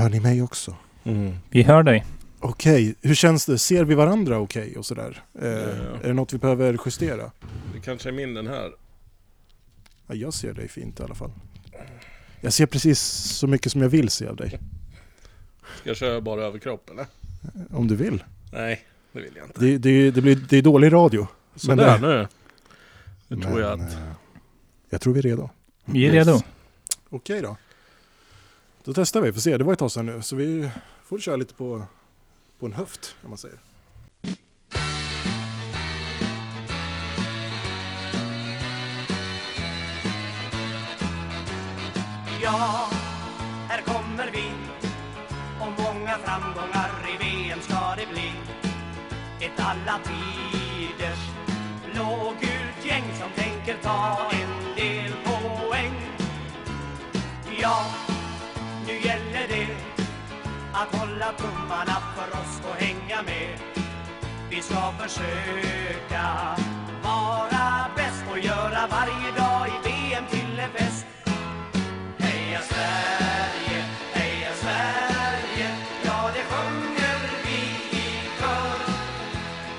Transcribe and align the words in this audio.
Hör 0.00 0.08
ni 0.10 0.20
mig 0.20 0.42
också? 0.42 0.76
Mm. 1.04 1.34
Vi 1.50 1.62
hör 1.62 1.82
dig. 1.82 2.04
Okej, 2.40 2.94
hur 3.02 3.14
känns 3.14 3.46
det? 3.46 3.58
Ser 3.58 3.84
vi 3.84 3.94
varandra 3.94 4.38
okej 4.38 4.76
och 4.76 4.86
sådär? 4.86 5.22
Eh, 5.42 5.48
Ja. 5.48 5.52
Är 6.02 6.08
det 6.08 6.12
något 6.12 6.32
vi 6.32 6.38
behöver 6.38 6.78
justera? 6.86 7.30
Det 7.74 7.80
kanske 7.84 8.08
är 8.08 8.12
min 8.12 8.34
den 8.34 8.46
här. 8.46 8.70
Ja, 10.06 10.14
jag 10.14 10.34
ser 10.34 10.52
dig 10.52 10.68
fint 10.68 11.00
i 11.00 11.02
alla 11.02 11.14
fall. 11.14 11.30
Jag 12.40 12.52
ser 12.52 12.66
precis 12.66 13.00
så 13.24 13.46
mycket 13.46 13.72
som 13.72 13.82
jag 13.82 13.88
vill 13.88 14.08
se 14.10 14.26
av 14.26 14.36
dig. 14.36 14.58
Ska 15.80 15.90
jag 15.90 15.96
köra 15.96 16.20
bara 16.20 16.42
överkropp 16.44 16.90
eller? 16.90 17.06
Om 17.70 17.88
du 17.88 17.96
vill. 17.96 18.24
Nej, 18.52 18.84
det 19.12 19.20
vill 19.20 19.32
jag 19.36 19.46
inte. 19.46 19.60
Det, 19.60 19.78
det, 19.78 20.10
det, 20.10 20.20
blir, 20.22 20.36
det 20.36 20.56
är 20.56 20.62
dålig 20.62 20.92
radio. 20.92 21.26
Sådär 21.56 21.98
det- 21.98 22.06
nu. 22.08 22.28
Nu 23.28 23.42
tror 23.42 23.60
jag 23.60 23.72
att... 23.72 23.92
eh, 23.92 24.12
Jag 24.90 25.00
tror 25.00 25.12
vi 25.14 25.18
är 25.18 25.22
redo. 25.22 25.50
Vi 25.84 26.06
är 26.08 26.14
Yes. 26.14 26.26
redo. 26.26 26.40
Okej 27.10 27.42
då. 27.42 27.56
Då 28.84 28.92
testar 28.94 29.20
vi, 29.20 29.32
får 29.32 29.40
se. 29.40 29.56
Det 29.56 29.64
var 29.64 29.72
ett 29.72 29.78
tag 29.78 29.90
sedan 29.90 30.06
nu. 30.06 30.22
Så 30.22 30.36
vi 30.36 30.70
får 31.04 31.18
köra 31.18 31.36
lite 31.36 31.54
på, 31.54 31.82
på 32.58 32.66
en 32.66 32.72
höft, 32.72 33.16
om 33.22 33.30
man 33.30 33.38
säger. 33.38 33.58
Ja, 42.42 42.88
här 43.68 43.82
kommer 43.82 44.30
vi 44.32 44.52
och 45.60 45.82
många 45.82 46.18
framgångar 46.18 46.90
i 47.14 47.24
VM 47.24 47.60
ska 47.60 47.94
det 47.96 48.06
bli. 48.12 48.32
Ett 49.46 49.60
alla 49.60 49.98
tiders 50.04 51.30
blågult 51.92 52.84
gäng 52.84 53.04
som 53.20 53.44
tänker 53.44 53.76
ta 53.82 54.19
ska 64.70 64.92
försöka 64.98 66.26
vara 67.02 67.86
bäst 67.96 68.24
och 68.30 68.38
göra 68.38 68.86
varje 68.90 69.30
dag 69.38 69.68
i 69.68 69.88
VM 69.88 70.24
till 70.30 70.58
en 70.58 70.70
fest. 70.70 71.06
Heja 72.18 72.60
Sverige, 72.60 73.84
heja 74.12 74.52
Sverige, 74.62 75.68
ja 76.04 76.30
det 76.34 76.44
sjunger 76.50 77.20
vi 77.44 77.96
i 77.98 78.10
kör. 78.40 78.80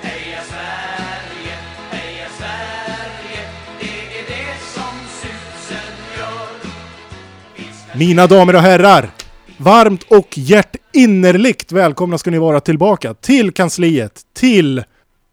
Heja 0.02 0.40
Sverige, 0.42 1.56
heja 1.90 2.28
Sverige, 2.38 3.48
det 3.80 4.18
är 4.18 4.24
det 4.28 4.58
som 4.60 4.94
susen 5.20 5.92
gör. 6.18 7.98
Mina 7.98 8.26
damer 8.26 8.56
och 8.56 8.62
herrar! 8.62 9.21
Varmt 9.62 10.02
och 10.02 10.38
hjärtinnerligt 10.38 11.72
välkomna 11.72 12.18
ska 12.18 12.30
ni 12.30 12.38
vara 12.38 12.60
tillbaka 12.60 13.14
till 13.14 13.52
kansliet, 13.52 14.20
till 14.32 14.84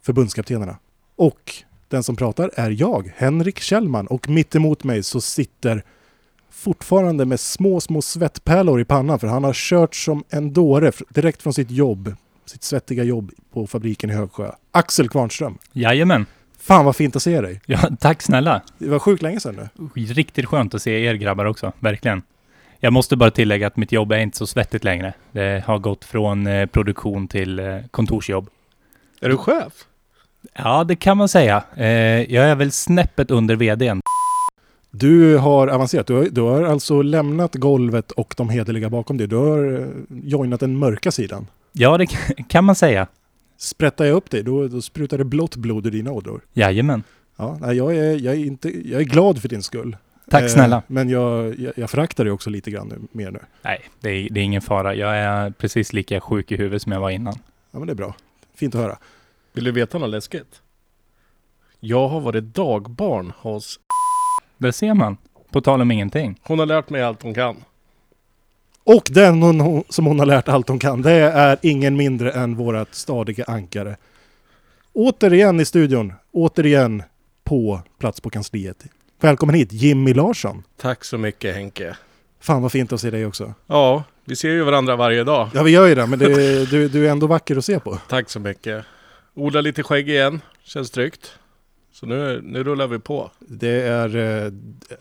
förbundskaptenerna. 0.02 0.78
Och 1.16 1.54
den 1.88 2.04
som 2.04 2.16
pratar 2.16 2.52
är 2.56 2.70
jag, 2.70 3.14
Henrik 3.16 3.60
Kjellman. 3.60 4.08
Och 4.08 4.30
mitt 4.30 4.56
emot 4.56 4.84
mig 4.84 5.04
så 5.04 5.22
sitter 5.22 5.84
fortfarande 6.52 7.26
med 7.26 7.40
små, 7.40 7.82
små 7.82 8.02
svettpärlor 8.02 8.82
i 8.82 8.86
pannan 8.86 9.20
för 9.20 9.28
han 9.28 9.44
har 9.44 9.54
kört 9.54 9.96
som 9.96 10.24
en 10.30 10.54
dåre 10.54 10.92
direkt 11.10 11.42
från 11.42 11.54
sitt 11.54 11.72
jobb, 11.72 12.16
sitt 12.46 12.64
svettiga 12.64 13.04
jobb 13.04 13.32
på 13.54 13.68
fabriken 13.68 14.10
i 14.10 14.14
Högsjö. 14.14 14.52
Axel 14.72 15.10
Kvarnström. 15.10 15.58
Jajamän. 15.72 16.26
Fan 16.60 16.86
vad 16.86 16.96
fint 16.96 17.16
att 17.16 17.24
se 17.24 17.42
dig. 17.42 17.62
Ja, 17.66 17.80
tack 18.00 18.22
snälla. 18.22 18.62
Det 18.78 18.90
var 18.90 19.00
sjukt 19.00 19.22
länge 19.22 19.40
sedan 19.40 19.70
nu. 19.96 20.04
Riktigt 20.06 20.46
skönt 20.46 20.74
att 20.74 20.82
se 20.82 21.06
er 21.06 21.14
grabbar 21.14 21.46
också. 21.46 21.74
Verkligen. 21.80 22.22
Jag 22.80 22.94
måste 22.94 23.16
bara 23.16 23.32
tillägga 23.32 23.68
att 23.68 23.78
mitt 23.78 23.92
jobb 23.92 24.12
är 24.12 24.18
inte 24.20 24.38
så 24.38 24.48
svettigt 24.48 24.84
längre. 24.84 25.14
Det 25.32 25.64
har 25.68 25.80
gått 25.80 26.06
från 26.06 26.48
eh, 26.48 26.66
produktion 26.66 27.28
till 27.28 27.60
eh, 27.60 27.78
kontorsjobb. 27.92 28.50
Är 29.22 29.30
du 29.30 29.38
chef? 29.38 29.74
Ja, 30.54 30.84
det 30.84 30.96
kan 30.96 31.18
man 31.18 31.30
säga. 31.30 31.64
Eh, 31.76 31.86
jag 32.34 32.46
är 32.46 32.56
väl 32.56 32.72
snäppet 32.72 33.32
under 33.32 33.56
vdn. 33.56 34.02
Du 34.92 35.38
har 35.38 35.68
avancerat. 35.68 36.08
Du 36.08 36.14
har, 36.14 36.24
du 36.32 36.42
har 36.42 36.64
alltså 36.64 37.02
lämnat 37.02 37.56
golvet 37.56 38.12
och 38.12 38.34
de 38.38 38.50
hederliga 38.50 38.90
bakom 38.90 39.18
dig. 39.18 39.28
Du 39.28 39.36
har 39.36 39.88
joinat 40.24 40.60
den 40.60 40.78
mörka 40.78 41.12
sidan. 41.12 41.48
Ja, 41.72 41.98
det 41.98 42.06
kan- 42.06 42.44
kan 42.44 42.64
man 42.64 42.76
säga. 42.76 43.08
Sprättar 43.58 44.06
jag 44.06 44.16
upp 44.16 44.30
dig, 44.30 44.44
då, 44.44 44.68
då 44.68 44.82
sprutar 44.82 45.18
det 45.18 45.24
blått 45.26 45.56
blod 45.56 45.86
ur 45.88 45.92
dina 45.92 46.12
ådror. 46.12 46.42
Jajamän. 46.54 47.04
Ja, 47.38 47.58
nej, 47.62 47.78
jag, 47.78 47.96
är, 47.96 48.20
jag, 48.26 48.34
är 48.36 48.40
inte, 48.46 48.90
jag 48.90 49.02
är 49.02 49.06
glad 49.06 49.42
för 49.42 49.50
din 49.50 49.64
skull. 49.64 49.98
Tack 50.30 50.44
Eh, 50.44 50.48
snälla. 50.48 50.82
Men 50.88 51.10
jag, 51.10 51.60
jag, 51.60 51.74
jag 51.76 51.90
föraktar 51.90 52.24
dig 52.24 52.34
också 52.34 52.50
lite 52.50 52.72
grann 52.72 52.88
nu, 52.88 53.00
mer 53.12 53.32
nu. 53.32 53.40
Nej, 53.62 53.82
det 54.00 54.10
är, 54.10 54.30
det 54.32 54.40
är 54.40 54.44
ingen 54.44 54.62
fara. 54.62 54.96
Jag 54.96 55.18
är 55.18 55.52
precis 55.52 55.94
lika 55.94 56.22
sjuk 56.22 56.52
i 56.52 56.58
huvudet 56.58 56.82
som 56.82 56.92
jag 56.92 57.00
var 57.00 57.10
innan. 57.10 57.34
Ja, 57.72 57.80
men 57.80 57.88
det 57.88 57.94
är 57.94 57.96
bra. 57.96 58.16
Fint 58.56 58.76
att 58.76 58.82
höra. 58.82 58.98
Vill 59.54 59.64
du 59.64 59.72
veta 59.72 59.98
något 59.98 60.10
läskigt? 60.10 60.62
Jag 61.80 62.08
har 62.08 62.20
varit 62.20 62.44
dagbarn 62.44 63.34
hos... 63.38 63.80
Där 64.58 64.72
ser 64.72 64.94
man. 64.94 65.18
På 65.52 65.62
tal 65.62 65.82
om 65.82 65.92
ingenting. 65.92 66.40
Hon 66.44 66.60
har 66.60 66.66
lärt 66.66 66.90
mig 66.90 67.02
allt 67.02 67.22
hon 67.22 67.34
kan. 67.34 67.56
Och 68.84 69.08
den 69.12 69.42
hon, 69.42 69.60
hon, 69.60 69.84
som 69.90 70.06
hon 70.06 70.20
har 70.20 70.26
lärt 70.26 70.48
allt 70.48 70.70
hon 70.70 70.80
kan, 70.80 71.02
det 71.02 71.12
är 71.12 71.58
ingen 71.62 71.96
mindre 71.96 72.32
än 72.32 72.56
vårat 72.56 72.96
stadiga 72.96 73.46
ankare. 73.48 73.98
Återigen 74.94 75.60
i 75.60 75.66
studion, 75.66 76.14
återigen 76.32 77.04
på 77.44 77.82
plats 78.00 78.22
på 78.22 78.30
kansliet. 78.30 78.86
Välkommen 79.22 79.56
hit, 79.56 79.72
Jimmy 79.74 80.14
Larsson. 80.14 80.64
Tack 80.78 81.04
så 81.04 81.18
mycket 81.18 81.56
Henke. 81.56 81.98
Fan 82.40 82.62
vad 82.62 82.72
fint 82.72 82.94
att 82.94 83.02
se 83.02 83.10
dig 83.10 83.26
också. 83.26 83.54
Ja, 83.68 84.04
vi 84.26 84.36
ser 84.36 84.50
ju 84.50 84.64
varandra 84.64 84.96
varje 84.96 85.24
dag. 85.24 85.50
Ja 85.54 85.64
vi 85.64 85.72
gör 85.72 85.88
ju 85.88 85.96
det, 85.96 86.08
men 86.08 86.20
det, 86.20 86.66
du, 86.72 86.88
du 86.88 87.08
är 87.08 87.12
ändå 87.12 87.28
vacker 87.28 87.58
att 87.58 87.66
se 87.66 87.80
på. 87.80 87.98
Tack 88.10 88.30
så 88.30 88.40
mycket. 88.40 88.86
Odla 89.34 89.62
lite 89.62 89.84
skägg 89.84 90.10
igen. 90.10 90.42
Känns 90.64 90.92
tryggt. 90.92 91.32
Så 91.92 92.06
nu, 92.06 92.42
nu 92.44 92.64
rullar 92.64 92.88
vi 92.88 93.00
på. 93.00 93.32
Det 93.40 93.82
är, 93.82 94.08
eh, 94.16 94.52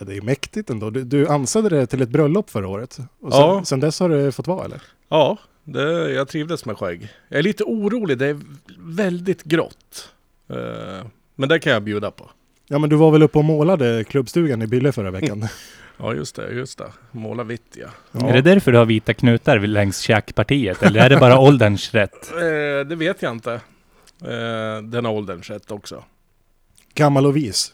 det 0.00 0.16
är 0.16 0.20
mäktigt 0.22 0.70
ändå. 0.70 0.90
Du, 0.90 1.04
du 1.04 1.28
ansade 1.28 1.68
det 1.68 1.86
till 1.86 2.02
ett 2.02 2.08
bröllop 2.08 2.50
förra 2.50 2.68
året. 2.68 2.98
Och 3.20 3.32
sen, 3.32 3.40
Ja. 3.40 3.64
sen 3.64 3.80
dess 3.80 4.00
har 4.00 4.08
det 4.08 4.32
fått 4.32 4.46
vara 4.46 4.64
eller? 4.64 4.82
Ja, 5.08 5.38
det, 5.64 6.10
jag 6.12 6.28
trivdes 6.28 6.64
med 6.64 6.78
skägg. 6.78 7.08
Jag 7.28 7.38
är 7.38 7.42
lite 7.42 7.64
orolig. 7.64 8.18
Det 8.18 8.26
är 8.26 8.40
väldigt 8.78 9.42
grått. 9.44 10.08
Eh, 10.50 11.06
men 11.34 11.48
det 11.48 11.58
kan 11.58 11.72
jag 11.72 11.82
bjuda 11.82 12.10
på. 12.10 12.30
Ja 12.68 12.78
men 12.78 12.90
du 12.90 12.96
var 12.96 13.10
väl 13.10 13.22
uppe 13.22 13.38
och 13.38 13.44
målade 13.44 14.04
klubbstugan 14.04 14.62
i 14.62 14.66
Bille 14.66 14.92
förra 14.92 15.10
veckan? 15.10 15.48
Ja, 16.00 16.14
just 16.14 16.36
det. 16.36 16.52
Just 16.52 16.78
det. 16.78 16.92
Måla 17.10 17.44
vitt 17.44 17.76
ja. 17.76 17.86
Ja. 18.12 18.28
Är 18.28 18.32
det 18.32 18.40
därför 18.42 18.72
du 18.72 18.78
har 18.78 18.84
vita 18.84 19.14
knutar 19.14 19.58
längs 19.58 19.98
käkpartiet? 20.00 20.82
Eller 20.82 21.00
är 21.00 21.10
det 21.10 21.16
bara 21.16 21.38
ålderns 21.40 21.94
rätt? 21.94 22.32
Eh, 22.32 22.88
det 22.88 22.96
vet 22.96 23.22
jag 23.22 23.32
inte. 23.32 23.52
Eh, 24.22 24.82
den 24.82 25.04
har 25.04 25.12
åldern 25.12 25.42
sett 25.42 25.70
också. 25.70 26.04
Gammal 26.94 27.26
och 27.26 27.36
vis. 27.36 27.72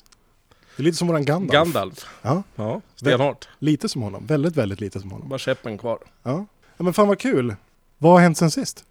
Det 0.77 0.83
är 0.83 0.85
lite 0.85 0.97
som 0.97 1.09
våran 1.09 1.25
Gandalf. 1.25 1.53
Gandalf. 1.53 2.07
Ja, 2.23 2.43
Ja, 2.57 2.81
stenhårt. 2.97 3.49
lite 3.59 3.89
som 3.89 4.03
honom. 4.03 4.27
Väldigt, 4.27 4.57
väldigt 4.57 4.81
lite 4.81 5.01
som 5.01 5.11
honom. 5.11 5.29
Bara 5.29 5.39
käppen 5.39 5.79
kvar. 5.79 5.99
Ja. 6.23 6.47
ja 6.77 6.85
men 6.85 6.93
fan 6.93 7.09
vad 7.09 7.19
kul. 7.19 7.55
Vad 7.99 8.13
har 8.13 8.21
hänt 8.21 8.39
sen 8.39 8.51
sist? 8.51 8.85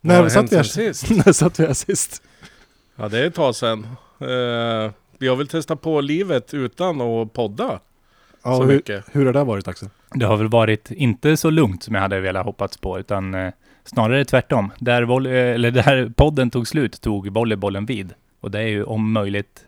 Vad 0.00 0.12
När 0.16 0.22
har 0.22 0.28
satt 0.28 0.36
hänt 0.36 0.52
vi 0.52 0.56
här 0.56 0.62
sen 0.62 0.94
sist? 0.94 1.10
När 1.26 1.32
satt 1.32 1.60
vi 1.60 1.66
här 1.66 1.74
sist? 1.74 2.22
Ja, 2.96 3.08
det 3.08 3.18
är 3.18 3.26
ett 3.26 3.34
tag 3.34 3.56
sedan. 3.56 3.86
Eh, 4.24 4.92
vi 5.18 5.28
har 5.28 5.36
väl 5.36 5.48
testat 5.48 5.80
på 5.80 6.00
livet 6.00 6.54
utan 6.54 7.00
att 7.00 7.32
podda. 7.32 7.80
Ja, 8.44 8.56
Så 8.56 8.62
hur, 8.62 8.74
mycket. 8.74 9.04
hur 9.12 9.26
har 9.26 9.32
det 9.32 9.44
varit 9.44 9.68
Axel? 9.68 9.88
Det 10.14 10.26
har 10.26 10.36
väl 10.36 10.48
varit 10.48 10.90
inte 10.90 11.36
så 11.36 11.50
lugnt 11.50 11.82
som 11.82 11.94
jag 11.94 12.02
hade 12.02 12.20
velat 12.20 12.44
hoppats 12.44 12.76
på, 12.76 12.98
utan 12.98 13.34
eh, 13.34 13.52
snarare 13.84 14.24
tvärtom. 14.24 14.72
Där, 14.78 15.02
volley, 15.02 15.32
eller 15.32 15.70
där 15.70 16.12
podden 16.16 16.50
tog 16.50 16.68
slut 16.68 17.00
tog 17.00 17.28
volleybollen 17.28 17.86
vid. 17.86 18.14
Och 18.40 18.50
det 18.50 18.58
är 18.58 18.66
ju 18.66 18.84
om 18.84 19.12
möjligt, 19.12 19.64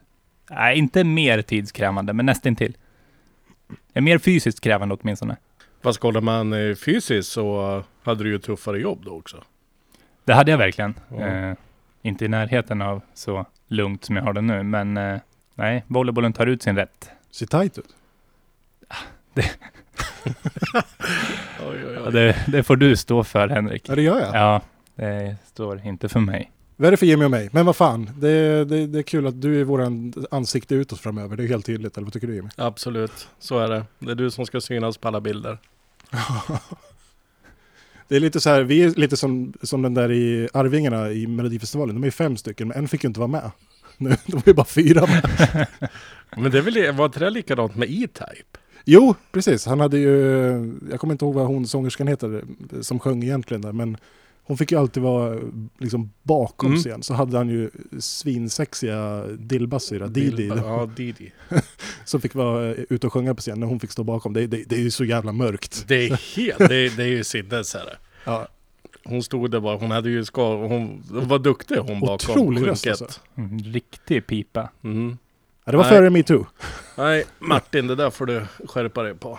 nej, 0.50 0.78
inte 0.78 1.05
mer 1.05 1.43
tidskrävande, 1.43 2.12
men 2.12 2.27
nästintill. 2.27 2.77
Ja, 3.93 4.00
mer 4.00 4.19
fysiskt 4.19 4.61
krävande 4.61 4.97
åtminstone. 5.00 5.37
Fast 5.83 5.99
kollar 6.00 6.21
man 6.21 6.53
eh, 6.53 6.75
fysiskt 6.75 7.33
så 7.33 7.83
hade 8.03 8.25
du 8.25 8.30
ju 8.30 8.39
tuffare 8.39 8.78
jobb 8.78 9.03
då 9.04 9.10
också. 9.10 9.36
Det 10.25 10.33
hade 10.34 10.51
jag 10.51 10.59
verkligen. 10.59 10.95
Ja. 11.09 11.27
Eh, 11.27 11.54
inte 12.03 12.25
i 12.25 12.28
närheten 12.28 12.83
av 12.83 13.01
så 13.15 13.47
lugnt 13.68 14.04
som 14.04 14.16
jag 14.16 14.22
har 14.22 14.33
det 14.33 14.41
nu, 14.41 14.63
men 14.63 14.97
eh, 14.97 15.18
nej, 15.54 15.84
volleybollen 15.86 16.33
tar 16.33 16.47
ut 16.47 16.63
sin 16.63 16.77
rätt. 16.77 17.10
Ser 17.30 17.47
tajt 17.47 17.78
ut. 17.78 17.95
Oj, 21.60 21.84
oj, 21.86 21.92
Ja, 22.04 22.10
det, 22.10 22.45
det 22.48 22.63
får 22.63 22.77
du 22.77 22.97
stå 22.97 23.24
för, 23.24 23.48
Henrik. 23.48 23.89
Ja 23.89 23.95
det 23.95 24.03
gör 24.03 24.21
jag. 24.21 24.34
Ja, 24.34 24.60
det 24.95 25.36
står 25.47 25.86
inte 25.86 26.09
för 26.09 26.21
mig. 26.21 26.53
Vad 26.77 26.86
är 26.86 26.91
det 26.91 26.97
för 26.97 27.07
Jimmy 27.07 27.24
och 27.24 27.30
mig? 27.30 27.48
Men 27.53 27.66
vad 27.66 27.77
fan, 27.77 28.10
det, 28.16 28.65
det, 28.65 28.86
det 28.86 28.98
är 28.98 29.03
kul 29.03 29.27
att 29.27 29.42
du 29.42 29.60
är 29.60 29.65
våran 29.65 30.15
ansikte 30.30 30.74
utåt 30.74 31.01
framöver. 31.01 31.36
Det 31.36 31.45
är 31.45 31.48
helt 31.48 31.66
tydligt. 31.66 31.97
Eller 31.97 32.04
vad 32.04 32.13
tycker 32.13 32.27
du 32.27 32.34
Jimmy? 32.34 32.48
Absolut, 32.57 33.28
så 33.39 33.59
är 33.59 33.68
det. 33.68 33.84
Det 33.98 34.10
är 34.10 34.15
du 34.15 34.30
som 34.30 34.47
ska 34.47 34.60
synas 34.60 34.98
på 34.98 35.09
alla 35.09 35.21
bilder. 35.21 35.59
Det 38.08 38.16
är 38.16 38.20
lite 38.20 38.41
så 38.41 38.50
här, 38.50 38.62
vi 38.62 38.82
är 38.82 38.91
lite 38.91 39.16
som, 39.16 39.53
som 39.62 39.82
den 39.82 39.94
där 39.94 40.12
i 40.12 40.48
Arvingarna 40.53 41.10
i 41.10 41.26
Melodifestivalen. 41.26 42.00
De 42.00 42.06
är 42.06 42.10
fem 42.10 42.36
stycken, 42.36 42.68
men 42.68 42.76
en 42.76 42.88
fick 42.88 43.04
ju 43.04 43.06
inte 43.06 43.20
vara 43.20 43.28
med. 43.28 43.50
Nu, 43.98 44.16
de 44.26 44.50
är 44.50 44.54
bara 44.54 44.66
fyra 44.66 45.00
med. 45.00 45.66
Men 46.36 46.50
det 46.50 46.58
är 46.58 46.62
väl, 46.62 46.92
var 46.92 47.04
inte 47.04 47.18
det 47.18 47.30
likadant 47.30 47.76
med 47.76 47.91
E-Type? 47.91 48.58
Jo, 48.84 49.14
precis. 49.32 49.66
Han 49.66 49.80
hade 49.80 49.98
ju, 49.98 50.10
jag 50.91 51.00
kommer 51.00 51.14
inte 51.14 51.24
ihåg 51.24 51.34
vad 51.34 51.47
hon 51.47 51.66
sångerskan 51.66 52.06
heter 52.06 52.44
som 52.80 52.98
sjöng 52.98 53.22
egentligen 53.22 53.60
där, 53.60 53.72
men 53.72 53.97
hon 54.48 54.57
fick 54.59 54.72
ju 54.72 54.78
alltid 54.78 55.03
vara 55.03 55.39
liksom 55.78 56.13
bakom 56.22 56.69
Mm. 56.69 56.81
scen. 56.81 57.03
Så 57.03 57.15
hade 57.15 57.37
han 57.39 57.48
ju 57.48 57.71
svinsexiga 57.98 59.27
dillbassyra, 59.27 60.07
Didi, 60.07 60.47
Ja, 60.48 60.91
Didi. 60.97 61.33
som 62.04 62.21
fick 62.21 62.34
vara 62.34 62.66
eh, 62.75 62.84
ute 62.91 63.07
och 63.07 63.13
sjunga 63.13 63.34
på 63.34 63.41
scen 63.41 63.60
när 63.60 63.66
hon 63.66 63.81
fick 63.81 63.91
stå 63.93 64.04
bakom. 64.04 64.33
Det, 64.33 64.47
det, 64.47 64.65
det 64.69 64.75
är 64.77 64.81
ju 64.81 64.91
så 64.91 65.04
jävla 65.04 65.33
mörkt. 65.33 65.84
Det 65.89 65.95
är 66.07 66.37
helt, 66.37 66.59
det 66.59 66.77
är, 66.77 66.97
det 66.97 67.03
är 67.03 67.07
ju 67.09 67.25
sinnes 67.25 67.75
här. 67.75 67.98
Ja, 68.25 68.48
Hon 69.04 69.22
stod 69.22 69.51
där 69.51 69.60
bara, 69.60 69.77
hon 69.77 69.91
hade 69.91 70.10
ju 70.10 70.25
skal, 70.25 70.57
hon 70.69 71.03
var 71.10 71.39
duktig 71.39 71.77
hon 71.77 72.01
bakom 72.01 72.33
Otrolig 72.33 72.66
röst, 72.66 72.84
skynket. 72.84 73.03
alltså. 73.03 73.21
Mm, 73.37 73.59
riktig 73.59 74.27
pipa. 74.27 74.71
Mm. 74.84 75.19
ja 75.65 75.71
det 75.72 75.77
var 75.77 75.84
Nej. 75.84 75.92
före 75.92 76.10
metoo. 76.10 76.47
Nej, 76.97 77.25
Martin, 77.39 77.87
det 77.87 77.95
där 77.95 78.10
får 78.10 78.27
du 78.27 78.47
skärpa 78.69 79.03
dig 79.03 79.15
på. 79.15 79.39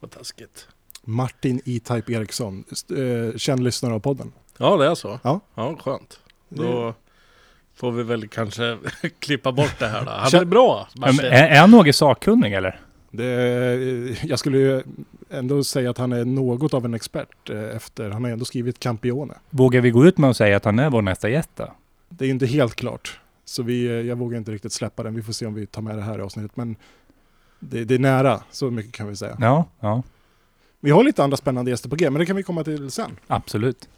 Vad 0.00 0.10
taskigt. 0.10 0.68
Martin 1.04 1.60
E-Type 1.64 2.12
Eriksson, 2.12 2.64
eh, 2.90 3.36
känd 3.38 3.62
lyssnare 3.64 3.94
av 3.94 4.00
podden. 4.00 4.32
Ja, 4.58 4.76
det 4.76 4.86
är 4.86 4.94
så? 4.94 5.18
Ja. 5.22 5.40
Ja, 5.54 5.76
skönt. 5.80 6.20
Det- 6.48 6.62
Då 6.62 6.94
får 7.74 7.92
vi 7.92 8.02
väl 8.02 8.28
kanske 8.28 8.78
klippa 9.18 9.52
bort 9.52 9.78
det 9.78 9.86
här 9.86 10.04
då. 10.04 10.10
Han 10.10 10.40
är 10.40 10.44
bra, 10.44 10.88
Martin. 10.96 11.20
är, 11.20 11.30
är 11.48 11.58
han 11.60 11.70
något 11.70 11.94
sakkunnig 11.96 12.52
eller? 12.54 12.80
Det, 13.10 13.24
eh, 13.26 14.26
jag 14.26 14.38
skulle 14.38 14.58
ju 14.58 14.82
ändå 15.30 15.64
säga 15.64 15.90
att 15.90 15.98
han 15.98 16.12
är 16.12 16.24
något 16.24 16.74
av 16.74 16.84
en 16.84 16.94
expert 16.94 17.50
eh, 17.50 17.76
efter, 17.76 18.10
han 18.10 18.24
har 18.24 18.30
ändå 18.30 18.44
skrivit 18.44 18.78
Campione. 18.78 19.34
Vågar 19.50 19.80
vi 19.80 19.90
gå 19.90 20.06
ut 20.06 20.18
med 20.18 20.30
och 20.30 20.36
säga 20.36 20.56
att 20.56 20.64
han 20.64 20.78
är 20.78 20.90
vår 20.90 21.02
nästa 21.02 21.28
gäst 21.28 21.50
då? 21.56 21.72
Det 22.08 22.24
är 22.26 22.30
inte 22.30 22.46
helt 22.46 22.74
klart. 22.74 23.20
Så 23.44 23.62
vi, 23.62 24.06
jag 24.08 24.16
vågar 24.16 24.38
inte 24.38 24.50
riktigt 24.50 24.72
släppa 24.72 25.02
den. 25.02 25.14
Vi 25.14 25.22
får 25.22 25.32
se 25.32 25.46
om 25.46 25.54
vi 25.54 25.66
tar 25.66 25.82
med 25.82 25.96
det 25.96 26.02
här 26.02 26.18
i 26.18 26.22
avsnittet. 26.22 26.56
Men 26.56 26.76
det, 27.60 27.84
det 27.84 27.94
är 27.94 27.98
nära, 27.98 28.42
så 28.50 28.70
mycket 28.70 28.92
kan 28.92 29.08
vi 29.08 29.16
säga. 29.16 29.36
Ja, 29.40 29.64
ja, 29.80 30.02
Vi 30.84 30.90
har 30.90 31.04
lite 31.04 31.24
andra 31.24 31.36
spännande 31.36 31.70
gäster 31.70 31.88
på 31.88 31.96
G, 31.96 32.10
men 32.10 32.20
det 32.20 32.26
kan 32.26 32.36
vi 32.36 32.42
komma 32.42 32.64
till 32.64 32.90
sen. 32.90 33.16
absolut. 33.26 33.88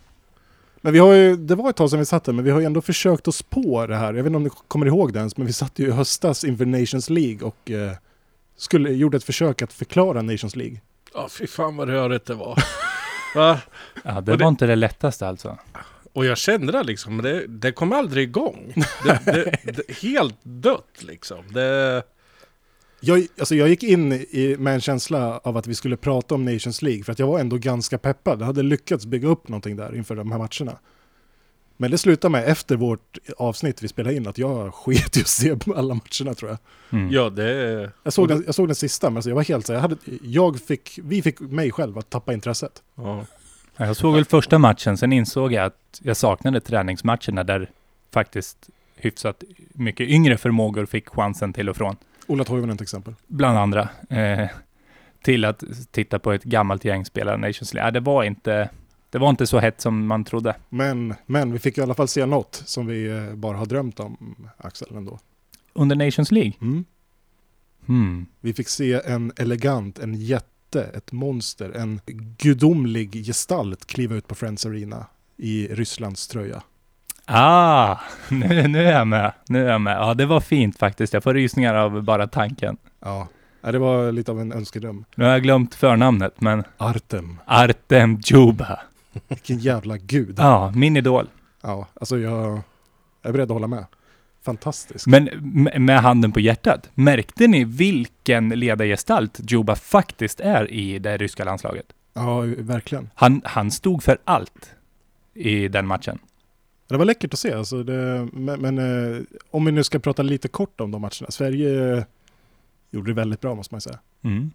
Men 0.81 0.93
vi 0.93 0.99
har 0.99 1.13
ju, 1.13 1.37
det 1.37 1.55
var 1.55 1.71
ett 1.71 1.77
tag 1.77 1.91
sedan 1.91 1.99
vi 1.99 2.05
satt 2.05 2.25
där, 2.25 2.33
men 2.33 2.45
vi 2.45 2.51
har 2.51 2.61
ju 2.61 2.67
ändå 2.67 2.81
försökt 2.83 3.29
oss 3.29 3.43
på 3.43 3.87
det 3.87 3.97
här. 3.97 4.07
Jag 4.07 4.13
vet 4.23 4.27
inte 4.27 4.37
om 4.37 4.43
ni 4.43 4.51
kommer 4.69 4.87
ihåg 4.87 5.13
det 5.13 5.19
ens, 5.19 5.37
men 5.37 5.47
vi 5.47 5.53
satt 5.53 5.79
ju 5.79 5.87
i 5.89 5.91
höstas 5.91 6.45
inför 6.45 6.67
Nations 6.67 7.11
League 7.11 7.41
och 7.49 7.71
eh, 7.71 7.93
skulle, 8.57 8.91
gjorde 8.91 9.17
ett 9.17 9.25
försök 9.25 9.63
att 9.63 9.73
förklara 9.73 10.23
Nations 10.23 10.57
League. 10.57 10.81
Ja, 11.15 11.29
fy 11.31 11.47
fan 11.47 11.77
vad 11.77 11.89
rörigt 11.89 12.27
det 12.27 12.35
var. 12.35 12.59
Va? 13.35 13.61
Ja, 14.05 14.11
det 14.21 14.33
Och 14.33 14.39
det- 14.39 14.45
var 14.45 14.49
inte 14.49 14.67
det 14.67 14.77
lättaste 14.77 15.29
alltså. 15.29 15.59
Och 16.13 16.25
jag 16.27 16.39
kände 16.39 16.73
det 16.73 16.83
liksom, 16.83 17.23
det, 17.23 17.47
det 17.47 17.73
kom 17.73 17.93
aldrig 17.93 18.29
igång. 18.29 18.75
Det, 19.05 19.21
det, 19.25 19.73
det, 19.73 19.97
helt 20.03 20.37
dött 20.43 20.97
liksom. 21.03 21.39
Det, 21.53 22.03
Jag, 23.07 23.27
alltså 23.39 23.55
jag 23.55 23.69
gick 23.69 23.83
in 23.83 24.13
i, 24.13 24.57
med 24.59 24.75
en 24.75 24.81
känsla 24.81 25.39
av 25.39 25.57
att 25.57 25.67
vi 25.67 25.75
skulle 25.75 25.97
prata 25.97 26.35
om 26.35 26.45
Nations 26.45 26.83
League 26.83 27.05
för 27.05 27.13
att 27.13 27.19
jag 27.19 27.27
var 27.27 27.39
ändå 27.39 27.57
ganska 27.57 27.99
peppad. 27.99 28.41
Jag 28.41 28.47
hade 28.47 28.63
lyckats 28.63 29.07
bygga 29.07 29.29
upp 29.29 29.49
någonting 29.49 29.77
där 29.77 29.97
inför 29.97 30.17
de 30.17 30.33
här 30.33 30.39
matcherna. 30.39 30.79
Men 31.77 31.91
det 31.91 31.99
slutade 31.99 32.33
med 32.33 32.49
efter 32.49 32.77
vårt 32.77 33.19
avsnitt 33.37 33.83
vi 33.83 33.89
spelade 33.89 34.17
in 34.17 34.29
att 34.29 34.39
jag 34.39 34.75
sket 34.75 35.17
i 35.17 35.21
att 35.21 35.29
se 35.29 35.57
på 35.57 35.75
alla 35.75 35.95
matcherna 35.95 36.35
tror 36.35 36.51
jag. 36.51 36.59
Mm. 36.91 37.13
ja, 37.13 37.31
det... 37.31 37.91
Jag 38.03 38.13
såg, 38.13 38.29
den, 38.29 38.43
jag 38.47 38.55
såg 38.55 38.69
den 38.69 38.75
sista 38.75 39.11
men 39.11 39.17
alltså 39.17 39.31
jag 39.31 39.35
var 39.35 39.43
helt 39.43 39.67
så 39.67 39.73
jag, 39.73 39.81
hade, 39.81 39.97
jag 40.23 40.61
fick, 40.61 40.99
vi 41.03 41.23
fick 41.23 41.41
mig 41.41 41.71
själv 41.71 41.99
att 41.99 42.11
tappa 42.11 42.33
intresset. 42.33 42.83
Ja. 42.95 43.27
Ja, 43.77 43.87
Jag 43.87 43.97
såg 43.97 44.15
väl 44.15 44.25
första 44.25 44.59
matchen, 44.59 44.97
sen 44.97 45.13
insåg 45.13 45.53
jag 45.53 45.65
att 45.65 46.01
jag 46.03 46.17
saknade 46.17 46.61
träningsmatcherna 46.61 47.45
där 47.45 47.71
faktiskt 48.13 48.71
hyfsat 48.97 49.45
mycket 49.73 50.09
yngre 50.09 50.37
förmågor 50.37 50.87
fick 50.87 51.09
chansen 51.09 51.53
till 51.53 51.69
och 51.69 51.77
från. 51.77 51.97
Ola 52.27 52.45
Toivonen 52.45 52.77
till 52.77 52.85
exempel. 52.85 53.15
Bland 53.27 53.59
andra. 53.59 53.89
Eh, 54.11 54.49
till 55.23 55.45
att 55.45 55.65
titta 55.91 56.19
på 56.19 56.33
ett 56.33 56.45
gammalt 56.45 56.85
gäng 56.85 57.05
spela 57.05 57.37
Nations 57.37 57.75
League. 57.75 57.89
Ja, 57.89 57.91
det 57.91 58.01
var 58.01 58.25
inte, 58.25 58.71
det 59.11 59.19
var 59.19 59.31
inte 59.31 59.47
så 59.47 59.59
hett 59.59 59.81
som 59.81 60.07
man 60.07 60.25
trodde. 60.25 60.57
Men, 60.69 61.15
men 61.27 61.53
vi 61.53 61.59
fick 61.59 61.79
i 61.79 61.81
alla 61.81 61.95
fall 61.95 62.09
se 62.09 62.27
något 62.27 62.63
som 62.67 62.87
vi 62.87 63.07
eh, 63.07 63.35
bara 63.35 63.57
har 63.57 63.67
drömt 63.67 64.01
om, 64.01 64.37
Axel, 64.57 64.97
ändå. 64.97 65.19
Under 65.73 65.97
Nations 65.97 66.33
League? 66.33 66.53
Mm. 66.61 66.85
Hmm. 67.87 68.27
Vi 68.41 68.53
fick 68.53 68.69
se 68.69 69.01
en 69.05 69.33
elegant, 69.37 69.99
en 69.99 70.15
jätte, 70.15 70.83
ett 70.83 71.13
monster, 71.13 71.71
en 71.71 72.01
gudomlig 72.39 73.25
gestalt 73.27 73.87
kliva 73.87 74.15
ut 74.15 74.29
på 74.29 74.35
Friends 74.35 74.67
Arena 74.67 75.07
i 75.37 75.67
Rysslands 75.67 76.29
tröja. 76.29 76.63
Ah, 77.27 77.97
nu, 78.29 78.69
nu 78.69 78.87
är 78.87 78.93
jag 78.93 79.07
med. 79.07 79.33
Nu 79.49 79.67
är 79.67 79.73
jag 79.73 79.81
med. 79.81 79.97
Ja, 79.97 80.15
det 80.15 80.27
var 80.27 80.41
fint 80.41 80.79
faktiskt. 80.79 81.13
Jag 81.13 81.23
får 81.23 81.35
rysningar 81.35 81.75
av 81.75 82.03
bara 82.03 82.27
tanken. 82.27 82.77
Ja, 83.01 83.29
ja, 83.61 83.73
det 83.73 83.79
var 83.79 84.13
lite 84.13 84.31
av 84.31 84.41
en 84.41 84.53
önskedröm. 84.53 85.05
Nu 85.15 85.25
har 85.25 85.33
jag 85.33 85.43
glömt 85.43 85.75
förnamnet, 85.75 86.41
men 86.41 86.65
Artem, 86.77 87.41
Artem 87.47 88.21
Djuba. 88.25 88.81
vilken 89.29 89.59
jävla 89.59 89.97
gud. 89.97 90.35
Ja, 90.39 90.73
min 90.75 90.97
idol. 90.97 91.29
Ja, 91.63 91.87
alltså 91.95 92.19
jag, 92.19 92.63
är 93.23 93.33
beredd 93.33 93.51
att 93.51 93.55
hålla 93.55 93.67
med. 93.67 93.85
Fantastisk. 94.43 95.07
Men 95.07 95.29
med 95.79 96.01
handen 96.01 96.33
på 96.33 96.41
hjärtat, 96.41 96.91
märkte 96.95 97.47
ni 97.47 97.65
vilken 97.65 98.49
ledargestalt 98.49 99.41
Djuba 99.51 99.77
faktiskt 99.77 100.41
är 100.41 100.73
i 100.73 100.99
det 100.99 101.17
ryska 101.17 101.45
landslaget? 101.45 101.87
Ja, 102.15 102.41
verkligen. 102.59 103.11
Han, 103.15 103.43
han 103.45 103.71
stod 103.71 104.03
för 104.03 104.19
allt 104.25 104.71
i 105.35 105.69
den 105.69 105.87
matchen. 105.87 106.19
Det 106.87 106.97
var 106.97 107.05
läckert 107.05 107.33
att 107.33 107.39
se, 107.39 107.53
alltså 107.53 107.83
det, 107.83 108.29
men, 108.33 108.61
men 108.61 108.79
eh, 108.79 109.23
om 109.51 109.65
vi 109.65 109.73
nu 109.73 109.85
ska 109.85 109.99
prata 109.99 110.23
lite 110.23 110.49
kort 110.49 110.81
om 110.81 110.91
de 110.91 111.01
matcherna. 111.01 111.31
Sverige 111.31 111.97
eh, 111.97 112.05
gjorde 112.91 113.11
det 113.11 113.15
väldigt 113.15 113.41
bra 113.41 113.55
måste 113.55 113.75
man 113.75 113.81
säga. 113.81 113.99
Mm. 114.23 114.51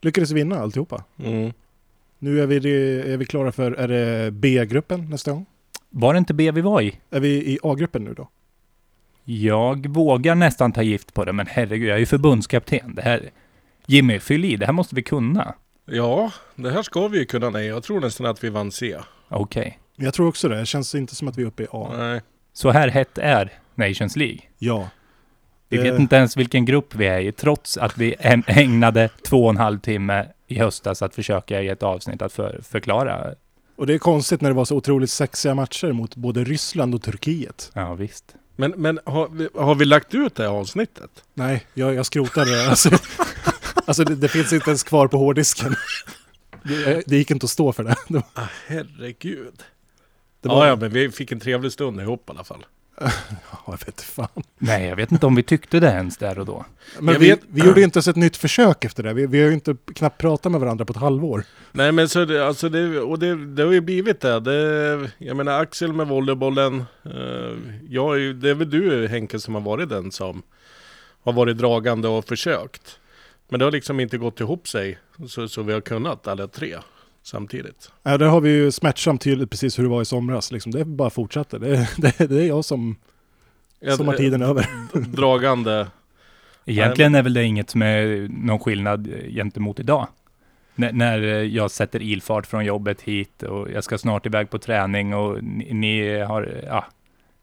Lyckades 0.00 0.30
vinna 0.30 0.58
alltihopa. 0.58 1.04
Mm. 1.24 1.52
Nu 2.18 2.42
är 2.42 2.46
vi, 2.46 2.56
är 3.12 3.16
vi 3.16 3.24
klara 3.24 3.52
för, 3.52 3.72
är 3.72 3.88
det 3.88 4.30
B-gruppen 4.30 5.10
nästa 5.10 5.32
gång? 5.32 5.46
Var 5.90 6.12
det 6.12 6.18
inte 6.18 6.34
B 6.34 6.50
vi 6.50 6.60
var 6.60 6.80
i? 6.80 7.00
Är 7.10 7.20
vi 7.20 7.28
i 7.28 7.58
A-gruppen 7.62 8.04
nu 8.04 8.14
då? 8.14 8.28
Jag 9.24 9.86
vågar 9.86 10.34
nästan 10.34 10.72
ta 10.72 10.82
gift 10.82 11.14
på 11.14 11.24
det, 11.24 11.32
men 11.32 11.46
herregud, 11.46 11.88
jag 11.88 11.94
är 11.94 12.00
ju 12.00 12.06
förbundskapten. 12.06 12.94
Det 12.94 13.02
här... 13.02 13.30
Jimmy, 13.86 14.18
fyll 14.18 14.44
i. 14.44 14.56
Det 14.56 14.66
här 14.66 14.72
måste 14.72 14.94
vi 14.94 15.02
kunna. 15.02 15.54
Ja, 15.84 16.32
det 16.54 16.70
här 16.70 16.82
ska 16.82 17.08
vi 17.08 17.18
ju 17.18 17.24
kunna. 17.24 17.50
Nej, 17.50 17.66
jag 17.66 17.82
tror 17.82 18.00
nästan 18.00 18.26
att 18.26 18.44
vi 18.44 18.50
vann 18.50 18.72
C. 18.72 18.96
Okej. 19.28 19.78
Jag 20.00 20.14
tror 20.14 20.28
också 20.28 20.48
det. 20.48 20.56
Det 20.58 20.66
känns 20.66 20.94
inte 20.94 21.14
som 21.14 21.28
att 21.28 21.38
vi 21.38 21.42
är 21.42 21.46
uppe 21.46 21.62
i 21.62 21.66
A. 21.70 21.92
Nej. 21.98 22.20
Så 22.52 22.70
här 22.70 22.88
hett 22.88 23.18
är 23.18 23.52
Nations 23.74 24.16
League. 24.16 24.38
Ja. 24.58 24.88
Vi 25.68 25.76
Eh, 25.76 25.82
vet 25.82 26.00
inte 26.00 26.16
ens 26.16 26.36
vilken 26.36 26.64
grupp 26.64 26.94
vi 26.94 27.06
är 27.06 27.20
i, 27.20 27.32
trots 27.32 27.76
att 27.76 27.98
vi 27.98 28.14
ägnade 28.46 29.08
två 29.22 29.44
och 29.44 29.50
en 29.50 29.56
halv 29.56 29.78
timme 29.78 30.26
i 30.46 30.58
höstas 30.58 31.02
att 31.02 31.14
försöka 31.14 31.62
i 31.62 31.68
ett 31.68 31.82
avsnitt 31.82 32.22
att 32.22 32.32
för, 32.32 32.60
förklara. 32.62 33.34
Och 33.76 33.86
det 33.86 33.94
är 33.94 33.98
konstigt 33.98 34.40
när 34.40 34.50
det 34.50 34.54
var 34.54 34.64
så 34.64 34.76
otroligt 34.76 35.10
sexiga 35.10 35.54
matcher 35.54 35.92
mot 35.92 36.16
både 36.16 36.44
Ryssland 36.44 36.94
och 36.94 37.02
Turkiet. 37.02 37.70
Ja, 37.74 37.94
visst. 37.94 38.34
Men, 38.56 38.70
men 38.76 39.00
har, 39.04 39.28
vi, 39.28 39.48
har 39.54 39.74
vi 39.74 39.84
lagt 39.84 40.14
ut 40.14 40.34
det 40.34 40.42
här 40.42 40.50
avsnittet? 40.50 41.10
Nej, 41.34 41.66
jag, 41.74 41.94
jag 41.94 42.06
skrotade 42.06 42.50
det. 42.50 42.68
Alltså, 42.70 42.90
alltså 43.86 44.04
det, 44.04 44.14
det 44.14 44.28
finns 44.28 44.52
inte 44.52 44.70
ens 44.70 44.82
kvar 44.82 45.08
på 45.08 45.18
hårddisken. 45.18 45.74
Det, 46.62 47.02
det 47.06 47.16
gick 47.16 47.30
inte 47.30 47.44
att 47.44 47.50
stå 47.50 47.72
för 47.72 47.84
det. 47.84 47.96
Ah, 48.34 48.42
herregud. 48.66 49.62
Det 50.40 50.48
Ja, 50.48 50.54
var, 50.54 50.66
ja, 50.66 50.76
men 50.76 50.90
vi 50.90 51.10
fick 51.10 51.32
en 51.32 51.40
trevlig 51.40 51.72
stund 51.72 52.00
ihop 52.00 52.28
i 52.28 52.32
alla 52.32 52.44
fall. 52.44 52.66
ja, 53.00 53.08
jag 53.66 53.72
vet 53.72 53.86
inte 53.88 54.02
fan. 54.04 54.28
Nej, 54.58 54.88
jag 54.88 54.96
vet 54.96 55.12
inte 55.12 55.26
om 55.26 55.34
vi 55.34 55.42
tyckte 55.42 55.80
det 55.80 55.86
ens 55.86 56.16
där 56.16 56.38
och 56.38 56.46
då. 56.46 56.64
Men 57.00 57.12
Jag 57.14 57.20
vi, 57.20 57.28
vet- 57.30 57.40
vi 57.48 57.60
gjorde 57.66 57.82
inte 57.82 57.96
ens 57.96 58.08
ett 58.08 58.16
nytt 58.16 58.36
försök 58.36 58.84
efter 58.84 59.02
det. 59.02 59.12
Vi, 59.14 59.26
vi 59.26 59.40
har 59.42 59.48
ju 59.48 59.54
inte 59.54 59.76
knappt 59.94 60.18
pratat 60.20 60.52
med 60.52 60.60
varandra 60.60 60.84
på 60.84 60.92
ett 60.92 60.96
halvår. 60.98 61.44
Nej 61.72 61.92
men 61.92 62.08
så 62.08 62.24
det, 62.24 62.46
alltså 62.46 62.68
det, 62.68 63.00
och 63.00 63.18
det, 63.18 63.46
det 63.46 63.62
har 63.62 63.72
ju 63.72 63.80
blivit 63.80 64.20
det. 64.20 64.40
det. 64.40 65.10
Jag 65.18 65.36
menar 65.36 65.60
Axel 65.60 65.92
med 65.92 66.06
volleybollen. 66.06 66.84
Eh, 67.04 67.58
jag 67.88 68.16
är 68.20 68.32
det 68.32 68.50
är 68.50 68.54
väl 68.54 68.70
du 68.70 69.06
Henke 69.08 69.40
som 69.40 69.54
har 69.54 69.62
varit 69.62 69.88
den 69.88 70.12
som 70.12 70.42
har 71.22 71.32
varit 71.32 71.58
dragande 71.58 72.08
och 72.08 72.24
försökt. 72.24 72.98
Men 73.48 73.58
det 73.58 73.64
har 73.66 73.72
liksom 73.72 74.00
inte 74.00 74.18
gått 74.18 74.40
ihop 74.40 74.68
sig 74.68 74.98
så, 75.28 75.48
så 75.48 75.62
vi 75.62 75.72
har 75.72 75.80
kunnat 75.80 76.26
alla 76.28 76.48
tre 76.48 76.76
samtidigt. 77.28 77.92
Ja, 78.02 78.18
där 78.18 78.26
har 78.26 78.40
vi 78.40 78.50
ju 78.50 78.70
smärtsamt 78.72 79.20
tydligt 79.22 79.50
precis 79.50 79.78
hur 79.78 79.82
det 79.82 79.88
var 79.90 80.02
i 80.02 80.04
somras. 80.04 80.52
Liksom. 80.52 80.72
Det 80.72 80.84
bara 80.84 81.10
fortsatte. 81.10 81.58
Det, 81.58 81.88
det, 81.96 82.18
det 82.28 82.42
är 82.42 82.46
jag 82.48 82.64
som, 82.64 82.96
som 83.96 84.06
har 84.08 84.14
tiden 84.14 84.42
över. 84.42 84.66
Dragande. 85.16 85.86
Egentligen 86.64 87.14
är 87.14 87.22
väl 87.22 87.34
det 87.34 87.44
inget 87.44 87.70
som 87.70 87.82
är 87.82 88.28
någon 88.28 88.58
skillnad 88.58 89.08
gentemot 89.30 89.80
idag. 89.80 90.06
N- 90.76 90.90
när 90.92 91.18
jag 91.42 91.70
sätter 91.70 92.02
ilfart 92.02 92.46
från 92.46 92.64
jobbet 92.64 93.00
hit 93.02 93.42
och 93.42 93.70
jag 93.70 93.84
ska 93.84 93.98
snart 93.98 94.26
iväg 94.26 94.50
på 94.50 94.58
träning 94.58 95.14
och 95.14 95.44
ni, 95.44 95.74
ni 95.74 96.18
har, 96.20 96.62
ja, 96.66 96.84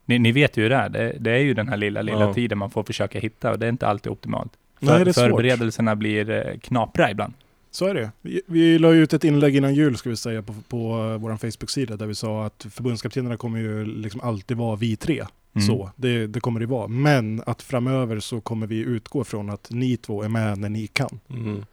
ni, 0.04 0.18
ni 0.18 0.32
vet 0.32 0.56
ju 0.56 0.62
hur 0.62 0.70
det 0.70 0.76
är. 0.76 0.88
Det, 0.88 1.16
det 1.20 1.30
är 1.30 1.38
ju 1.38 1.54
den 1.54 1.68
här 1.68 1.76
lilla, 1.76 2.02
lilla 2.02 2.20
Ja. 2.20 2.34
tiden 2.34 2.58
man 2.58 2.70
får 2.70 2.82
försöka 2.82 3.18
hitta 3.18 3.50
och 3.50 3.58
det 3.58 3.66
är 3.66 3.70
inte 3.70 3.86
alltid 3.86 4.12
optimalt. 4.12 4.52
Nej, 4.78 5.04
det 5.04 5.10
är 5.10 5.12
svårt. 5.12 5.24
förberedelserna 5.30 5.96
blir 5.96 6.30
eh, 6.30 6.58
knapra 6.58 7.10
ibland. 7.10 7.32
Så 7.76 7.86
är 7.86 7.94
det. 7.94 8.10
Vi, 8.20 8.42
vi 8.46 8.78
la 8.78 8.92
ut 8.92 9.12
ett 9.12 9.24
inlägg 9.24 9.56
innan 9.56 9.74
jul 9.74 9.96
ska 9.96 10.10
vi 10.10 10.16
säga 10.16 10.42
på, 10.42 10.54
på 10.68 10.78
vår 11.20 11.36
Facebook-sida 11.36 11.96
där 11.96 12.06
vi 12.06 12.14
sa 12.14 12.46
att 12.46 12.66
förbundskaptenerna 12.70 13.36
kommer 13.36 13.58
ju 13.58 13.84
liksom 13.84 14.20
alltid 14.20 14.56
vara 14.56 14.76
vi 14.76 14.96
tre. 14.96 15.24
Mm. 15.54 15.66
Så, 15.66 15.90
det, 15.96 16.26
det 16.26 16.40
kommer 16.40 16.60
det 16.60 16.66
vara. 16.66 16.88
Men 16.88 17.42
att 17.46 17.62
framöver 17.62 18.20
så 18.20 18.40
kommer 18.40 18.66
vi 18.66 18.78
utgå 18.78 19.24
från 19.24 19.50
att 19.50 19.70
ni 19.70 19.96
två 19.96 20.22
är 20.22 20.28
med 20.28 20.58
när 20.58 20.68
ni 20.68 20.86
kan. 20.86 21.20
Mm. 21.30 21.64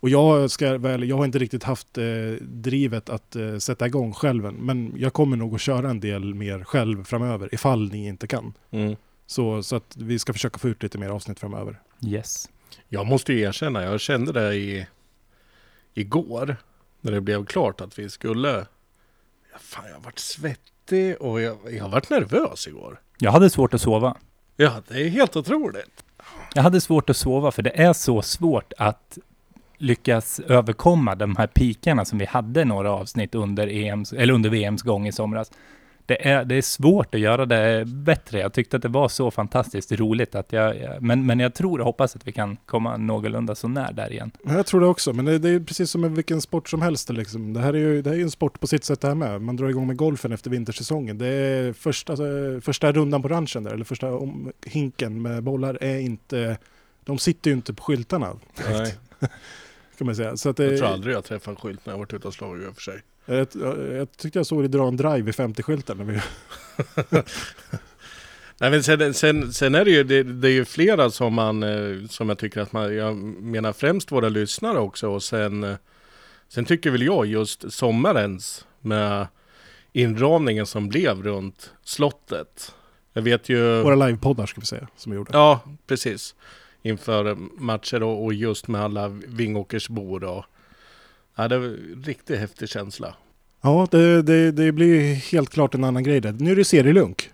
Och 0.00 0.08
jag 0.08 0.50
ska 0.50 0.78
väl, 0.78 1.08
jag 1.08 1.16
har 1.16 1.24
inte 1.24 1.38
riktigt 1.38 1.64
haft 1.64 1.98
eh, 1.98 2.04
drivet 2.40 3.08
att 3.08 3.36
eh, 3.36 3.58
sätta 3.58 3.86
igång 3.86 4.12
själv 4.12 4.46
än, 4.46 4.54
men 4.54 4.92
jag 4.96 5.12
kommer 5.12 5.36
nog 5.36 5.54
att 5.54 5.60
köra 5.60 5.90
en 5.90 6.00
del 6.00 6.34
mer 6.34 6.64
själv 6.64 7.04
framöver 7.04 7.54
ifall 7.54 7.92
ni 7.92 8.06
inte 8.06 8.26
kan. 8.26 8.52
Mm. 8.70 8.96
Så, 9.26 9.62
så 9.62 9.76
att 9.76 9.96
vi 9.96 10.18
ska 10.18 10.32
försöka 10.32 10.58
få 10.58 10.68
ut 10.68 10.82
lite 10.82 10.98
mer 10.98 11.08
avsnitt 11.08 11.40
framöver. 11.40 11.80
Yes. 12.06 12.48
Jag 12.88 13.06
måste 13.06 13.32
ju 13.32 13.40
erkänna, 13.40 13.82
jag 13.82 14.00
kände 14.00 14.32
det 14.32 14.54
i, 14.54 14.86
igår 15.98 16.56
när 17.00 17.12
det 17.12 17.20
blev 17.20 17.44
klart 17.44 17.80
att 17.80 17.98
vi 17.98 18.08
skulle... 18.10 18.66
Ja, 19.52 19.58
fan, 19.58 19.84
jag 19.86 19.94
har 19.94 20.00
varit 20.00 20.18
svettig 20.18 21.16
och 21.20 21.40
jag, 21.40 21.58
jag 21.70 21.82
har 21.82 21.90
varit 21.90 22.10
nervös 22.10 22.66
igår. 22.66 23.00
Jag 23.18 23.32
hade 23.32 23.50
svårt 23.50 23.74
att 23.74 23.80
sova. 23.80 24.16
Ja, 24.56 24.82
det 24.88 25.02
är 25.02 25.08
helt 25.08 25.36
otroligt. 25.36 26.04
Jag 26.54 26.62
hade 26.62 26.80
svårt 26.80 27.10
att 27.10 27.16
sova 27.16 27.50
för 27.50 27.62
det 27.62 27.80
är 27.80 27.92
så 27.92 28.22
svårt 28.22 28.72
att 28.78 29.18
lyckas 29.78 30.40
överkomma 30.40 31.14
de 31.14 31.36
här 31.36 31.46
pikarna 31.46 32.04
som 32.04 32.18
vi 32.18 32.24
hade 32.24 32.64
några 32.64 32.90
avsnitt 32.90 33.34
under, 33.34 33.66
EMs, 33.68 34.12
eller 34.12 34.34
under 34.34 34.50
VMs 34.50 34.82
gång 34.82 35.06
i 35.06 35.12
somras. 35.12 35.50
Det 36.08 36.28
är, 36.28 36.44
det 36.44 36.54
är 36.54 36.62
svårt 36.62 37.14
att 37.14 37.20
göra 37.20 37.46
det 37.46 37.84
bättre. 37.86 38.38
Jag 38.38 38.52
tyckte 38.52 38.76
att 38.76 38.82
det 38.82 38.88
var 38.88 39.08
så 39.08 39.30
fantastiskt 39.30 39.92
roligt 39.92 40.34
att 40.34 40.52
jag, 40.52 40.76
men, 41.00 41.26
men 41.26 41.40
jag 41.40 41.54
tror 41.54 41.78
och 41.78 41.84
hoppas 41.84 42.16
att 42.16 42.26
vi 42.26 42.32
kan 42.32 42.56
komma 42.66 42.96
någorlunda 42.96 43.54
så 43.54 43.68
när 43.68 43.92
där 43.92 44.12
igen. 44.12 44.30
Ja, 44.44 44.54
Jag 44.54 44.66
tror 44.66 44.80
det 44.80 44.86
också, 44.86 45.12
men 45.12 45.24
det, 45.24 45.38
det 45.38 45.48
är 45.48 45.60
precis 45.60 45.90
som 45.90 46.00
med 46.00 46.10
vilken 46.10 46.40
sport 46.40 46.68
som 46.68 46.82
helst. 46.82 47.10
Liksom. 47.10 47.52
Det 47.52 47.60
här 47.60 47.74
är 47.74 47.78
ju 47.78 48.02
det 48.02 48.10
här 48.10 48.16
är 48.16 48.22
en 48.22 48.30
sport 48.30 48.60
på 48.60 48.66
sitt 48.66 48.84
sätt 48.84 49.00
det 49.00 49.08
här 49.08 49.14
med. 49.14 49.42
Man 49.42 49.56
drar 49.56 49.68
igång 49.68 49.86
med 49.86 49.96
golfen 49.96 50.32
efter 50.32 50.50
vintersäsongen. 50.50 51.18
Det 51.18 51.26
är 51.26 51.72
första, 51.72 52.12
alltså, 52.12 52.60
första 52.60 52.92
rundan 52.92 53.22
på 53.22 53.28
ranchen 53.28 53.64
där, 53.64 53.70
eller 53.70 53.84
första 53.84 54.12
om, 54.14 54.52
hinken 54.66 55.22
med 55.22 55.42
bollar 55.42 55.78
är 55.80 55.98
inte... 55.98 56.58
De 57.04 57.18
sitter 57.18 57.50
ju 57.50 57.56
inte 57.56 57.74
på 57.74 57.82
skyltarna, 57.82 58.36
Nej, 58.70 58.94
kan 59.98 60.06
man 60.06 60.16
säga. 60.16 60.36
Så 60.36 60.48
att 60.48 60.56
det, 60.56 60.64
jag 60.64 60.78
tror 60.78 60.88
aldrig 60.88 61.14
jag 61.14 61.24
träffat 61.24 61.48
en 61.48 61.56
skylt 61.56 61.86
när 61.86 61.92
jag 61.92 61.98
varit 61.98 62.14
ute 62.14 62.28
och 62.28 62.34
slagit 62.34 62.64
i 62.64 62.70
och 62.70 62.74
för 62.74 62.82
sig. 62.82 63.02
Jag, 63.36 63.48
jag, 63.52 63.92
jag 63.92 64.12
tyckte 64.16 64.38
jag 64.38 64.46
såg 64.46 64.62
dig 64.62 64.68
dra 64.68 64.88
en 64.88 64.96
drive 64.96 65.30
i 65.30 65.32
50-skylten. 65.32 65.94
När 65.94 66.04
vi, 66.04 66.20
Nej 68.60 68.70
men 68.70 68.82
sen, 68.82 69.14
sen, 69.14 69.52
sen 69.52 69.74
är 69.74 69.84
det 69.84 69.90
ju, 69.90 70.04
det, 70.04 70.22
det 70.22 70.48
är 70.48 70.52
ju 70.52 70.64
flera 70.64 71.10
som 71.10 71.34
man, 71.34 71.62
eh, 71.62 72.06
som 72.08 72.28
jag 72.28 72.38
tycker 72.38 72.60
att 72.60 72.72
man, 72.72 72.96
jag 72.96 73.16
menar 73.16 73.72
främst 73.72 74.12
våra 74.12 74.28
lyssnare 74.28 74.78
också 74.78 75.08
och 75.08 75.22
sen, 75.22 75.64
eh, 75.64 75.76
sen 76.48 76.64
tycker 76.64 76.90
väl 76.90 77.02
jag 77.02 77.26
just 77.26 77.72
sommarens 77.72 78.66
med 78.80 79.26
inramningen 79.92 80.66
som 80.66 80.88
blev 80.88 81.22
runt 81.22 81.72
slottet. 81.84 82.74
Jag 83.12 83.22
vet 83.22 83.48
ju... 83.48 83.82
våra 83.82 84.06
livepoddar 84.06 84.46
ska 84.46 84.60
vi 84.60 84.66
säga, 84.66 84.88
som 84.96 85.12
vi 85.12 85.16
gjorde. 85.16 85.30
Ja, 85.32 85.60
precis. 85.86 86.34
Inför 86.82 87.36
matcher 87.58 88.02
och, 88.02 88.24
och 88.24 88.34
just 88.34 88.68
med 88.68 88.80
alla 88.80 89.08
Vingåkersbor 89.08 90.24
och... 90.24 90.44
Ja, 91.38 91.48
det 91.48 91.58
var 91.58 91.66
en 91.66 92.02
riktigt 92.06 92.38
häftig 92.38 92.68
känsla. 92.68 93.14
Ja, 93.60 93.88
det, 93.90 94.22
det, 94.22 94.50
det 94.52 94.72
blir 94.72 94.86
ju 94.86 95.14
helt 95.14 95.50
klart 95.50 95.74
en 95.74 95.84
annan 95.84 96.02
grej 96.02 96.20
där. 96.20 96.32
Nu 96.32 96.52
är 96.52 96.56
det 96.56 96.64
serielunk. 96.64 97.30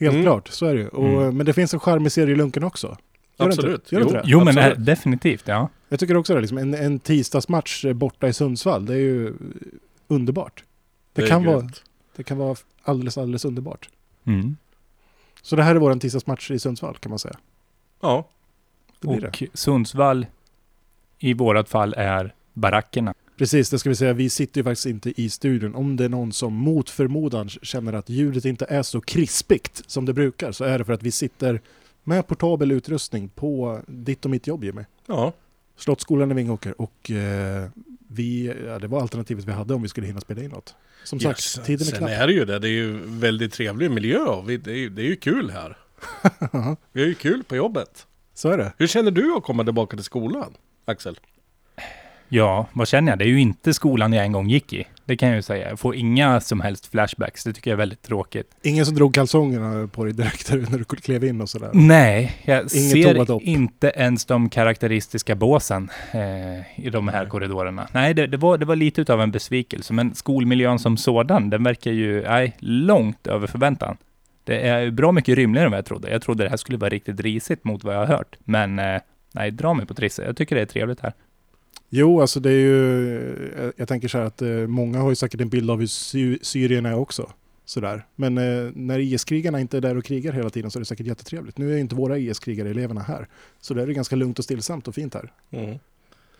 Helt 0.00 0.12
Mm. 0.12 0.24
klart, 0.24 0.48
så 0.48 0.66
är 0.66 0.74
det 0.74 0.80
ju. 0.80 0.88
Och, 0.88 1.08
Mm. 1.08 1.36
Men 1.36 1.46
det 1.46 1.52
finns 1.52 1.74
en 1.74 1.80
charm 1.80 2.06
i 2.06 2.10
serielunken 2.10 2.64
också. 2.64 2.86
Gör 2.86 2.96
det 3.36 3.44
Absolut. 3.54 3.92
Gör 3.92 4.00
det 4.00 4.04
inte 4.04 4.16
det? 4.16 4.22
Jo, 4.26 4.38
men 4.38 4.48
absolut. 4.58 4.78
äh, 4.78 4.84
definitivt, 4.84 5.48
ja. 5.48 5.68
Jag 5.88 6.00
tycker 6.00 6.16
också 6.16 6.34
det. 6.34 6.40
Liksom, 6.40 6.58
en, 6.58 6.74
en 6.74 6.98
tisdagsmatch 6.98 7.84
eh, 7.84 7.92
borta 7.92 8.28
i 8.28 8.32
Sundsvall, 8.32 8.86
det 8.86 8.92
är 8.94 8.98
ju 8.98 9.34
underbart. 10.08 10.64
Det, 11.12 11.22
är 11.22 11.26
kan, 11.28 11.44
vara, 11.44 11.68
det 12.16 12.22
kan 12.22 12.38
vara 12.38 12.56
alldeles, 12.82 13.18
alldeles 13.18 13.44
underbart. 13.44 13.88
Mm. 14.24 14.56
Så 15.42 15.56
det 15.56 15.62
här 15.62 15.74
är 15.74 15.78
vår 15.78 15.94
tisdagsmatch 15.94 16.50
i 16.50 16.58
Sundsvall 16.58 16.96
kan 16.96 17.10
man 17.10 17.18
säga. 17.18 17.36
Ja, 18.00 18.28
Det 19.00 19.20
det. 19.20 19.28
Och 19.28 19.42
Sundsvall 19.54 20.26
i 21.18 21.34
vårat 21.34 21.68
fall 21.68 21.94
är 21.96 22.34
barackerna. 22.52 23.14
Precis, 23.36 23.70
det 23.70 23.78
ska 23.78 23.88
vi 23.88 23.94
säga. 23.96 24.12
Vi 24.12 24.30
sitter 24.30 24.60
ju 24.60 24.64
faktiskt 24.64 24.86
inte 24.86 25.20
i 25.22 25.30
studion. 25.30 25.74
Om 25.74 25.96
det 25.96 26.04
är 26.04 26.08
någon 26.08 26.32
som 26.32 26.54
mot 26.54 26.90
förmodan 26.90 27.48
känner 27.48 27.92
att 27.92 28.08
ljudet 28.08 28.44
inte 28.44 28.66
är 28.68 28.82
så 28.82 29.00
krispigt 29.00 29.82
som 29.86 30.04
det 30.04 30.12
brukar 30.12 30.52
så 30.52 30.64
är 30.64 30.78
det 30.78 30.84
för 30.84 30.92
att 30.92 31.02
vi 31.02 31.10
sitter 31.10 31.60
med 32.04 32.26
portabel 32.26 32.72
utrustning 32.72 33.28
på 33.28 33.80
ditt 33.86 34.24
och 34.24 34.30
mitt 34.30 34.46
jobb 34.46 34.64
Jimmy. 34.64 34.82
ja. 35.06 35.32
Slottsskolan 35.76 36.30
i 36.30 36.34
Vingåker 36.34 36.80
och 36.80 37.10
eh, 37.10 37.68
vi, 38.08 38.54
ja, 38.66 38.78
det 38.78 38.86
var 38.86 39.00
alternativet 39.00 39.44
vi 39.44 39.52
hade 39.52 39.74
om 39.74 39.82
vi 39.82 39.88
skulle 39.88 40.06
hinna 40.06 40.20
spela 40.20 40.42
in 40.42 40.50
något. 40.50 40.74
Som 41.04 41.20
sagt, 41.20 41.38
Yes. 41.40 41.60
tiden 41.66 41.86
är 41.86 41.90
Sen 41.90 41.98
knapp. 41.98 42.10
är 42.10 42.26
det 42.26 42.32
ju 42.32 42.44
det. 42.44 42.58
Det 42.58 42.68
är 42.68 42.72
ju 42.72 42.98
väldigt 43.06 43.52
trevlig 43.52 43.90
miljö 43.90 44.42
vi, 44.46 44.56
det, 44.56 44.70
är, 44.70 44.76
ju- 44.76 44.88
det 44.90 45.02
är 45.02 45.06
ju 45.06 45.16
kul 45.16 45.50
här. 45.50 45.76
Vi 46.92 47.00
har 47.00 47.08
ju 47.08 47.14
kul 47.14 47.42
på 47.44 47.56
jobbet. 47.56 48.06
så 48.34 48.48
är 48.48 48.58
det. 48.58 48.72
Hur 48.78 48.86
känner 48.86 49.10
du 49.10 49.34
att 49.36 49.42
komma 49.42 49.64
tillbaka 49.64 49.96
till 49.96 50.04
skolan, 50.04 50.54
Axel? 50.84 51.18
Ja, 52.34 52.66
vad 52.72 52.88
känner 52.88 53.12
jag? 53.12 53.18
Det 53.18 53.24
är 53.24 53.28
ju 53.28 53.40
inte 53.40 53.74
skolan 53.74 54.12
jag 54.12 54.24
en 54.24 54.32
gång 54.32 54.48
gick 54.48 54.72
i. 54.72 54.84
Det 55.04 55.16
kan 55.16 55.28
jag 55.28 55.36
ju 55.36 55.42
säga. 55.42 55.68
Jag 55.68 55.80
får 55.80 55.96
inga 55.96 56.40
som 56.40 56.60
helst 56.60 56.86
flashbacks. 56.86 57.44
Det 57.44 57.52
tycker 57.52 57.70
jag 57.70 57.76
är 57.76 57.78
väldigt 57.78 58.02
tråkigt. 58.02 58.46
Ingen 58.62 58.86
som 58.86 58.94
drog 58.94 59.14
kalsongerna 59.14 59.88
på 59.88 60.04
dig 60.04 60.12
direkt 60.12 60.52
när 60.52 60.78
du 60.78 60.84
klev 60.84 61.24
in 61.24 61.40
och 61.40 61.48
sådär. 61.48 61.70
Nej, 61.72 62.32
jag 62.44 62.58
Inget 62.58 62.70
ser 62.70 63.42
inte 63.42 63.92
ens 63.96 64.24
de 64.24 64.48
karaktäristiska 64.48 65.34
båsen 65.34 65.90
eh, 66.12 66.84
i 66.86 66.90
de 66.90 67.08
här 67.08 67.20
Nej. 67.20 67.30
korridorerna. 67.30 67.88
Nej, 67.92 68.14
det, 68.14 68.26
det, 68.26 68.36
var, 68.36 68.58
det 68.58 68.64
var 68.64 68.76
lite 68.76 69.00
utav 69.00 69.20
en 69.20 69.30
besvikelse. 69.30 69.92
Men 69.92 70.14
skolmiljön 70.14 70.78
som 70.78 70.96
sådan, 70.96 71.50
den 71.50 71.64
verkar 71.64 71.90
ju 71.90 72.22
nej, 72.22 72.56
långt 72.58 73.26
över 73.26 73.46
förväntan. 73.46 73.96
Det 74.44 74.68
är 74.68 74.90
bra 74.90 75.12
mycket 75.12 75.34
rymligare 75.34 75.66
än 75.66 75.70
vad 75.70 75.78
jag 75.78 75.86
trodde. 75.86 76.10
Jag 76.10 76.22
trodde 76.22 76.44
det 76.44 76.50
här 76.50 76.56
skulle 76.56 76.78
vara 76.78 76.90
riktigt 76.90 77.20
risigt 77.20 77.64
mot 77.64 77.84
vad 77.84 77.94
jag 77.94 78.00
har 78.00 78.06
hört. 78.06 78.36
Men 78.44 78.78
eh, 78.78 79.00
nej, 79.32 79.50
dra 79.50 79.74
mig 79.74 79.86
på 79.86 79.94
trisse. 79.94 80.24
Jag 80.24 80.36
tycker 80.36 80.56
det 80.56 80.62
är 80.62 80.66
trevligt 80.66 81.00
här. 81.00 81.12
Jo, 81.94 82.20
alltså 82.20 82.40
det 82.40 82.50
är 82.50 82.58
ju, 82.60 83.52
eh, 83.54 83.70
jag 83.76 83.88
tänker 83.88 84.08
så 84.08 84.18
här 84.18 84.24
att 84.24 84.42
eh, 84.42 84.48
många 84.48 84.98
har 84.98 85.08
ju 85.10 85.14
säkert 85.16 85.40
en 85.40 85.48
bild 85.48 85.70
av 85.70 85.78
hur 85.80 85.86
Sy- 85.86 86.38
Syrien 86.42 86.86
är 86.86 86.94
också. 86.94 87.32
Sådär. 87.64 88.06
Men 88.16 88.38
eh, 88.38 88.70
när 88.74 88.98
IS-krigarna 88.98 89.60
inte 89.60 89.76
är 89.76 89.80
där 89.80 89.96
och 89.96 90.04
krigar 90.04 90.32
hela 90.32 90.50
tiden 90.50 90.70
så 90.70 90.78
är 90.78 90.80
det 90.80 90.84
säkert 90.84 91.06
jättetrevligt. 91.06 91.58
Nu 91.58 91.70
är 91.70 91.74
ju 91.74 91.80
inte 91.80 91.94
våra 91.94 92.18
IS-krigare 92.18 92.70
eleverna 92.70 93.00
här. 93.02 93.28
Så 93.60 93.74
där 93.74 93.82
är 93.82 93.86
det 93.86 93.94
ganska 93.94 94.16
lugnt 94.16 94.38
och 94.38 94.44
stillsamt 94.44 94.88
och 94.88 94.94
fint 94.94 95.14
här. 95.14 95.32
Mm. 95.50 95.78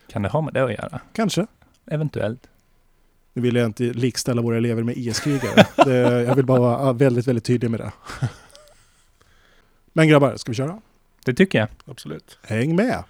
Kan 0.09 0.23
det 0.23 0.29
ha 0.29 0.41
med 0.41 0.55
det 0.55 0.65
att 0.65 0.71
göra? 0.73 1.01
Kanske. 1.13 1.47
Eventuellt. 1.87 2.49
Nu 3.33 3.43
vill 3.43 3.57
jag 3.57 3.67
inte 3.67 3.85
likställa 3.85 4.43
våra 4.43 4.57
elever 4.57 4.83
med 4.83 4.97
IS-krigare. 4.97 5.67
Det- 5.85 6.23
jag 6.23 6.35
vill 6.35 6.47
bara 6.47 6.61
vara 6.61 6.93
väldigt, 6.93 7.27
väldigt 7.29 7.45
tydlig 7.45 7.71
med 7.71 7.81
det. 7.81 7.93
Men 9.93 10.09
grabbar, 10.09 10.37
ska 10.37 10.53
vi 10.53 10.57
köra? 10.57 10.81
Det 11.25 11.35
tycker 11.35 11.59
jag. 11.59 11.69
Absolut. 11.85 12.39
Häng 12.43 12.77
med! 12.77 13.05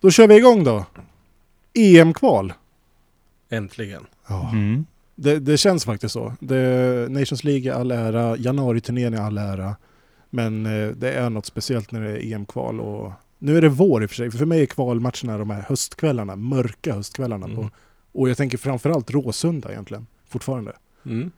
Då 0.00 0.10
kör 0.10 0.28
vi 0.28 0.36
igång 0.36 0.64
då. 0.64 0.86
EM-kval. 1.74 2.52
Äntligen. 3.50 4.06
Mm. 4.52 4.86
Det, 5.14 5.38
det 5.38 5.56
känns 5.56 5.84
faktiskt 5.84 6.12
så. 6.12 6.34
Det, 6.40 7.06
Nations 7.10 7.44
League 7.44 7.72
är 7.72 7.76
all 7.76 7.90
ära, 7.90 8.36
januariturnén 8.36 9.14
är 9.14 9.20
all 9.20 9.38
ära. 9.38 9.76
Men 10.30 10.66
eh, 10.66 10.88
det 10.88 11.12
är 11.12 11.30
något 11.30 11.46
speciellt 11.46 11.92
när 11.92 12.00
det 12.00 12.10
är 12.10 12.32
EM-kval. 12.34 12.80
Och 12.80 13.12
nu 13.38 13.56
är 13.56 13.62
det 13.62 13.68
vår 13.68 14.02
i 14.02 14.06
och 14.06 14.10
för 14.10 14.16
sig. 14.16 14.30
För 14.30 14.46
mig 14.46 14.62
är 14.62 14.66
kvalmatcherna 14.66 15.38
de 15.38 15.50
här 15.50 15.64
höstkvällarna, 15.68 16.36
mörka 16.36 16.94
höstkvällarna. 16.94 17.46
Mm. 17.46 17.56
På, 17.56 17.70
och 18.12 18.28
jag 18.28 18.36
tänker 18.36 18.58
framförallt 18.58 19.10
Råsunda 19.10 19.70
egentligen, 19.70 20.06
fortfarande. 20.28 20.72
Mm. 21.04 21.30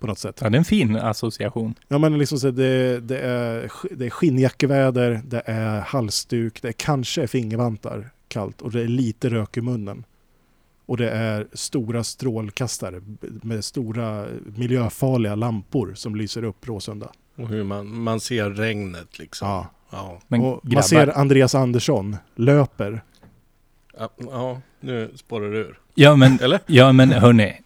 På 0.00 0.06
något 0.06 0.18
sätt. 0.18 0.38
Ja, 0.42 0.50
det 0.50 0.56
är 0.56 0.58
en 0.58 0.64
fin 0.64 0.96
association. 0.96 1.74
Ja 1.88 1.98
men 1.98 2.18
liksom 2.18 2.38
så 2.38 2.50
det, 2.50 3.00
det, 3.00 3.18
är, 3.18 3.70
det 3.90 4.06
är 4.06 4.10
skinnjackeväder, 4.10 5.20
det 5.24 5.42
är 5.44 5.80
halsduk, 5.80 6.62
det 6.62 6.68
är 6.68 6.72
kanske 6.72 7.26
fingervantar 7.26 8.10
kallt 8.28 8.60
och 8.62 8.72
det 8.72 8.80
är 8.80 8.88
lite 8.88 9.30
rök 9.30 9.56
i 9.56 9.60
munnen. 9.60 10.04
Och 10.86 10.96
det 10.96 11.10
är 11.10 11.46
stora 11.52 12.04
strålkastare 12.04 13.00
med 13.20 13.64
stora 13.64 14.26
miljöfarliga 14.56 15.34
lampor 15.34 15.92
som 15.94 16.16
lyser 16.16 16.44
upp 16.44 16.68
Råsunda. 16.68 17.10
Och 17.36 17.48
hur 17.48 17.64
man, 17.64 18.02
man 18.02 18.20
ser 18.20 18.50
regnet 18.50 19.18
liksom. 19.18 19.48
Ja. 19.48 19.66
Ja. 19.90 20.20
Men 20.28 20.40
och 20.40 20.60
grabbar, 20.62 20.74
man 20.74 20.82
ser 20.82 21.18
Andreas 21.18 21.54
Andersson 21.54 22.16
löper. 22.34 23.02
Ja, 23.98 24.10
ja, 24.16 24.60
nu 24.80 25.10
spårar 25.14 25.50
det 25.50 25.58
ur. 25.58 25.78
ja, 25.94 26.16
men, 26.16 26.38
Eller? 26.40 26.60
ja, 26.66 26.92
men 26.92 27.10
hörni, 27.12 27.60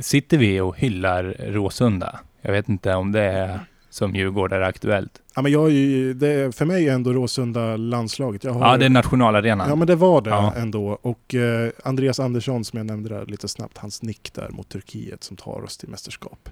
sitter 0.00 0.38
vi 0.38 0.60
och 0.60 0.76
hyllar 0.78 1.24
Råsunda? 1.38 2.20
Jag 2.40 2.52
vet 2.52 2.68
inte 2.68 2.94
om 2.94 3.12
det 3.12 3.20
är 3.22 3.60
som 3.90 4.14
djurgårdare 4.14 4.66
aktuellt. 4.66 5.22
Ja, 5.34 5.42
men 5.42 5.52
jag, 5.52 5.66
är 5.66 5.70
ju- 5.70 6.14
det, 6.14 6.28
är- 6.28 6.50
för 6.50 6.64
mig 6.64 6.88
är 6.88 6.94
ändå 6.94 7.12
Råsunda 7.12 7.76
landslaget. 7.76 8.44
Jag 8.44 8.52
har, 8.52 8.60
Ja, 8.70 8.76
det 8.76 8.84
är 8.84 8.88
nationalarenan. 8.90 9.68
Ja 9.68 9.74
men 9.74 9.86
det 9.86 9.94
var 9.96 10.20
det 10.22 10.30
Ja. 10.30 10.54
ändå. 10.56 10.98
Och 11.02 11.34
eh, 11.34 11.70
Andreas 11.84 12.20
Andersson 12.20 12.64
som 12.64 12.76
jag 12.76 12.86
nämnde 12.86 13.08
där 13.08 13.26
lite 13.26 13.48
snabbt, 13.48 13.78
hans 13.78 14.02
nick 14.02 14.32
där 14.34 14.48
mot 14.48 14.68
Turkiet 14.68 15.24
som 15.24 15.36
tar 15.36 15.62
oss 15.64 15.76
till 15.78 15.88
mästerskap. 15.88 16.48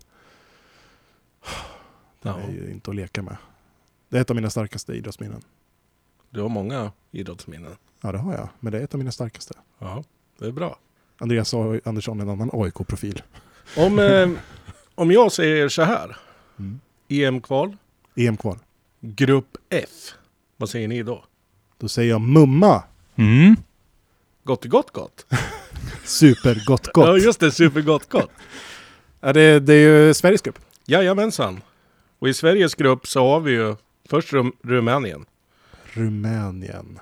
Det 2.22 2.28
Ja. 2.28 2.38
är 2.48 2.52
ju 2.52 2.70
inte 2.70 2.90
att 2.90 2.96
leka 2.96 3.22
med. 3.22 3.36
Det 4.08 4.16
är 4.16 4.20
ett 4.20 4.30
av 4.30 4.36
mina 4.36 4.50
starkaste 4.50 4.92
idrottsminnen. 4.92 5.42
Du 6.30 6.40
har 6.40 6.48
många 6.48 6.92
idrottsminnen. 7.10 7.72
Ja 8.02 8.12
det 8.12 8.18
har 8.18 8.32
jag, 8.34 8.48
men 8.60 8.72
det 8.72 8.78
är 8.78 8.82
ett 8.84 8.94
av 8.94 8.98
mina 8.98 9.12
starkaste. 9.12 9.54
Ja, 9.78 10.04
det 10.38 10.46
är 10.46 10.52
bra. 10.52 10.78
Andreas 11.20 11.54
Andersson 11.84 12.20
en 12.20 12.28
annan 12.28 12.50
AIK-profil. 12.52 13.22
Om, 13.76 13.98
eh, 13.98 14.28
om 14.94 15.10
jag 15.10 15.32
säger 15.32 15.68
så 15.68 15.82
här. 15.82 16.16
Mm. 16.58 16.80
EM-kval. 17.08 17.76
EM-kval. 18.16 18.58
Grupp 19.00 19.56
F. 19.70 19.88
Vad 20.56 20.70
säger 20.70 20.88
ni 20.88 21.02
då? 21.02 21.24
Då 21.78 21.88
säger 21.88 22.10
jag 22.10 22.20
mumma. 22.20 22.82
Mm. 23.16 23.56
Gott 24.44 24.64
gott 24.64 24.90
gott. 24.92 25.26
Supergott 26.04 26.86
Ja 26.86 26.92
gott. 26.92 27.22
just 27.22 27.40
det, 27.40 27.50
supergott 27.52 28.08
gott. 28.08 28.30
Ja, 29.22 29.32
det, 29.32 29.60
det 29.60 29.74
är 29.74 30.06
ju 30.06 30.14
Sveriges 30.14 30.42
grupp. 30.42 30.58
Jajamensan. 30.86 31.60
Och 32.18 32.28
i 32.28 32.34
Sveriges 32.34 32.74
grupp 32.74 33.06
så 33.06 33.28
har 33.28 33.40
vi 33.40 33.52
ju 33.52 33.76
först 34.08 34.32
Rum- 34.32 34.52
Rumänien. 34.62 35.24
Rumänien. 35.84 36.98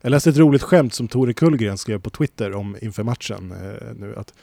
Jag 0.00 0.10
läste 0.10 0.30
ett 0.30 0.36
roligt 0.36 0.62
skämt 0.62 0.94
som 0.94 1.08
Tore 1.08 1.32
Kullgren 1.32 1.78
skrev 1.78 2.00
på 2.00 2.10
Twitter 2.10 2.54
om 2.54 2.76
inför 2.82 3.02
matchen 3.02 3.52
eh, 3.52 3.94
nu. 3.96 4.14
Att 4.16 4.34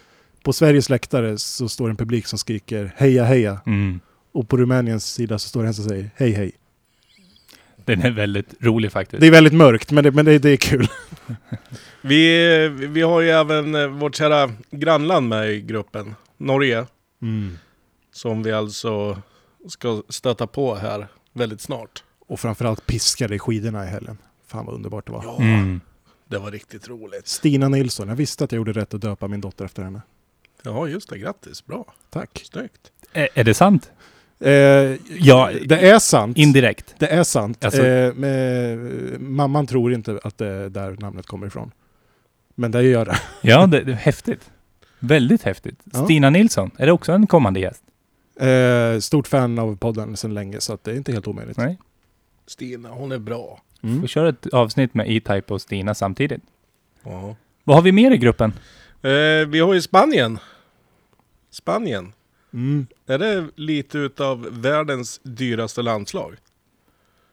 på 0.44 0.54
Sveriges 0.54 0.90
läktare 0.90 1.38
så 1.38 1.70
står 1.70 1.90
en 1.90 1.98
publik 1.98 2.28
som 2.28 2.40
skriker 2.40 2.94
heja 2.96 3.24
heja. 3.24 3.62
Mm. 3.66 4.00
Och 4.32 4.50
på 4.50 4.58
Rumäniens 4.58 5.14
sida 5.14 5.40
så 5.40 5.50
står 5.50 5.62
det 5.62 5.68
en 5.68 5.74
som 5.74 5.86
säger 5.86 6.10
hej 6.16 6.32
hej. 6.32 6.52
Den 7.86 8.02
är 8.02 8.12
väldigt 8.12 8.54
rolig 8.60 8.92
faktiskt. 8.92 9.22
Det 9.22 9.28
är 9.28 9.32
väldigt 9.32 9.54
mörkt 9.54 9.92
men 9.92 10.04
det, 10.04 10.12
men 10.12 10.26
det, 10.26 10.40
det 10.40 10.50
är 10.50 10.58
kul. 10.58 10.88
Vi, 12.02 12.68
vi 12.70 13.02
har 13.02 13.22
ju 13.22 13.30
även 13.30 13.76
eh, 13.76 13.88
vårt 13.88 14.16
kära 14.16 14.52
grannland 14.72 15.30
med 15.30 15.52
i 15.52 15.62
gruppen. 15.62 16.16
Norge. 16.38 16.86
Mm. 17.22 17.58
Som 18.12 18.44
vi 18.44 18.52
alltså 18.52 19.22
ska 19.68 20.04
stöta 20.10 20.48
på 20.48 20.76
här 20.76 21.08
väldigt 21.34 21.62
snart. 21.62 22.04
Och 22.28 22.40
framförallt 22.40 22.86
piskade 22.86 23.36
i 23.36 23.40
skidorna 23.40 23.86
i 23.86 23.88
helgen. 23.88 24.18
Fan 24.56 24.66
vad 24.66 24.76
underbart 24.76 25.06
det 25.06 25.12
var. 25.12 25.24
Ja, 25.24 25.38
Mm. 25.40 25.82
det 26.28 26.38
var 26.38 26.52
riktigt 26.52 26.88
roligt. 26.90 27.28
Stina 27.28 27.70
Nilsson, 27.70 28.08
jag 28.08 28.16
visste 28.16 28.44
att 28.44 28.52
jag 28.52 28.58
gjorde 28.58 28.72
rätt 28.74 28.94
att 28.94 29.02
döpa 29.02 29.28
min 29.28 29.42
dotter 29.42 29.66
efter 29.66 29.84
henne. 29.84 30.02
Ja, 30.64 30.88
just 30.88 31.10
det. 31.10 31.18
Grattis. 31.18 31.66
Bra. 31.66 31.86
Tack. 32.10 32.42
Snyggt. 32.52 32.92
Är, 33.14 33.30
är 33.34 33.44
det 33.44 33.54
sant? 33.54 33.92
Eh, 34.40 34.52
Ja, 35.20 35.52
det 35.66 35.90
är 35.90 36.00
sant. 36.00 36.38
Indirekt. 36.38 36.96
Det 37.00 37.08
är 37.08 37.24
sant. 37.24 37.66
Alltså- 37.66 37.86
Eh, 37.86 38.14
med, 38.14 38.78
mamman 39.22 39.68
tror 39.68 39.94
inte 39.94 40.20
att 40.24 40.38
det 40.38 40.48
är 40.48 40.70
där 40.70 40.98
namnet 41.00 41.26
kommer 41.26 41.48
ifrån. 41.48 41.72
Men 42.56 42.72
det 42.72 42.84
gör 42.84 43.06
det. 43.06 43.20
Ja, 43.42 43.66
det, 43.68 43.82
det 43.82 43.92
är 43.92 43.96
häftigt. 43.96 44.52
Väldigt 45.00 45.42
häftigt. 45.44 45.80
Ja. 45.84 46.04
Stina 46.06 46.30
Nilsson, 46.30 46.72
är 46.78 46.86
det 46.86 46.92
också 46.92 47.12
en 47.12 47.28
kommande 47.28 47.60
gäst? 47.60 47.84
Eh, 48.40 49.00
stort 49.00 49.28
fan 49.28 49.60
av 49.60 49.78
podden 49.78 50.18
sedan 50.18 50.34
länge 50.34 50.62
så 50.62 50.74
att 50.74 50.84
det 50.84 50.92
är 50.92 50.96
inte 50.96 51.12
helt 51.12 51.28
omöjligt. 51.28 51.58
Nej. 51.58 51.78
Stina, 52.48 52.90
hon 52.90 53.12
är 53.12 53.20
bra. 53.20 53.62
Mm. 53.86 54.02
Vi 54.02 54.08
kör 54.08 54.26
ett 54.26 54.54
avsnitt 54.54 54.94
med 54.94 55.12
E-Type 55.12 55.54
och 55.54 55.62
Stina 55.62 55.94
samtidigt. 55.94 56.42
Ja. 57.04 57.36
Vad 57.64 57.76
har 57.78 57.84
vi 57.84 57.92
mer 57.92 58.12
i 58.12 58.18
gruppen? 58.18 58.54
Eh, 59.02 59.48
vi 59.48 59.60
har 59.60 59.74
ju 59.74 59.82
Spanien. 59.82 60.40
Spanien. 61.50 62.14
Mm. 62.54 62.88
Är 63.08 63.18
det 63.18 63.48
lite 63.56 63.98
utav 63.98 64.48
världens 64.52 65.20
dyraste 65.24 65.82
landslag? 65.82 66.36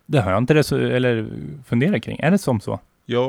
Det 0.07 0.21
har 0.21 0.31
jag 0.31 0.39
inte 0.39 0.55
reso- 0.55 0.91
eller 0.93 1.31
funderat 1.67 2.03
kring. 2.03 2.19
Är 2.19 2.31
det 2.31 2.39
som 2.39 2.61
så? 2.61 2.81
Jag 3.07 3.29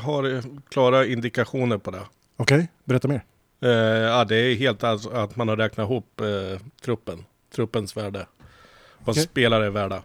har 0.00 0.42
klara 0.70 1.06
indikationer 1.06 1.78
på 1.78 1.90
det. 1.90 2.02
Okej, 2.36 2.68
berätta 2.84 3.08
mer. 3.08 3.24
Eh, 3.62 3.70
ja, 3.70 4.24
det 4.24 4.36
är 4.36 4.54
helt 4.54 4.84
alltså 4.84 5.10
att 5.10 5.36
man 5.36 5.48
har 5.48 5.56
räknat 5.56 5.84
ihop 5.84 6.20
eh, 6.20 6.60
truppen. 6.84 7.24
Truppens 7.54 7.96
värde. 7.96 8.26
Vad 8.98 9.12
Okej. 9.12 9.22
spelare 9.22 9.66
är 9.66 9.70
värda. 9.70 10.02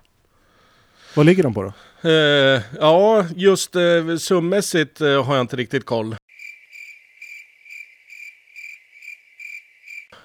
Vad 1.16 1.26
ligger 1.26 1.44
de 1.44 1.54
på 1.54 1.64
då? 1.64 1.74
Eh, 2.10 2.62
ja, 2.80 3.26
just 3.36 3.76
eh, 3.76 4.16
summässigt 4.20 5.02
eh, 5.02 5.26
har 5.26 5.36
jag 5.36 5.44
inte 5.44 5.56
riktigt 5.56 5.86
koll. 5.86 6.16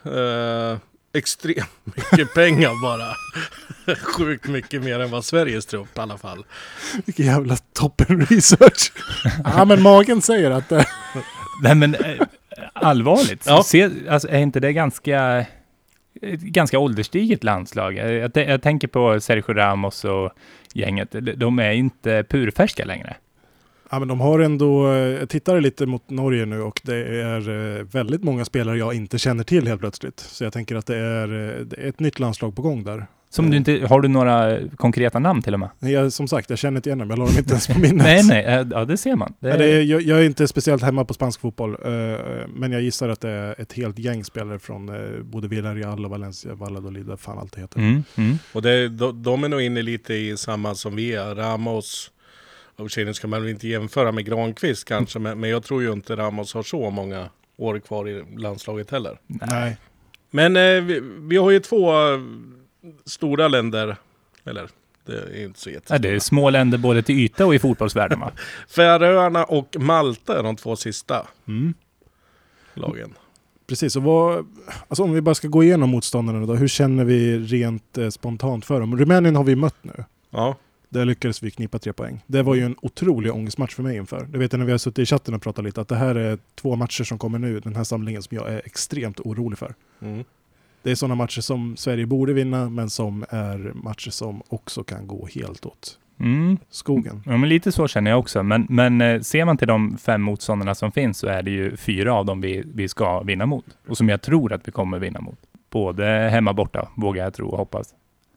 Eh, 0.04 0.78
extremt 1.14 1.70
mycket 1.84 2.34
pengar 2.34 2.82
bara. 2.82 3.14
Sjukt 3.96 4.48
mycket 4.48 4.82
mer 4.82 5.00
än 5.00 5.10
vad 5.10 5.24
Sveriges 5.24 5.66
trupp 5.66 5.98
i 5.98 6.00
alla 6.00 6.18
fall. 6.18 6.44
Vilken 7.04 7.26
jävla 7.26 7.56
toppen 7.56 8.26
research. 8.26 8.92
ja 9.44 9.64
men 9.64 9.82
magen 9.82 10.22
säger 10.22 10.50
att 10.50 10.68
det... 10.68 10.86
Nej 11.62 11.74
men 11.74 11.94
eh, 11.94 12.26
allvarligt. 12.72 13.46
Ja. 13.46 13.62
Se, 13.62 13.90
alltså, 14.08 14.28
är 14.28 14.38
inte 14.38 14.60
det 14.60 14.72
ganska, 14.72 15.46
ett 16.22 16.40
ganska 16.40 16.78
ålderstiget 16.78 17.44
landslag? 17.44 17.94
Jag, 17.94 18.36
jag, 18.36 18.62
tänker 18.62 18.88
på 18.88 19.20
Sergio 19.20 19.54
Ramos 19.54 20.04
och 20.04 20.30
gänget. 20.74 21.08
De- 21.36 21.58
är 21.58 21.72
inte 21.72 22.24
purfärska 22.28 22.84
längre. 22.84 23.16
Ja 23.90 23.98
men 23.98 24.08
de 24.08 24.20
har 24.20 24.38
ändå, 24.38 24.92
eh, 24.92 24.98
jag 24.98 25.28
tittade 25.28 25.60
lite 25.60 25.86
mot 25.86 26.10
Norge 26.10 26.46
nu 26.46 26.62
och 26.62 26.80
det 26.84 27.20
är 27.22 27.48
eh, 27.78 27.84
väldigt 27.84 28.22
många 28.24 28.44
spelare 28.44 28.78
jag 28.78 28.94
inte 28.94 29.18
känner 29.18 29.44
till 29.44 29.66
helt 29.66 29.80
plötsligt. 29.80 30.20
Så 30.20 30.44
jag 30.44 30.52
tänker 30.52 30.76
att 30.76 30.86
det 30.86 30.96
är, 30.96 31.28
eh, 31.28 31.64
det 31.64 31.76
är 31.76 31.88
ett 31.88 32.00
nytt 32.00 32.18
landslag 32.18 32.56
på 32.56 32.62
gång 32.62 32.84
där. 32.84 33.06
Som 33.32 33.50
du 33.50 33.56
inte, 33.56 33.86
har 33.88 34.00
du 34.00 34.08
några 34.08 34.58
konkreta 34.76 35.18
namn 35.18 35.42
till 35.42 35.54
och 35.54 35.60
med? 35.60 35.68
Nej, 35.78 35.92
Jag, 35.92 36.12
som 36.12 36.28
sagt, 36.28 36.50
jag 36.50 36.58
känner 36.58 36.78
inte 36.78 36.88
igen 36.88 36.98
dem, 36.98 37.10
jag 37.10 37.18
la 37.18 37.24
dem 37.24 37.38
inte 37.38 37.50
ens 37.50 37.66
på 37.66 37.78
minnet. 37.78 38.06
Nej, 38.06 38.22
nej, 38.24 38.44
eh, 38.44 38.66
ja 38.70 38.84
det 38.84 38.96
ser 38.96 39.16
man. 39.16 39.34
Det, 39.40 39.48
Ja, 39.48 39.56
det 39.56 39.64
är, 39.64 39.82
jag, 39.82 40.02
jag 40.02 40.20
är 40.20 40.24
inte 40.24 40.48
speciellt 40.48 40.82
hemma 40.82 41.04
på 41.04 41.14
spansk 41.14 41.40
fotboll, 41.40 41.70
eh, 41.84 41.90
men 42.48 42.72
jag 42.72 42.82
gissar 42.82 43.08
att 43.08 43.20
det 43.20 43.30
är 43.30 43.60
ett 43.60 43.72
helt 43.72 43.98
gäng 43.98 44.24
spelare 44.24 44.58
från 44.58 44.88
eh, 44.88 45.22
både 45.22 45.48
Villarreal 45.48 46.04
och 46.04 46.10
Valencia, 46.10 46.54
Valladolid, 46.54 47.06
vad 47.06 47.20
fan 47.20 47.38
allt 47.38 47.52
det 47.52 47.60
heter. 47.60 47.78
Mm, 47.78 48.04
mm. 48.16 48.38
Och 48.52 48.62
det, 48.62 48.88
de, 48.88 49.22
de 49.22 49.44
är 49.44 49.48
nog 49.48 49.60
inne 49.60 49.82
lite 49.82 50.14
i 50.14 50.36
samma 50.36 50.74
som 50.74 50.96
vi 50.96 51.14
är. 51.14 51.34
Ramos, 51.34 52.10
och 52.76 52.88
nu 52.96 53.14
ska 53.14 53.28
man 53.28 53.42
väl 53.42 53.50
inte 53.50 53.68
jämföra 53.68 54.12
med 54.12 54.26
Granqvist 54.26 54.84
kanske, 54.84 55.18
men, 55.18 55.40
men 55.40 55.50
jag 55.50 55.62
tror 55.64 55.82
ju 55.82 55.92
inte 55.92 56.16
Ramos 56.16 56.54
har 56.54 56.62
så 56.62 56.90
många 56.90 57.28
år 57.56 57.78
kvar 57.78 58.08
i 58.08 58.24
landslaget 58.36 58.90
heller. 58.90 59.18
Nej. 59.26 59.76
Men 60.30 60.56
eh, 60.56 60.82
vi, 60.84 61.00
vi 61.18 61.36
har 61.36 61.50
ju 61.50 61.60
två 61.60 61.92
eh, 61.92 62.20
stora 63.04 63.48
länder, 63.48 63.96
eller 64.44 64.68
det 65.06 65.12
är 65.12 65.44
inte 65.44 65.60
så 65.60 65.70
Ja, 65.70 65.74
jättestora. 65.74 65.98
det 65.98 66.08
är 66.08 66.18
små 66.18 66.50
länder 66.50 66.78
både 66.78 67.02
till 67.02 67.18
yta 67.18 67.46
och 67.46 67.54
i 67.54 67.58
fotbollsvärlden 67.58 68.20
va? 68.20 68.32
Färöarna 68.68 69.44
och 69.44 69.76
Malta 69.80 70.38
är 70.38 70.42
de 70.42 70.56
två 70.56 70.76
sista 70.76 71.26
Mm. 71.48 71.74
lagen. 72.74 73.14
Precis, 73.66 73.96
och 73.96 74.02
vad, 74.02 74.46
alltså 74.88 75.02
om 75.02 75.12
vi 75.12 75.20
bara 75.20 75.34
ska 75.34 75.48
gå 75.48 75.62
igenom 75.64 75.90
motståndarna 75.90 76.46
då, 76.46 76.54
hur 76.54 76.68
känner 76.68 77.04
vi 77.04 77.38
rent 77.38 77.98
eh, 77.98 78.08
spontant 78.08 78.64
för 78.64 78.80
dem? 78.80 78.98
Rumänien 78.98 79.36
har 79.36 79.44
vi 79.44 79.56
mött 79.56 79.76
nu. 79.84 80.04
Ja, 80.30 80.56
Där 80.88 81.04
lyckades 81.04 81.42
vi 81.42 81.50
knipa 81.50 81.78
tre 81.78 81.92
poäng. 81.92 82.24
Det 82.26 82.42
var 82.42 82.54
ju 82.54 82.62
en 82.64 82.76
otrolig 82.82 83.32
ångestmatch 83.34 83.74
för 83.74 83.82
mig 83.82 83.96
inför. 83.96 84.24
Det 84.24 84.38
vet 84.38 84.52
jag 84.52 84.58
när 84.58 84.66
vi 84.66 84.72
har 84.72 84.78
suttit 84.78 84.98
i 85.02 85.06
chatten 85.06 85.34
och 85.34 85.42
pratat 85.42 85.64
lite, 85.64 85.80
att 85.80 85.88
det 85.88 85.96
här 85.96 86.14
är 86.14 86.38
två 86.54 86.76
matcher 86.76 87.04
som 87.04 87.18
kommer 87.18 87.38
nu, 87.38 87.60
den 87.60 87.76
här 87.76 87.84
samlingen, 87.84 88.22
som 88.22 88.36
jag 88.36 88.48
är 88.48 88.62
extremt 88.64 89.20
orolig 89.20 89.58
för. 89.58 89.74
mm. 90.02 90.24
Det 90.82 90.90
är 90.90 90.94
sådana 90.94 91.14
matcher 91.14 91.40
som 91.40 91.76
Sverige 91.76 92.06
borde 92.06 92.32
vinna, 92.32 92.68
men 92.68 92.90
som 92.90 93.24
är 93.30 93.72
matcher 93.74 94.10
som 94.10 94.42
också 94.48 94.84
kan 94.84 95.06
gå 95.06 95.28
helt 95.34 95.66
åt 95.66 95.96
Mm. 96.20 96.58
skogen. 96.70 97.22
Ja, 97.26 97.36
men 97.36 97.48
lite 97.48 97.72
så 97.72 97.88
känner 97.88 98.10
jag 98.10 98.20
också. 98.20 98.42
Men, 98.42 98.66
men 98.68 99.00
eh, 99.00 99.20
ser 99.20 99.44
man 99.44 99.56
till 99.56 99.68
de 99.68 99.98
fem 99.98 100.22
motståndarna 100.22 100.74
som 100.74 100.92
finns 100.92 101.18
så 101.18 101.26
är 101.26 101.42
det 101.42 101.50
ju 101.50 101.76
fyra 101.76 102.14
av 102.14 102.26
dem 102.26 102.40
vi, 102.40 102.62
vi 102.74 102.88
ska 102.88 103.20
vinna 103.22 103.46
mot. 103.46 103.64
Och 103.88 103.96
som 103.96 104.08
jag 104.08 104.22
tror 104.22 104.52
att 104.52 104.68
vi 104.68 104.72
kommer 104.72 104.98
vinna 104.98 105.20
mot. 105.20 105.38
Både 105.70 106.04
hemma 106.32 106.50
och 106.50 106.56
borta, 106.56 106.88
vågar 106.96 107.24
jag 107.24 107.34
tro 107.34 107.48
och 107.48 107.58
hoppas. 107.58 107.94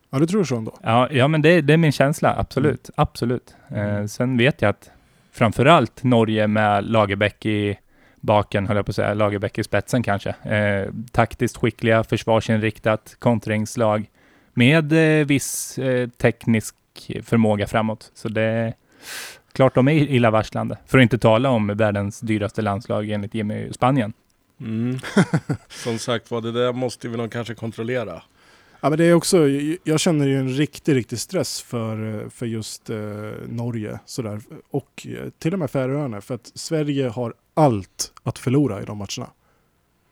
Ja, 0.09 0.19
du 0.19 0.25
tror 0.27 0.43
så 0.43 0.55
ändå? 0.55 0.77
Ja, 0.83 1.07
ja 1.11 1.27
men 1.27 1.41
det, 1.41 1.61
det 1.61 1.73
är 1.73 1.77
min 1.77 1.91
känsla, 1.91 2.35
absolut. 2.37 2.89
Absolut. 2.95 3.55
Eh, 3.69 4.05
sen 4.05 4.37
vet 4.37 4.61
jag 4.61 4.69
att 4.69 4.89
framförallt 5.31 6.03
Norge 6.03 6.47
med 6.47 6.85
Lagerbäck 6.91 7.45
i 7.45 7.77
baken, 8.23 8.67
höll 8.67 8.75
jag 8.75 8.85
på 8.85 8.89
att 8.89 8.95
säga, 8.95 9.13
Lagerbäck 9.13 9.57
i 9.57 9.63
spetsen 9.63 10.03
kanske. 10.03 10.29
Eh, 10.29 10.89
taktiskt 11.11 11.57
skickliga, 11.57 12.03
försvarsinriktat, 12.03 13.15
kontringslag 13.19 14.09
med 14.53 14.93
eh, 14.93 15.25
viss 15.25 15.77
eh, 15.77 16.09
teknisk 16.09 16.75
förmåga 17.23 17.67
framåt. 17.67 18.11
Så 18.13 18.29
det 18.29 18.41
är 18.41 18.73
klart 19.53 19.75
de 19.75 19.87
är 19.87 19.93
illavarslande. 19.93 20.77
För 20.85 20.97
att 20.97 21.01
inte 21.01 21.17
tala 21.17 21.49
om 21.49 21.67
världens 21.67 22.19
dyraste 22.19 22.61
landslag 22.61 23.09
enligt 23.09 23.33
Jimmy, 23.33 23.73
Spanien. 23.73 24.13
Mm. 24.59 24.99
Som 25.67 25.99
sagt 25.99 26.31
var, 26.31 26.41
det 26.41 26.51
där 26.51 26.73
måste 26.73 27.07
vi 27.07 27.17
nog 27.17 27.31
kanske 27.31 27.55
kontrollera. 27.55 28.21
Ja, 28.81 28.89
men 28.89 28.97
det 28.97 29.05
är 29.05 29.13
också, 29.13 29.47
jag 29.83 29.99
känner 29.99 30.27
ju 30.27 30.39
en 30.39 30.49
riktig, 30.49 30.95
riktig 30.95 31.19
stress 31.19 31.61
för, 31.61 32.29
för 32.29 32.45
just 32.45 32.89
eh, 32.89 32.97
Norge 33.47 33.99
sådär. 34.05 34.41
och 34.69 35.07
eh, 35.09 35.29
till 35.39 35.53
och 35.53 35.59
med 35.59 35.71
Färöarna. 35.71 36.21
För 36.21 36.35
att 36.35 36.51
Sverige 36.55 37.07
har 37.07 37.33
allt 37.53 38.11
att 38.23 38.39
förlora 38.39 38.81
i 38.81 38.85
de 38.85 38.97
matcherna. 38.97 39.29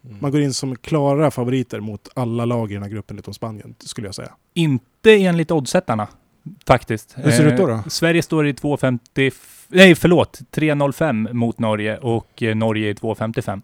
Mm. 0.06 0.17
Man 0.21 0.32
går 0.32 0.41
in 0.41 0.54
som 0.54 0.75
klara 0.75 1.32
favoriter 1.32 1.80
mot 1.80 2.10
alla 2.13 2.45
lag 2.45 2.71
i 2.71 2.73
den 2.73 2.84
här 2.84 2.89
gruppen 2.89 3.19
utom 3.19 3.34
Spanien, 3.34 3.75
skulle 3.80 4.08
jag 4.08 4.15
säga. 4.15 4.32
Inte 4.54 5.12
enligt 5.12 5.51
oddsättarna, 5.51 6.08
faktiskt. 6.67 7.13
Hur 7.17 7.32
ser 7.32 7.45
det 7.45 7.51
ut 7.51 7.58
då, 7.58 7.67
då? 7.67 7.73
Eh, 7.73 7.88
Sverige 7.88 8.21
står 8.23 8.47
i 8.47 8.54
2,50... 8.54 8.99
f- 9.27 9.65
Nej, 9.67 9.95
förlåt. 9.95 10.39
3,05 10.51 11.34
mot 11.34 11.60
Norge 11.60 11.97
och 11.97 12.43
eh, 12.43 12.56
Norge 12.56 12.89
i 12.89 12.93
2,55. 12.93 13.62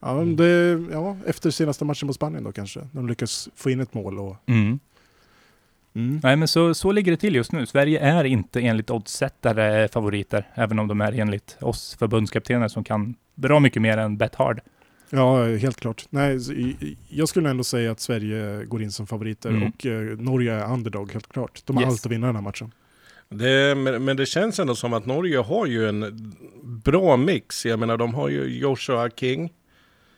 Ja, 0.00 0.14
men 0.14 0.36
det, 0.36 0.82
ja, 0.92 1.16
efter 1.26 1.50
senaste 1.50 1.84
matchen 1.84 2.06
mot 2.06 2.16
Spanien 2.16 2.44
då 2.44 2.52
kanske. 2.52 2.80
De 2.92 3.08
lyckas 3.08 3.48
få 3.54 3.70
in 3.70 3.80
ett 3.80 3.94
mål 3.94 4.18
och... 4.18 4.36
Mm. 4.46 4.78
Mm. 5.94 6.20
Nej, 6.22 6.36
men 6.36 6.48
så, 6.48 6.74
så 6.74 6.92
ligger 6.92 7.12
det 7.12 7.16
till 7.18 7.34
just 7.34 7.52
nu. 7.52 7.66
Sverige 7.66 8.00
är 8.00 8.24
inte 8.24 8.60
enligt 8.60 8.90
oddsättare 8.90 9.88
favoriter, 9.88 10.48
även 10.54 10.78
om 10.78 10.88
de 10.88 11.00
är 11.00 11.12
enligt 11.20 11.56
oss 11.60 11.96
förbundskaptener 11.98 12.68
som 12.68 12.84
kan 12.84 13.14
bra 13.34 13.60
mycket 13.60 13.82
mer 13.82 13.98
än 13.98 14.16
bet 14.16 14.34
hard. 14.34 14.60
Ja, 15.10 15.44
helt 15.44 15.80
klart. 15.80 16.04
Nej, 16.10 16.38
jag 17.08 17.28
skulle 17.28 17.50
ändå 17.50 17.64
säga 17.64 17.92
att 17.92 18.00
Sverige 18.00 18.64
går 18.64 18.82
in 18.82 18.92
som 18.92 19.06
favoriter 19.06 19.48
Mm. 19.50 19.62
och 19.68 19.86
eh, 19.86 20.00
Norge 20.18 20.52
är 20.54 20.72
underdog, 20.72 21.12
helt 21.12 21.28
klart. 21.32 21.62
De 21.64 21.76
har 21.76 21.82
Yes. 21.84 21.90
allt 21.92 22.06
att 22.06 22.12
vinna 22.12 22.26
den 22.26 22.36
här 22.36 22.42
matchen. 22.42 22.72
Det, 23.28 23.74
men, 23.74 24.04
men 24.04 24.16
det 24.16 24.26
känns 24.26 24.58
ändå 24.60 24.74
som 24.74 24.92
att 24.92 25.06
Norge 25.06 25.38
har 25.38 25.66
ju 25.66 25.88
en 25.88 26.32
bra 26.84 27.16
mix. 27.16 27.66
Jag 27.66 27.78
menar, 27.78 27.96
de 27.96 28.14
har 28.14 28.28
ju 28.28 28.58
Joshua 28.58 29.10
King 29.10 29.52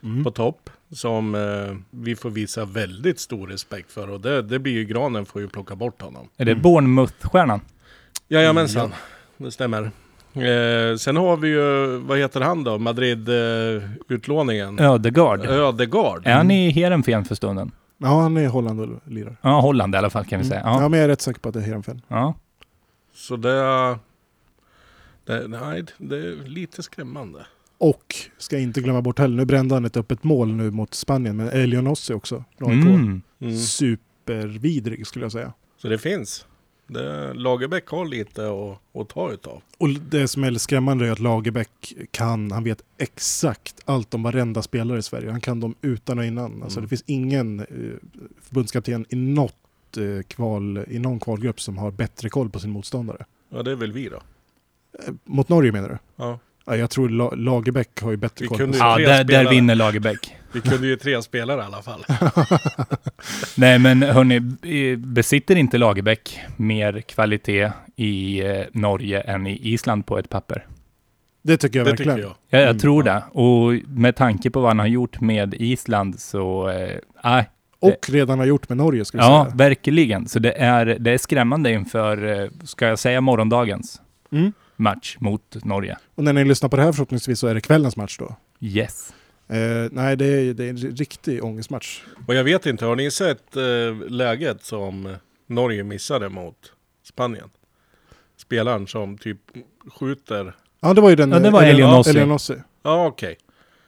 Mm. 0.02 0.24
på 0.24 0.30
topp. 0.30 0.70
Som 0.92 1.34
eh, 1.34 1.76
vi 1.90 2.16
får 2.16 2.30
visa 2.30 2.64
väldigt 2.64 3.20
stor 3.20 3.46
respekt 3.48 3.92
för. 3.92 4.10
Och 4.10 4.20
det, 4.20 4.42
det 4.42 4.58
blir 4.58 4.72
ju 4.72 4.84
Granen 4.84 5.26
får 5.26 5.40
ju 5.42 5.48
plocka 5.48 5.76
bort 5.76 6.02
honom. 6.02 6.28
Är 6.36 6.44
det 6.44 6.50
Mm. 6.52 6.62
Bournemouth-stjärnan? 6.62 7.60
Jajamensan, 8.28 8.92
det 9.36 9.50
stämmer. 9.52 9.82
Eh, 10.34 10.96
sen 10.96 11.16
har 11.16 11.36
vi 11.36 11.48
ju, 11.48 11.96
vad 11.96 12.18
heter 12.18 12.40
han 12.40 12.64
då? 12.64 12.78
Madrid-utlåningen. 12.78 14.78
Ödegaard. 14.78 15.40
Ödegard. 15.46 16.26
Är 16.26 16.32
han 16.34 16.50
i 16.50 16.70
Heerenveen 16.70 17.24
för 17.24 17.34
stunden? 17.34 17.70
Ja, 17.98 18.20
han 18.20 18.36
är 18.36 18.42
i 18.42 18.46
Holland 18.46 18.80
och 18.80 18.88
lirar. 19.12 19.36
Ja, 19.42 19.60
Holland 19.60 19.94
i 19.94 19.98
alla 19.98 20.10
fall 20.10 20.24
kan 20.24 20.40
vi 20.40 20.46
Mm. 20.46 20.50
säga. 20.50 20.62
Ja. 20.64 20.82
Ja. 20.82 20.88
men 20.88 20.98
jag 21.00 21.04
är 21.04 21.08
rätt 21.08 21.20
säker 21.20 21.40
på 21.40 21.48
att 21.48 21.52
det 21.54 21.60
är 21.60 21.64
Heerenveen. 21.64 22.02
Ja. 22.08 22.34
Så 23.14 23.36
det, 23.36 23.50
det, 25.24 25.48
nej, 25.48 25.84
det 25.98 26.16
är 26.16 26.48
lite 26.48 26.82
skrämmande. 26.82 27.38
Och, 27.82 28.14
ska 28.38 28.58
inte 28.58 28.80
glömma 28.80 29.02
bort 29.02 29.18
heller, 29.18 29.36
nu 29.36 29.44
brände 29.44 29.74
han 29.74 29.84
ett 29.84 29.96
öppet 29.96 30.24
mål 30.24 30.52
nu 30.52 30.70
mot 30.70 30.94
Spanien, 30.94 31.36
men 31.36 31.48
Elionossi 31.48 32.12
också. 32.14 32.44
Mm. 32.60 33.22
Mm. 33.40 33.58
Supervidrig 33.58 35.06
skulle 35.06 35.24
jag 35.24 35.32
säga. 35.32 35.52
Så 35.78 35.88
det 35.88 35.98
finns. 35.98 36.46
Det, 36.86 37.34
Lagerbäck 37.34 37.88
har 37.88 38.04
lite 38.04 38.46
att, 38.50 39.00
att 39.00 39.08
ta 39.08 39.32
utav. 39.32 39.62
Och 39.78 39.88
det 39.88 40.28
som 40.28 40.44
är 40.44 40.54
skrämmande 40.54 41.06
är 41.06 41.12
att 41.12 41.18
Lagerbäck 41.18 41.94
kan, 42.10 42.52
han 42.52 42.64
vet 42.64 42.82
exakt 42.98 43.80
allt 43.84 44.14
om 44.14 44.22
varenda 44.22 44.62
spelare 44.62 44.98
i 44.98 45.02
Sverige. 45.02 45.30
Han 45.30 45.40
kan 45.40 45.60
dem 45.60 45.74
utan 45.82 46.18
och 46.18 46.24
innan. 46.24 46.62
Alltså 46.62 46.78
Mm. 46.78 46.84
det 46.84 46.88
finns 46.88 47.04
ingen 47.06 47.60
eh, 47.60 47.66
förbundskapten 48.42 49.06
i 49.08 49.16
något 49.16 49.96
eh, 49.96 50.22
kval, 50.28 50.84
i 50.88 50.98
någon 50.98 51.20
kvalgrupp 51.20 51.60
som 51.60 51.78
har 51.78 51.90
bättre 51.90 52.28
koll 52.28 52.50
på 52.50 52.58
sin 52.60 52.70
motståndare. 52.70 53.24
Ja, 53.48 53.62
det 53.62 53.70
är 53.70 53.76
väl 53.76 53.92
vi 53.92 54.08
då. 54.08 54.22
Eh, 55.06 55.14
mot 55.24 55.48
Norge 55.48 55.72
menar 55.72 55.88
du? 55.88 55.98
Ja. 56.16 56.38
Ja, 56.66 56.76
jag 56.76 56.90
tror 56.90 57.08
La- 57.08 57.34
Lagerbäck 57.34 58.00
har 58.02 58.10
ju 58.10 58.16
bättre 58.16 58.42
Vi 58.44 58.48
koll 58.48 58.60
ju- 58.60 58.78
Ja, 58.78 58.98
där, 58.98 59.24
där 59.24 59.50
vinner 59.50 59.74
Lagerbäck. 59.74 60.34
Vi 60.52 60.60
kunde 60.60 60.86
ju 60.86 60.96
tre 60.96 61.22
spelare 61.22 61.60
i 61.60 61.64
alla 61.64 61.82
fall. 61.82 62.04
Nej, 63.56 63.78
men 63.78 64.02
hörni, 64.02 64.40
besitter 64.96 65.56
inte 65.56 65.78
Lagerbäck 65.78 66.38
mer 66.56 67.00
kvalitet 67.00 67.70
i 67.96 68.40
eh, 68.40 68.62
Norge 68.72 69.20
än 69.20 69.46
i 69.46 69.58
Island 69.72 70.06
på 70.06 70.18
ett 70.18 70.28
papper? 70.28 70.66
Det 71.42 71.56
tycker 71.56 71.78
jag 71.78 71.86
Det 71.86 71.90
verkligen. 71.90 72.14
tycker 72.16 72.28
jag. 72.28 72.36
Ja, 72.50 72.58
jag 72.58 72.68
Mm, 72.70 72.78
tror 72.78 73.06
ja. 73.06 73.12
det. 73.14 73.22
Och 73.40 73.88
med 73.88 74.16
tanke 74.16 74.50
på 74.50 74.60
vad 74.60 74.70
han 74.70 74.78
har 74.78 74.86
gjort 74.86 75.20
med 75.20 75.54
Island 75.54 76.20
så, 76.20 76.68
eh, 76.68 76.96
nej. 77.24 77.48
Och 77.80 78.08
redan 78.08 78.38
har 78.38 78.46
gjort 78.46 78.68
med 78.68 78.78
Norge 78.78 79.04
skulle 79.04 79.22
jag 79.22 79.32
Ja, 79.32 79.44
säga. 79.44 79.56
verkligen. 79.56 80.28
Så 80.28 80.38
det 80.38 80.52
är, 80.52 80.86
det 80.86 81.10
är 81.10 81.18
skrämmande 81.18 81.72
inför, 81.72 82.40
eh, 82.42 82.48
ska 82.64 82.86
jag 82.86 82.98
säga 82.98 83.20
morgondagens 83.20 84.00
Mm. 84.32 84.52
Match 84.82 85.16
mot 85.20 85.64
Norge. 85.64 85.98
Och 86.14 86.24
när 86.24 86.32
ni 86.32 86.44
lyssnar 86.44 86.68
på 86.68 86.76
det 86.76 86.82
här 86.82 86.92
förhoppningsvis 86.92 87.38
så 87.38 87.46
är 87.46 87.54
det 87.54 87.60
kvällens 87.60 87.96
match 87.96 88.18
då. 88.18 88.36
Yes. 88.60 89.14
Eh, 89.48 89.88
nej, 89.90 90.16
det 90.16 90.24
är, 90.26 90.54
det 90.54 90.64
är 90.64 90.70
en 90.70 90.76
riktig 90.76 91.44
ångestmatch. 91.44 92.02
Och 92.26 92.34
jag 92.34 92.44
vet 92.44 92.66
inte, 92.66 92.84
har 92.84 92.96
ni 92.96 93.10
sett 93.10 93.56
eh, 93.56 93.62
läget 94.08 94.64
som 94.64 95.16
Norge 95.46 95.84
missade 95.84 96.28
mot 96.28 96.72
Spanien? 97.02 97.50
Spelaren 98.36 98.86
som 98.86 99.18
typ 99.18 99.38
skjuter. 99.98 100.56
Ja, 100.80 100.94
det 100.94 101.00
var 101.00 101.10
ju 101.10 101.16
den... 101.16 101.30
Ja, 101.32 101.38
det 101.38 101.50
var 101.50 101.62
eh, 101.62 101.68
Elionossi. 101.68 102.10
Elionossi. 102.10 102.54
Ja, 102.82 103.06
okej. 103.06 103.36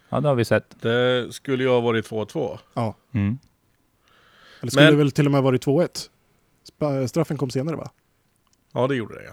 Ja, 0.09 0.21
det 0.21 0.29
har 0.29 0.35
vi 0.35 0.45
sett. 0.45 0.77
Det 0.83 1.29
skulle 1.35 1.63
ju 1.63 1.69
ha 1.69 1.81
varit 1.81 2.11
2-2. 2.11 2.59
Mm. 3.15 3.39
Eller 4.61 4.71
skulle 4.71 4.85
Men- 4.87 4.93
det 4.93 4.99
väl 4.99 5.11
till 5.13 5.27
och 5.27 5.33
med 5.33 5.43
varit 5.43 5.67
2-1? 5.67 5.89
Spa- 6.79 7.09
Straffen 7.09 7.37
kom 7.37 7.51
senare 7.51 7.77
va? 7.77 7.91
Ja, 8.73 8.87
det 8.87 8.95
gjorde 8.97 9.15
det 9.15 9.25
ja. 9.25 9.33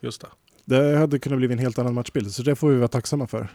Just 0.00 0.20
det. 0.20 0.28
Det 0.68 0.96
hade 0.96 1.18
kunnat 1.18 1.38
bli 1.38 1.52
en 1.52 1.58
helt 1.58 1.78
annan 1.78 1.94
matchbild, 1.94 2.32
så 2.32 2.42
det 2.42 2.56
får 2.56 2.68
vi 2.68 2.76
vara 2.76 2.88
tacksamma 2.88 3.26
för. 3.26 3.48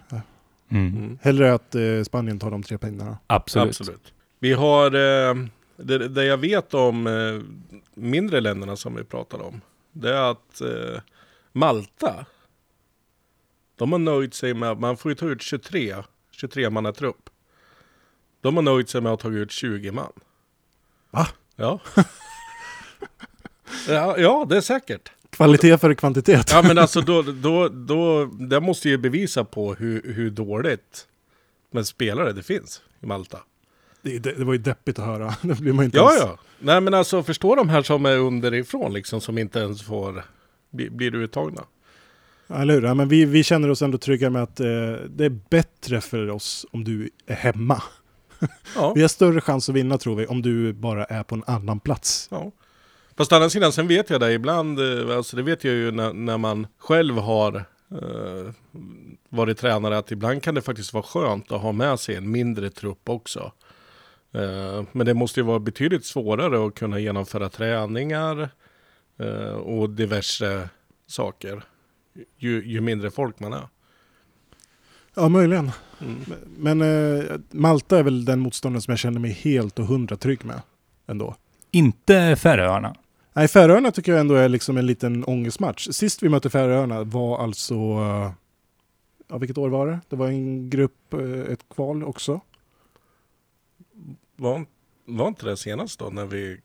Mm. 0.70 0.88
Mm. 0.88 1.18
Hellre 1.22 1.54
att 1.54 1.76
eh, 1.76 2.04
Spanien 2.04 2.40
tar 2.40 2.52
de 2.52 2.64
tre 2.64 2.78
pinnarna. 2.78 3.18
Absolut. 3.28 3.70
Absolut. 3.70 4.14
Vi 4.40 4.54
har, 4.54 4.86
eh, 4.86 5.36
det, 5.78 6.08
det 6.08 6.26
jag 6.26 6.38
vet 6.38 6.74
om 6.74 7.08
eh, 7.08 7.42
mindre 7.94 8.42
länderna 8.42 8.76
som 8.76 8.96
vi 8.96 9.04
pratade 9.04 9.44
om. 9.44 9.62
Det 9.92 10.10
är 10.10 10.32
att 10.32 10.62
eh, 10.62 11.02
Malta, 11.52 12.26
de 13.76 13.92
har 13.92 14.00
nöjt 14.00 14.34
sig 14.34 14.54
med, 14.54 14.80
man 14.80 14.98
får 14.98 15.12
ju 15.12 15.16
ta 15.16 15.26
ut 15.26 15.42
23, 15.42 15.96
23 16.32 16.70
man 16.70 16.94
trupp. 16.94 17.30
De 18.42 18.56
har 18.56 18.64
nöjt 18.64 18.90
sig 18.90 19.02
med 19.02 19.12
att 19.12 19.20
ta 19.20 19.30
ut 19.30 19.52
20 19.52 19.92
man. 19.92 20.12
Va? 21.10 21.28
Ja. 21.56 21.80
ja, 23.88 24.18
ja, 24.18 24.46
det 24.50 24.58
är 24.58 24.62
säkert. 24.62 25.12
Kvalitet 25.32 25.78
före 25.78 25.96
kvantitet. 25.96 26.50
Ja 26.52 26.62
men 26.62 26.78
alltså 26.78 27.02
då, 27.12 27.22
då, 27.22 27.68
då, 27.70 28.26
det 28.26 28.60
måste 28.60 28.90
ju 28.90 28.98
bevisa 28.98 29.44
på 29.44 29.74
hur, 29.74 30.14
hur 30.14 30.30
dåligt 30.30 31.08
med 31.72 31.88
spelare 31.88 32.32
det 32.34 32.44
finns 32.44 32.82
i 33.02 33.06
Malta. 33.06 33.38
Det, 34.02 34.20
det, 34.20 34.32
det 34.34 34.44
var 34.46 34.54
ju 34.54 34.60
deppigt 34.60 35.00
att 35.00 35.06
höra. 35.06 35.36
Det 35.42 35.60
blir 35.62 35.74
man 35.74 35.86
inte 35.86 35.98
Ja, 35.98 36.10
ens- 36.12 36.24
ja. 36.24 36.38
Nej, 36.60 36.82
men 36.82 36.94
alltså 36.94 37.24
förstå 37.24 37.56
de 37.56 37.70
här 37.70 37.82
som 37.82 38.06
är 38.06 38.18
underifrån 38.18 38.94
liksom, 38.94 39.22
som 39.22 39.38
inte 39.38 39.60
ens 39.60 39.82
får, 39.84 40.24
bli, 40.72 40.90
blir 40.90 41.16
uttagna. 41.16 41.62
Eller 42.48 42.74
hur? 42.74 42.82
Ja, 42.82 42.94
men 42.94 43.10
vi, 43.10 43.26
vi 43.26 43.44
känner 43.44 43.70
oss 43.70 43.82
ändå 43.82 43.98
trygga 43.98 44.30
med 44.30 44.44
att 44.44 44.60
eh, 44.60 44.66
det 45.10 45.26
är 45.26 45.40
bättre 45.50 46.02
för 46.02 46.30
oss 46.30 46.66
om 46.72 46.84
du 46.84 47.10
är 47.28 47.36
hemma. 47.36 47.84
Ja, 48.76 48.92
Vi 48.96 49.02
har 49.02 49.08
större 49.08 49.42
chans 49.42 49.70
att 49.70 49.76
vinna 49.76 49.98
tror 49.98 50.16
vi 50.16 50.26
om 50.26 50.42
du 50.42 50.74
bara 50.74 51.06
är 51.06 51.24
på 51.24 51.36
en 51.36 51.44
annan 51.48 51.80
plats. 51.80 52.28
ja. 52.32 52.52
Fast 53.22 53.32
å 53.32 53.36
andra 53.36 53.50
sidan, 53.50 53.72
sen 53.72 53.88
vet 53.88 54.10
jag 54.10 54.20
det 54.20 54.34
ibland, 54.34 54.80
eh, 54.80 55.18
alltså 55.18 55.36
det 55.38 55.44
vet 55.44 55.64
jag 55.64 55.74
ju 55.74 55.92
när, 55.92 56.14
när 56.14 56.38
man 56.38 56.68
själv 56.78 57.18
har 57.18 57.56
eh, 57.92 58.54
varit 59.30 59.58
tränare, 59.58 59.98
att 59.98 60.12
ibland 60.12 60.44
kan 60.44 60.56
det 60.56 60.62
faktiskt 60.62 60.94
vara 60.94 61.04
skönt 61.04 61.52
att 61.52 61.62
ha 61.62 61.72
med 61.72 62.00
sig 62.00 62.16
en 62.16 62.32
mindre 62.32 62.70
trupp 62.70 63.10
också. 63.10 63.52
Eh, 64.34 64.84
men 64.92 65.06
det 65.06 65.14
måste 65.14 65.40
ju 65.40 65.44
vara 65.44 65.60
betydligt 65.60 66.06
svårare 66.06 66.68
att 66.68 66.76
kunna 66.76 67.00
genomföra 67.00 67.50
träningar 67.50 68.50
eh, 69.20 69.54
och 69.54 69.90
diverse 69.90 70.70
saker. 71.08 71.64
Ju, 72.38 72.66
ju 72.66 72.82
mindre 72.82 73.12
folk 73.12 73.40
man 73.40 73.54
är. 73.54 73.68
Ja, 75.16 75.30
möjligen. 75.30 75.72
Mm. 76.00 76.16
Men 76.58 76.82
eh, 76.82 77.24
Malta 77.52 78.00
är 78.00 78.04
väl 78.04 78.26
den 78.26 78.40
motståndare 78.40 78.82
som 78.82 78.92
jag 78.92 79.00
känner 79.00 79.20
mig 79.20 79.32
helt 79.32 79.80
och 79.80 79.86
hundra 79.86 80.18
trygg 80.18 80.46
med. 80.46 80.62
Ändå. 81.08 81.36
Inte 81.72 82.36
Färöarna. 82.36 82.96
Nej, 83.34 83.48
Färöarna 83.48 83.92
tycker 83.92 84.12
jag 84.12 84.22
ändå 84.22 84.36
är 84.36 84.50
liksom 84.50 84.78
en 84.78 84.86
liten 84.86 85.24
ångestmatch. 85.26 85.88
Sist 85.92 86.24
vi 86.24 86.30
mötte 86.30 86.50
Färöarna 86.50 87.04
var 87.04 87.44
alltså... 87.44 87.74
eh, 87.76 88.32
Ja, 89.28 89.38
vilket 89.38 89.58
år 89.58 89.70
var 89.70 89.88
det? 89.88 90.00
Det 90.10 90.16
var 90.16 90.28
en 90.28 90.70
grupp, 90.70 91.14
eh, 91.14 91.20
ett 91.54 91.70
kval 91.76 92.04
också. 92.04 92.42
Var, 94.36 94.66
var 95.06 95.28
inte 95.28 95.46
det 95.46 95.58
senast 95.58 96.00
då 96.00 96.10
när 96.10 96.26
vi 96.26 96.58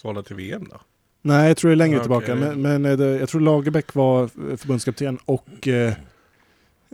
kvalade 0.00 0.26
till 0.26 0.36
VM 0.36 0.64
då? 0.70 0.76
Nej, 1.22 1.48
jag 1.48 1.56
tror 1.56 1.68
det 1.68 1.74
är 1.74 1.76
längre 1.76 1.96
Ja, 1.96 2.02
tillbaka. 2.02 2.32
okej. 2.32 2.48
Men, 2.48 2.62
men 2.62 2.84
eh, 2.84 2.96
det, 2.98 3.18
jag 3.18 3.28
tror 3.28 3.40
Lagerbäck 3.40 3.94
var 3.94 4.22
eh, 4.22 4.56
förbundskapten 4.56 5.18
och 5.24 5.68
eh, 5.68 5.94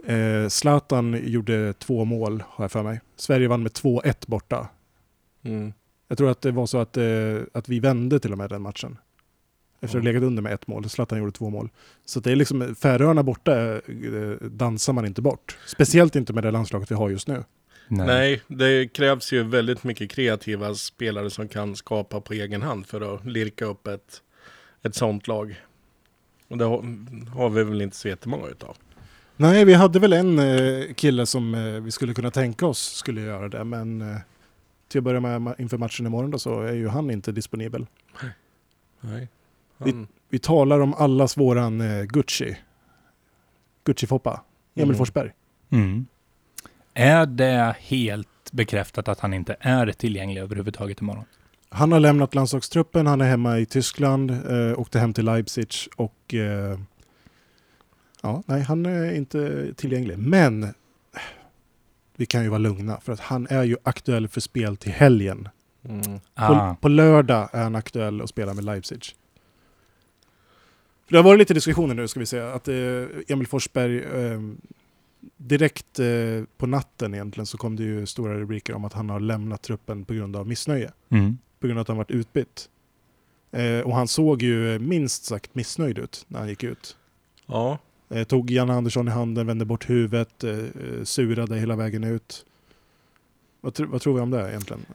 eh, 0.06 0.48
Zlatan 0.48 1.20
gjorde 1.24 1.72
två 1.72 2.04
mål, 2.04 2.42
har 2.48 2.64
jag 2.64 2.72
för 2.72 2.82
mig. 2.82 3.00
Sverige 3.16 3.48
vann 3.48 3.62
med 3.62 3.72
2-1 3.72 4.14
borta. 4.26 4.68
Mm. 5.42 5.72
Jag 6.08 6.18
tror 6.18 6.30
att 6.30 6.40
det 6.40 6.50
var 6.52 6.66
så 6.66 6.78
att, 6.78 6.96
eh, 6.96 7.04
att 7.52 7.68
vi 7.68 7.80
vände 7.80 8.20
till 8.20 8.32
och 8.32 8.38
med 8.38 8.50
den 8.50 8.62
matchen. 8.62 8.96
Efter 9.84 9.98
att 9.98 10.04
ha 10.04 10.12
legat 10.12 10.22
under 10.22 10.42
med 10.42 10.52
ett 10.52 10.66
mål. 10.66 10.88
Zlatan 10.88 11.18
gjorde 11.18 11.32
två 11.32 11.50
mål. 11.50 11.70
Så 12.04 12.20
det 12.20 12.32
är 12.32 12.36
liksom, 12.36 12.74
Färöarna 12.74 13.22
borta 13.22 13.74
eh, 13.74 13.80
dansar 14.40 14.92
man 14.92 15.06
inte 15.06 15.22
bort. 15.22 15.58
Speciellt 15.66 16.16
inte 16.16 16.32
med 16.32 16.42
det 16.42 16.50
landslaget 16.50 16.90
vi 16.90 16.94
har 16.94 17.10
just 17.10 17.28
nu. 17.28 17.44
Nej. 17.88 18.06
Nej, 18.06 18.42
det 18.48 18.92
krävs 18.92 19.32
ju 19.32 19.42
väldigt 19.42 19.84
mycket 19.84 20.10
kreativa 20.10 20.74
spelare 20.74 21.30
som 21.30 21.48
kan 21.48 21.76
skapa 21.76 22.20
på 22.20 22.32
egen 22.32 22.62
hand 22.62 22.86
för 22.86 23.14
att 23.14 23.26
lirka 23.26 23.64
upp 23.64 23.86
ett, 23.86 24.22
ett 24.82 24.94
sånt 24.94 25.28
lag. 25.28 25.62
Och 26.48 26.58
det 26.58 26.64
har, 26.64 26.84
har 27.34 27.50
vi 27.50 27.64
väl 27.64 27.82
inte 27.82 27.96
så 27.96 28.08
jättemånga 28.08 28.46
utav. 28.48 28.76
Nej, 29.36 29.64
vi 29.64 29.74
hade 29.74 29.98
väl 29.98 30.12
en 30.12 30.38
eh, 30.38 30.94
kille 30.94 31.26
som 31.26 31.54
eh, 31.54 31.80
vi 31.80 31.90
skulle 31.90 32.14
kunna 32.14 32.30
tänka 32.30 32.66
oss 32.66 32.94
skulle 32.94 33.20
göra 33.20 33.48
det, 33.48 33.64
men 33.64 34.02
eh, 34.02 34.16
till 34.88 34.98
att 34.98 35.04
börja 35.04 35.20
med 35.20 35.54
inför 35.58 35.78
matchen 35.78 36.06
imorgon 36.06 36.30
då, 36.30 36.38
så 36.38 36.62
är 36.62 36.72
ju 36.72 36.88
han 36.88 37.10
inte 37.10 37.32
disponibel. 37.32 37.86
Nej. 39.00 39.28
Vi- 39.78 39.90
Han, 39.92 40.06
Vi 40.28 40.38
talar 40.38 40.80
om 40.80 40.94
allas 40.94 41.36
våran 41.36 41.80
eh, 41.80 42.02
Gucci. 42.02 42.56
Gucci-Foppa. 43.84 44.40
Emil 44.74 44.84
Mm. 44.84 44.96
Forsberg. 44.98 45.30
Mm. 45.70 46.06
Är 46.94 47.26
det 47.26 47.76
helt 47.78 48.52
bekräftat 48.52 49.08
att 49.08 49.20
han 49.20 49.34
inte 49.34 49.56
är 49.60 49.92
tillgänglig 49.92 50.40
överhuvudtaget 50.40 51.00
imorgon? 51.00 51.24
Han 51.68 51.92
har 51.92 52.00
lämnat 52.00 52.34
landslagstruppen, 52.34 53.06
han 53.06 53.20
är 53.20 53.24
hemma 53.28 53.58
i 53.58 53.66
Tyskland, 53.66 54.30
eh, 54.30 54.78
åkte 54.78 54.98
hem 54.98 55.12
till 55.14 55.24
Leipzig 55.24 55.68
och 55.96 56.34
eh, 56.34 56.78
ja, 58.22 58.42
nej, 58.46 58.62
han 58.62 58.86
är 58.86 59.12
inte 59.14 59.72
tillgänglig. 59.76 60.18
Men 60.18 60.74
vi 62.16 62.26
kan 62.26 62.42
ju 62.42 62.48
vara 62.48 62.58
lugna. 62.58 63.00
För 63.00 63.12
att 63.12 63.20
han 63.20 63.46
är 63.50 63.62
ju 63.64 63.76
aktuell 63.82 64.28
för 64.28 64.40
spel 64.40 64.76
till 64.76 64.92
helgen. 64.92 65.48
Mm. 65.88 66.20
Ah. 66.34 66.48
På, 66.74 66.76
på 66.80 66.88
lördag 66.88 67.48
är 67.52 67.62
han 67.62 67.74
aktuell 67.74 68.20
att 68.20 68.28
spela 68.28 68.54
med 68.54 68.64
Leipzig. 68.64 69.02
För 71.06 71.12
det 71.12 71.16
har 71.18 71.22
varit 71.24 71.38
lite 71.38 71.54
diskussioner 71.54 71.94
nu 71.94 72.08
ska 72.08 72.20
vi 72.20 72.26
säga, 72.26 72.52
att 72.52 72.68
eh, 72.68 72.74
Emil 73.28 73.46
Forsberg 73.46 73.98
eh, 73.98 74.40
direkt 75.36 75.98
eh, 75.98 76.06
på 76.56 76.66
natten 76.66 77.14
egentligen 77.14 77.46
så 77.46 77.58
kom 77.58 77.76
det 77.76 77.82
ju 77.82 78.06
stora 78.06 78.34
rubriker 78.38 78.74
om 78.74 78.84
att 78.84 78.92
han 78.92 79.10
har 79.10 79.20
lämnat 79.20 79.62
truppen 79.62 80.04
på 80.04 80.14
grund 80.14 80.36
av 80.36 80.48
missnöje. 80.48 80.92
Mm. 81.08 81.38
På 81.60 81.66
grund 81.66 81.78
av 81.78 81.82
att 81.82 81.88
han 81.88 81.96
varit 81.96 82.10
utbytt. 82.10 82.68
Eh, 83.52 83.80
och 83.80 83.94
han 83.96 84.08
såg 84.08 84.42
ju 84.42 84.78
minst 84.78 85.24
sagt 85.24 85.54
missnöjd 85.54 85.98
ut 85.98 86.24
när 86.28 86.38
han 86.38 86.48
gick 86.48 86.62
ut. 86.64 86.96
Ja, 87.46 87.78
Eh, 88.10 88.24
tog 88.24 88.50
Jan 88.50 88.70
Andersson 88.70 89.08
i 89.08 89.10
handen, 89.10 89.46
vände 89.46 89.64
bort 89.64 89.90
huvudet, 89.90 90.44
eh, 90.44 90.50
eh, 90.50 91.04
surade 91.04 91.56
hela 91.58 91.76
vägen 91.76 92.04
ut. 92.04 92.44
Vad, 93.60 93.72
tr- 93.72 93.86
vad 93.86 94.00
tror 94.00 94.14
vi 94.14 94.20
om 94.20 94.30
det 94.30 94.48
egentligen? 94.50 94.86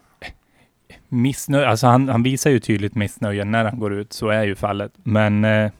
Missnöje, 1.09 1.67
alltså 1.67 1.87
han, 1.87 2.09
han 2.09 2.23
visar 2.23 2.49
ju 2.49 2.59
tydligt 2.59 2.95
missnöje 2.95 3.45
när 3.45 3.65
han 3.65 3.79
går 3.79 3.93
ut, 3.93 4.13
så 4.13 4.29
är 4.29 4.43
ju 4.43 4.55
fallet. 4.55 4.91
Men 5.03 5.45
eh, 5.45 5.71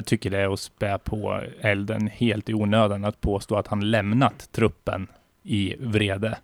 jag 0.00 0.06
tycker 0.06 0.30
det 0.30 0.38
är 0.38 0.52
att 0.52 0.60
spä 0.60 0.98
på 0.98 1.40
elden 1.60 2.06
helt 2.06 2.48
i 2.48 2.54
onödan 2.54 3.04
att 3.04 3.20
påstå 3.20 3.56
att 3.56 3.66
han 3.66 3.90
lämnat 3.90 4.52
truppen 4.52 5.06
i 5.42 5.76
vrede. 5.78 6.38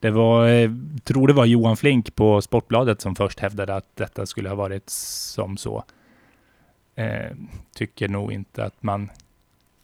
Det 0.00 0.10
var, 0.10 0.48
eh, 0.48 0.70
tror 1.04 1.28
det 1.28 1.34
var 1.34 1.44
Johan 1.44 1.76
Flink 1.76 2.14
på 2.14 2.40
Sportbladet 2.40 3.00
som 3.00 3.14
först 3.14 3.40
hävdade 3.40 3.76
att 3.76 3.96
detta 3.96 4.26
skulle 4.26 4.48
ha 4.48 4.56
varit 4.56 4.90
som 4.90 5.56
så. 5.56 5.84
Eh, 6.94 7.30
tycker 7.74 8.08
nog 8.08 8.32
inte 8.32 8.64
att 8.64 8.82
man 8.82 9.10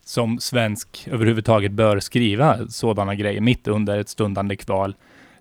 som 0.05 0.41
svensk 0.41 1.09
överhuvudtaget 1.11 1.73
bör 1.73 2.01
skriva 2.01 2.69
sådana 2.69 3.15
grejer 3.15 3.41
mitt 3.41 3.69
under 3.69 3.99
ett 3.99 4.09
stundande 4.09 4.57
kval. 4.57 4.95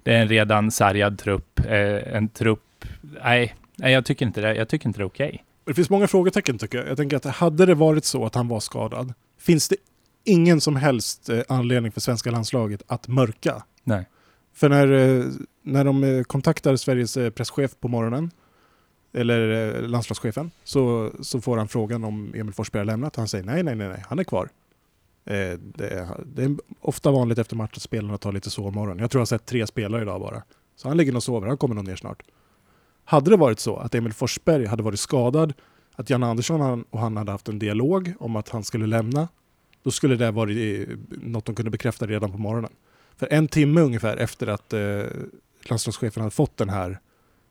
Det 0.03 0.13
är 0.13 0.21
en 0.21 0.29
redan 0.29 0.71
sargad 0.71 1.19
trupp. 1.19 1.60
Eh, 1.60 2.15
en 2.15 2.29
trupp... 2.29 2.86
Nej, 3.23 3.55
nej, 3.75 3.93
jag 3.93 4.05
tycker 4.05 4.25
inte 4.25 4.41
det. 4.41 4.55
Jag 4.55 4.69
tycker 4.69 4.88
inte 4.88 4.99
det 4.99 5.03
är 5.03 5.08
okej. 5.08 5.43
Det 5.69 5.73
finns 5.73 5.89
många 5.89 6.08
frågetecken 6.08 6.58
tycker 6.58 6.77
jag. 6.77 6.88
Jag 6.88 6.97
tänker 6.97 7.17
att 7.17 7.25
hade 7.25 7.65
det 7.65 7.75
varit 7.75 8.05
så 8.05 8.25
att 8.25 8.36
han 8.36 8.47
var 8.47 8.60
skadad, 8.60 9.13
finns 9.38 9.67
det 9.67 9.75
ingen 10.23 10.62
som 10.62 10.75
helst 10.75 11.29
eh, 11.29 11.41
anledning 11.47 11.91
för 11.91 12.01
svenska 12.01 12.32
landslaget 12.32 12.82
att 12.88 13.08
mörka? 13.08 13.63
Nej. 13.84 14.05
För 14.53 14.69
när, 14.69 14.91
eh, 14.91 15.25
när 15.63 15.84
de 15.84 16.03
eh, 16.03 16.23
kontaktar 16.23 16.75
Sveriges 16.75 17.13
presschef 17.13 17.71
på 17.79 17.88
morgonen, 17.88 18.32
eller 19.13 19.82
landslagschefen, 19.88 20.51
så, 20.63 21.12
så 21.21 21.41
får 21.41 21.58
han 21.58 21.67
frågan 21.67 22.03
om 22.03 22.34
Emil 22.36 22.53
Forsberg 22.53 22.79
har 22.79 22.86
lämnat. 22.86 23.15
Han 23.15 23.27
säger 23.27 23.45
nej, 23.45 23.63
nej, 23.63 23.75
nej, 23.75 23.88
nej, 23.88 24.03
han 24.08 24.19
är 24.19 24.23
kvar. 24.23 24.49
Eh, 25.25 25.60
det, 25.60 25.89
är, 25.89 26.08
det 26.25 26.43
är 26.43 26.58
ofta 26.82 27.12
vanligt 27.12 27.38
efter 27.38 27.55
match 27.55 27.73
att 27.75 27.82
spelarna 27.82 28.17
tar 28.17 28.32
lite 28.32 28.49
sovmorgon. 28.49 28.99
Jag 28.99 29.12
tror 29.12 29.19
jag 29.19 29.21
har 29.21 29.25
sett 29.25 29.45
tre 29.45 29.67
spelare 29.67 30.01
idag 30.01 30.21
bara. 30.21 30.43
Så 30.75 30.88
han 30.88 30.97
ligger 30.97 31.15
och 31.15 31.23
sover, 31.23 31.47
han 31.47 31.58
kommer 31.58 31.75
nog 31.75 31.88
ner 31.88 31.95
snart. 31.95 32.23
Hade 33.10 33.30
det 33.30 33.38
varit 33.38 33.60
så 33.60 33.76
att 33.78 33.95
Emil 33.95 34.13
Forsberg 34.13 34.65
hade 34.65 34.84
varit 34.84 35.00
skadad, 35.00 35.54
att 35.95 36.10
Jan 36.10 36.24
Andersson 36.24 36.84
och 36.89 37.00
han 37.00 37.17
hade 37.17 37.32
haft 37.32 37.48
en 37.48 37.60
dialog 37.60 38.13
om 38.19 38.36
att 38.36 38.50
han 38.50 38.63
skulle 38.63 38.88
lämna, 38.88 39.28
då 39.84 39.91
skulle 39.91 40.15
det 40.15 40.32
varit 40.32 40.89
eh, 40.89 40.95
något 41.10 41.45
de 41.45 41.56
kunde 41.56 41.72
bekräfta 41.72 42.08
redan 42.08 42.32
på 42.32 42.38
morgonen. 42.38 42.72
För 43.17 43.28
en 43.34 43.48
timme 43.48 43.82
ungefär 43.82 44.17
efter 44.17 44.48
att 44.48 44.74
eh, 44.74 45.04
landslagschefen 45.62 46.22
hade 46.22 46.32
fått 46.32 46.58
den 46.58 46.69
här 46.69 47.00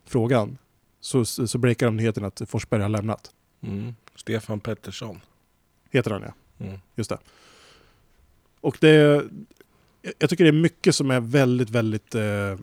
frågan 0.06 0.58
så, 1.00 1.24
så 1.24 1.58
breakar 1.58 1.86
de 1.86 1.96
nyheten 1.96 2.24
att 2.24 2.42
Forsberg 2.46 2.82
har 2.82 2.88
lämnat. 2.88 3.30
mm. 3.60 3.94
Stefan 4.14 4.60
Pettersson. 4.60 5.20
Heter 5.90 6.10
han 6.10 6.22
ja, 6.22 6.32
Mm. 6.66 6.78
just 6.94 7.10
det. 7.10 7.18
Och 8.60 8.76
det, 8.80 9.22
jag 10.18 10.30
tycker 10.30 10.44
det 10.44 10.50
är 10.50 10.62
mycket 10.62 10.94
som 10.94 11.10
är 11.10 11.20
väldigt, 11.20 11.70
väldigt 11.70 12.14
eh, 12.14 12.58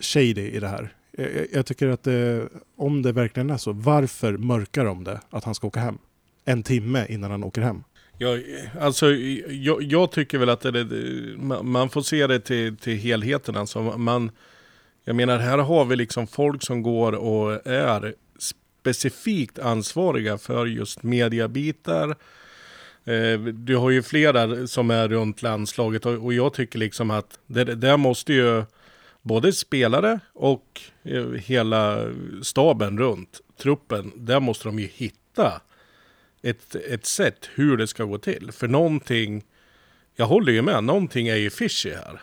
shady 0.00 0.50
i 0.50 0.60
det 0.60 0.68
här. 0.68 0.95
Jag, 1.18 1.46
jag- 1.52 1.66
tycker 1.66 1.88
att 1.88 2.02
det, 2.02 2.48
om 2.76 3.02
det 3.02 3.12
verkligen 3.12 3.50
är 3.50 3.56
så, 3.56 3.72
varför 3.72 4.36
mörkar 4.36 4.84
de 4.84 5.04
det 5.04 5.20
att 5.30 5.44
han 5.44 5.54
ska 5.54 5.66
åka 5.66 5.80
hem? 5.80 5.98
En 6.44 6.62
timme 6.62 7.06
innan 7.08 7.30
han 7.30 7.44
åker 7.44 7.60
hem. 7.62 7.82
Jag, 8.18 8.42
alltså, 8.80 9.10
jag, 9.48 9.82
jag 9.82 10.10
tycker 10.12 10.38
väl 10.38 10.48
att 10.48 10.60
det, 10.60 10.84
det, 10.84 11.36
man- 11.62 11.90
får 11.90 12.02
se 12.02 12.26
det 12.26 12.40
till, 12.40 12.76
till 12.76 12.96
helheten. 12.96 13.56
Alltså, 13.56 13.82
man, 13.82 14.30
jag 15.04 15.16
menar, 15.16 15.38
här 15.38 15.58
har 15.58 15.84
vi 15.84 15.96
liksom 15.96 16.26
folk 16.26 16.62
som 16.62 16.82
går 16.82 17.12
och 17.12 17.66
är 17.66 18.14
specifikt 18.38 19.58
ansvariga 19.58 20.38
för 20.38 20.66
just 20.66 21.02
mediabitar. 21.02 22.08
Eh, 23.04 23.38
Du 23.40 23.76
har 23.76 23.90
ju 23.90 24.02
flera 24.02 24.66
som 24.66 24.90
är 24.90 25.08
runt 25.08 25.42
landslaget 25.42 26.06
och, 26.06 26.12
och 26.24 26.34
jag 26.34 26.54
tycker 26.54 26.78
liksom 26.78 27.10
att 27.10 27.38
det, 27.46 27.64
det 27.64 27.74
där 27.74 27.96
måste 27.96 28.32
ju 28.32 28.64
både 29.26 29.52
spelare 29.52 30.20
och 30.34 30.80
eh, 31.04 31.30
hela 31.30 31.98
staben 32.42 32.98
runt 32.98 33.40
truppen, 33.62 34.12
där 34.16 34.40
måste 34.40 34.68
de 34.68 34.78
ju 34.78 34.86
hitta 34.86 35.60
ett, 36.42 36.74
ett 36.74 37.06
sätt 37.06 37.48
hur 37.54 37.76
det 37.76 37.86
ska 37.86 38.04
gå 38.04 38.18
till. 38.18 38.50
För 38.52 38.68
någonting, 38.68 39.44
jag 40.16 40.26
håller 40.26 40.52
ju 40.52 40.62
med, 40.62 40.84
någonting 40.84 41.28
är 41.28 41.36
ju 41.36 41.50
fishy 41.50 41.90
här. 41.90 42.20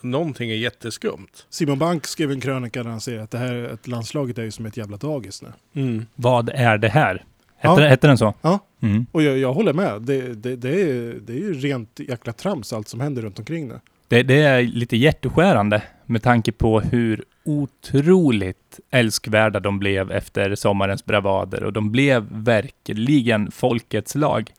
Någonting 0.00 0.50
är 0.50 0.54
jätteskumt. 0.54 1.46
Simon 1.50 1.78
Bank 1.78 2.06
skrev 2.06 2.30
en 2.30 2.40
krönika 2.40 2.82
där 2.82 2.90
han 2.90 3.00
säger 3.00 3.20
att 3.20 3.30
det 3.30 3.38
här 3.38 3.70
att 3.72 3.86
landslaget 3.86 4.38
är 4.38 4.42
ju 4.42 4.50
som 4.50 4.66
ett 4.66 4.76
jävla 4.76 4.96
dagis 4.96 5.42
nu. 5.42 6.06
Vad 6.14 6.48
är 6.48 6.78
det 6.78 6.88
här? 6.88 7.24
Ja. 7.60 7.70
Hette, 7.70 7.88
hette 7.88 8.06
den 8.06 8.18
så? 8.18 8.34
Ja. 8.42 8.58
Mm. 8.80 9.06
Och 9.12 9.22
jag, 9.22 9.38
jag 9.38 9.52
håller 9.52 9.72
med. 9.72 10.02
Det, 10.02 10.34
det, 10.34 10.56
det, 10.56 10.82
är, 10.82 11.14
det 11.20 11.32
är 11.32 11.38
ju 11.38 11.54
rent 11.54 12.00
jäkla 12.00 12.32
trams 12.32 12.72
allt 12.72 12.88
som 12.88 13.00
händer 13.00 13.22
runt 13.22 13.38
omkring 13.38 13.68
nu. 13.68 13.80
Det, 14.08 14.22
det 14.22 14.42
är 14.42 14.62
lite 14.62 14.96
hjärteskärande 14.96 15.82
med 16.06 16.22
tanke 16.22 16.52
på 16.52 16.80
hur 16.80 17.24
otroligt 17.44 18.80
älskvärda 18.90 19.60
de 19.60 19.78
blev 19.78 20.12
efter 20.12 20.54
sommarens 20.54 21.04
bravader 21.04 21.64
och 21.64 21.72
de 21.72 21.90
blev 21.92 22.26
verkligen 22.30 23.50
folkets 23.50 24.14
lag 24.14 24.52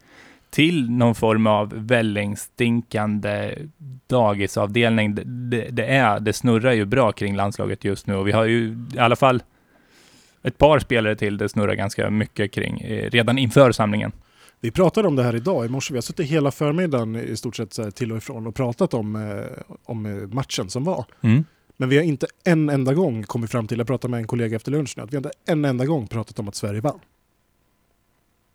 till 0.49 0.89
någon 0.91 1.15
form 1.15 1.47
av 1.47 1.73
vällingstinkande 1.75 3.55
dagisavdelning. 4.08 5.15
Det, 5.15 5.23
det, 5.23 5.69
det, 5.71 5.86
är, 5.86 6.19
det 6.19 6.34
snurrar 6.34 6.71
ju 6.71 6.86
bra 6.86 7.12
kring 7.12 7.36
landslaget 7.36 7.84
just 7.84 8.08
nu 8.08 8.15
och 8.15 8.27
vi 8.27 8.31
har 8.31 8.45
ju 8.45 8.77
i 8.95 8.99
alla 8.99 9.15
fall 9.15 9.43
ett 10.43 10.58
par 10.58 10.79
spelare 10.79 11.15
till 11.15 11.38
det 11.38 11.49
snurrar 11.49 11.73
ganska 11.73 12.10
mycket 12.10 12.51
kring 12.51 12.81
eh, 12.81 13.10
redan 13.10 13.38
inför 13.38 13.71
samlingen. 13.71 14.12
Vi 14.59 14.71
pratade 14.71 15.07
om 15.07 15.15
det 15.15 15.23
här 15.23 15.35
idag 15.35 15.65
i 15.65 15.69
morse. 15.69 15.93
Vi 15.93 15.97
har 15.97 16.01
suttit 16.01 16.27
hela 16.27 16.51
förmiddagen 16.51 17.15
i 17.15 17.37
stort 17.37 17.55
sett 17.55 17.77
här 17.77 17.91
till 17.91 18.11
och 18.11 18.17
ifrån 18.17 18.47
och 18.47 18.55
pratat 18.55 18.93
om, 18.93 19.15
eh, 19.15 19.63
om 19.83 20.05
eh, 20.05 20.13
matchen 20.27 20.69
som 20.69 20.83
var. 20.83 21.05
Mm. 21.21 21.43
Men 21.77 21.89
vi 21.89 21.97
har 21.97 22.03
inte 22.03 22.27
en 22.43 22.69
enda 22.69 22.93
gång 22.93 23.23
kommit 23.23 23.51
fram 23.51 23.67
till, 23.67 23.77
jag 23.77 23.87
pratade 23.87 24.11
med 24.11 24.19
en 24.19 24.27
kollega 24.27 24.55
efter 24.55 24.71
lunchen, 24.71 25.03
att 25.03 25.11
vi 25.13 25.15
har 25.15 25.19
inte 25.19 25.31
en 25.45 25.65
enda 25.65 25.85
gång 25.85 26.07
pratat 26.07 26.39
om 26.39 26.47
att 26.47 26.55
Sverige 26.55 26.81
vann. 26.81 26.99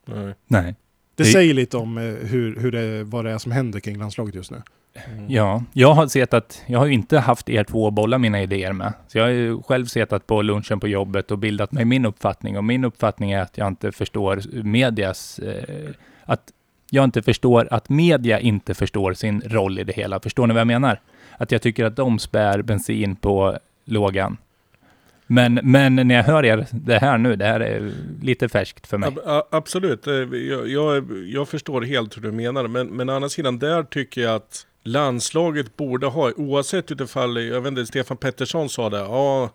Nej. 0.07 0.35
Nej. 0.47 0.75
Det, 1.15 1.23
Det- 1.23 1.33
säger 1.33 1.55
lite 1.55 1.77
om 1.77 1.99
eh, 1.99 2.05
hur, 2.05 2.57
hur 2.57 2.73
det, 2.73 3.05
vad 3.05 3.25
det 3.25 3.31
är 3.31 3.39
som 3.39 3.53
händer 3.53 3.81
kring 3.81 3.99
landslaget 3.99 4.35
just 4.35 4.51
nu. 4.51 4.63
Ja, 5.29 5.65
jag 5.73 5.93
har 5.93 6.07
sett 6.07 6.35
att 6.35 6.63
jag 6.67 6.79
har 6.79 6.87
ju 6.87 6.93
inte 6.93 7.19
haft 7.19 7.49
er 7.49 7.65
två 7.65 7.89
att 7.89 7.95
bolla 7.95 8.19
mina 8.19 8.43
idéer 8.43 8.73
med. 8.73 8.93
Så 9.09 9.19
jag 9.19 9.25
har 9.25 9.31
ju 9.31 9.63
själv 9.63 9.87
sett 9.87 10.27
på 10.27 10.43
lunchen 10.43 10.81
på 10.81 10.89
jobbet 10.89 11.31
och 11.31 11.39
bildat 11.39 11.73
mig 11.73 11.85
min 11.85 12.07
uppfattning. 12.07 12.57
Och 12.57 12.65
min 12.65 12.85
uppfattning 12.85 13.33
är 13.33 13.43
att 13.43 13.59
jag 13.59 13.69
inte 13.69 13.93
förstår 13.93 14.63
medias... 14.63 15.39
Eh, 15.39 15.91
att 16.25 16.53
jag 16.91 17.05
inte 17.05 17.23
förstår 17.23 17.69
att 17.71 17.89
media 17.89 18.41
inte 18.41 18.75
förstår 18.75 19.13
sin 19.13 19.41
roll 19.41 19.79
i 19.79 19.85
det 19.85 19.93
hela. 19.93 20.21
Förstår 20.21 20.47
ni 20.47 20.55
vad 20.55 20.61
jag 20.61 20.67
menar? 20.67 21.01
Att 21.39 21.53
jag 21.53 21.63
tycker 21.63 21.85
att 21.85 21.97
de 21.97 22.19
spär 22.19 22.63
bensin 22.63 23.17
på 23.17 23.59
lågan. 23.85 24.37
Men, 25.27 25.61
men 25.63 25.97
när 25.97 26.15
jag 26.15 26.25
hör 26.25 26.45
er 26.45 26.67
det 26.71 26.99
här 26.99 27.19
nu, 27.19 27.37
det 27.37 27.45
här 27.45 27.61
är 27.61 27.93
lite 28.23 28.49
färskt 28.49 28.87
för 28.87 28.99
mig. 28.99 29.11
Absolut, 29.51 30.07
Eh, 30.07 30.15
jag, 30.15 30.69
jag, 30.69 31.05
jag 31.27 31.49
förstår 31.49 31.83
helt 31.83 32.17
hur 32.17 32.23
du 32.23 32.33
menar. 32.33 32.69
Men, 32.69 32.87
men 32.87 33.09
å 33.09 33.13
andra 33.13 33.29
sidan, 33.29 33.59
där 33.59 33.83
tycker 33.83 34.21
jag 34.21 34.35
att 34.35 34.67
landslaget 34.83 35.77
borde 35.77 36.07
ha, 36.07 36.33
oavsett 36.37 36.93
utifall, 36.93 37.45
jag 37.45 37.61
vet 37.61 37.69
inte, 37.69 37.87
Stefan 37.87 38.17
Pettersson 38.17 38.69
sa 38.69 38.91
det, 38.91 38.99
ja, 38.99 39.51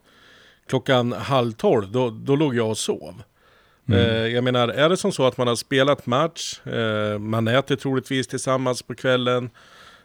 klockan 0.67 1.11
halv 1.11 1.51
tolv, 1.51 1.91
då, 1.91 2.09
då 2.09 2.35
låg 2.35 2.55
jag 2.55 2.69
och 2.69 2.77
sov. 2.77 3.21
Mm. 3.87 3.99
Eh, 3.99 4.27
jag 4.27 4.43
menar, 4.43 4.67
är 4.67 4.89
det 4.89 4.97
som 4.97 5.11
så 5.11 5.27
att 5.27 5.37
man 5.37 5.47
har 5.47 5.55
spelat 5.55 6.05
match, 6.05 6.59
eh, 6.65 7.19
man 7.19 7.47
äter 7.47 7.75
troligtvis 7.75 8.27
tillsammans 8.27 8.81
på 8.81 8.95
kvällen, 8.95 9.49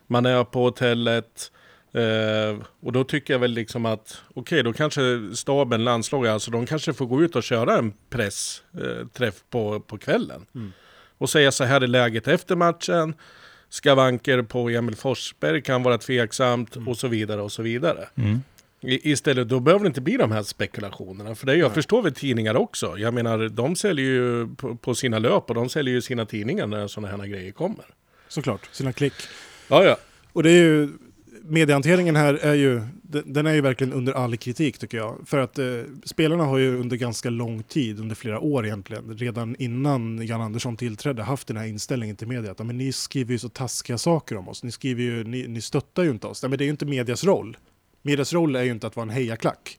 man 0.07 0.27
är 0.27 0.45
på 0.45 0.63
hotellet, 0.63 1.53
eh, 1.93 2.67
och 2.81 2.93
då 2.93 3.05
tycker 3.05 3.35
jag 3.35 3.39
väl 3.39 3.51
liksom 3.51 3.87
att, 3.87 4.23
okej, 4.35 4.63
då 4.63 4.73
kanske 4.73 5.01
staben, 5.35 5.85
landslaget, 5.85 6.31
alltså 6.31 6.51
de 6.51 6.67
kanske 6.67 6.93
får 6.93 7.07
gå 7.07 7.23
ut 7.23 7.37
och 7.37 7.43
köra 7.43 7.79
en 7.79 7.93
pressträff 8.11 9.35
eh, 9.35 9.51
på, 9.51 9.81
på 9.81 9.99
kvällen. 9.99 10.47
Mm. 10.55 10.73
Och 11.19 11.31
säga 11.31 11.53
så 11.53 11.65
här 11.65 11.81
är 11.81 11.87
läget 11.87 12.29
efter 12.29 12.57
matchen, 12.57 13.15
skavanker 13.71 14.43
på 14.43 14.71
Emil 14.71 14.97
Forsberg 14.97 15.63
kan 15.63 15.83
vara 15.83 15.99
tveksamt 15.99 16.77
och 16.77 16.97
så 16.97 17.09
vidare 17.09 17.41
och 17.41 17.53
så 17.53 17.63
vidare. 17.63 18.09
Mm. 18.15 18.41
I, 18.81 19.11
istället, 19.13 19.49
då 19.49 19.61
behöver 19.61 19.85
det 19.85 19.89
inte 19.89 20.01
bli 20.01 20.17
de 20.17 20.33
här 20.33 20.43
spekulationerna. 20.43 21.35
För 21.35 21.47
det 21.47 21.57
jag 21.57 21.69
Nej. 21.69 21.75
förstår 21.75 22.03
väl 22.03 22.15
tidningar 22.15 22.55
också. 22.55 22.99
Jag 22.99 23.15
menar, 23.15 23.49
de 23.49 23.77
säljer 23.77 24.07
ju 24.07 24.49
på, 24.57 24.77
på 24.77 24.95
sina 24.95 25.19
löp 25.19 25.49
och 25.49 25.55
de 25.55 25.69
säljer 25.69 25.95
ju 25.95 26.01
sina 26.01 26.27
tidningar 26.27 26.67
när 26.67 26.89
sådana 26.89 27.17
här 27.17 27.27
grejer 27.27 27.53
kommer. 27.53 27.85
Såklart, 28.29 28.69
sina 28.73 28.93
klick. 28.93 29.15
Ja, 29.69 29.85
ja. 29.85 29.97
Och 30.33 30.43
det 30.43 30.51
är 30.51 30.63
ju 30.63 30.89
mediehanteringen 31.51 32.17
här 32.17 32.35
är 32.35 32.55
ju, 32.55 32.83
den 33.03 33.47
är 33.47 33.53
ju 33.53 33.61
verkligen 33.61 33.93
under 33.93 34.13
all 34.13 34.37
kritik 34.37 34.79
tycker 34.79 34.99
jag. 34.99 35.17
För 35.27 35.39
att 35.39 35.59
eh, 35.59 35.67
spelarna 36.05 36.45
har 36.45 36.59
ju 36.59 36.81
under 36.81 36.97
ganska 36.97 37.31
lång 37.31 37.63
tid, 37.63 38.01
under 38.01 38.15
flera 38.15 38.41
år 38.41 38.67
egentligen, 38.67 39.17
redan 39.17 39.57
innan 39.59 40.27
Jan 40.27 40.41
Andersson 40.41 40.77
tillträdde, 40.77 41.23
haft 41.23 41.49
den 41.49 41.57
här 41.57 41.67
inställningen 41.67 42.17
till 42.17 42.29
media. 42.29 42.51
Att 42.51 42.59
men 42.59 42.79
ni 42.79 42.93
skriver 42.93 43.33
ju 43.33 43.39
så 43.39 43.49
taskiga 43.49 43.99
saker 43.99 44.37
om 44.37 44.49
oss, 44.49 44.63
ni, 44.63 44.71
skriver 44.71 45.03
ju, 45.03 45.25
ni, 45.25 45.49
ni 45.49 45.61
stöttar 45.61 46.03
ju 46.03 46.11
inte 46.11 46.27
oss. 46.27 46.43
Nej, 46.43 46.51
men 46.51 46.59
det 46.59 46.65
är 46.65 46.67
ju 46.67 46.71
inte 46.71 46.87
medias 46.87 47.25
roll. 47.25 47.57
Medias 48.03 48.33
roll 48.33 48.57
är 48.57 48.63
ju 48.63 48.71
inte 48.71 48.87
att 48.87 48.97
vara 48.97 49.05
en 49.05 49.11
hejaklack. 49.11 49.79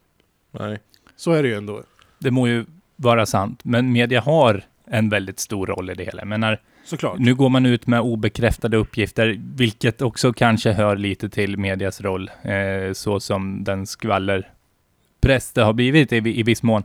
Nej. 0.52 0.80
Så 1.16 1.32
är 1.32 1.44
det 1.44 1.50
ju 1.50 1.56
ändå. 1.56 1.84
Det 2.20 2.32
må 2.32 2.48
ju 2.48 2.66
vara 2.96 3.26
sant, 3.26 3.60
men 3.64 3.92
media 3.92 4.22
har 4.22 4.64
en 4.86 5.10
väldigt 5.10 5.40
stor 5.40 5.68
roll 5.68 5.90
i 5.90 5.94
det 5.94 6.04
hela. 6.04 6.26
Men 6.26 6.42
när, 6.42 6.62
Såklart. 6.84 7.20
nu 7.20 7.36
går 7.36 7.50
man 7.50 7.66
ut 7.66 7.88
med 7.88 8.02
obekräftade 8.02 8.78
uppgifter, 8.78 9.42
vilket 9.56 10.02
också 10.02 10.34
kanske 10.34 10.72
hör 10.72 10.96
lite 10.96 11.30
till 11.30 11.58
medias 11.58 12.02
roll, 12.02 12.32
eh, 12.44 12.94
så 12.94 13.20
som 13.20 13.64
den 13.64 13.86
skvallerpress 13.88 15.52
det 15.54 15.62
har 15.62 15.74
blivit 15.74 16.14
i, 16.14 16.16
i 16.16 16.44
viss 16.44 16.64
mån. 16.64 16.84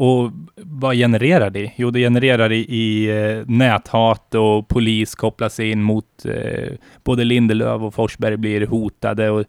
Och 0.00 0.30
vad 0.56 0.96
genererar 0.96 1.50
det? 1.50 1.72
Jo, 1.76 1.90
det 1.90 2.00
genererar 2.00 2.52
i, 2.52 2.58
i 2.58 3.08
eh, 3.08 3.44
näthat 3.46 4.34
och 4.34 4.68
polis 4.68 5.14
kopplas 5.14 5.60
in 5.60 5.82
mot 5.82 6.24
eh, 6.24 6.72
både 7.04 7.24
Lindelöf 7.24 7.82
och 7.82 7.94
Forsberg 7.94 8.36
blir 8.36 8.66
hotade. 8.66 9.30
Och 9.30 9.44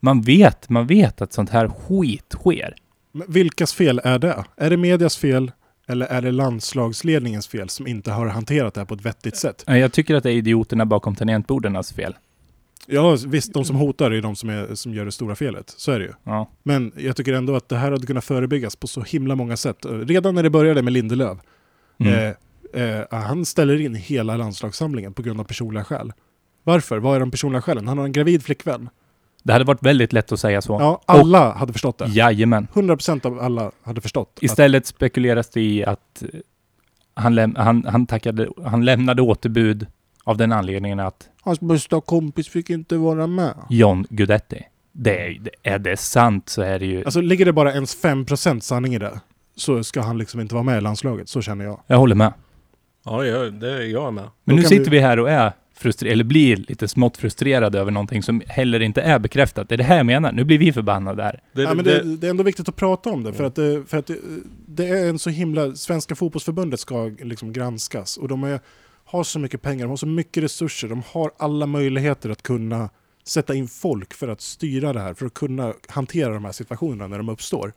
man 0.00 0.22
vet, 0.22 0.68
man 0.68 0.86
vet 0.86 1.20
att 1.22 1.32
sånt 1.32 1.50
här 1.50 1.68
skit 1.68 2.34
sker. 2.40 2.74
Men 3.12 3.26
vilkas 3.32 3.74
fel 3.74 4.00
är 4.04 4.18
det? 4.18 4.44
Är 4.56 4.70
det 4.70 4.76
medias 4.76 5.16
fel 5.16 5.52
eller 5.86 6.06
är 6.06 6.22
det 6.22 6.30
landslagsledningens 6.30 7.48
fel 7.48 7.68
som 7.68 7.86
inte 7.86 8.12
har 8.12 8.26
hanterat 8.26 8.74
det 8.74 8.80
här 8.80 8.86
på 8.86 8.94
ett 8.94 9.06
vettigt 9.06 9.36
sätt? 9.36 9.64
Jag 9.66 9.92
tycker 9.92 10.14
att 10.14 10.22
det 10.22 10.30
är 10.30 10.34
idioterna 10.34 10.86
bakom 10.86 11.14
tangentbordarnas 11.14 11.92
fel. 11.92 12.14
Ja, 12.86 13.16
visst, 13.26 13.52
de 13.52 13.64
som 13.64 13.76
hotar 13.76 14.10
är 14.10 14.22
de 14.22 14.36
som, 14.36 14.48
är, 14.48 14.74
som 14.74 14.94
gör 14.94 15.04
det 15.04 15.12
stora 15.12 15.34
felet. 15.34 15.74
Så 15.76 15.92
är 15.92 15.98
det 15.98 16.04
ju. 16.04 16.12
Ja. 16.24 16.50
Men 16.62 16.92
jag 16.96 17.16
tycker 17.16 17.32
ändå 17.32 17.56
att 17.56 17.68
det 17.68 17.76
här 17.76 17.90
hade 17.90 18.06
kunnat 18.06 18.24
förebyggas 18.24 18.76
på 18.76 18.86
så 18.86 19.00
himla 19.00 19.34
många 19.34 19.56
sätt. 19.56 19.76
Redan 19.84 20.34
när 20.34 20.42
det 20.42 20.50
började 20.50 20.82
med 20.82 20.92
Lindelöf. 20.92 21.38
Mm. 21.98 22.34
Eh, 22.72 22.82
eh, 22.82 23.04
han 23.10 23.44
ställer 23.44 23.80
in 23.80 23.94
hela 23.94 24.36
landslagssamlingen 24.36 25.14
på 25.14 25.22
grund 25.22 25.40
av 25.40 25.44
personliga 25.44 25.84
skäl. 25.84 26.12
Varför? 26.62 26.98
Vad 26.98 27.16
är 27.16 27.20
de 27.20 27.30
personliga 27.30 27.62
skälen? 27.62 27.88
Han 27.88 27.98
har 27.98 28.04
en 28.04 28.12
gravid 28.12 28.42
flickvän. 28.42 28.88
Det 29.46 29.52
hade 29.52 29.64
varit 29.64 29.82
väldigt 29.82 30.12
lätt 30.12 30.32
att 30.32 30.40
säga 30.40 30.62
så. 30.62 30.72
Ja, 30.80 31.00
alla 31.06 31.52
hade 31.52 31.72
förstått 31.72 31.98
det. 31.98 32.06
Jajamän. 32.06 32.68
100% 32.74 33.26
av 33.26 33.40
alla 33.40 33.70
hade 33.82 34.00
förstått. 34.00 34.32
att, 34.36 34.42
Istället 34.42 34.86
spekuleras 34.86 35.50
det 35.50 35.60
i 35.62 35.84
att 35.84 36.22
eh, 36.22 36.28
han, 37.14 37.38
läm- 37.38 37.58
han, 37.58 37.84
han, 37.84 38.06
tackade, 38.06 38.48
han 38.64 38.84
lämnade 38.84 39.22
återbud 39.22 39.86
av 40.24 40.36
den 40.36 40.52
anledningen 40.52 41.00
att 41.00 41.28
hans 41.42 41.60
bästa 41.60 42.00
kompis 42.00 42.48
fick 42.48 42.70
inte 42.70 42.96
vara 42.96 43.26
med. 43.26 43.54
John 43.70 44.06
Guidetti. 44.10 44.62
Det 44.92 45.26
är, 45.26 45.38
det- 45.40 45.70
är 45.70 45.78
det 45.78 45.96
sant 45.96 46.48
så 46.48 46.62
är 46.62 46.78
det 46.78 46.86
ju... 46.86 47.04
Alltså 47.04 47.20
ligger 47.20 47.44
det 47.44 47.52
bara 47.52 47.72
ens 47.72 48.02
5% 48.04 48.60
sanning 48.60 48.94
i 48.94 48.98
det 48.98 49.20
så 49.56 49.84
ska 49.84 50.00
han 50.02 50.18
liksom 50.18 50.40
inte 50.40 50.54
vara 50.54 50.64
med 50.64 50.78
i 50.78 50.80
landslaget. 50.80 51.28
Så 51.28 51.42
känner 51.42 51.64
jag. 51.64 51.80
Jag 51.86 51.96
håller 51.98 52.14
med. 52.14 52.32
Ja, 53.04 53.22
det 53.50 53.70
är 53.72 53.80
jag 53.92 54.14
med. 54.14 54.24
Men 54.44 54.56
Då 54.56 54.62
nu 54.62 54.68
sitter 54.68 54.84
du- 54.84 54.90
vi 54.90 55.00
här 55.00 55.18
och 55.18 55.30
är 55.30 55.52
frustrerade, 55.76 56.12
eller 56.12 56.24
blir 56.24 56.56
lite 56.56 56.88
smått 56.88 57.16
frustrerade 57.16 57.78
över 57.78 57.90
någonting 57.90 58.22
som 58.22 58.42
heller 58.46 58.80
inte 58.80 59.02
är 59.02 59.18
bekräftat. 59.18 59.68
Det 59.68 59.74
är 59.74 59.76
det 59.76 59.84
här 59.84 59.96
jag 59.96 60.06
menar. 60.06 60.32
Nu 60.32 60.44
blir 60.44 60.58
vi 60.58 60.72
förbannade 60.72 61.22
här. 61.22 61.42
Det, 61.52 61.62
ja, 61.62 61.74
men 61.74 61.84
det, 61.84 62.16
det, 62.16 62.26
är 62.26 62.30
ändå 62.30 62.42
viktigt 62.42 62.68
att 62.68 62.76
prata 62.76 63.10
om 63.10 63.22
det 63.22 63.32
för 63.32 63.44
att, 63.44 63.54
det, 63.54 63.84
för 63.86 63.98
att 63.98 64.06
det, 64.06 64.18
det 64.66 64.88
är 64.88 65.08
en 65.08 65.18
så 65.18 65.30
himla... 65.30 65.74
Svenska 65.74 66.14
fotbollsförbundet 66.14 66.80
ska 66.80 67.04
liksom 67.18 67.52
granskas 67.52 68.16
och 68.16 68.28
de 68.28 68.44
är, 68.44 68.60
har 69.04 69.24
så 69.24 69.38
mycket 69.38 69.62
pengar, 69.62 69.84
de 69.84 69.88
har 69.88 69.96
så 69.96 70.06
mycket 70.06 70.42
resurser, 70.42 70.88
de 70.88 71.02
har 71.06 71.30
alla 71.36 71.66
möjligheter 71.66 72.30
att 72.30 72.42
kunna 72.42 72.90
sätta 73.24 73.54
in 73.54 73.68
folk 73.68 74.14
för 74.14 74.28
att 74.28 74.40
styra 74.40 74.92
det 74.92 75.00
här, 75.00 75.14
för 75.14 75.26
att 75.26 75.34
kunna 75.34 75.74
hantera 75.88 76.34
de 76.34 76.44
här 76.44 76.52
situationerna 76.52 77.08
när 77.08 77.18
de 77.18 77.28
uppstår. 77.28 77.72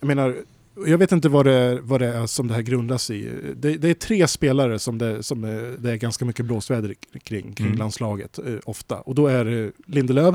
Jag 0.00 0.06
menar, 0.06 0.36
jag 0.86 0.98
vet 0.98 1.12
inte 1.12 1.28
vad 1.28 1.46
det, 1.46 1.52
är- 1.52 1.80
vad 1.80 2.00
det 2.00 2.06
är 2.06 2.26
som 2.26 2.48
det 2.48 2.54
här 2.54 2.62
grundas 2.62 3.10
i. 3.10 3.30
Det, 3.56 3.76
det 3.76 3.88
är 3.90 3.94
tre 3.94 4.28
spelare 4.28 4.78
som, 4.78 4.98
det, 4.98 5.22
som 5.22 5.44
är, 5.44 5.76
det 5.78 5.90
är 5.90 5.96
ganska 5.96 6.24
mycket 6.24 6.46
blåsväder 6.46 6.94
kring, 7.22 7.52
kring 7.52 7.66
Mm. 7.66 7.78
landslaget 7.78 8.38
eh, 8.38 8.54
ofta. 8.64 9.00
Och 9.00 9.14
då 9.14 9.26
är 9.26 9.44
det 9.44 9.72
Lindelöf, 9.86 10.34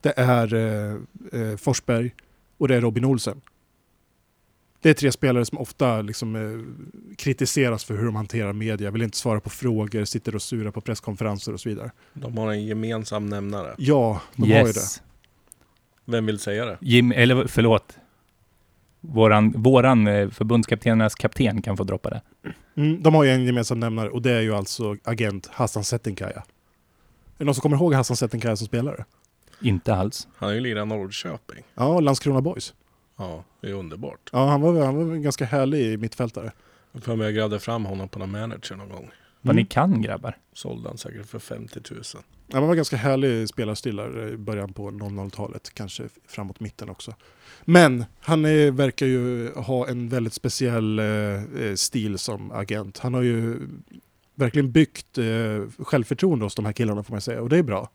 det 0.00 0.12
är 0.16 0.54
eh, 0.54 0.96
eh, 1.42 1.56
Forsberg 1.56 2.14
och 2.58 2.68
det 2.68 2.76
är 2.76 2.80
Robin 2.80 3.04
Olsen. 3.04 3.40
Det 4.80 4.90
är 4.90 4.94
tre 4.94 5.12
spelare 5.12 5.44
som 5.44 5.58
ofta 5.58 6.02
liksom, 6.02 6.36
eh, 6.36 7.14
kritiseras 7.16 7.84
för 7.84 7.96
hur 7.96 8.04
de 8.04 8.16
hanterar 8.16 8.52
media, 8.52 8.90
vill 8.90 9.02
inte 9.02 9.16
svara 9.16 9.40
på 9.40 9.50
frågor, 9.50 10.04
sitter 10.04 10.34
och 10.34 10.42
surar 10.42 10.70
på 10.70 10.80
presskonferenser 10.80 11.52
och 11.52 11.60
så 11.60 11.68
vidare. 11.68 11.90
de 12.14 12.38
har 12.38 12.52
en 12.52 12.64
gemensam 12.66 13.26
nämnare. 13.26 13.74
Ja, 13.78 14.20
de 14.36 14.42
har 14.52 14.58
ju 14.58 14.64
det. 14.64 14.68
yes. 14.68 15.02
Vem 16.04 16.26
vill 16.26 16.38
säga 16.38 16.64
det? 16.64 16.78
Jim, 16.80 17.12
eller 17.12 17.46
förlåt. 17.46 17.98
Våran, 19.00 19.50
våran 19.62 20.06
eh, 20.06 20.28
förbundskaptenernas 20.30 21.14
kapten 21.14 21.62
kan 21.62 21.76
få 21.76 21.84
droppa 21.84 22.10
det. 22.10 22.22
Mm, 22.76 23.02
de 23.02 23.14
har 23.14 23.24
ju 23.24 23.30
en 23.30 23.44
gemensam 23.44 23.80
nämnare 23.80 24.10
och 24.10 24.22
det 24.22 24.30
är 24.32 24.40
ju 24.40 24.54
alltså 24.54 24.96
agent 25.04 25.46
Hassan 25.52 25.84
Settinkaya. 25.84 26.36
Är 26.36 26.44
det 27.38 27.44
någon 27.44 27.54
som 27.54 27.62
kommer 27.62 27.76
ihåg 27.76 27.94
Hassan 27.94 28.16
Settinkaya 28.16 28.56
som 28.56 28.66
spelare? 28.66 29.04
Inte 29.62 29.94
alls. 29.94 30.28
Han 30.36 30.48
har 30.48 30.54
ju 30.54 30.60
lirat 30.60 30.88
Norrköping. 30.88 31.62
Ja, 31.74 32.00
Landskrona 32.00 32.40
Boys. 32.40 32.74
Ja, 33.18 33.44
det 33.60 33.68
är 33.68 33.72
underbart. 33.74 34.30
Ja, 34.32 34.48
han 34.48 34.60
var, 34.60 34.84
han 34.84 34.96
var 34.96 35.14
en 35.14 35.22
ganska 35.22 35.44
härlig 35.44 35.98
mittfältare. 35.98 36.52
Jag 36.92 37.02
för 37.02 37.16
mig 37.16 37.24
jag 37.26 37.34
grävde 37.34 37.60
fram 37.60 37.84
honom 37.84 38.08
på 38.08 38.18
någon 38.18 38.30
manager 38.30 38.76
någon 38.76 38.88
gång. 38.88 39.10
Vad 39.42 39.52
Mm. 39.54 39.56
ni 39.62 39.64
kan 39.66 40.02
grabbar. 40.02 40.36
Sålde 40.52 40.88
han 40.88 40.98
säkert 40.98 41.26
för 41.26 41.38
50 41.38 41.80
000. 41.90 42.02
Ja, 42.50 42.58
han 42.58 42.68
var 42.68 42.74
ganska 42.74 42.96
härlig 42.96 43.48
spelarstil 43.48 43.96
där 43.96 44.26
eh, 44.26 44.32
i 44.32 44.36
början 44.36 44.72
på 44.72 44.90
00-talet, 44.90 45.74
kanske 45.74 46.08
framåt 46.26 46.60
mitten 46.60 46.88
också. 46.88 47.14
Men 47.64 48.04
han 48.20 48.44
är, 48.44 48.70
verkar 48.70 49.06
ju 49.06 49.52
ha 49.52 49.88
en 49.88 50.08
väldigt 50.08 50.32
speciell 50.32 50.98
eh, 50.98 51.06
eh, 51.06 51.74
stil 51.74 52.18
som 52.18 52.52
agent. 52.52 52.98
Han 52.98 53.14
har 53.14 53.22
ju 53.22 53.60
verkligen 54.34 54.72
byggt 54.72 55.18
eh, 55.18 55.84
självförtroende 55.84 56.44
hos 56.44 56.54
de 56.54 56.64
här 56.64 56.72
killarna 56.72 57.02
får 57.02 57.14
man 57.14 57.20
säga, 57.20 57.42
och 57.42 57.48
det 57.48 57.58
är 57.58 57.62
bra 57.62 57.90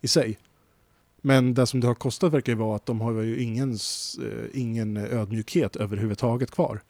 i 0.00 0.08
sig. 0.08 0.38
Men 1.20 1.54
det 1.54 1.66
som 1.66 1.80
det 1.80 1.86
har 1.86 1.94
kostat 1.94 2.32
verkar 2.32 2.52
ju 2.52 2.58
vara 2.58 2.76
att 2.76 2.86
de 2.86 3.00
har 3.00 3.22
ju 3.22 3.42
ingen, 3.42 3.72
eh, 3.72 4.44
ingen 4.60 4.96
ödmjukhet 4.96 5.76
överhuvudtaget 5.76 6.50
kvar. 6.50 6.80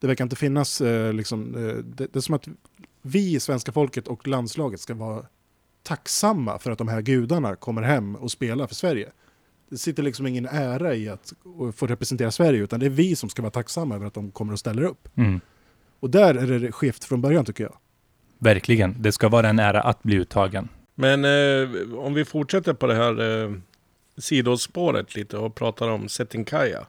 Det 0.00 0.06
verkar 0.06 0.24
inte 0.24 0.36
finnas, 0.36 0.80
eh, 0.80 1.12
liksom, 1.12 1.54
eh, 1.54 1.74
det, 1.74 2.06
det 2.12 2.16
är 2.16 2.20
som 2.20 2.34
att 2.34 2.48
vi, 3.02 3.40
svenska 3.40 3.72
folket 3.72 4.08
och 4.08 4.26
landslaget 4.28 4.80
ska 4.80 4.94
vara 4.94 5.26
tacksamma 5.82 6.58
för 6.58 6.70
att 6.70 6.78
de 6.78 6.88
här 6.88 7.02
gudarna 7.02 7.56
kommer 7.56 7.82
hem 7.82 8.16
och 8.16 8.30
spelar 8.30 8.66
för 8.66 8.74
Sverige. 8.74 9.12
Det 9.70 9.78
sitter 9.78 10.02
liksom 10.02 10.26
ingen 10.26 10.46
ära 10.46 10.94
i 10.94 11.08
att 11.08 11.32
få 11.74 11.86
representera 11.86 12.30
Sverige, 12.30 12.62
utan 12.62 12.80
det 12.80 12.86
är 12.86 12.90
vi 12.90 13.16
som 13.16 13.28
ska 13.28 13.42
vara 13.42 13.50
tacksamma 13.50 13.94
över 13.94 14.06
att 14.06 14.14
de 14.14 14.30
kommer 14.30 14.52
och 14.52 14.58
ställer 14.58 14.82
upp. 14.82 15.08
Mm. 15.16 15.40
Och 16.00 16.10
där 16.10 16.34
är 16.34 16.58
det 16.58 16.72
skevt 16.72 17.04
från 17.04 17.20
början 17.20 17.44
tycker 17.44 17.64
jag. 17.64 17.76
Verkligen. 18.38 18.96
Det 18.98 19.12
ska 19.12 19.28
vara 19.28 19.48
en 19.48 19.58
ära 19.58 19.80
att 19.80 20.02
bli 20.02 20.16
uttagen. 20.16 20.68
Men 20.94 21.24
eh, 21.24 21.94
om 21.98 22.14
vi 22.14 22.24
fortsätter 22.24 22.74
på 22.74 22.86
det 22.86 22.94
här 22.94 23.42
eh, 23.44 23.52
sidospåret 24.18 25.14
lite 25.14 25.36
och 25.36 25.54
pratar 25.54 25.88
om 25.88 26.08
Settinkaya. 26.08 26.86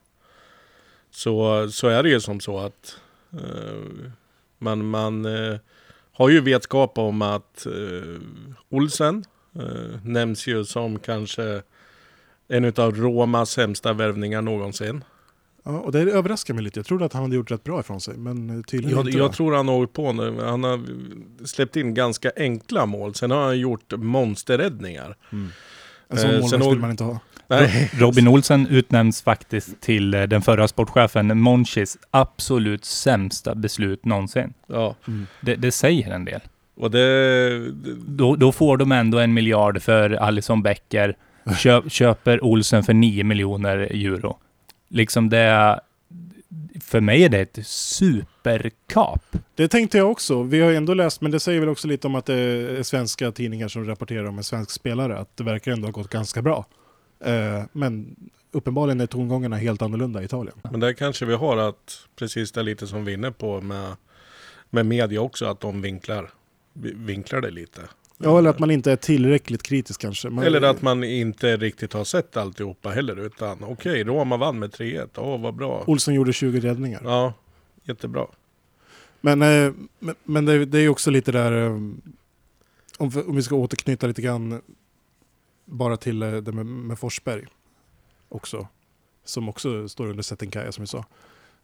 Så, 1.11 1.67
så 1.71 1.87
är 1.87 2.03
det 2.03 2.09
ju 2.09 2.19
som 2.19 2.39
så 2.39 2.59
att 2.59 2.97
eh, 3.33 4.09
man, 4.57 4.85
man 4.89 5.25
eh, 5.25 5.59
har 6.13 6.29
ju 6.29 6.41
vetskap 6.41 6.97
om 6.97 7.21
att 7.21 7.65
eh, 7.65 7.71
Olsen 8.69 9.23
eh, 9.55 9.99
nämns 10.03 10.47
ju 10.47 10.65
som 10.65 10.99
kanske 10.99 11.61
en 12.47 12.65
utav 12.65 12.95
Romas 12.95 13.49
sämsta 13.49 13.93
värvningar 13.93 14.41
någonsin. 14.41 15.03
Ja, 15.65 15.71
och 15.79 15.91
det 15.91 15.99
överraskar 15.99 16.53
mig 16.53 16.63
lite. 16.63 16.79
Jag 16.79 16.85
trodde 16.85 17.05
att 17.05 17.13
han 17.13 17.21
hade 17.23 17.35
gjort 17.35 17.51
rätt 17.51 17.63
bra 17.63 17.79
ifrån 17.79 18.01
sig, 18.01 18.17
men 18.17 18.49
eh, 18.57 18.61
tydligen 18.63 18.97
Jag, 18.97 19.07
inte. 19.07 19.17
jag 19.17 19.33
tror 19.33 19.53
han 19.55 19.67
har 19.67 19.75
åkt 19.75 19.93
på 19.93 20.13
nu. 20.13 20.41
Han 20.41 20.63
har 20.63 20.81
släppt 21.45 21.75
in 21.75 21.93
ganska 21.93 22.31
enkla 22.35 22.85
mål. 22.85 23.15
Sen 23.15 23.31
har 23.31 23.43
han 23.43 23.59
gjort 23.59 23.93
monsterräddningar. 23.97 25.15
En 26.07 26.17
sån 26.17 26.29
eh, 26.29 26.39
målvakt 26.39 26.53
vill 26.53 26.61
Ol- 26.77 26.79
man 26.79 26.91
inte 26.91 27.03
ha. 27.03 27.19
Nej, 27.47 27.91
Robin 27.93 28.27
Olsen 28.27 28.67
utnämns 28.67 29.21
faktiskt 29.21 29.81
till 29.81 30.13
eh, 30.13 30.23
den 30.23 30.41
förra 30.41 30.67
sportchefen 30.67 31.41
Monchis 31.41 31.97
absolut 32.11 32.85
sämsta 32.85 33.55
beslut 33.55 34.05
någonsin. 34.05 34.53
ja. 34.67 34.95
Det, 35.41 35.55
det 35.55 35.71
säger 35.71 36.11
en 36.11 36.25
del. 36.25 36.41
Och 36.75 36.91
det... 36.91 37.71
Då, 38.07 38.35
då 38.35 38.51
får 38.51 38.77
de 38.77 38.91
ändå 38.91 39.19
en 39.19 39.33
miljard 39.33 39.81
för 39.81 40.09
Alison 40.09 40.63
Becker. 40.63 41.15
Köp, 41.57 41.91
köper 41.91 42.43
Olsen 42.43 42.83
för 42.83 42.93
9 42.93 43.23
miljoner 43.23 43.77
euro. 43.77 44.37
Liksom 44.89 45.29
det... 45.29 45.79
För 46.81 47.01
mig 47.01 47.23
är 47.23 47.29
det 47.29 47.39
ett 47.39 47.67
superkap. 47.67 49.23
Det 49.55 49.67
tänkte 49.67 49.97
jag 49.97 50.11
också. 50.11 50.43
Vi 50.43 50.61
har 50.61 50.71
ändå 50.71 50.93
läst, 50.93 51.21
men 51.21 51.31
det 51.31 51.39
säger 51.39 51.59
väl 51.59 51.69
också 51.69 51.87
lite 51.87 52.07
om 52.07 52.15
att 52.15 52.25
det 52.25 52.33
är 52.35 52.83
svenska 52.83 53.31
tidningar 53.31 53.67
som 53.67 53.85
rapporterar 53.85 54.25
om 54.25 54.37
en 54.37 54.43
svensk 54.43 54.71
spelare, 54.71 55.17
att 55.17 55.37
det 55.37 55.43
verkar 55.43 55.71
ändå 55.71 55.87
ha 55.87 55.91
gått 55.91 56.09
ganska 56.09 56.41
bra. 56.41 56.65
Eh, 57.25 57.63
men 57.71 58.15
uppenbarligen 58.51 59.01
är 59.01 59.05
tongångarna 59.07 59.55
helt 59.55 59.81
annorlunda 59.81 60.21
i 60.21 60.25
Italien. 60.25 60.55
Men 60.71 60.79
där 60.79 60.93
kanske 60.93 61.25
vi 61.25 61.33
har 61.33 61.57
att, 61.57 62.07
precis 62.15 62.51
det 62.51 62.63
lite 62.63 62.87
som 62.87 63.05
vi 63.05 63.11
är 63.11 63.17
inne 63.17 63.31
på 63.31 63.61
med, 63.61 63.95
med 64.69 64.85
media 64.85 65.21
också, 65.21 65.45
att 65.45 65.59
de 65.59 65.81
vinklar, 65.81 66.29
vi- 66.73 66.93
vinklar 66.93 67.41
det 67.41 67.51
lite. 67.51 67.81
Ja, 68.17 68.37
eller 68.39 68.49
att 68.49 68.59
man 68.59 68.71
inte 68.71 68.91
är 68.91 68.95
tillräckligt 68.95 69.63
kritisk 69.63 70.01
kanske. 70.01 70.29
Man, 70.29 70.43
Eller 70.45 70.61
att 70.61 70.81
man 70.81 71.03
inte 71.03 71.57
riktigt 71.57 71.93
har 71.93 72.03
sett 72.03 72.37
alltihopa 72.37 72.89
heller 72.89 73.19
utan 73.25 73.63
okej, 73.63 74.03
Roma 74.03 74.37
vann 74.37 74.59
med 74.59 74.71
3-1. 74.71 75.07
Åh, 75.17 75.41
vad 75.41 75.55
bra. 75.55 75.83
Olsson 75.87 76.13
gjorde 76.13 76.33
20 76.33 76.59
räddningar. 76.59 77.01
Ja, 77.03 77.33
jättebra. 77.83 78.27
Men, 79.21 79.41
eh, 79.41 79.73
men, 80.23 80.45
det, 80.45 80.53
är 80.77 80.81
ju 80.81 80.89
också 80.89 81.11
lite 81.11 81.31
där, 81.31 81.65
eh, 81.65 81.71
om 82.97 83.35
vi 83.35 83.43
ska 83.43 83.55
återknyta 83.55 84.07
lite 84.07 84.21
grann 84.21 84.61
bara 85.65 85.97
till 85.97 86.23
eh, 86.23 86.31
det 86.31 86.51
med, 86.51 86.65
med 86.65 86.99
Forsberg 86.99 87.45
också, 88.29 88.67
som 89.25 89.49
också 89.49 89.89
står 89.89 90.07
under 90.09 90.23
Settenkaja 90.23 90.71
som 90.71 90.81
vi 90.81 90.87
sa. 90.87 91.05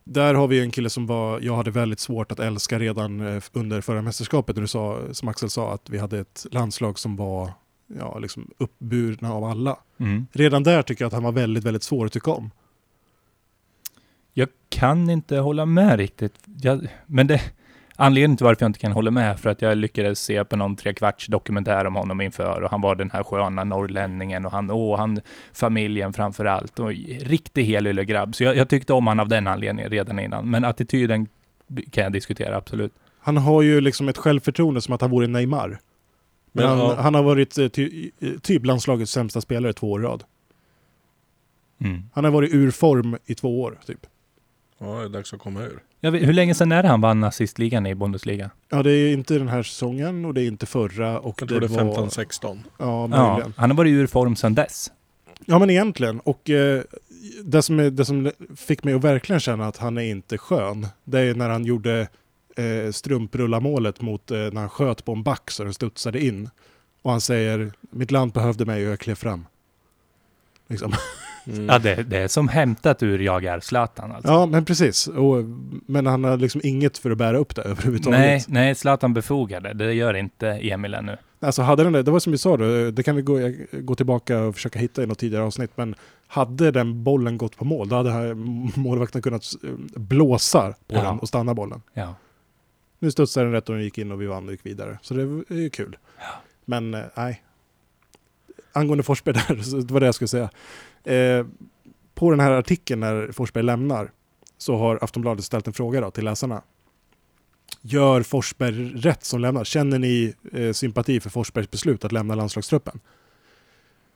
Där 0.03 0.33
har 0.33 0.47
vi 0.47 0.59
en 0.61 0.71
kille 0.71 0.89
som 0.89 1.07
var, 1.07 1.39
jag 1.39 1.55
hade 1.55 1.71
väldigt 1.71 1.99
svårt 1.99 2.31
att 2.31 2.39
älska 2.39 2.79
redan 2.79 3.27
eh, 3.27 3.43
under 3.53 3.81
förra 3.81 4.01
mästerskapet 4.01 4.55
när 4.55 4.61
du 4.61 4.67
sa, 4.67 4.99
som 5.11 5.27
Axel 5.27 5.49
sa, 5.49 5.73
att 5.73 5.89
vi 5.89 5.97
hade 5.97 6.19
ett 6.19 6.45
landslag 6.51 6.99
som 6.99 7.15
var 7.15 7.51
ja, 7.97 8.19
liksom 8.19 8.51
uppburna 8.57 9.33
av 9.33 9.43
alla. 9.43 9.77
Mm. 9.97 10.27
Redan 10.31 10.63
där 10.63 10.81
tycker 10.81 11.03
jag 11.03 11.07
att 11.07 11.13
han 11.13 11.23
var 11.23 11.31
väldigt, 11.31 11.63
väldigt 11.63 11.83
svår 11.83 12.05
att 12.05 12.11
tycka 12.11 12.31
om. 12.31 12.51
Jag 14.33 14.49
kan 14.69 15.09
inte 15.09 15.37
hålla 15.37 15.65
med 15.65 15.97
riktigt. 15.97 16.33
Jag, 16.61 16.87
men 17.05 17.27
det, 17.27 17.41
anledningen 17.99 18.37
till 18.37 18.43
varför 18.43 18.63
jag 18.63 18.69
inte 18.69 18.79
kan 18.79 18.91
hålla 18.91 19.11
med 19.11 19.31
är 19.31 19.35
för 19.35 19.49
att 19.49 19.61
jag 19.61 19.77
lyckades 19.77 20.19
se 20.19 20.45
på 20.45 20.55
någon 20.55 20.75
trekvarts 20.75 21.27
dokumentär 21.27 21.85
om 21.85 21.95
honom 21.95 22.21
inför 22.21 22.61
och 22.61 22.71
han 22.71 22.81
var 22.81 22.95
den 22.95 23.11
här 23.11 23.23
sköna 23.23 23.63
norrlänningen 23.63 24.45
och 24.45 24.51
han, 24.51 24.71
åh, 24.71 24.97
han, 24.97 25.21
familjen 25.53 26.13
framför 26.13 26.45
allt 26.45 26.79
och 26.79 26.89
riktig 27.19 27.65
helylle-grabb. 27.65 28.35
Så 28.35 28.43
jag, 28.43 28.55
jag 28.55 28.69
tyckte 28.69 28.93
om 28.93 29.07
han 29.07 29.19
av 29.19 29.27
den 29.27 29.47
anledningen 29.47 29.91
redan 29.91 30.19
innan. 30.19 30.49
Men 30.49 30.65
attityden 30.65 31.27
kan 31.91 32.03
jag 32.03 32.13
diskutera, 32.13 32.57
absolut. 32.57 32.93
Han 33.19 33.37
har 33.37 33.61
ju 33.61 33.81
liksom 33.81 34.09
ett 34.09 34.17
självförtroende 34.17 34.81
som 34.81 34.93
att 34.93 35.01
han 35.01 35.09
vore 35.09 35.27
Neymar. 35.27 35.67
Men 35.67 35.77
Men, 36.51 36.67
han, 36.67 36.77
ja, 36.77 36.95
han 37.01 37.15
har 37.15 37.23
varit 37.23 37.57
eh, 37.57 37.67
ty, 37.67 38.11
eh, 38.19 38.31
typ 38.31 38.65
landslagets 38.65 39.11
sämsta 39.11 39.41
spelare 39.41 39.73
två 39.73 39.91
år 39.91 40.01
i 40.01 40.05
rad. 40.05 40.23
Mm. 41.81 42.03
Han 42.13 42.23
har 42.23 42.31
varit 42.31 42.53
ur 42.53 42.71
form 42.71 43.17
i 43.25 43.35
två 43.35 43.61
år, 43.61 43.79
typ. 43.85 44.05
Ja, 44.79 44.85
det 44.87 45.05
är 45.05 45.09
dags 45.09 45.33
att 45.33 45.39
komma 45.39 45.61
ur. 45.61 45.83
Jag 45.99 46.11
vet, 46.11 46.27
hur 46.27 46.33
länge 46.33 46.53
sedan 46.55 46.71
är 46.71 46.83
det 46.83 46.89
han 46.89 47.01
vann 47.01 47.23
assistligan 47.23 47.85
i 47.85 47.95
Bundesliga? 47.95 48.49
Ja, 48.69 48.83
det 48.83 48.91
är 48.91 49.13
inte 49.13 49.33
den 49.37 49.47
här 49.47 49.63
säsongen 49.63 50.25
och 50.25 50.33
det 50.33 50.41
är 50.41 50.47
inte 50.47 50.65
förra. 50.65 51.19
Och 51.19 51.41
Jag 51.41 51.49
tror 51.49 51.59
det 51.59 51.65
är 51.65 51.83
var- 51.83 51.95
15-16. 52.07 52.57
Ja, 52.77 52.85
Ja, 53.11 53.27
möjligen. 53.27 53.53
han 53.57 53.69
har 53.69 53.77
varit 53.77 53.91
ur 53.91 54.07
form 54.07 54.35
sedan 54.35 54.55
dess. 54.55 54.91
Ja, 55.45 55.59
men 55.59 55.69
egentligen. 55.69 56.19
Och 56.19 56.49
eh, 56.49 56.81
det, 57.43 57.61
som 57.61 57.79
är, 57.79 57.89
det 57.89 58.05
som 58.05 58.31
fick 58.55 58.83
mig 58.83 58.93
att 58.93 59.03
verkligen 59.03 59.39
känna 59.39 59.67
att 59.67 59.77
han 59.77 59.97
är 59.97 60.01
inte 60.01 60.37
skön, 60.37 60.87
det 61.03 61.19
är 61.19 61.35
när 61.35 61.49
han 61.49 61.65
gjorde 61.65 62.07
eh, 62.55 62.91
strumprullarmålet 62.91 64.01
mot 64.01 64.31
eh, 64.31 64.37
när 64.37 64.59
han 64.59 64.69
sköt 64.69 65.05
på 65.05 65.11
en 65.13 65.23
back 65.23 65.51
så 65.51 65.63
den 65.63 65.73
studsade 65.73 66.25
in. 66.25 66.49
Och 67.01 67.11
han 67.11 67.21
säger, 67.21 67.71
mitt 67.91 68.11
land 68.11 68.31
behövde 68.31 68.65
mig 68.65 68.85
och 68.85 68.91
jag 68.91 68.99
klev 68.99 69.15
fram. 69.15 69.45
Liksom. 70.67 70.93
Mm. 71.53 71.65
Ja, 71.69 71.79
det, 71.79 72.03
det 72.03 72.17
är 72.17 72.27
som 72.27 72.47
hämtat 72.47 73.03
ur 73.03 73.19
Jag 73.19 73.45
är 73.45 73.59
Zlatan 73.59 74.11
alltså. 74.11 74.31
Ja, 74.31 74.45
men 74.45 74.65
precis. 74.65 75.07
Och, 75.07 75.43
men 75.85 76.05
han 76.05 76.23
har 76.23 76.37
liksom 76.37 76.61
inget 76.63 76.97
för 76.97 77.11
att 77.11 77.17
bära 77.17 77.37
upp 77.37 77.55
det 77.55 77.61
överhuvudtaget. 77.65 78.19
Nej, 78.19 78.43
nej, 78.47 78.75
Zlatan 78.75 79.13
befogade. 79.13 79.73
Det 79.73 79.93
gör 79.93 80.13
inte 80.13 80.47
Emil 80.47 80.93
ännu. 80.93 81.17
Alltså 81.41 81.61
hade 81.61 81.83
den 81.83 81.93
det, 81.93 82.03
det 82.03 82.11
var 82.11 82.19
som 82.19 82.31
vi 82.31 82.37
sa 82.37 82.57
då, 82.57 82.91
det 82.91 83.03
kan 83.03 83.15
vi 83.15 83.21
gå, 83.21 83.39
gå 83.71 83.95
tillbaka 83.95 84.39
och 84.39 84.55
försöka 84.55 84.79
hitta 84.79 85.03
i 85.03 85.05
något 85.05 85.19
tidigare 85.19 85.43
avsnitt, 85.43 85.71
men 85.75 85.95
hade 86.27 86.71
den 86.71 87.03
bollen 87.03 87.37
gått 87.37 87.57
på 87.57 87.65
mål, 87.65 87.89
då 87.89 87.95
hade 87.95 88.11
här 88.11 88.33
målvakten 88.79 89.21
kunnat 89.21 89.43
eh, 89.63 89.69
blåsa 89.99 90.73
på 90.87 90.95
Ja. 90.95 91.01
den 91.03 91.19
och 91.19 91.27
stanna 91.27 91.53
bollen. 91.53 91.81
Ja. 91.93 92.15
Nu 92.99 93.11
studsade 93.11 93.45
den 93.45 93.53
rätt 93.53 93.69
och 93.69 93.75
den 93.75 93.83
gick 93.83 93.97
in 93.97 94.11
och 94.11 94.21
vi 94.21 94.25
vann 94.25 94.45
och 94.45 94.51
gick 94.51 94.65
vidare. 94.65 94.99
Så 95.01 95.13
det 95.13 95.21
är 95.21 95.55
ju 95.55 95.69
kul. 95.69 95.97
Men 96.65 96.93
eh, 96.93 97.01
nej. 97.15 97.43
Angående 98.73 99.03
Forsberg 99.03 99.35
där, 99.47 99.55
så 99.63 99.77
det 99.77 99.93
var 99.93 99.99
det 99.99 100.05
jag 100.05 100.15
skulle 100.15 100.27
säga. 100.27 100.49
Eh, 101.03 101.45
på 102.15 102.31
den 102.31 102.39
här 102.39 102.51
artikeln 102.51 102.99
när 102.99 103.31
Forsberg 103.31 103.63
lämnar 103.63 104.11
så 104.57 104.77
har 104.77 104.99
Aftonbladet 105.01 105.45
ställt 105.45 105.67
en 105.67 105.73
fråga 105.73 106.01
då 106.01 106.11
till 106.11 106.25
läsarna. 106.25 106.61
Gör 107.81 108.23
Forsberg 108.23 108.93
rätt 108.95 109.23
som 109.23 109.39
lämnar? 109.39 109.63
Känner 109.63 109.99
ni 109.99 110.33
eh, 110.53 110.71
sympati 110.73 111.19
för 111.19 111.29
Forsbergs 111.29 111.71
beslut 111.71 112.05
att 112.05 112.11
lämna 112.11 112.35
landslagstruppen? 112.35 112.99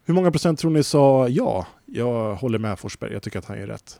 Hur 0.06 0.14
många 0.14 0.32
procent 0.32 0.60
tror 0.60 0.72
ni 0.72 0.84
sa 0.84 1.28
ja? 1.28 1.68
Jag 1.86 2.36
håller 2.36 2.60
med 2.60 2.80
Forsberg, 2.80 3.14
jag 3.14 3.24
tycker 3.24 3.40
att 3.40 3.46
han 3.46 3.60
gör 3.60 3.68
rätt. 3.68 4.00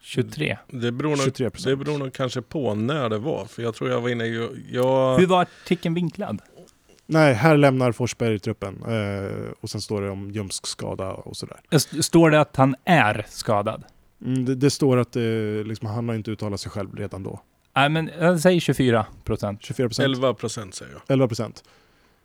23. 0.00 0.58
Det, 0.66 0.92
beror 0.92 1.10
nog, 1.10 1.24
23 1.24 1.44
det 1.46 1.50
procent. 1.50 1.78
beror 1.78 1.98
nog 1.98 2.12
kanske 2.12 2.42
på 2.42 2.74
när 2.74 3.08
det 3.08 3.18
var. 3.18 3.44
För 3.44 3.62
jag 3.62 3.74
tror 3.74 3.90
jag 3.90 4.00
var 4.00 4.08
inne 4.08 4.24
i... 4.24 4.48
Jag, 4.70 5.18
Hur 5.18 5.26
var 5.26 5.42
artikeln 5.42 5.94
vinklad? 5.94 6.42
Nej, 7.10 7.34
här 7.34 7.56
lämnar 7.56 7.92
Forsberg 7.92 8.38
truppen. 8.38 8.82
Eh, 8.88 9.50
och 9.60 9.70
sen 9.70 9.80
står 9.80 10.02
det 10.02 10.10
om 10.10 10.30
ljumskskada 10.30 11.10
och 11.12 11.36
sådär. 11.36 11.60
S- 11.70 12.04
Står 12.06 12.30
det 12.30 12.40
att 12.40 12.56
han 12.56 12.76
är 12.84 13.26
skadad? 13.28 13.84
Mm, 14.24 14.44
det, 14.44 14.54
det 14.54 14.70
står 14.70 14.96
att 14.96 15.16
eh, 15.16 15.22
liksom, 15.64 15.88
han 15.88 16.08
har 16.08 16.16
inte 16.16 16.30
uttalat 16.30 16.60
sig 16.60 16.70
själv 16.70 16.94
redan 16.96 17.22
då. 17.22 17.40
Nej, 17.76 17.88
men 17.88 18.10
jag 18.20 18.40
säger 18.40 18.60
24 18.60 19.06
procent. 19.24 19.62
24 19.62 19.88
procent. 19.88 20.04
11 20.04 20.34
procent 20.34 20.74
säger 20.74 20.92
jag. 20.92 21.00
11 21.08 21.28
procent. 21.28 21.64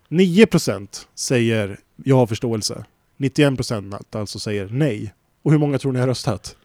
9 0.08 0.46
procent 0.46 1.08
säger 1.14 1.78
jag 1.96 2.16
har 2.16 2.26
förståelse. 2.26 2.84
91 3.16 3.56
procent 3.56 4.14
alltså 4.16 4.38
säger 4.38 4.68
nej. 4.70 5.14
Och 5.42 5.50
hur 5.52 5.58
många 5.58 5.78
tror 5.78 5.92
ni 5.92 6.00
har 6.00 6.06
röstat? 6.06 6.56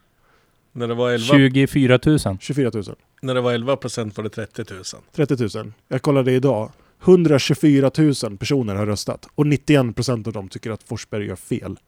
När 0.72 0.88
det 0.88 0.94
var 0.94 1.10
11, 1.12 1.26
24 1.26 2.00
000. 2.06 2.20
24 2.40 2.72
000. 2.74 2.84
när 3.22 3.34
det 3.36 3.42
var 3.42 3.54
11 3.54 3.76
procent 3.76 4.18
var 4.18 4.24
det 4.24 4.30
30 4.30 4.64
000. 4.74 4.84
30 5.16 5.58
000. 5.58 5.74
Jag 5.88 6.02
kollade 6.02 6.32
idag. 6.32 6.72
124 7.02 7.92
000 8.24 8.38
personer 8.38 8.76
har 8.76 8.86
röstat. 8.86 9.28
Och 9.36 9.48
91 9.48 9.96
procent 9.96 10.28
av 10.28 10.34
dem 10.34 10.48
tycker 10.48 10.72
att 10.72 10.84
Forsberg 10.84 11.26
gör 11.26 11.36
fel. 11.36 11.80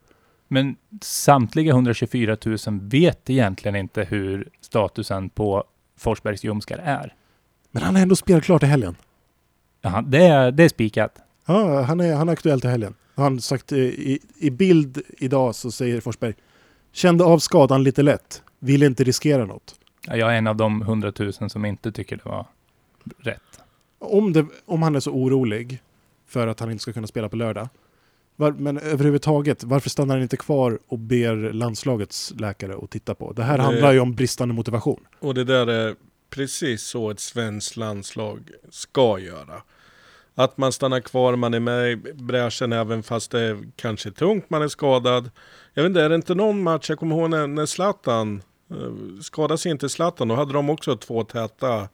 Men 0.48 0.76
samtliga 1.02 1.72
124 1.72 2.38
000 2.46 2.58
vet 2.82 3.30
egentligen 3.30 3.76
inte 3.76 4.04
hur 4.04 4.50
statusen 4.62 5.30
på 5.30 5.64
Forsbergs 5.98 6.44
ljumskar 6.44 6.78
är. 6.78 7.14
Men 7.72 7.84
han 7.84 7.96
är 7.96 8.02
ändå 8.02 8.16
spelklar 8.16 8.64
i 8.64 8.68
helgen. 8.68 8.96
Jaha, 9.82 10.02
det, 10.02 10.26
är, 10.26 10.52
det 10.52 10.64
är 10.64 10.70
spikat. 10.70 11.18
Ja, 11.46 11.82
han 11.82 12.00
är, 12.00 12.16
han 12.16 12.30
är 12.30 12.34
aktuell 12.34 12.62
till 12.62 12.70
helgen. 12.70 12.94
Han 13.16 13.42
sagt 13.42 13.72
eh, 13.72 13.78
i, 13.78 14.20
i 14.38 14.50
bild 14.50 15.02
idag 15.18 15.56
så 15.56 15.72
säger 15.72 16.02
Forsberg 16.02 16.34
Kände 16.92 17.24
av 17.24 17.40
skadan 17.40 17.84
lite 17.84 18.04
lätt. 18.04 18.44
Vill 18.60 18.84
inte 18.84 19.04
riskera 19.04 19.46
något. 19.46 19.76
Ja, 20.08 20.16
Jag 20.16 20.34
är 20.34 20.38
en 20.38 20.48
av 20.48 20.56
de 20.56 20.82
100 20.82 21.14
000 21.20 21.50
som 21.50 21.66
inte 21.66 21.92
tycker 21.92 22.18
det 22.18 22.30
var 22.30 22.46
rätt. 23.18 23.61
Om, 24.02 24.34
det, 24.34 24.46
om 24.66 24.82
han 24.82 24.96
är 24.96 25.00
så 25.00 25.12
orolig 25.12 25.82
för 26.28 26.48
att 26.48 26.60
han 26.60 26.72
inte 26.72 26.82
ska 26.82 26.94
kunna 26.94 27.08
spela 27.08 27.30
på 27.30 27.36
lördag. 27.36 27.70
Var, 28.36 28.52
men 28.52 28.78
överhuvudtaget, 28.78 29.64
varför 29.64 29.90
stannar 29.90 30.16
han 30.16 30.22
inte 30.24 30.38
kvar 30.38 30.80
och 30.88 31.00
ber 31.00 31.54
landslagets 31.54 32.34
läkare 32.38 32.76
att 32.84 32.90
titta 32.90 33.16
på? 33.16 33.32
Det 33.34 33.44
här 33.44 33.58
Det- 33.58 33.64
handlar 33.64 33.92
ju 33.94 34.00
om 34.00 34.14
bristande 34.14 34.54
motivation. 34.56 35.06
Och 35.20 35.34
det 35.34 35.44
där 35.44 35.68
är 35.68 35.96
precis 36.30 36.82
så 36.84 37.10
ett 37.10 37.20
svenskt 37.20 37.78
landslag 37.78 38.50
ska 38.70 39.20
göra. 39.20 39.62
Att 40.36 40.58
man 40.58 40.72
stannar 40.72 41.00
kvar, 41.00 41.36
man 41.36 41.54
är 41.54 41.60
med 41.60 41.92
i 41.92 41.96
bräschen 42.14 42.74
även 42.74 43.04
fast 43.04 43.32
det 43.32 43.42
är 43.42 43.58
kanske 43.76 44.12
tungt, 44.12 44.50
man 44.50 44.62
är 44.62 44.68
skadad. 44.68 45.32
Jag 45.74 45.84
vet 45.84 45.90
inte, 45.90 46.02
är 46.02 46.10
det 46.10 46.16
inte 46.16 46.36
någon 46.36 46.64
match, 46.64 46.90
jag 46.90 47.00
kommer 47.00 47.16
ihåg 47.16 47.30
när, 47.30 47.48
när 47.48 47.66
Zlatan, 47.66 48.42
eh, 48.72 48.78
skadade 49.22 49.58
sig 49.58 49.72
inte 49.72 49.90
Zlatan, 49.90 50.28
då 50.28 50.36
hade 50.36 50.54
de 50.54 50.70
också 50.70 50.98
två 50.98 51.24
täta 51.24 51.90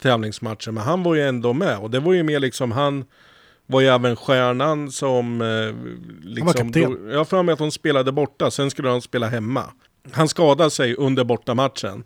tävlingsmatcher. 0.00 0.70
Men 0.70 0.82
han 0.84 1.02
var 1.02 1.14
ju 1.14 1.22
ändå 1.22 1.52
med 1.52 1.78
och 1.78 1.90
det 1.90 2.00
var 2.00 2.12
ju 2.12 2.22
mer 2.22 2.40
liksom 2.40 2.72
han 2.72 3.04
var 3.66 3.80
ju 3.80 3.86
även 3.86 4.16
stjärnan 4.16 4.90
som... 4.90 5.40
Eh, 5.42 6.28
liksom, 6.28 6.46
kapten. 6.52 6.70
drog- 6.72 7.10
Jag 7.12 7.18
har 7.18 7.24
för 7.24 7.42
mig 7.42 7.52
att 7.52 7.58
de 7.58 7.70
spelade 7.70 8.12
borta, 8.12 8.50
sen 8.50 8.70
skulle 8.70 8.88
de 8.88 9.00
spela 9.02 9.28
hemma. 9.28 9.64
Han 10.12 10.28
skadade 10.28 10.70
sig 10.70 10.94
under 10.96 11.24
bortamatchen. 11.24 12.04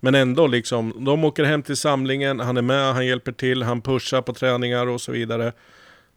Men 0.00 0.14
ändå 0.14 0.46
liksom, 0.46 1.04
de 1.04 1.24
åker 1.24 1.44
hem 1.44 1.62
till 1.62 1.76
samlingen, 1.76 2.40
han 2.40 2.56
är 2.56 2.62
med, 2.62 2.94
han 2.94 3.06
hjälper 3.06 3.32
till, 3.32 3.62
han 3.62 3.80
pushar 3.82 4.22
på 4.22 4.32
träningar 4.32 4.86
och 4.86 5.00
så 5.00 5.12
vidare. 5.12 5.52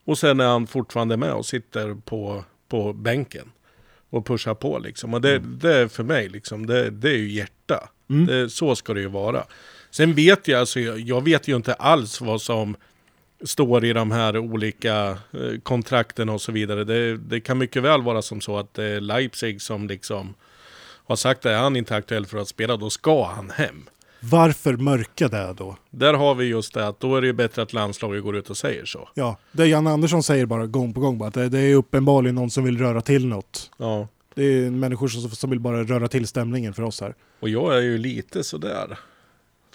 Och 0.05 0.17
sen 0.17 0.39
är 0.39 0.45
han 0.47 0.67
fortfarande 0.67 1.17
med 1.17 1.31
och 1.33 1.45
sitter 1.45 1.95
på, 2.05 2.43
på 2.69 2.93
bänken. 2.93 3.51
Och 4.09 4.25
pushar 4.25 4.53
på 4.53 4.79
liksom. 4.79 5.13
Och 5.13 5.21
det, 5.21 5.39
det 5.39 5.75
är 5.75 5.87
för 5.87 6.03
mig 6.03 6.29
liksom, 6.29 6.65
det, 6.65 6.89
det 6.89 7.09
är 7.09 7.17
ju 7.17 7.31
hjärta. 7.31 7.89
Mm. 8.09 8.25
Det, 8.25 8.49
så 8.49 8.75
ska 8.75 8.93
det 8.93 8.99
ju 9.01 9.07
vara. 9.07 9.43
Sen 9.95 10.13
vet 10.13 10.47
jag, 10.47 10.59
alltså, 10.59 10.79
jag, 10.79 11.23
vet 11.23 11.47
ju 11.47 11.55
inte 11.55 11.73
alls 11.73 12.21
vad 12.21 12.41
som 12.41 12.75
står 13.43 13.85
i 13.85 13.93
de 13.93 14.11
här 14.11 14.37
olika 14.37 15.09
eh, 15.09 15.59
kontrakten 15.63 16.29
och 16.29 16.41
så 16.41 16.51
vidare. 16.51 16.83
Det, 16.83 17.17
det 17.17 17.39
kan 17.39 17.57
mycket 17.57 17.83
väl 17.83 18.01
vara 18.01 18.21
som 18.21 18.41
så 18.41 18.57
att 18.57 18.73
det 18.73 18.85
är 18.85 19.01
Leipzig 19.01 19.61
som 19.61 19.87
liksom 19.87 20.33
har 21.05 21.15
sagt 21.15 21.39
att 21.39 21.51
är 21.51 21.57
han 21.57 21.75
inte 21.75 21.95
aktuell 21.95 22.25
för 22.25 22.37
att 22.37 22.47
spela, 22.47 22.77
då 22.77 22.89
ska 22.89 23.25
han 23.25 23.49
hem. 23.49 23.89
Varför 24.19 24.73
mörka 24.73 25.27
det 25.27 25.53
då? 25.57 25.77
Där 25.89 26.13
har 26.13 26.35
vi 26.35 26.45
just 26.45 26.73
det 26.73 26.87
att 26.87 26.99
då 26.99 27.15
är 27.15 27.21
det 27.21 27.27
ju 27.27 27.33
bättre 27.33 27.61
att 27.61 27.73
landslaget 27.73 28.23
går 28.23 28.35
ut 28.35 28.49
och 28.49 28.57
säger 28.57 28.85
så. 28.85 29.09
Ja, 29.13 29.37
det 29.51 29.67
Janne 29.67 29.89
Andersson 29.89 30.23
säger 30.23 30.45
bara 30.45 30.65
gång 30.67 30.93
på 30.93 30.99
gång, 30.99 31.17
bara 31.17 31.27
att 31.27 31.33
det, 31.33 31.49
det 31.49 31.59
är 31.59 31.75
uppenbarligen 31.75 32.35
någon 32.35 32.49
som 32.49 32.63
vill 32.63 32.77
röra 32.77 33.01
till 33.01 33.27
något. 33.27 33.71
Ja, 33.77 34.07
Det 34.33 34.43
är 34.43 34.69
människor 34.69 35.07
som, 35.07 35.29
som 35.29 35.49
vill 35.49 35.59
bara 35.59 35.83
röra 35.83 36.07
till 36.07 36.27
stämningen 36.27 36.73
för 36.73 36.83
oss 36.83 37.01
här. 37.01 37.15
och 37.39 37.49
jag 37.49 37.77
är 37.77 37.81
ju 37.81 37.97
lite 37.97 38.43
sådär. 38.43 38.97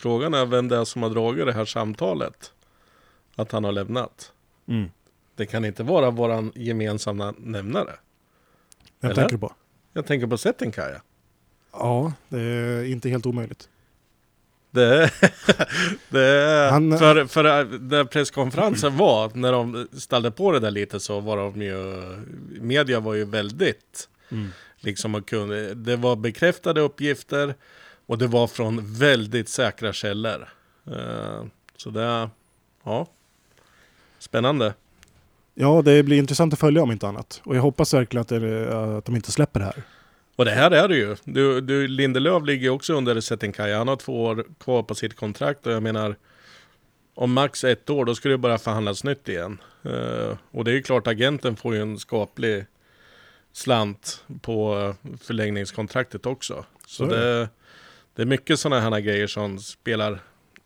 Frågan 0.01 0.35
är 0.35 0.47
vem 0.47 0.69
det 0.69 0.77
är 0.77 0.85
som 0.85 1.03
har 1.03 1.11
dragit 1.11 1.47
det 1.47 1.53
här 1.53 1.65
samtalet. 1.65 2.53
Att 3.37 3.53
han 3.53 3.65
har 3.65 3.73
lämnat. 3.73 4.33
Mm. 4.69 4.91
Det 5.35 5.47
kan 5.47 5.65
inte 5.65 5.83
vara 5.83 6.11
våran 6.11 6.53
gemensamma 6.55 7.35
nämnare. 7.39 7.93
Vem 9.01 9.11
Eller? 9.11 9.23
tänker 9.23 9.37
på? 9.37 9.53
Jag 9.93 10.07
tänker 10.07 10.27
på 10.27 10.39
Settenkaja. 10.39 11.03
Ja, 11.73 12.13
det 12.29 12.41
är 12.41 12.85
inte 12.85 13.09
helt 13.09 13.27
omöjligt. 13.27 13.69
Det, 14.71 15.11
det 16.09 16.69
Han- 16.73 16.99
för, 16.99 17.27
för 17.27 17.43
när 17.79 18.05
presskonferensen 18.05 18.97
var, 18.97 19.31
när 19.35 19.53
de 19.53 19.89
ställde 19.93 20.31
på 20.31 20.53
det 20.53 20.61
där 20.61 20.71
lite 20.71 21.01
så 21.01 21.21
var 21.21 21.37
de 21.37 21.63
ju, 21.63 22.03
media 22.61 23.01
var 23.01 23.15
ju 23.15 23.25
väldigt, 23.25 24.09
liksom 24.81 25.11
man 25.11 25.23
kunde, 25.23 25.75
det 25.75 25.97
var 25.97 26.17
bekräftade 26.17 26.81
uppgifter 26.81 27.55
och 28.11 28.19
det 28.19 28.27
var 28.27 28.47
från 28.47 28.95
väldigt 28.95 29.49
säkra 29.49 29.93
källor. 29.93 30.49
Eh, 30.87 31.45
Så 31.77 31.91
det, 31.91 32.31
ja, 32.85 33.07
spännande. 34.19 34.75
Ja, 35.55 35.83
det 35.85 36.03
blir 36.03 36.19
intressant 36.19 36.53
att 36.53 36.59
följa 36.59 36.83
om 36.83 36.93
inte 36.93 37.09
annat. 37.09 37.41
Och 37.45 37.57
jag 37.57 37.63
hoppas 37.63 37.95
verkligen 37.95 38.21
att, 38.21 38.29
det, 38.29 38.97
att 38.99 39.05
de 39.05 39.17
inte 39.17 39.33
släpper 39.33 39.61
det 39.61 39.67
här. 39.67 39.83
Och 40.37 40.45
det 40.45 40.51
här 40.51 40.71
är 40.71 40.89
det 40.89 40.97
ju. 40.97 41.17
Du, 41.25 41.61
du, 41.61 41.89
Lindelöf 41.89 42.47
ligger 42.47 42.71
också 42.71 42.95
under 42.95 43.21
Settenkaja. 43.21 43.79
Han 43.79 43.89
har 43.89 43.97
två 43.97 44.25
år 44.25 44.45
kvar 44.59 44.83
på 44.83 44.95
sitt 44.95 45.17
kontrakt 45.17 45.67
och 45.67 45.73
jag 45.73 45.83
menar 45.83 46.17
om 47.15 47.33
max 47.33 47.65
ett 47.65 47.91
år 47.91 48.05
då 48.05 48.15
ska 48.15 48.29
det 48.29 48.39
börja 48.39 48.59
förhandlas 48.59 49.05
nytt 49.05 49.29
igen. 49.29 49.59
Eh, 49.83 50.37
och 50.51 50.65
det 50.65 50.71
är 50.71 50.75
ju 50.75 50.83
klart 50.83 51.07
agenten 51.07 51.57
får 51.57 51.75
ju 51.75 51.83
en 51.83 51.99
skaplig 51.99 52.67
slant 53.53 54.25
på 54.43 54.79
eh, 54.79 55.17
förlängningskontraktet 55.21 56.27
också. 56.27 56.65
Så 56.87 57.05
Så 57.05 57.15
det, 57.15 57.49
det 58.21 58.25
är 58.25 58.27
mycket 58.27 58.61
sådana 58.61 58.81
här 58.91 59.01
grejer 59.01 59.27
som 59.27 59.59
spelar 59.59 60.21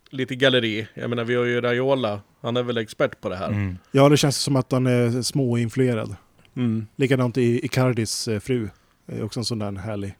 lite 0.09 0.35
galleri. 0.35 0.87
Jag 0.93 1.09
menar 1.09 1.23
vi 1.23 1.35
har 1.35 1.43
ju 1.43 1.61
Raiola, 1.61 2.21
han 2.41 2.57
är 2.57 2.63
väl 2.63 2.77
expert 2.77 3.21
på 3.21 3.29
det 3.29 3.35
här. 3.35 3.47
Mm. 3.47 3.77
Ja, 3.91 4.09
det 4.09 4.17
känns 4.17 4.37
som 4.37 4.55
att 4.55 4.71
han 4.71 4.87
är 4.87 5.21
småinfluerad. 5.21 6.15
Mm. 6.55 6.87
Likadant 6.95 7.37
i 7.37 7.65
Icardis 7.65 8.27
eh, 8.27 8.39
fru. 8.39 8.69
Är 9.05 9.23
också 9.23 9.39
en 9.39 9.45
sån 9.45 9.59
där 9.59 9.71
härlig. 9.71 10.15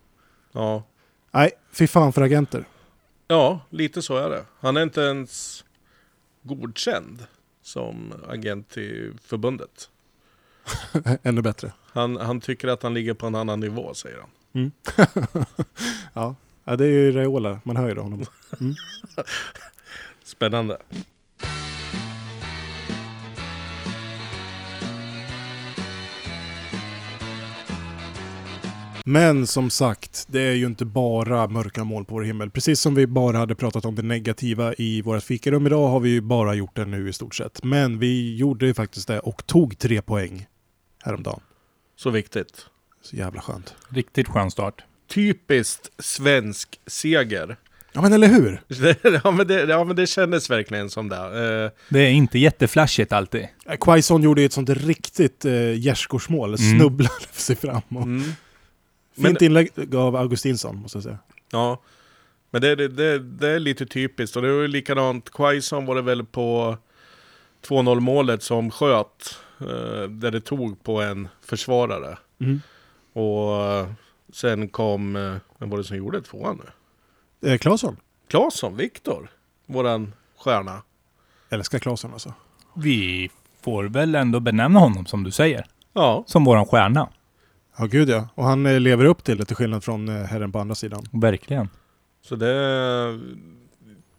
Ja. 0.52 0.84
Nej, 1.32 1.52
fy 1.72 1.88
fan 1.88 2.14
för 2.14 2.22
agenter. 2.22 2.66
Ja, 3.28 3.60
lite 3.70 4.02
så 4.02 4.18
är 4.18 4.30
det. 4.30 4.46
Han 4.60 4.78
är 4.78 4.84
inte 4.84 5.02
ens 5.02 5.66
godkänd 6.44 7.24
som 7.64 8.14
agent 8.28 8.78
i 8.78 9.12
förbundet. 9.22 9.90
Ännu 11.24 11.42
bättre. 11.42 11.74
Han, 11.92 12.18
han 12.18 12.42
tycker 12.42 12.68
att 12.68 12.84
han 12.84 12.94
ligger 12.94 13.14
på 13.14 13.28
en 13.28 13.36
annan 13.36 13.60
nivå, 13.60 13.94
säger 13.94 14.18
han. 14.18 14.30
Ja. 16.14 16.36
Ja, 16.66 16.76
det 16.76 16.86
är 16.86 16.90
ju 16.90 17.12
Raiola. 17.12 17.60
Man 17.64 17.78
hör 17.78 17.90
ju 17.90 18.00
honom. 18.00 18.26
Spännande. 20.24 20.78
Men 29.08 29.48
som 29.48 29.70
sagt, 29.70 30.26
det 30.30 30.42
är 30.42 30.54
ju 30.54 30.66
inte 30.66 30.86
bara 30.86 31.48
mörka 31.48 31.84
moln 31.84 32.06
på 32.06 32.14
vår 32.14 32.22
himmel. 32.22 32.52
Precis 32.52 32.80
som 32.80 32.96
vi 32.96 33.08
bara 33.08 33.38
hade 33.38 33.56
pratat 33.56 33.86
om 33.86 33.96
det 33.96 34.02
negativa 34.02 34.74
i 34.74 35.02
vårt 35.02 35.24
fikarum 35.24 35.68
idag 35.68 35.88
har 35.88 36.00
vi 36.00 36.10
ju 36.10 36.22
bara 36.22 36.54
gjort 36.54 36.76
det 36.76 36.86
nu 36.86 37.10
i 37.10 37.14
stort 37.14 37.36
sett. 37.36 37.64
Men 37.64 38.00
vi 38.00 38.36
gjorde 38.36 38.66
ju 38.66 38.74
faktiskt 38.74 39.08
det 39.08 39.20
och 39.20 39.48
tog 39.48 39.78
tre 39.78 40.02
poäng 40.02 40.48
häromdagen. 41.04 41.40
Så 41.96 42.10
viktigt. 42.10 42.66
Så 43.02 43.16
jävla 43.16 43.42
skönt. 43.42 43.76
Riktigt 43.90 44.28
skön 44.28 44.52
start. 44.52 44.84
Typiskt 45.08 45.90
svensk 46.00 46.80
seger. 46.88 47.58
Ja 47.94 48.02
men 48.02 48.14
eller 48.14 48.28
hur? 48.28 48.62
ja, 49.24 49.32
men 49.32 49.48
det, 49.48 49.64
ja, 49.64 49.84
men 49.84 49.96
det 49.96 50.08
kändes 50.08 50.50
verkligen 50.50 50.90
som 50.90 51.10
det. 51.10 51.16
Eh, 51.16 51.72
Det 51.90 52.00
är 52.00 52.10
inte 52.12 52.40
jätteflashigt 52.40 53.12
alltid. 53.14 53.48
Eh, 53.66 53.78
Quaison 53.78 54.24
gjorde 54.24 54.42
ju 54.42 54.46
ett 54.46 54.54
sånt 54.54 54.70
riktigt 54.70 55.46
eh, 55.46 55.74
gärdsgårdsmål. 55.80 56.56
Mm. 56.56 56.80
Snubblade 56.80 57.26
sig 57.32 57.56
fram. 57.56 57.82
Och 57.90 58.04
mm. 58.04 58.32
Fint 59.16 59.42
inlägg 59.42 59.96
av 59.96 60.16
Augustinsson 60.16 60.76
måste 60.76 60.98
jag 60.98 61.04
säga. 61.04 61.18
Ja, 61.52 61.82
men 62.52 62.62
det, 62.62 62.76
det, 62.76 62.88
det, 62.88 63.20
det 63.20 63.50
är 63.50 63.60
lite 63.60 63.86
typiskt. 63.86 64.36
Och 64.36 64.42
det 64.42 64.54
var 64.54 64.62
ju 64.62 64.68
likadant, 64.68 65.30
Quaison 65.32 65.86
var 65.86 65.96
det 65.96 66.02
väl 66.02 66.26
på 66.26 66.78
2-0 67.68 68.00
målet 68.00 68.44
som 68.44 68.72
sköt. 68.72 69.40
Eh, 69.60 70.10
där 70.10 70.32
det 70.32 70.42
tog 70.42 70.84
på 70.84 71.02
en 71.02 71.28
försvarare. 71.46 72.18
Mm. 72.42 72.62
Och 73.14 73.64
eh, 73.64 73.88
sen 74.36 74.68
kom, 74.68 75.16
eh, 75.16 75.36
vem 75.58 75.70
var 75.70 75.78
det 75.78 75.84
som 75.84 75.98
gjorde 75.98 76.22
tvåan 76.22 76.62
nu? 77.42 77.52
Eh, 77.52 77.58
Claesson. 77.58 77.98
Claesson, 78.28 78.78
Viktor, 78.78 79.30
våran 79.66 80.14
stjärna. 80.38 80.82
Älskar 81.50 81.80
Claesson 81.80 82.14
alltså. 82.14 82.34
Vi 82.76 83.30
får 83.62 83.84
väl 83.84 84.16
ändå 84.16 84.40
benämna 84.40 84.80
honom 84.80 85.06
som 85.06 85.24
du 85.24 85.32
säger. 85.32 85.66
Ja, 85.94 86.24
Som 86.28 86.46
våran 86.46 86.66
stjärna. 86.66 87.10
Ja 87.78 87.86
gud 87.86 88.10
ja. 88.10 88.28
Och 88.36 88.44
han 88.44 88.66
eh, 88.66 88.80
lever 88.80 89.06
upp 89.06 89.24
till 89.24 89.38
det 89.38 89.46
till 89.46 89.56
skillnad 89.56 89.84
från 89.84 90.10
eh, 90.10 90.24
herren 90.26 90.52
på 90.52 90.60
andra 90.60 90.76
sidan. 90.76 91.04
Verkligen. 91.12 91.70
så 92.22 92.36
det, 92.36 92.54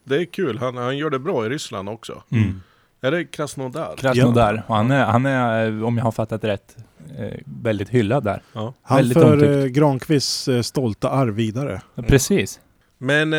det 0.04 0.16
är 0.16 0.24
kul. 0.24 0.58
Han, 0.58 0.76
han 0.76 0.98
gör 0.98 1.10
det 1.10 1.18
bra 1.18 1.46
i 1.46 1.48
Ryssland 1.48 1.88
också. 1.88 2.22
Mm. 2.30 2.60
Är 3.00 3.10
det 3.10 3.24
Krasnodar? 3.24 3.96
Krasnodar. 3.96 4.62
Och 4.66 4.76
han 4.76 4.90
är, 4.90 5.04
han 5.04 5.26
är, 5.26 5.66
eh, 5.66 5.84
om 5.84 5.96
jag 5.96 6.04
har 6.04 6.12
fattat 6.12 6.44
rätt, 6.44 6.76
eh, 7.18 7.38
väldigt 7.44 7.88
hyllad 7.88 8.24
där. 8.24 8.42
Ja. 8.52 8.74
Han 8.82 8.96
Väldigt 8.98 9.18
för 9.18 9.32
omtyckt. 9.32 9.50
eh, 9.52 9.64
Granqvists 9.64 10.48
stolta 10.62 11.10
arv 11.10 11.34
vidare. 11.34 11.80
Precis. 12.06 12.60
Men 12.98 13.32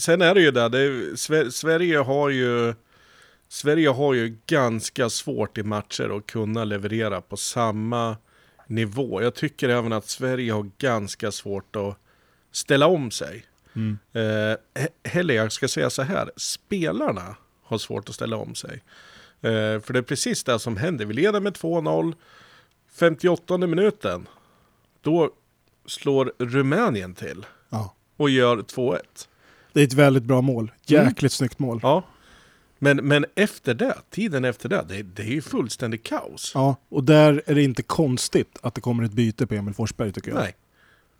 sen 0.00 0.22
är 0.22 0.34
det 0.34 0.40
ju 0.40 0.50
där, 0.50 0.68
det 0.68 1.52
Sverige 1.52 1.98
har 1.98 2.28
ju 2.28 2.74
Sverige 3.48 3.88
har 3.88 4.14
ju 4.14 4.36
ganska 4.46 5.08
svårt 5.10 5.58
i 5.58 5.62
matcher 5.62 6.16
att 6.16 6.26
kunna 6.26 6.64
leverera 6.64 7.20
på 7.20 7.36
samma 7.36 8.16
nivå. 8.66 9.22
Jag 9.22 9.34
tycker 9.34 9.68
även 9.68 9.92
att 9.92 10.08
Sverige 10.08 10.52
har 10.52 10.70
ganska 10.78 11.32
svårt 11.32 11.76
att 11.76 11.96
ställa 12.52 12.86
om 12.86 13.10
sig. 13.10 13.44
Mm. 13.76 13.98
Eh, 14.12 14.20
he- 14.20 14.88
heller 15.04 15.34
jag 15.34 15.52
ska 15.52 15.68
säga 15.68 15.90
så 15.90 16.02
här, 16.02 16.30
spelarna 16.36 17.36
har 17.70 17.78
svårt 17.78 18.08
att 18.08 18.14
ställa 18.14 18.36
om 18.36 18.54
sig. 18.54 18.82
Eh, 19.40 19.80
för 19.80 19.92
det 19.92 19.98
är 19.98 20.02
precis 20.02 20.44
det 20.44 20.58
som 20.58 20.76
händer. 20.76 21.04
Vi 21.06 21.14
leder 21.14 21.40
med 21.40 21.52
2-0, 21.54 22.14
58 22.92 23.56
minuten. 23.58 24.28
Då 25.00 25.30
slår 25.86 26.32
Rumänien 26.38 27.14
till 27.14 27.46
Ja. 27.68 27.94
och 28.16 28.30
gör 28.30 28.56
2-1. 28.56 28.98
Det 29.72 29.80
är 29.80 29.84
ett 29.84 29.92
väldigt 29.92 30.22
bra 30.24 30.40
mål. 30.40 30.72
Jäkligt 30.86 31.32
snyggt 31.32 31.58
mål. 31.58 31.80
Ja. 31.82 32.02
Men, 32.78 32.96
men 32.96 33.26
efter 33.34 33.74
det, 33.74 33.94
tiden 34.10 34.44
efter 34.44 34.68
det, 34.68 34.84
det, 34.88 35.02
det 35.02 35.22
är 35.22 35.26
ju 35.26 35.42
fullständigt 35.42 36.02
kaos. 36.02 36.52
Ja, 36.54 36.76
och 36.88 37.04
där 37.04 37.42
är 37.46 37.54
det 37.54 37.62
inte 37.62 37.82
konstigt 37.82 38.58
att 38.62 38.74
det 38.74 38.80
kommer 38.80 39.04
ett 39.04 39.12
byte 39.12 39.46
på 39.46 39.54
Emil 39.54 39.74
Forsberg 39.74 40.12
tycker 40.12 40.30
jag. 40.30 40.38
Nej. 40.40 40.56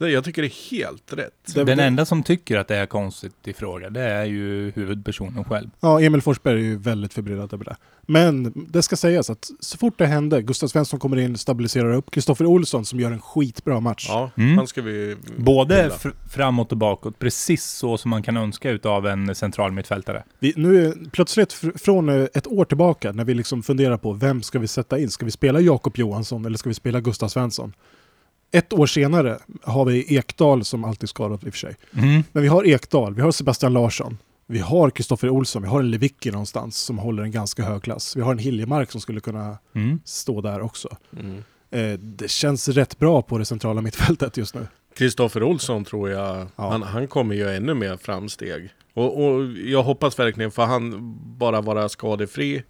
Det, 0.00 0.10
jag 0.10 0.24
tycker 0.24 0.42
det 0.42 0.48
är 0.48 0.70
helt 0.70 1.12
rätt. 1.12 1.54
Den 1.54 1.66
det, 1.66 1.84
enda 1.84 2.04
som 2.04 2.22
tycker 2.22 2.58
att 2.58 2.68
det 2.68 2.76
är 2.76 2.86
konstigt 2.86 3.34
i 3.44 3.52
fråga, 3.52 3.90
det 3.90 4.00
är 4.02 4.24
ju 4.24 4.70
huvudpersonen 4.70 5.44
själv. 5.44 5.70
ja, 5.80 6.00
Emil 6.00 6.22
Forsberg 6.22 6.54
är 6.54 6.64
ju 6.64 6.76
väldigt 6.78 7.12
förbryllad 7.14 7.52
över 7.54 7.64
det. 7.64 7.76
Men 8.06 8.52
det 8.68 8.82
ska 8.82 8.96
sägas 8.96 9.30
att 9.30 9.50
så 9.60 9.78
fort 9.78 9.98
det 9.98 10.06
hände, 10.06 10.42
Gustav 10.42 10.68
Svensson 10.68 11.00
kommer 11.00 11.16
in, 11.16 11.38
stabiliserar 11.38 11.92
upp, 11.94 12.10
Kristoffer 12.10 12.46
Olsson 12.46 12.84
som 12.84 13.00
gör 13.00 13.10
en 13.10 13.20
skitbra 13.20 13.80
match. 13.80 14.06
Ja, 14.08 14.30
Mm. 14.36 14.56
han 14.58 14.66
ska 14.66 14.82
vi... 14.82 15.16
Både 15.36 15.90
framåt 16.30 16.72
och 16.72 16.78
bakåt, 16.78 17.18
precis 17.18 17.64
så 17.64 17.98
som 17.98 18.10
man 18.10 18.22
kan 18.22 18.36
önska 18.36 18.70
utav 18.70 19.06
en 19.06 19.34
central 19.34 19.72
mittfältare. 19.72 20.24
Vi, 20.38 20.52
nu 20.56 20.86
är 20.86 21.10
plötsligt 21.10 21.52
fr- 21.54 21.78
från 21.78 22.08
eh, 22.08 22.26
ett 22.34 22.46
år 22.46 22.64
tillbaka 22.64 23.12
när 23.12 23.24
vi 23.24 23.34
liksom 23.34 23.62
funderar 23.62 23.96
på 23.96 24.12
vem 24.12 24.42
ska 24.42 24.58
vi 24.58 24.68
sätta 24.68 24.98
in? 24.98 25.10
Ska 25.10 25.24
vi 25.24 25.30
spela 25.30 25.60
Jakob 25.60 25.96
Johansson 25.98 26.44
eller 26.44 26.58
ska 26.58 26.68
vi 26.70 26.74
spela 26.74 27.00
Gustav 27.00 27.28
Svensson? 27.28 27.72
Ett 28.52 28.72
år 28.72 28.86
senare 28.86 29.38
har 29.62 29.84
vi 29.84 30.16
Ekdal 30.16 30.64
som 30.64 30.84
alltid 30.84 31.08
skadad 31.08 31.44
i 31.44 31.48
och 31.48 31.52
för 31.52 31.58
sig. 31.58 31.76
Mm. 31.94 32.22
Men 32.32 32.42
vi 32.42 32.48
har 32.48 32.66
Ekdal, 32.66 33.14
vi 33.14 33.22
har 33.22 33.30
Sebastian 33.30 33.72
Larsson, 33.72 34.18
vi 34.46 34.58
har 34.58 34.90
Kristoffer 34.90 35.28
Olsson, 35.30 35.62
vi 35.62 35.68
har 35.68 35.80
en 35.80 35.90
Lewicki 35.90 36.30
någonstans 36.30 36.76
som 36.76 36.98
håller 36.98 37.22
en 37.22 37.30
ganska 37.30 37.62
hög 37.62 37.82
klass. 37.82 38.16
Vi 38.16 38.20
har 38.20 38.32
en 38.32 38.38
Hiljemark 38.38 38.90
som 38.92 39.00
skulle 39.00 39.20
kunna 39.20 39.58
Mm. 39.74 40.00
stå 40.04 40.40
där 40.40 40.60
också. 40.60 40.96
Mm. 41.20 41.42
Eh, 41.70 41.98
det 41.98 42.30
känns 42.30 42.68
rätt 42.68 42.98
bra 42.98 43.22
på 43.22 43.38
det 43.38 43.44
centrala 43.44 43.80
mittfältet 43.82 44.36
just 44.36 44.54
nu. 44.54 44.66
Kristoffer 44.96 45.42
Olsson 45.42 45.84
tror 45.84 46.10
jag, 46.10 46.46
Ja. 46.56 46.70
han, 46.70 46.82
han 46.82 47.08
kommer 47.08 47.34
göra 47.34 47.52
ännu 47.54 47.74
mer 47.74 47.96
framsteg. 47.96 48.70
Och, 48.94 49.24
och 49.24 49.44
jag 49.64 49.82
hoppas 49.82 50.18
verkligen, 50.18 50.50
för 50.50 50.64
han 50.64 51.14
bara 51.38 51.60
vara 51.60 51.88
skadefri, 51.88 52.62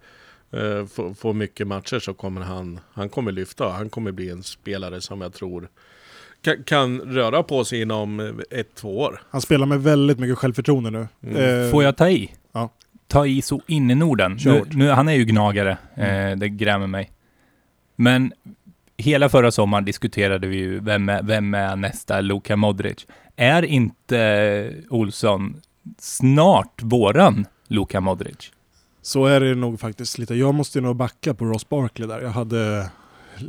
eh, 0.51 0.85
få, 0.85 1.13
få 1.13 1.33
mycket 1.33 1.67
matcher 1.67 1.99
så 1.99 2.13
kommer 2.13 2.41
han, 2.41 2.79
han 2.93 3.09
kommer 3.09 3.31
lyfta. 3.31 3.69
Han 3.69 3.89
kommer 3.89 4.11
bli 4.11 4.29
en 4.29 4.43
spelare 4.43 5.01
som 5.01 5.21
jag 5.21 5.33
tror 5.33 5.69
kan, 6.41 6.63
kan 6.63 7.01
röra 7.01 7.43
på 7.43 7.63
sig 7.65 7.81
inom 7.81 8.41
ett, 8.49 8.75
två 8.75 8.99
år. 8.99 9.21
Han 9.29 9.41
spelar 9.41 9.65
med 9.65 9.83
väldigt 9.83 10.19
mycket 10.19 10.37
självförtroende 10.37 10.89
nu. 10.91 11.07
Mm. 11.23 11.65
Eh, 11.65 11.71
Får 11.71 11.83
jag 11.83 11.97
ta 11.97 12.09
i? 12.09 12.31
Ja. 12.51 12.69
Ta 13.07 13.25
i 13.25 13.41
så 13.41 13.61
in 13.67 13.91
i 13.91 13.95
Norden. 13.95 14.39
Nu, 14.45 14.63
nu, 14.71 14.89
han 14.89 15.07
är 15.07 15.13
ju 15.13 15.25
gnagare, 15.25 15.77
Mm. 15.95 16.31
eh, 16.31 16.37
det 16.37 16.49
grämer 16.49 16.87
mig. 16.87 17.11
Men 17.95 18.33
hela 18.97 19.29
förra 19.29 19.51
sommaren 19.51 19.85
diskuterade 19.85 20.47
vi 20.47 20.57
ju 20.57 20.79
vem 20.79 21.09
är, 21.09 21.23
vem 21.23 21.53
är 21.53 21.75
nästa 21.75 22.21
Luka 22.21 22.55
Modric. 22.55 23.07
Är 23.35 23.65
inte 23.65 24.73
Olsson 24.89 25.61
snart 25.99 26.81
våran 26.81 27.45
Luka 27.67 28.01
Modric? 28.01 28.51
Så 29.01 29.25
är 29.25 29.39
det 29.39 29.55
nog 29.55 29.79
faktiskt 29.79 30.17
lite. 30.17 30.35
Jag 30.35 30.53
måste 30.55 30.81
nog 30.81 30.95
backa 30.95 31.33
på 31.33 31.45
Ross 31.45 31.69
Barkley 31.69 32.07
där. 32.07 32.21
Jag 32.21 32.29
hade, 32.29 32.89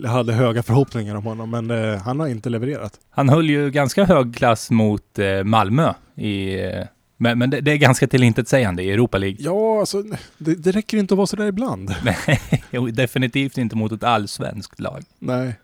jag 0.03 0.11
hade 0.11 0.32
höga 0.32 0.62
förhoppningar 0.62 1.14
om 1.14 1.24
honom, 1.24 1.50
men 1.50 1.70
eh, 1.70 1.98
han 1.98 2.20
har 2.20 2.28
inte 2.28 2.50
levererat. 2.50 3.00
Han 3.11 3.28
höll 3.28 3.50
ju 3.50 3.70
ganska 3.70 4.05
hög 4.05 4.36
klass 4.36 4.70
mot 4.70 5.18
eh, 5.18 5.44
Malmö 5.44 5.94
i... 6.14 6.61
Eh, 6.64 6.84
men 7.16 7.38
men 7.38 7.50
det, 7.50 7.61
det 7.61 7.72
är 7.72 7.76
ganska 7.76 8.07
tillintetsägande 8.07 8.82
i 8.82 8.90
Europa 8.90 9.18
League. 9.18 9.36
Ja, 9.40 9.80
alltså, 9.80 10.03
det, 10.38 10.55
det 10.55 10.72
räcker 10.72 10.96
inte 10.96 11.14
att 11.14 11.18
vara 11.18 11.26
sådär 11.26 11.46
ibland. 11.46 11.94
Jo, 12.70 12.86
Definitivt 12.86 13.59
inte 13.59 13.76
mot 13.76 13.92
ett 13.92 14.05
allsvenskt 14.05 14.80
lag. 14.80 15.03
Nej. 15.18 15.55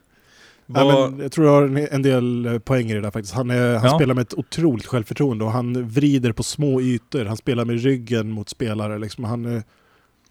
Ja, 0.74 1.08
men 1.10 1.20
jag 1.20 1.32
tror 1.32 1.46
jag 1.46 1.52
har 1.52 1.86
en, 1.92 2.02
del 2.02 2.46
eh, 2.46 2.58
poänger 2.58 2.90
i 2.94 2.98
det 2.98 3.00
där 3.02 3.10
faktiskt. 3.10 3.34
Han, 3.34 3.50
är, 3.50 3.74
han 3.76 3.84
Ja. 3.90 3.98
spelar 3.98 4.14
med 4.14 4.22
ett 4.22 4.34
otroligt 4.34 4.86
självförtroende 4.86 5.44
och 5.44 5.50
han 5.52 5.88
vrider 5.88 6.32
på 6.32 6.42
små 6.42 6.80
ytor. 6.80 7.24
Han 7.24 7.36
spelar 7.36 7.64
med 7.64 7.80
ryggen 7.82 8.30
mot 8.30 8.48
spelare. 8.48 8.98
Liksom. 8.98 9.24
Han, 9.24 9.44
är- 9.46 9.62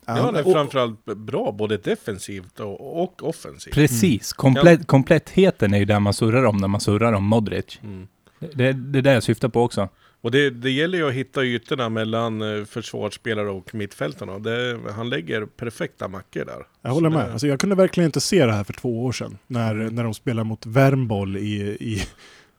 Ja, 0.06 0.14
han 0.14 0.36
är 0.36 0.48
och- 0.48 0.54
framförallt 0.54 1.06
bra 1.06 1.52
både 1.52 1.78
defensivt 1.78 2.60
och, 2.60 3.04
och 3.04 3.24
offensivt. 3.30 3.74
Precis. 3.74 4.34
Komplett, 4.34 4.88
komplettheten 4.88 5.74
är 5.74 5.78
ju 5.78 5.86
där 5.86 6.00
man 6.00 6.14
surrar 6.14 6.44
om 6.46 6.58
när 6.58 6.68
man 6.68 6.82
surrar 6.82 7.14
om 7.14 7.24
Modric. 7.24 7.80
Mm. 7.84 8.08
Det, 8.40 8.72
det 8.74 9.00
är 9.00 9.02
det 9.02 9.14
jag 9.14 9.24
syftar 9.24 9.50
på 9.50 9.62
också. 9.64 9.90
Och 10.22 10.32
det, 10.32 10.50
det 10.50 10.72
gäller 10.72 10.98
ju 10.98 11.08
att 11.08 11.14
hitta 11.14 11.44
ytorna 11.44 11.90
mellan 11.90 12.42
eh, 12.60 12.66
försvarsspelare 12.66 13.50
och 13.50 13.76
mittfältarna. 13.76 14.40
Det, 14.40 14.80
han 14.96 15.10
lägger 15.10 15.46
perfekta 15.46 16.08
mackor 16.08 16.46
där. 16.46 16.66
Jag 16.82 16.90
håller 16.92 17.10
med. 17.10 17.26
det- 17.28 17.32
Alltså, 17.32 17.48
jag 17.48 17.60
kunde 17.60 17.76
verkligen 17.76 18.06
inte 18.06 18.22
se 18.22 18.46
det 18.46 18.54
här 18.54 18.64
för 18.64 18.74
två 18.74 19.06
år 19.06 19.12
sedan. 19.12 19.38
När, 19.48 19.74
när 19.74 20.04
de 20.04 20.14
spelar 20.14 20.44
mot 20.44 20.66
Värmboll 20.66 21.38
i, 21.38 21.78
i, 21.80 22.02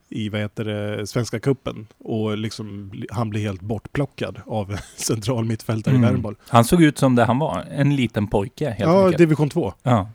i 0.09 0.28
vad 0.28 0.40
heter 0.40 0.64
det, 0.64 1.06
Svenska 1.06 1.40
Kuppen 1.40 1.86
Och 1.98 2.38
liksom, 2.38 2.92
han 3.11 3.30
blir 3.30 3.40
helt 3.40 3.61
bortplockad 3.61 4.40
av 4.46 4.76
central 4.96 5.44
mittfältare 5.44 5.94
i 5.94 5.98
Mm. 5.98 6.11
Värmboll. 6.11 6.36
Han 6.48 6.64
såg 6.64 6.82
ut 6.82 6.98
som 6.98 7.14
det 7.14 7.24
han 7.24 7.38
var. 7.38 7.64
En 7.70 7.96
liten 7.96 8.26
pojke 8.26 8.64
helt 8.70 8.80
Ja, 8.80 9.00
enkelt. 9.04 9.18
division 9.18 9.50
2. 9.50 9.72
Ja. 9.82 10.11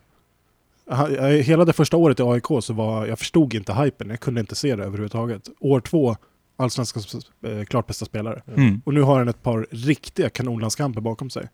Han- 0.90 1.14
jag- 1.14 1.30
Hela 1.44 1.66
det 1.66 1.74
första 1.74 1.98
året 1.98 2.20
i 2.20 2.24
AIK 2.24 2.46
så 2.62 2.74
var 2.74 3.06
jag 3.06 3.20
förstod 3.20 3.54
inte 3.54 3.74
hypen. 3.74 4.10
Jag 4.10 4.20
kunde 4.20 4.40
inte 4.42 4.56
se 4.56 4.76
det 4.76 4.84
överhuvudtaget. 4.84 5.50
År 5.60 5.80
två, 5.80 6.16
allsvenskans 6.56 7.30
eh, 7.42 7.64
klart 7.64 7.88
bästa 7.88 8.06
spelare. 8.06 8.44
Mm. 8.48 8.82
Och 8.86 8.94
nu 8.94 9.02
har 9.02 9.18
han 9.18 9.28
ett 9.28 9.44
par 9.44 9.68
riktiga 9.72 10.30
kanonlandskamper 10.30 11.02
bakom 11.02 11.30
sig. 11.30 11.50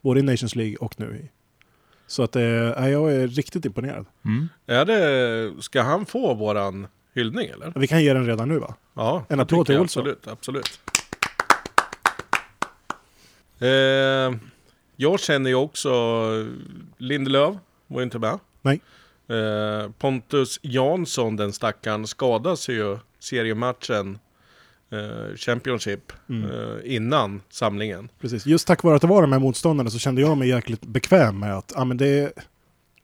Både 0.00 0.20
i 0.20 0.22
Nations 0.22 0.56
League 0.56 0.76
och 0.76 1.00
nu 1.00 1.16
i. 1.16 1.30
Så 2.06 2.22
att 2.22 2.36
eh, 2.36 2.42
ja, 2.42 2.88
jag 2.88 3.12
är 3.14 3.28
riktigt 3.28 3.64
imponerad. 3.64 4.06
Mm. 4.24 4.48
Är 4.66 4.84
det, 4.84 5.62
ska 5.62 5.82
han 5.82 6.06
få 6.06 6.34
våran 6.34 6.86
hyllning 7.14 7.48
eller? 7.48 7.72
Vi 7.76 7.86
kan 7.86 8.02
ge 8.04 8.14
den 8.14 8.26
redan 8.26 8.48
nu 8.48 8.58
va? 8.58 8.74
Ja, 8.94 9.24
En 9.28 9.40
applåd 9.40 9.66
till 9.66 9.78
Olsson. 9.78 10.00
Absolut, 10.00 10.28
absolut. 10.28 10.80
Eh, 13.58 14.38
jag 14.96 15.20
känner 15.20 15.50
ju 15.50 15.56
också 15.56 15.90
Lindelöf, 16.98 17.56
var 17.86 18.02
inte 18.02 18.18
med. 18.18 18.38
Nej. 18.62 18.80
Eh, 19.28 19.90
Pontus 19.98 20.58
Jansson, 20.62 21.36
den 21.36 21.52
stackaren, 21.52 22.06
skadas 22.06 22.68
ju 22.68 22.98
seriematchen 23.18 24.18
Championship 25.36 26.12
Mm. 26.28 26.50
eh, 26.50 26.94
innan 26.96 27.40
samlingen. 27.50 28.08
Precis. 28.20 28.46
Just 28.46 28.66
tack 28.66 28.82
vare 28.82 28.94
att 28.96 29.00
det 29.00 29.06
var 29.08 29.22
de 29.22 29.32
här 29.32 29.38
motståndarna 29.38 29.90
så 29.90 29.98
kände 29.98 30.20
jag 30.20 30.38
mig 30.38 30.48
jäkligt 30.48 30.86
bekväm 30.86 31.38
med 31.38 31.56
att 31.58 31.72
ja, 31.76 31.84
men 31.84 31.96
det, 31.96 32.06
är, 32.20 32.32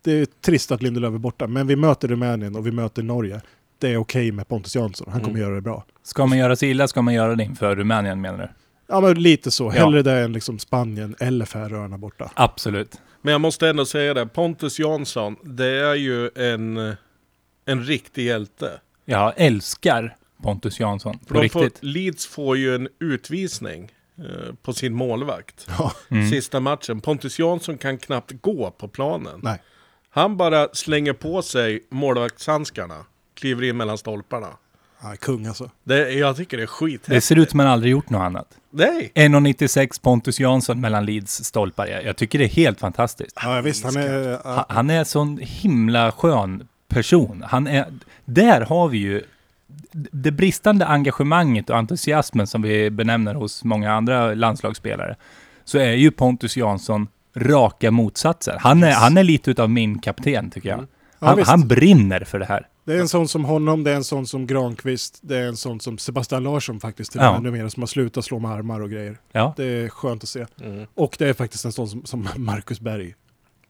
det 0.03 0.13
är 0.13 0.27
trist 0.41 0.73
att 0.73 0.83
Lindelöf 0.83 1.15
är 1.15 1.19
borta, 1.19 1.47
men 1.47 1.67
vi 1.67 1.77
möter 1.77 2.09
Rumänien 2.09 2.57
och 2.57 2.67
vi 2.67 2.71
möter 2.73 3.03
Norge. 3.03 3.41
Det 3.79 3.93
är 3.93 3.97
okej 3.97 4.33
med 4.33 4.49
Pontus 4.49 4.75
Jansson, 4.77 5.09
han 5.13 5.21
kommer 5.21 5.35
Mm. 5.35 5.43
göra 5.43 5.55
det 5.55 5.61
bra. 5.61 5.85
Ska 6.03 6.27
man 6.27 6.39
göra 6.39 6.57
sig 6.57 6.71
illa 6.71 6.89
ska 6.89 7.03
man 7.03 7.15
göra 7.15 7.35
det 7.35 7.45
inför 7.45 7.77
Rumänien 7.77 8.21
menar 8.21 8.39
du? 8.39 8.49
Ja 8.89 9.01
men 9.01 9.23
lite 9.23 9.51
så, 9.51 9.65
Ja. 9.65 9.71
hellre 9.71 10.03
det 10.03 10.13
än 10.13 10.33
liksom 10.33 10.59
Spanien 10.59 11.17
eller 11.19 11.45
Färöarna 11.45 11.99
borta. 11.99 12.31
Absolut. 12.35 13.01
Men 13.23 13.33
jag 13.33 13.41
måste 13.41 13.69
ändå 13.69 13.85
säga 13.87 14.15
det, 14.15 14.27
Pontus 14.27 14.79
Jansson, 14.79 15.37
det 15.43 15.67
är 15.67 15.95
ju 15.95 16.31
en, 16.35 16.95
en 17.65 17.85
riktig 17.85 18.27
hjälte. 18.27 18.71
Jag 19.05 19.33
älskar 19.37 20.17
Pontus 20.43 20.81
Jansson. 20.81 21.19
För 21.27 21.35
På 21.35 21.41
de 21.43 21.49
får. 21.49 21.71
Leeds 21.81 22.27
får 22.27 22.57
ju 22.57 22.75
en 22.75 22.89
utvisning 23.01 23.93
eh, 24.19 24.55
på 24.63 24.73
sin 24.73 24.95
målvakt. 24.95 25.67
Ja, 25.79 25.93
Mm. 26.11 26.31
Sista 26.31 26.61
matchen. 26.61 27.01
Pontus 27.01 27.39
Jansson 27.39 27.79
kan 27.79 27.99
knappt 27.99 28.33
gå 28.41 28.71
på 28.71 28.89
planen. 28.89 29.41
nej. 29.43 29.63
Han 30.11 30.37
bara 30.37 30.69
slänger 30.73 31.13
på 31.13 31.43
sig 31.43 31.87
målvaktshandskarna. 31.91 33.05
Kliver 33.35 33.63
in 33.65 33.77
mellan 33.77 33.99
stolparna. 33.99 34.49
Ja, 35.03 35.15
kung 35.21 35.47
alltså. 35.47 35.71
Det, 35.85 36.11
jag 36.11 36.37
tycker 36.37 36.57
det 36.57 36.61
är 36.63 36.67
Det 36.67 36.67
skithäftigt. 36.67 37.25
ser 37.25 37.39
ut 37.39 37.51
som 37.51 37.57
man 37.57 37.67
aldrig 37.67 37.91
gjort 37.93 38.11
något 38.11 38.21
annat. 38.21 38.49
Nej! 38.71 39.13
1,96 39.15 40.03
Pontus 40.03 40.41
Jansson 40.41 40.81
mellan 40.81 41.07
Leeds 41.07 41.45
stolpar. 41.45 41.87
Jag, 41.87 42.05
jag 42.05 42.17
tycker 42.17 42.39
det 42.39 42.45
är 42.45 42.49
helt 42.49 42.81
fantastiskt. 42.81 43.39
Ja 43.43 43.61
visst, 43.61 43.85
han 43.85 43.97
är... 43.97 44.31
Ha- 44.33 44.41
Ja, 44.45 44.67
Han 44.69 44.91
är 44.91 45.05
sån 45.05 45.39
himla 45.43 46.13
skön 46.13 46.69
person. 46.89 47.45
Han 47.49 47.67
är, 47.67 47.87
där 48.25 48.61
har 48.61 48.89
vi 48.89 48.99
ju 48.99 49.23
det 49.93 50.31
bristande 50.31 50.87
engagemanget 50.87 51.71
och 51.71 51.77
entusiasmen 51.77 52.47
som 52.47 52.63
vi 52.63 52.91
benämner 52.91 53.35
hos 53.35 53.65
många 53.65 53.93
andra 53.93 54.35
landslagsspelare. 54.35 55.17
Så 55.65 55.79
är 55.79 55.93
ju 55.93 56.11
Pontus 56.11 56.57
Jansson 56.57 57.09
raka 57.37 57.91
motsatser. 57.91 58.57
Han 58.61 58.83
är, 58.83 58.93
han 58.93 59.17
är 59.17 59.23
lite 59.23 59.51
utav 59.51 59.71
min 59.71 59.99
kapten 59.99 60.51
tycker 60.51 60.69
jag. 60.69 60.87
Ja, 61.21 61.27
Han, 61.27 61.37
visst. 61.37 61.51
han 61.51 61.69
brinner 61.69 62.21
för 62.25 62.39
det 62.39 62.45
här. 62.45 62.67
det 62.85 62.93
är 62.95 63.01
en 63.01 63.09
sån 63.09 63.29
som 63.29 63.45
honom, 63.45 63.85
det 63.85 63.91
är 63.91 63.97
en 63.97 64.05
sån 64.05 64.27
som 64.27 64.47
Granqvist, 64.47 65.19
det 65.23 65.37
är 65.37 65.47
en 65.49 65.57
sån 65.57 65.81
som 65.81 65.99
Sebastian 65.99 66.43
Larsson 66.43 66.81
faktiskt 66.81 67.13
till 67.13 67.21
Ja. 67.21 67.37
och 67.37 67.43
numera, 67.43 67.71
som 67.71 67.83
har 67.83 67.87
slutat 67.87 68.25
slå 68.25 68.39
med 68.39 68.51
armar 68.51 68.81
och 68.81 68.91
grejer. 68.91 69.19
Ja, 69.33 69.55
Det 69.57 69.65
är 69.65 69.89
skönt 69.89 70.23
att 70.23 70.29
se. 70.29 70.47
Mm. 70.61 70.87
Och 70.95 71.17
det 71.19 71.29
är 71.29 71.33
faktiskt 71.35 71.65
en 71.65 71.73
sån 71.73 71.89
som, 71.89 72.05
som 72.05 72.29
Marcus 72.37 72.81
Berg. 72.81 73.15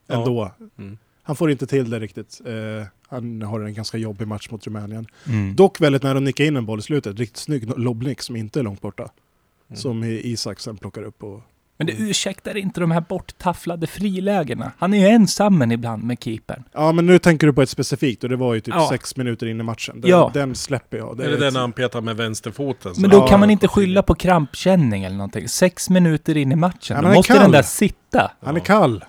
Ja. 0.07 0.14
Ändå. 0.14 0.53
Mm. 0.79 0.99
Han 1.29 1.37
får 1.37 1.51
inte 1.51 1.66
till 1.66 1.91
det 1.91 1.99
riktigt. 2.01 2.41
Eh, 2.47 2.87
han 3.09 3.43
har 3.43 3.61
en 3.61 3.74
ganska 3.74 3.99
jobbig 3.99 4.29
match 4.29 4.49
mot 4.51 4.66
Rumänien. 4.66 5.07
mm. 5.26 5.57
Dock 5.57 5.81
väldigt 5.81 6.03
nära 6.03 6.16
att 6.18 6.22
nicka 6.24 6.45
in 6.45 6.57
en 6.57 6.66
boll 6.66 6.79
i 6.79 6.83
slutet. 6.83 7.18
Riktigt 7.18 7.37
snygg 7.39 7.79
lobbnick 7.79 8.22
som 8.22 8.37
inte 8.37 8.59
är 8.61 8.62
långt 8.64 8.81
borta. 8.81 9.03
Mm. 9.03 9.76
Som 9.81 10.05
Isak 10.05 10.61
sen 10.61 10.76
plockar 10.76 11.03
upp. 11.03 11.22
Och... 11.22 11.41
Men 11.79 11.87
det 11.87 11.93
ursäktar 11.99 12.57
inte 12.57 12.81
de 12.81 12.91
här 12.91 13.01
borttafflade 13.01 13.87
frilägena. 13.87 14.72
Han 14.79 14.95
är 14.95 14.99
ju 14.99 15.07
ensam 15.07 15.62
en 15.62 15.72
ibland 15.72 16.03
med 16.03 16.16
keepern. 16.22 16.64
Ja 16.72 16.93
men 16.93 17.07
nu 17.07 17.18
tänker 17.18 17.47
du 17.47 17.53
på 17.53 17.62
ett 17.62 17.68
specifikt 17.70 18.22
och 18.24 18.31
det 18.31 18.37
var 18.37 18.55
ju 18.55 18.61
typ 18.61 18.74
Ja. 18.74 18.89
sex 18.91 19.16
minuter 19.16 19.47
in 19.47 19.61
i 19.61 19.62
matchen. 19.62 20.01
Den, 20.01 20.11
Ja. 20.11 20.31
den 20.35 20.55
släpper 20.55 20.97
jag. 20.99 21.16
Det 21.16 21.24
Är 21.24 21.29
det 21.29 21.35
ett- 21.35 21.41
den 21.41 21.57
han 21.57 21.72
petar 21.72 22.01
med 22.01 22.16
vänsterfoten? 22.16 22.93
Men 22.99 23.11
då 23.11 23.16
Ja, 23.16 23.26
kan 23.29 23.41
man 23.41 23.51
inte 23.51 23.68
skylla 23.68 24.03
på 24.03 24.14
krampkänning 24.14 25.05
eller 25.05 25.16
någonting. 25.16 25.49
Sex 25.49 25.91
minuter 25.91 26.37
in 26.37 26.53
i 26.53 26.57
matchen. 26.57 26.97
Ja, 26.97 27.09
då 27.09 27.14
måste 27.14 27.33
kall. 27.33 27.43
den 27.43 27.51
där 27.51 27.62
sitta. 27.62 28.31
Han 28.41 28.57
är 28.57 28.61
Ja. 28.61 28.64
kall. 28.64 29.05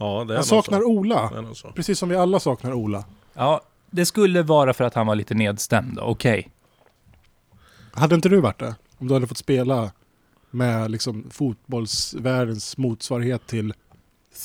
Ja, 0.00 0.24
det 0.24 0.34
är 0.34 0.36
Han 0.36 0.44
saknar 0.44 0.80
så. 0.80 0.86
Ola. 0.86 1.30
Det 1.30 1.38
är 1.38 1.42
nog 1.42 1.56
så. 1.56 1.72
Precis 1.72 1.98
som 1.98 2.08
vi 2.08 2.16
alla 2.16 2.40
saknar 2.40 2.72
Ola. 2.72 3.04
Ja, 3.34 3.60
det 3.90 4.06
skulle 4.06 4.42
vara 4.42 4.72
för 4.72 4.84
att 4.84 4.94
han 4.94 5.06
var 5.06 5.14
lite 5.14 5.34
nedstämd. 5.34 5.98
Okej. 5.98 6.48
Hade 7.92 8.14
inte 8.14 8.28
du 8.28 8.40
varit 8.40 8.58
det? 8.58 8.74
Om 8.98 9.08
du 9.08 9.14
hade 9.14 9.26
fått 9.26 9.38
spela 9.38 9.90
med 10.50 10.90
liksom 10.90 11.30
fotbollsvärldens 11.30 12.76
motsvarighet 12.76 13.46
till 13.46 13.74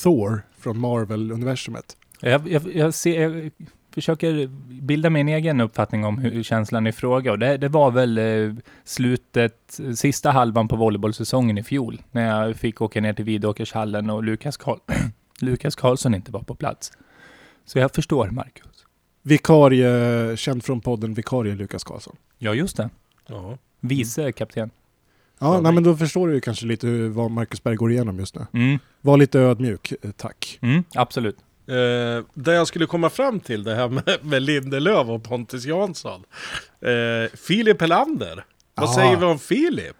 Thor 0.02 0.42
från 0.58 0.78
Marvel-universumet. 0.78 1.96
Jag, 2.20 2.48
jag, 2.48 2.74
jag, 2.74 2.94
ser, 2.94 3.20
jag 3.20 3.50
försöker 3.94 4.46
bilda 4.82 5.10
min 5.10 5.28
egen 5.28 5.60
uppfattning 5.60 6.04
om 6.04 6.18
hur 6.18 6.42
känslan 6.42 6.86
i 6.86 6.92
fråga. 6.92 7.32
Och 7.32 7.38
det, 7.38 7.56
det 7.56 7.68
var 7.68 7.90
väl 7.90 8.18
eh, 8.18 8.54
slutet, 8.84 9.80
sista 9.94 10.30
halvan 10.30 10.68
på 10.68 10.76
volleybollsäsongen 10.76 11.58
i 11.58 11.62
fjol. 11.62 12.02
När 12.10 12.46
jag 12.46 12.56
fick 12.56 12.80
åka 12.80 13.00
ner 13.00 13.12
till 13.12 13.24
Vidåkershallen 13.24 14.10
och 14.10 14.24
Lukas, 14.24 14.56
Karl, 14.56 14.78
Lukas 15.40 15.74
Karlsson 15.76 16.14
inte 16.14 16.32
var 16.32 16.42
på 16.42 16.54
plats. 16.54 16.92
Så 17.64 17.78
jag 17.78 17.94
förstår 17.94 18.30
Marcus. 18.30 18.84
Vikarie, 19.22 20.36
känd 20.36 20.64
från 20.64 20.80
podden 20.80 21.14
Vikarie 21.14 21.54
Lukas 21.54 21.84
Karlsson. 21.84 22.16
Ja, 22.38 22.54
just 22.54 22.76
det. 22.76 22.90
Ja. 23.26 23.58
Vice 23.80 24.32
kapten. 24.32 24.70
Ja, 25.38 25.54
Ja, 25.54 25.60
nej, 25.60 25.72
men- 25.72 25.82
då 25.82 25.96
förstår 25.96 26.28
du 26.28 26.40
kanske 26.40 26.66
lite 26.66 26.86
hur, 26.86 27.08
vad 27.08 27.30
Marcus 27.30 27.62
Berg 27.62 27.76
går 27.76 27.92
igenom 27.92 28.18
just 28.18 28.34
nu. 28.34 28.46
Mm, 28.52 28.78
Var 29.00 29.16
lite 29.16 29.40
ödmjuk, 29.40 29.92
eh, 30.02 30.10
tack. 30.10 30.58
mm, 30.62 30.84
absolut. 30.94 31.36
Eh, 31.66 32.24
det 32.34 32.52
jag 32.54 32.66
skulle 32.66 32.86
komma 32.86 33.10
fram 33.10 33.40
till, 33.40 33.64
det 33.64 33.74
här 33.74 33.88
med, 33.88 34.18
med 34.22 34.42
Lindelöf 34.42 35.08
och 35.08 35.24
Pontus 35.24 35.64
Jansson. 35.64 36.22
Eh, 36.80 37.36
Filip 37.38 37.80
Helander. 37.80 38.44
Vad 38.74 38.88
Ah. 38.88 38.92
säger 38.94 39.16
vi 39.16 39.24
om 39.24 39.38
Filip? 39.38 39.96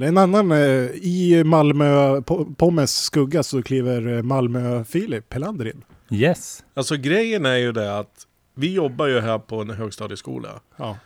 Eller 0.00 0.08
en 0.08 0.18
annan, 0.18 0.52
eh, 0.52 0.58
i 0.92 1.42
Malmö, 1.44 2.20
Po- 2.20 2.54
Pommes 2.54 2.96
skugga 3.02 3.42
så 3.42 3.62
kliver 3.62 4.16
eh, 4.16 4.22
Malmö-Filip 4.22 5.32
Helander 5.34 5.66
in. 5.66 5.84
Yes. 6.10 6.64
Alltså 6.74 6.96
grejen 6.96 7.46
är 7.46 7.56
ju 7.56 7.72
det 7.72 7.98
att 7.98 8.26
vi 8.54 8.72
jobbar 8.74 9.06
ju 9.06 9.20
här 9.20 9.38
på 9.38 9.60
en 9.60 9.70
högstadieskola. 9.70 10.60
Ja. 10.76 10.98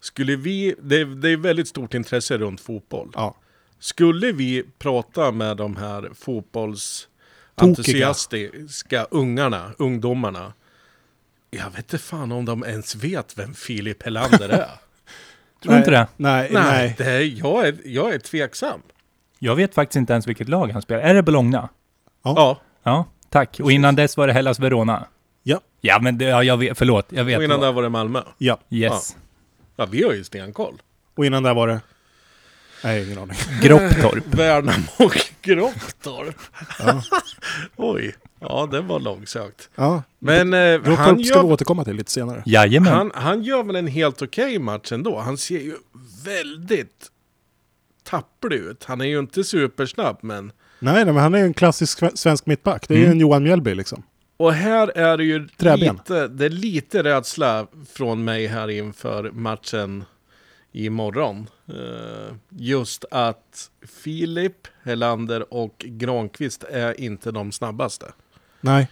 Skulle 0.00 0.36
vi, 0.36 0.74
det, 0.82 1.00
är- 1.00 1.04
det 1.04 1.30
är 1.30 1.36
väldigt 1.36 1.68
stort 1.68 1.94
intresse 1.94 2.38
runt 2.38 2.60
fotboll. 2.60 3.10
ja. 3.14 3.36
Skulle 3.78 4.32
vi 4.32 4.64
prata 4.78 5.30
med 5.32 5.56
de 5.56 5.76
här 5.76 6.10
fotbollsentusiastiska 6.14 9.04
ungarna, 9.10 9.72
ungdomarna. 9.78 10.52
Jag 11.50 11.70
vet 11.70 11.78
inte 11.78 11.98
fan 11.98 12.32
om 12.32 12.44
de 12.44 12.64
ens 12.64 12.94
vet 12.96 13.38
vem 13.38 13.54
Filip 13.54 14.02
Helander 14.02 14.48
är. 14.48 14.70
Tror 15.64 15.72
du 15.72 15.78
inte 15.78 15.90
det? 15.90 16.06
Nej, 16.16 16.50
nej, 16.52 16.62
nej. 16.62 16.94
Det 16.98 17.10
är, 17.10 17.20
jag, 17.20 17.66
är, 17.68 17.76
jag 17.84 18.14
är 18.14 18.18
tveksam. 18.18 18.80
Jag 19.38 19.56
vet 19.56 19.74
faktiskt 19.74 19.96
inte 19.96 20.12
ens 20.12 20.26
vilket 20.26 20.48
lag 20.48 20.70
han 20.72 20.82
spelar. 20.82 21.02
Är 21.02 21.14
det 21.14 21.22
Bologna? 21.22 21.68
Ja, 22.24 22.60
Ja, 22.82 23.06
tack. 23.28 23.60
Och 23.62 23.72
innan 23.72 23.96
dess 23.96 24.16
var 24.16 24.26
det 24.26 24.32
Hellas 24.32 24.60
Verona. 24.60 25.06
Ja. 25.42 25.60
Ja, 25.80 25.98
men 26.02 26.18
det, 26.18 26.24
ja, 26.24 26.42
jag 26.42 26.56
vet, 26.56 26.78
förlåt. 26.78 27.06
Jag 27.08 27.24
vet. 27.24 27.38
och 27.38 27.44
innan 27.44 27.60
där 27.60 27.72
var 27.72 27.82
det 27.82 27.88
Malmö. 27.88 28.22
Ja. 28.38 28.58
Yes. 28.70 29.16
Ja, 29.76 29.86
vi 29.90 30.02
har 30.04 30.12
ju 30.12 30.24
stenkoll. 30.24 30.82
Och 31.16 31.26
innan 31.26 31.42
där 31.42 31.54
var 31.54 31.68
det... 31.68 31.80
Nej, 32.84 33.06
ingen 33.06 33.18
aning. 33.18 33.36
Gropptorp. 33.62 34.24
Värnamo 34.34 34.86
och 34.98 35.18
Gropptorp. 35.42 36.36
Ja. 36.78 37.02
Oj, 37.76 38.14
ja 38.48 38.68
det 38.70 38.80
var 38.80 39.00
långsökt. 39.00 39.70
Ja. 39.74 40.02
Men 40.18 40.54
eh, 40.54 40.80
han, 40.82 40.96
ska 40.96 41.12
vi 41.14 41.22
gör, 41.22 41.44
återkomma 41.44 41.84
till 41.84 41.96
lite 41.96 42.10
senare. 42.12 42.42
Jajamän. 42.46 42.92
han, 42.92 43.10
han 43.14 43.42
gör 43.42 43.62
väl 43.62 43.76
en 43.76 43.86
helt 43.86 44.22
okej 44.22 44.58
match 44.58 44.92
ändå. 44.92 45.18
Han 45.18 45.36
ser 45.38 45.58
ju 45.60 45.74
väldigt 46.24 47.10
tapplig 48.02 48.56
ut. 48.56 48.84
Han 48.84 49.00
är 49.00 49.04
ju 49.04 49.18
inte 49.18 49.44
supersnabb 49.44 50.18
men... 50.20 50.52
Nej, 50.78 50.94
nej, 50.94 51.04
men 51.04 51.16
han 51.16 51.34
är 51.34 51.38
ju 51.38 51.44
en 51.44 51.54
klassisk 51.54 51.98
sve- 52.02 52.16
svensk 52.16 52.46
mittback. 52.46 52.88
Det 52.88 52.94
är 52.94 52.98
ju 52.98 53.04
Mm. 53.04 53.12
en 53.16 53.20
Johan 53.20 53.42
Mjällby 53.42 53.74
liksom. 53.74 54.02
Och 54.36 54.52
här 54.52 54.88
är 54.98 55.16
det 55.16 55.24
ju 55.24 55.48
Träben. 55.48 55.94
lite, 55.96 56.28
det 56.28 56.44
är 56.44 56.50
lite 56.50 57.02
rädsla 57.02 57.66
från 57.92 58.24
mig 58.24 58.46
här 58.46 58.70
inför 58.70 59.30
matchen 59.30 60.04
imorgon. 60.72 61.48
Uh, 61.70 62.34
just 62.48 63.04
att 63.10 63.70
Filip, 64.02 64.56
Helander 64.82 65.54
och 65.54 65.74
Granqvist 65.78 66.64
är 66.64 67.00
inte 67.00 67.30
de 67.30 67.52
snabbaste. 67.52 68.06
Nej. 68.64 68.88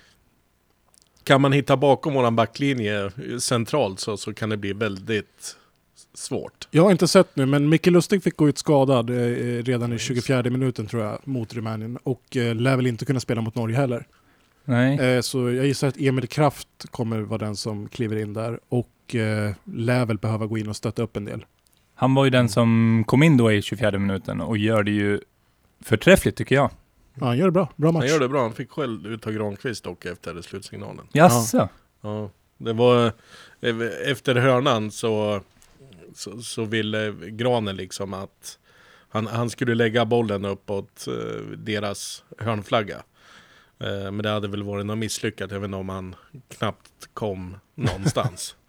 Kan 1.24 1.40
man 1.40 1.52
hitta 1.52 1.76
bakom 1.76 2.14
våran 2.14 2.36
backlinje 2.36 3.10
centralt 3.40 4.00
så, 4.00 4.16
så 4.16 4.34
kan 4.34 4.48
det 4.48 4.56
bli 4.56 4.72
väldigt 4.72 5.56
svårt. 6.14 6.68
Jag 6.70 6.82
har 6.82 6.90
inte 6.90 7.08
sett 7.08 7.36
nu, 7.36 7.46
men 7.46 7.68
Micke 7.68 7.86
Lustig 7.86 8.22
fick 8.22 8.36
gå 8.36 8.48
ut 8.48 8.58
skadad 8.58 9.10
eh, 9.10 9.62
redan 9.62 9.92
i 9.92 9.98
24 9.98 10.42
minuten 10.42 10.86
tror 10.86 11.02
jag, 11.02 11.18
mot 11.24 11.54
Rumänien. 11.54 11.98
Och 12.02 12.36
eh, 12.36 12.54
lär 12.54 12.76
väl 12.76 12.86
inte 12.86 13.04
kunna 13.04 13.20
spela 13.20 13.40
mot 13.40 13.54
Norge 13.54 13.76
heller. 13.76 14.06
Nej. 14.64 14.98
Eh, 14.98 15.20
så 15.20 15.50
jag 15.50 15.66
gissar 15.66 15.88
att 15.88 16.00
Emil 16.00 16.28
Kraft 16.28 16.68
kommer 16.90 17.20
vara 17.20 17.38
den 17.38 17.56
som 17.56 17.88
kliver 17.88 18.16
in 18.16 18.32
där. 18.32 18.60
Och 18.68 19.14
eh, 19.14 19.54
lär 19.64 20.06
väl 20.06 20.18
behöva 20.18 20.46
gå 20.46 20.58
in 20.58 20.68
och 20.68 20.76
stötta 20.76 21.02
upp 21.02 21.16
en 21.16 21.24
del. 21.24 21.44
Han 21.94 22.14
var 22.14 22.24
ju 22.24 22.30
den 22.30 22.48
som 22.48 23.04
kom 23.06 23.22
in 23.22 23.36
då 23.36 23.52
i 23.52 23.62
24 23.62 23.98
minuten 23.98 24.40
och 24.40 24.58
gör 24.58 24.82
det 24.82 24.90
ju 24.90 25.20
förträffligt 25.80 26.36
tycker 26.36 26.54
jag. 26.54 26.70
Ja, 27.14 27.26
han 27.26 27.38
gör 27.38 27.44
det 27.44 27.52
bra. 27.52 27.68
Bra 27.76 27.92
match. 27.92 28.02
Han 28.02 28.08
gör 28.08 28.20
det 28.20 28.28
bra, 28.28 28.42
han 28.42 28.54
fick 28.54 28.70
själv 28.70 29.06
ut 29.06 29.26
av 29.26 29.32
Granqvist 29.32 29.84
dock 29.84 30.04
efter 30.04 30.42
slutsignalen. 30.42 31.06
Jaså? 31.12 31.68
Ja, 32.00 32.30
det 32.58 32.72
var 32.72 33.06
eh, 33.60 33.76
efter 34.04 34.34
hörnan 34.34 34.90
så, 34.90 35.40
så, 36.14 36.42
så 36.42 36.64
ville 36.64 37.12
Granen 37.12 37.76
liksom 37.76 38.14
att 38.14 38.58
han, 39.08 39.26
han 39.26 39.50
skulle 39.50 39.74
lägga 39.74 40.04
bollen 40.04 40.44
uppåt 40.44 41.06
eh, 41.06 41.42
deras 41.56 42.24
hörnflagga. 42.38 43.02
Eh, 43.78 43.88
men 43.88 44.18
det 44.18 44.30
hade 44.30 44.48
väl 44.48 44.62
varit 44.62 44.86
något 44.86 44.98
misslyckat, 44.98 45.52
inte 45.52 45.76
om 45.76 45.88
han 45.88 46.14
knappt 46.48 47.08
kom 47.14 47.56
någonstans. 47.74 48.56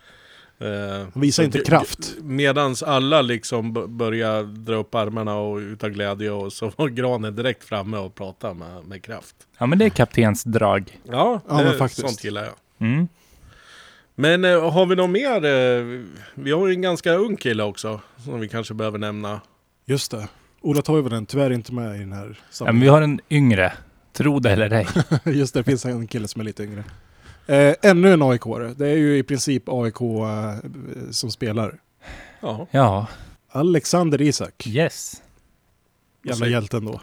Eh, 0.60 0.68
Han 1.14 1.22
visar 1.22 1.44
inte 1.44 1.60
kraft. 1.60 2.14
Medans 2.22 2.84
alla 2.84 3.22
liksom 3.22 3.98
började 3.98 4.44
dra 4.44 4.76
upp 4.76 4.96
armarna 4.96 5.36
och 5.36 5.58
utav 5.58 5.90
glädje 5.90 6.32
och 6.32 6.54
så 6.54 6.72
var 6.76 6.88
Granen 6.88 7.36
direkt 7.36 7.64
framme 7.64 7.98
och 7.98 8.16
pratade 8.16 8.54
med, 8.54 8.86
med 8.86 9.04
kraft. 9.04 9.36
Ja, 9.58 9.66
men 9.66 9.78
det 9.80 9.86
är 9.86 9.90
kaptensdrag. 9.90 11.00
Ja, 11.04 11.42
Ja, 11.50 11.58
det, 11.58 11.64
men 11.64 11.78
faktiskt. 11.78 12.08
sånt 12.08 12.24
gillar 12.24 12.44
jag. 12.44 12.54
Mm. 12.88 13.08
Men 14.16 14.46
eh, 14.46 14.72
har 14.72 14.86
vi 14.86 14.96
något 14.96 15.10
mer? 15.10 15.46
Eh, 15.46 16.02
vi 16.36 16.52
har 16.52 16.68
ju 16.68 16.74
en 16.74 16.82
ganska 16.82 17.14
ung 17.14 17.38
kille 17.38 17.64
också 17.64 18.00
som 18.26 18.40
vi 18.40 18.48
kanske 18.50 18.74
behöver 18.74 18.98
nämna. 19.00 19.42
Just 19.86 20.12
det. 20.12 20.28
Ola 20.62 20.82
Toivonen, 20.82 21.26
tyvärr 21.26 21.50
inte 21.52 21.74
med 21.74 21.96
i 21.96 22.00
den 22.00 22.14
här 22.14 22.26
Ja, 22.26 22.28
men 22.30 22.36
samlingen. 22.52 22.82
vi 22.82 22.88
har 22.88 23.02
en 23.02 23.20
yngre. 23.30 23.74
Tro 24.14 24.40
det 24.40 24.52
eller 24.52 24.70
ej. 24.74 24.88
Just 25.26 25.54
det, 25.54 25.60
det 25.60 25.64
finns 25.64 25.86
en 25.86 26.08
kille 26.08 26.28
som 26.28 26.42
är 26.42 26.46
lite 26.46 26.64
yngre. 26.64 26.84
Eh, 27.48 27.74
ännu 27.82 28.14
en 28.14 28.22
aik 28.22 28.42
-are. 28.42 28.74
Det 28.78 28.88
är 28.88 28.98
ju 28.98 29.18
i 29.18 29.24
princip 29.24 29.64
AIK 29.68 30.02
eh, 30.02 30.56
som 31.12 31.32
spelar. 31.32 31.80
Ja, 32.40 32.68
Ja, 32.72 33.08
Alexander 33.50 34.22
Isak. 34.22 34.68
yes. 34.68 35.22
Jävla 36.24 36.36
säger- 36.40 36.52
hjälten 36.52 36.86
då. 36.86 37.02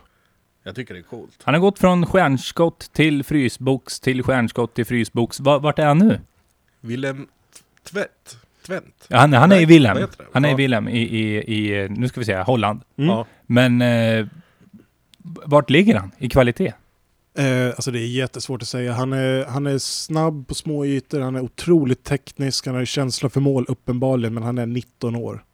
jag 0.62 0.74
tycker 0.74 0.94
det 0.94 1.00
är 1.00 1.04
coolt. 1.04 1.38
Han 1.42 1.54
har 1.54 1.60
gått 1.60 1.78
från 1.78 2.06
stjärnskott 2.06 2.90
till 2.92 3.24
frysbox 3.24 4.00
till 4.00 4.22
stjärnskott 4.22 4.74
till 4.74 4.86
frysbox. 4.86 5.40
Va- 5.40 5.58
Vart 5.58 5.78
är 5.78 5.86
han 5.86 5.98
nu? 5.98 6.20
Willem 6.80 7.26
Tvätt. 7.90 8.36
Tvänt. 8.66 9.06
Ja, 9.08 9.16
Han, 9.18 9.32
han 9.32 9.52
är 9.52 9.60
i 9.60 9.78
det? 9.78 10.08
Han 10.32 10.44
är 10.44 10.48
i 10.48 10.50
Ja. 10.52 10.56
Willem 10.56 10.88
i, 10.88 10.98
i, 11.00 11.36
i, 11.82 11.88
nu 11.88 12.08
ska 12.08 12.20
vi 12.20 12.24
säga, 12.26 12.42
Holland. 12.42 12.80
Mm. 12.96 13.10
Ja. 13.10 13.26
Men 13.46 13.82
eh, 13.82 14.26
vart 15.22 15.70
ligger 15.70 15.94
han 15.94 16.10
i 16.18 16.28
kvalitet? 16.28 16.72
Eh, 17.34 17.66
alltså 17.66 17.90
det 17.90 17.98
är 17.98 18.06
jättesvårt 18.06 18.62
att 18.62 18.68
säga. 18.68 18.92
Han 18.92 19.12
är, 19.12 19.44
han 19.44 19.66
är 19.66 19.78
snabb 19.78 20.48
på 20.48 20.54
små 20.54 20.86
ytor, 20.86 21.20
han 21.20 21.36
är 21.36 21.40
otroligt 21.40 22.04
teknisk, 22.04 22.66
han 22.66 22.74
har 22.74 22.84
känsla 22.84 23.28
för 23.28 23.40
mål 23.40 23.64
uppenbarligen, 23.68 24.34
men 24.34 24.42
han 24.42 24.58
är 24.58 24.66
19 24.66 25.16
år. 25.16 25.44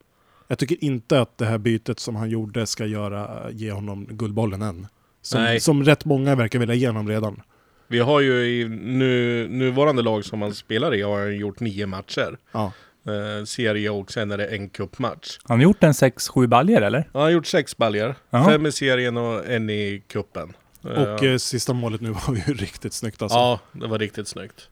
Jag 0.49 0.59
tycker 0.59 0.85
inte 0.85 1.21
att 1.21 1.39
det 1.39 1.47
här 1.47 1.59
bytet 1.59 2.01
som 2.01 2.17
han 2.17 2.31
gjorde 2.31 2.67
ska 2.67 2.87
göra, 2.87 3.51
ge 3.51 3.71
honom 3.71 4.07
Guldbollen 4.11 4.63
än. 4.63 4.87
Som, 5.23 5.43
Nej. 5.43 5.61
som 5.61 5.85
rätt 5.85 6.05
många 6.05 6.35
verkar 6.35 6.59
vilja 6.59 6.75
ge 6.75 6.87
honom 6.87 7.09
redan. 7.09 7.43
Vi 7.89 7.99
har 7.99 8.21
ju 8.21 8.61
i 8.61 8.69
nu, 8.69 9.49
nuvarande 9.49 10.03
lag 10.03 10.25
som 10.25 10.43
han 10.43 10.55
spelar 10.55 10.95
i 10.95 11.03
har 11.03 11.21
han 11.21 11.37
gjort 11.37 11.61
nio 11.61 11.87
matcher. 11.87 12.39
Ja. 12.53 12.73
Eh, 13.07 13.45
serie 13.45 13.91
och 13.91 14.13
sen 14.13 14.31
är 14.31 14.39
det 14.39 14.47
en 14.47 14.69
cupmatch. 14.69 15.39
Han 15.45 15.59
har 15.59 15.65
gjort 15.65 15.83
en 15.83 15.93
6-7 15.93 16.47
baljer 16.47 16.83
eller? 16.83 17.09
Han 17.13 17.23
har 17.23 17.31
gjort 17.31 17.47
sex 17.47 17.77
baljer. 17.77 18.15
Fem 18.31 18.67
i 18.67 18.73
serien 18.73 19.17
och 19.17 19.47
en 19.47 19.71
i 19.71 20.03
kuppen. 20.09 20.53
Och 20.87 21.23
eh, 21.25 21.37
sista 21.39 21.73
målet 21.73 22.01
nu 22.01 22.11
var 22.27 22.35
ju 22.35 22.55
riktigt 22.55 22.93
snyggt 22.93 23.23
alltså. 23.23 23.39
Ja, 23.39 23.61
det 23.73 23.87
var 23.87 23.99
riktigt 23.99 24.29
snyggt. 24.29 24.69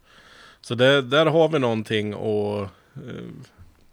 Så 0.61 0.75
det, 0.75 1.03
där 1.03 1.27
har 1.27 1.49
vi 1.49 1.59
någonting 1.59 2.13
att 2.13 2.71
eh, 2.97 3.25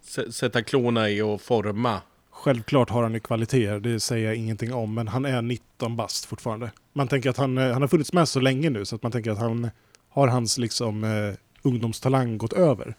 sä- 0.06 0.32
sätta 0.32 0.64
klorna 0.64 1.10
i 1.10 1.22
och 1.22 1.42
forma. 1.42 2.02
Självklart 2.32 2.90
har 2.90 3.04
han 3.04 3.14
ju 3.14 3.20
kvaliteter, 3.20 3.80
det 3.80 4.00
säger 4.00 4.26
jag 4.26 4.36
ingenting 4.36 4.74
om, 4.74 4.94
men 4.94 5.08
han 5.08 5.26
är 5.26 5.42
19 5.42 5.96
bast 5.96 6.26
fortfarande. 6.26 6.72
Man 6.94 7.08
tänker 7.08 7.30
att 7.30 7.38
han, 7.38 7.58
eh, 7.58 7.72
han 7.74 7.82
har 7.82 7.88
funnits 7.90 8.14
med 8.14 8.28
så 8.30 8.40
länge 8.40 8.70
nu 8.70 8.86
så 8.86 8.96
att 8.96 9.04
man 9.04 9.12
tänker 9.12 9.32
att 9.32 9.38
han 9.40 9.70
har 10.10 10.28
hans 10.28 10.58
liksom 10.58 11.04
eh, 11.04 11.34
ungdomstalang 11.62 12.38
gått 12.38 12.54
över. 12.54 12.96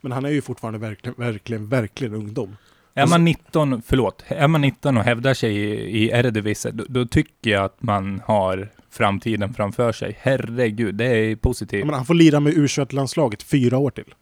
Men 0.00 0.12
han 0.12 0.24
är 0.24 0.28
ju 0.30 0.42
fortfarande 0.42 0.78
verkligen, 0.78 1.14
verkligen, 1.18 1.68
verkligen 1.68 2.14
ungdom. 2.14 2.56
Är 2.94 3.06
man 3.06 3.24
19, 3.24 3.82
förlåt, 3.86 4.24
är 4.28 4.48
man 4.48 4.60
19 4.60 4.96
och 4.96 5.04
hävdar 5.04 5.34
sig 5.34 5.56
i, 5.56 5.70
i 6.04 6.10
Eredivisie, 6.10 6.70
då, 6.72 6.84
då 6.88 7.06
tycker 7.06 7.50
jag 7.50 7.64
att 7.64 7.82
man 7.82 8.22
har 8.24 8.68
framtiden 8.90 9.54
framför 9.54 9.92
sig. 9.92 10.16
Herregud, 10.20 10.94
det 10.94 11.04
är 11.04 11.36
positivt. 11.36 11.84
Menar, 11.84 11.98
han 11.98 12.06
får 12.06 12.14
lira 12.14 12.40
med 12.40 12.52
U21-landslaget 12.54 13.42
fyra 13.42 13.78
år 13.78 13.90
till. 13.90 14.14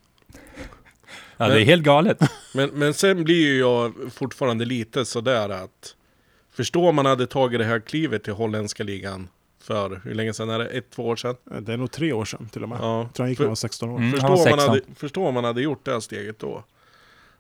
Ja, 1.36 1.48
det 1.48 1.60
är 1.60 1.64
helt 1.64 1.82
galet. 1.82 2.18
Men, 2.54 2.70
men 2.72 2.94
sen 2.94 3.24
blir 3.24 3.46
ju 3.46 3.58
jag 3.58 3.92
fortfarande 4.14 4.64
lite 4.64 5.04
sådär 5.04 5.48
att 5.48 5.94
Förstå 6.56 6.88
om 6.88 6.94
man 6.96 7.06
hade 7.06 7.26
tagit 7.26 7.58
det 7.60 7.64
här 7.64 7.80
klivet 7.80 8.24
till 8.24 8.32
holländska 8.32 8.84
ligan 8.84 9.28
för, 9.62 10.00
hur 10.04 10.14
länge 10.14 10.32
sedan 10.32 10.50
är 10.50 10.58
det? 10.58 10.66
Ett, 10.66 10.90
två 10.90 11.06
år 11.06 11.16
sedan? 11.16 11.34
Eh, 11.50 11.56
Det 11.60 11.72
är 11.72 11.76
nog 11.76 11.90
tre 11.90 12.12
år 12.12 12.24
sedan 12.24 12.48
till 12.52 12.62
och 12.62 12.68
med. 12.68 12.78
Ja. 12.80 13.02
Jag 13.02 13.14
tror 13.14 13.24
han 13.24 13.30
gick 13.30 13.38
när 13.38 13.46
han 13.46 13.50
var 13.50 13.54
16 13.54 13.90
år. 13.90 13.98
Mm, 13.98 14.10
Förstå, 14.10 14.26
han 14.26 14.36
var 14.36 14.44
om 14.44 14.50
man 14.50 14.58
16. 14.58 14.68
hade, 14.68 14.80
förstå 14.96 15.26
om 15.26 15.34
man 15.34 15.44
hade 15.44 15.62
gjort 15.62 15.84
det 15.84 15.90
här 15.92 16.00
steget 16.00 16.38
då. 16.38 16.64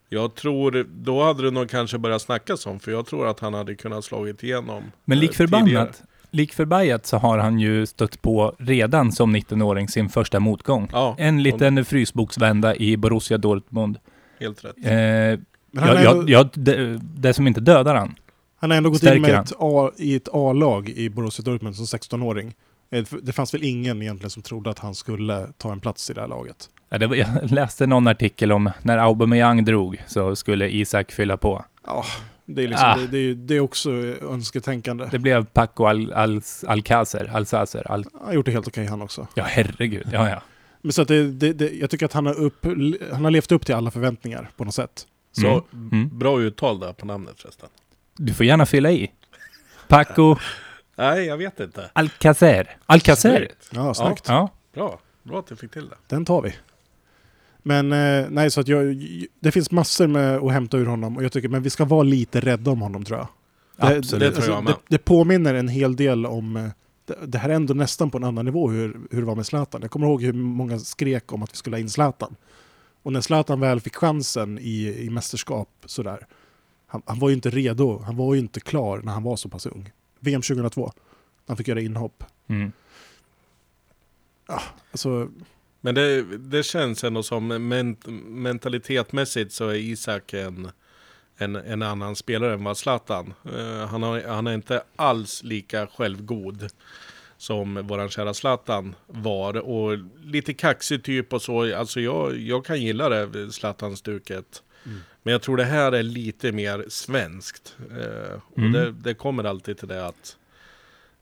Jag 0.08 0.34
tror, 0.34 0.86
då 0.90 1.22
hade 1.24 1.42
det 1.42 1.50
nog 1.50 1.70
kanske 1.70 1.98
börjat 1.98 2.22
snackas 2.22 2.66
om, 2.66 2.80
för 2.80 2.92
jag 2.92 3.06
tror 3.06 3.28
att 3.28 3.40
han 3.40 3.54
hade 3.54 3.74
kunnat 3.74 4.04
slagit 4.04 4.42
igenom. 4.42 4.82
Men 5.04 5.18
eh, 5.18 5.20
lik 5.20 5.30
tidigare. 5.36 5.62
förbannat, 5.64 6.02
lik 6.30 6.52
förbannat 6.52 7.06
så 7.06 7.16
har 7.16 7.38
han 7.38 7.60
ju 7.60 7.86
stött 7.86 8.22
på 8.22 8.54
redan 8.58 9.12
som 9.12 9.36
19-åring 9.36 9.88
sin 9.88 10.08
första 10.08 10.40
motgång. 10.40 10.88
Ja, 10.92 11.14
En 11.18 11.42
liten 11.42 11.84
frysboksvända 11.84 12.76
i 12.76 12.96
Borussia 12.96 13.38
Dortmund. 13.38 13.98
helt 14.40 14.64
rätt. 14.64 14.76
Eh, 14.76 14.84
Men 14.84 15.38
han, 15.74 15.88
jag, 15.88 16.04
jag, 16.04 16.30
jag, 16.30 16.48
det, 16.54 17.00
det 17.02 17.34
som 17.34 17.46
inte 17.46 17.60
dödar 17.60 17.94
han. 17.94 18.14
han 18.56 18.70
har 18.70 18.76
ändå 18.76 18.90
gått 18.90 19.02
in 19.02 19.22
med 19.22 19.30
ett 19.40 19.52
A, 19.58 19.90
i 19.96 20.14
ett 20.16 20.28
A-lag 20.32 20.88
i 20.88 21.10
Borussia 21.10 21.44
Dortmund 21.44 21.76
som 21.76 21.84
16-åring. 21.98 22.54
Eh, 22.90 23.04
Det 23.22 23.32
fanns 23.32 23.54
väl 23.54 23.64
ingen 23.64 24.02
egentligen 24.02 24.30
som 24.30 24.42
trodde 24.42 24.70
att 24.70 24.78
han 24.78 24.94
skulle 24.94 25.46
ta 25.58 25.72
en 25.72 25.80
plats 25.80 26.10
i 26.10 26.14
det 26.14 26.20
här 26.20 26.28
laget. 26.28 26.70
Ja, 26.88 26.98
det 26.98 27.06
var, 27.06 27.16
jag 27.16 27.28
läste 27.50 27.86
någon 27.86 28.06
artikel 28.08 28.52
om 28.52 28.70
när 28.82 28.98
Aubameyang 28.98 29.64
drog 29.64 30.02
så 30.06 30.36
skulle 30.36 30.68
Isak 30.68 31.12
fylla 31.12 31.36
på. 31.36 31.64
Ja, 31.86 32.04
det 32.44 32.62
är, 32.64 32.68
liksom, 32.68 32.88
Ah. 32.88 32.96
det, 32.96 33.06
det, 33.06 33.18
är, 33.18 33.34
det 33.34 33.54
är 33.56 33.60
också 33.60 33.90
önsketänkande. 34.30 35.08
Det 35.10 35.18
blev 35.18 35.44
Paco 35.44 35.84
Al, 35.84 36.12
Al, 36.12 36.40
Alcacer, 36.66 37.30
Alcacer, 37.34 37.90
Al, 37.92 38.04
Han 38.12 38.26
har 38.26 38.32
gjort 38.34 38.46
det 38.46 38.52
helt 38.52 38.68
okej 38.68 38.86
han 38.86 39.02
också. 39.02 39.26
ja 39.34 39.44
herregud, 39.46 40.08
ja 40.12 40.28
ja. 40.30 40.42
Men 40.82 40.92
så 40.92 41.02
att 41.02 41.08
det, 41.08 41.30
det, 41.32 41.52
det, 41.52 41.70
jag 41.70 41.90
tycker 41.90 42.06
att 42.06 42.12
han 42.12 42.26
har, 42.26 42.34
upp, 42.40 42.66
han 43.12 43.24
har 43.24 43.30
levt 43.30 43.52
upp 43.52 43.66
till 43.66 43.74
alla 43.74 43.90
förväntningar 43.90 44.50
på 44.56 44.64
något 44.64 44.74
sätt. 44.74 45.06
Så, 45.32 45.46
Mm. 45.46 45.88
Mm. 45.92 46.18
bra 46.18 46.40
uttal 46.40 46.80
där 46.80 46.92
på 46.92 47.06
namnet 47.06 47.40
förresten. 47.40 47.68
Du 48.16 48.34
får 48.34 48.46
gärna 48.46 48.66
fylla 48.66 48.90
i. 48.90 49.10
Paco 49.88 50.36
Nej, 50.96 51.24
jag 51.26 51.36
vet 51.36 51.60
inte. 51.60 51.90
Alcacer. 51.92 52.76
Alcacer? 52.86 53.36
Snyggt. 53.36 53.68
Ja, 53.70 53.94
snyggt. 53.94 54.24
Ja. 54.28 54.50
Bra, 54.74 55.00
bra 55.22 55.38
att 55.38 55.46
du 55.46 55.56
fick 55.56 55.72
till 55.72 55.88
det. 55.88 55.96
Den 56.06 56.24
tar 56.24 56.42
vi. 56.42 56.54
Men 57.66 57.92
eh, 57.92 58.26
nej, 58.30 58.50
så 58.50 58.60
att 58.60 58.68
jag, 58.68 59.06
det 59.40 59.52
finns 59.52 59.70
massor 59.70 60.06
med 60.06 60.36
att 60.36 60.52
hämta 60.52 60.76
ur 60.76 60.86
honom 60.86 61.16
och 61.16 61.24
jag 61.24 61.32
tycker 61.32 61.48
men 61.48 61.62
vi 61.62 61.70
ska 61.70 61.84
vara 61.84 62.02
lite 62.02 62.40
rädda 62.40 62.70
om 62.70 62.80
honom 62.80 63.04
tror 63.04 63.18
jag. 63.18 63.28
Det, 63.90 63.96
Absolut. 63.98 64.20
det, 64.20 64.26
Det 64.30 64.32
tror 64.36 64.46
jag 64.48 64.56
alltså, 64.56 64.70
med. 64.70 64.74
det, 64.88 64.96
det 64.96 65.04
påminner 65.04 65.54
en 65.54 65.68
hel 65.68 65.96
del 65.96 66.26
om... 66.26 66.56
eh, 66.56 66.68
Det, 67.04 67.26
det 67.26 67.38
här 67.38 67.48
är 67.48 67.54
ändå 67.54 67.74
nästan 67.74 68.10
på 68.10 68.18
en 68.18 68.24
annan 68.24 68.44
nivå 68.44 68.70
hur, 68.70 68.96
hur 69.10 69.20
det 69.20 69.26
var 69.26 69.34
med 69.36 69.46
Zlatan. 69.46 69.82
Jag 69.82 69.90
kommer 69.90 70.06
ihåg 70.06 70.22
hur 70.22 70.32
många 70.32 70.78
skrek 70.78 71.32
om 71.32 71.42
att 71.42 71.52
vi 71.52 71.56
skulle 71.56 71.76
ha 71.76 71.80
in 71.80 71.90
Zlatan. 71.90 72.36
Och 73.02 73.12
när 73.12 73.20
Zlatan 73.20 73.60
väl 73.60 73.80
fick 73.80 73.96
chansen 73.96 74.58
i, 74.58 74.94
i 75.06 75.10
mästerskap 75.10 75.68
sådär. 75.84 76.26
Han, 76.86 77.02
han 77.06 77.18
var 77.18 77.28
ju 77.28 77.34
inte 77.34 77.50
redo, 77.50 78.02
han 78.06 78.16
var 78.16 78.34
ju 78.34 78.40
inte 78.40 78.60
klar 78.60 79.00
när 79.04 79.12
han 79.12 79.22
var 79.22 79.36
så 79.36 79.48
pass 79.48 79.66
ung. 79.66 79.90
VM 80.20 80.42
2002. 80.42 80.92
Han 81.46 81.56
fick 81.56 81.68
göra 81.68 81.80
inhopp. 81.80 82.24
Mm. 82.48 82.72
Alltså, 84.92 85.28
Men 85.80 85.94
det, 85.94 86.22
det 86.38 86.62
känns 86.62 87.04
ändå 87.04 87.22
som 87.22 87.46
men, 87.46 87.96
mentalitetmässigt 88.26 89.52
så 89.52 89.68
är 89.68 89.74
Isak 89.74 90.32
en, 90.32 90.70
en, 91.36 91.56
en 91.56 91.82
annan 91.82 92.16
spelare 92.16 92.54
än 92.54 92.64
vad 92.64 92.78
Zlatan. 92.78 93.34
Eh, 93.44 93.86
han, 93.86 94.02
har, 94.02 94.22
han 94.28 94.46
är 94.46 94.54
inte 94.54 94.82
alls 94.96 95.42
lika 95.42 95.86
självgod 95.86 96.68
som 97.38 97.86
våran 97.86 98.08
kära 98.08 98.34
Zlatan 98.34 98.94
var. 99.06 99.56
Och 99.56 99.98
lite 100.24 100.54
kaxig 100.54 101.04
typ 101.04 101.32
och 101.32 101.42
så. 101.42 101.76
Alltså 101.76 102.00
jag, 102.00 102.38
jag 102.38 102.64
kan 102.64 102.82
gilla 102.82 103.08
det, 103.08 103.52
Zlatan-stuket. 103.52 104.62
Mm. 104.86 104.98
Men 105.22 105.32
jag 105.32 105.42
tror 105.42 105.56
det 105.56 105.64
här 105.64 105.92
är 105.92 106.02
lite 106.02 106.52
mer 106.52 106.84
svenskt. 106.88 107.76
Eh, 107.90 108.40
och 108.52 108.58
Mm. 108.58 108.72
det, 108.72 108.92
det 108.92 109.14
kommer 109.14 109.44
alltid 109.44 109.78
till 109.78 109.88
det 109.88 110.06
att 110.06 110.36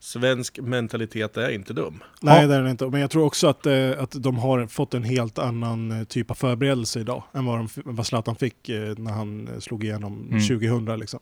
svensk 0.05 0.59
mentalitet 0.63 1.37
är 1.37 1.51
inte 1.51 1.73
dum. 1.73 2.03
nej 2.21 2.41
Ja. 2.43 2.47
det 2.49 2.55
är 2.55 2.63
det 2.63 2.71
inte. 2.71 2.87
Men 2.89 3.01
jag 3.01 3.11
tror 3.11 3.25
också 3.25 3.47
att, 3.49 3.67
eh, 3.67 3.91
att 3.99 4.23
de 4.23 4.39
har 4.39 4.67
fått 4.67 4.95
en 4.95 5.03
helt 5.03 5.39
annan 5.39 5.91
eh, 6.01 6.05
typ 6.05 6.31
av 6.31 6.35
förberedelse 6.35 7.01
idag. 7.01 7.23
Än 7.35 7.45
vad, 7.45 7.59
de, 7.59 7.69
vad 7.85 8.07
Zlatan 8.07 8.37
fick 8.37 8.69
eh, 8.69 8.95
när 8.99 9.13
han 9.13 9.49
eh, 9.49 9.59
slog 9.59 9.85
igenom 9.85 10.29
Mm. 10.31 10.41
2000 10.49 10.99
liksom. 11.01 11.21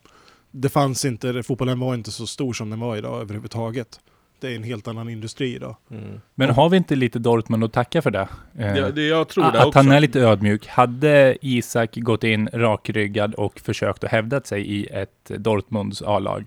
Det 0.50 0.68
fanns 0.68 1.04
inte, 1.04 1.42
fotbollen 1.42 1.80
var 1.80 1.94
inte 1.94 2.10
så 2.10 2.26
stor 2.26 2.52
som 2.52 2.70
den 2.70 2.80
var 2.80 2.96
idag 2.96 3.20
överhuvudtaget. 3.20 4.00
Det 4.40 4.48
är 4.52 4.56
en 4.56 4.62
helt 4.62 4.88
annan 4.88 5.08
industri 5.08 5.54
idag. 5.54 5.76
Mm. 5.90 6.20
Men 6.34 6.50
har 6.50 6.68
vi 6.68 6.76
inte 6.76 6.94
lite 6.96 7.18
Dortmund 7.18 7.64
att 7.64 7.72
tacka 7.72 8.02
för 8.02 8.10
det? 8.10 8.28
Eh, 8.58 8.74
Det, 8.74 8.92
det, 8.92 9.02
jag 9.06 9.28
tror 9.28 9.44
det 9.52 9.60
att 9.60 9.66
också. 9.66 9.78
han 9.78 9.90
är 9.90 10.00
lite 10.00 10.20
ödmjuk. 10.20 10.66
Hade 10.66 11.36
Isak 11.40 11.96
gått 11.96 12.24
in 12.24 12.48
rakryggad 12.52 13.34
och 13.34 13.60
försökt 13.60 14.04
att 14.04 14.10
hävda 14.10 14.40
sig 14.40 14.66
i 14.66 14.86
ett 14.86 15.24
Dortmunds 15.38 16.02
A-lag, 16.02 16.46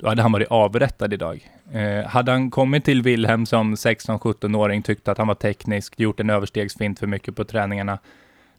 då 0.00 0.08
hade 0.08 0.22
han 0.22 0.32
varit 0.32 0.48
avrättad 0.48 1.12
idag. 1.12 1.50
Eh, 1.72 2.06
hade 2.06 2.32
han 2.32 2.50
kommit 2.50 2.84
till 2.84 3.02
Wilhelm 3.02 3.46
som 3.46 3.74
16-17-åring, 3.74 4.82
tyckte 4.82 5.12
att 5.12 5.18
han 5.18 5.26
var 5.26 5.34
teknisk, 5.34 6.00
gjort 6.00 6.20
en 6.20 6.30
överstegsfint 6.30 6.98
för 6.98 7.06
mycket 7.06 7.36
på 7.36 7.44
träningarna, 7.44 7.98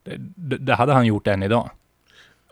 det, 0.03 0.15
det, 0.17 0.57
det 0.57 0.75
hade 0.75 0.93
han 0.93 1.05
gjort 1.05 1.27
än 1.27 1.43
idag. 1.43 1.69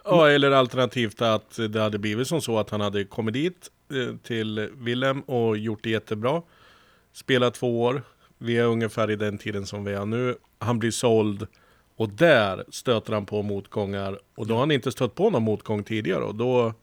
Ja, 0.03 0.29
eller 0.29 0.51
alternativt 0.51 1.21
att 1.21 1.59
det 1.69 1.81
hade 1.81 1.99
blivit 1.99 2.27
som 2.27 2.41
så 2.41 2.59
att 2.59 2.69
han 2.69 2.81
hade 2.81 3.03
kommit 3.03 3.33
dit 3.33 3.69
eh, 3.93 4.15
till 4.15 4.69
Willem 4.73 5.21
och 5.21 5.57
gjort 5.57 5.83
det 5.83 5.89
jättebra. 5.89 6.41
Spelat 7.13 7.53
två 7.53 7.81
år. 7.81 8.03
Vi 8.37 8.57
är 8.57 8.65
ungefär 8.65 9.11
i 9.11 9.15
den 9.15 9.37
tiden 9.37 9.65
som 9.65 9.83
vi 9.83 9.93
är 9.93 10.05
nu. 10.05 10.35
Han 10.59 10.79
blir 10.79 10.91
såld 10.91 11.47
och 11.95 12.09
där 12.09 12.65
stöter 12.69 13.13
han 13.13 13.25
på 13.25 13.41
motgångar. 13.41 14.19
Och 14.35 14.47
då 14.47 14.53
har 14.53 14.59
han 14.59 14.71
inte 14.71 14.91
stött 14.91 15.15
på 15.15 15.29
någon 15.29 15.43
motgång 15.43 15.83
tidigare 15.83 16.23
och 16.23 16.35
då 16.35 16.73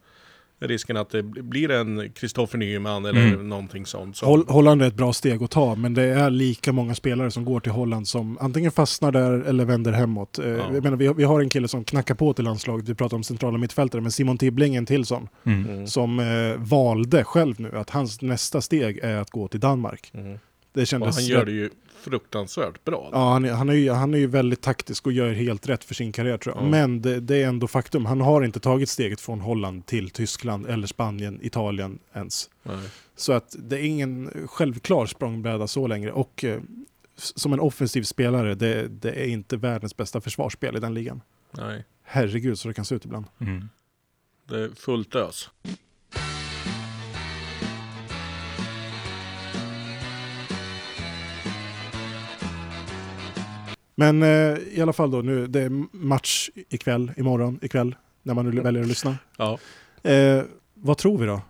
risken 0.61 0.97
att 0.97 1.11
det 1.11 1.23
blir 1.23 1.71
en 1.71 2.11
Kristoffer 2.13 2.59
Nyman 2.59 3.05
eller 3.05 3.27
Mm. 3.27 3.49
någonting 3.49 3.87
sånt. 3.87 4.17
Så. 4.17 4.27
Holl, 4.27 4.45
Holland 4.49 4.83
är 4.83 4.87
ett 4.87 4.95
bra 4.95 5.13
steg 5.13 5.43
att 5.43 5.51
ta, 5.51 5.75
men 5.75 5.95
det 5.95 6.03
är 6.03 6.31
lika 6.31 6.73
många 6.73 6.95
spelare 6.95 7.31
som 7.31 7.45
går 7.45 7.61
till 7.61 7.73
Holland 7.73 8.09
som 8.09 8.39
antingen 8.41 8.71
fastnar 8.73 9.13
där 9.13 9.33
eller 9.43 9.65
vänder 9.65 9.93
hemåt. 9.93 10.39
Eh, 10.39 10.49
Ja. 10.49 10.73
Jag 10.75 10.83
menar, 10.85 10.97
vi, 10.97 11.07
har, 11.07 11.15
vi 11.15 11.25
har 11.25 11.41
en 11.41 11.49
kille 11.49 11.69
som 11.69 11.85
knackar 11.85 12.15
på 12.15 12.33
till 12.33 12.45
landslaget, 12.45 12.89
vi 12.89 12.95
pratar 12.95 13.17
om 13.17 13.23
centrala 13.25 13.59
mittfältare, 13.59 14.01
men 14.03 14.11
Simon 14.13 14.39
Tibbling 14.39 14.75
är 14.75 14.79
en 14.79 14.87
till 14.87 15.05
sån, 15.05 15.29
Mm. 15.45 15.67
Mm. 15.71 15.87
som 15.87 16.19
eh, 16.21 16.27
valde 16.59 17.25
själv 17.25 17.61
nu 17.61 17.79
att 17.79 17.91
hans 17.91 18.23
nästa 18.23 18.61
steg 18.61 18.99
är 19.03 19.17
att 19.17 19.31
gå 19.31 19.49
till 19.49 19.61
Danmark. 19.61 20.11
Mm. 20.15 20.39
Det 20.73 20.81
Och 20.81 20.87
kändes... 20.87 21.17
han 21.17 21.25
gör 21.27 21.45
det 21.45 21.53
ju 21.53 21.71
fruktansvärt 22.05 22.85
bra. 22.85 23.09
Ja, 23.13 23.33
han 23.33 23.45
är, 23.45 23.53
han, 23.53 23.69
är 23.69 23.75
ju, 23.75 23.91
han 23.91 24.15
är 24.15 24.19
ju 24.19 24.27
väldigt 24.27 24.61
taktisk 24.61 25.07
och 25.07 25.13
gör 25.13 25.33
helt 25.33 25.69
rätt 25.69 25.85
för 25.85 25.95
sin 25.95 26.13
karriär 26.13 26.39
tror 26.39 26.55
jag. 26.57 26.65
Ja. 26.65 26.69
Men 26.69 27.03
det, 27.03 27.21
det 27.21 27.43
är 27.43 27.49
ändå 27.49 27.69
faktum, 27.69 28.07
han 28.07 28.21
har 28.21 28.43
inte 28.43 28.61
tagit 28.61 28.89
steget 28.89 29.21
från 29.21 29.41
Holland 29.41 29.87
till 29.87 30.11
Tyskland 30.11 30.67
eller 30.67 30.87
Spanien, 30.87 31.39
Italien 31.43 31.99
ens. 32.13 32.51
Nej. 32.63 32.89
Så 33.17 33.33
att 33.33 33.57
det 33.59 33.79
är 33.79 33.85
ingen 33.85 34.31
självklar 34.49 35.07
språngbräda 35.07 35.67
så 35.67 35.87
längre. 35.87 36.13
Och 36.13 36.45
eh, 36.45 36.61
som 37.17 37.53
en 37.53 37.61
offensiv 37.61 38.03
spelare, 38.03 38.55
det, 38.55 38.89
det 38.89 39.11
är 39.11 39.27
inte 39.27 39.57
världens 39.57 39.97
bästa 39.97 40.21
försvarsspel 40.21 40.77
i 40.77 40.81
den 40.81 40.95
ligan. 40.95 41.21
Nej, 41.51 41.85
Herregud 42.03 42.59
så 42.59 42.69
det 42.69 42.75
kan 42.75 42.85
se 42.85 42.95
ut 42.95 43.05
ibland. 43.05 43.27
Mm. 43.41 43.69
det 44.49 44.61
är 44.61 44.69
fullt 44.69 45.15
ös. 45.15 45.51
Men 53.95 54.23
eh, 54.23 54.59
i 54.73 54.81
alla 54.83 54.93
fall 54.93 55.11
då, 55.11 55.23
nu, 55.23 55.47
det 55.47 55.61
är 55.61 55.97
match 55.97 56.51
ikväll, 56.69 57.13
imorgon, 57.17 57.59
ikväll, 57.63 57.95
när 58.23 58.35
man 58.35 58.51
nu 58.51 58.61
väljer 58.61 58.83
att 58.83 58.89
lyssna. 58.89 59.17
Ja. 59.37 59.59
Eh, 60.03 60.43
vad 60.75 60.99
tror 60.99 61.19
vi 61.19 61.27
då? 61.27 61.41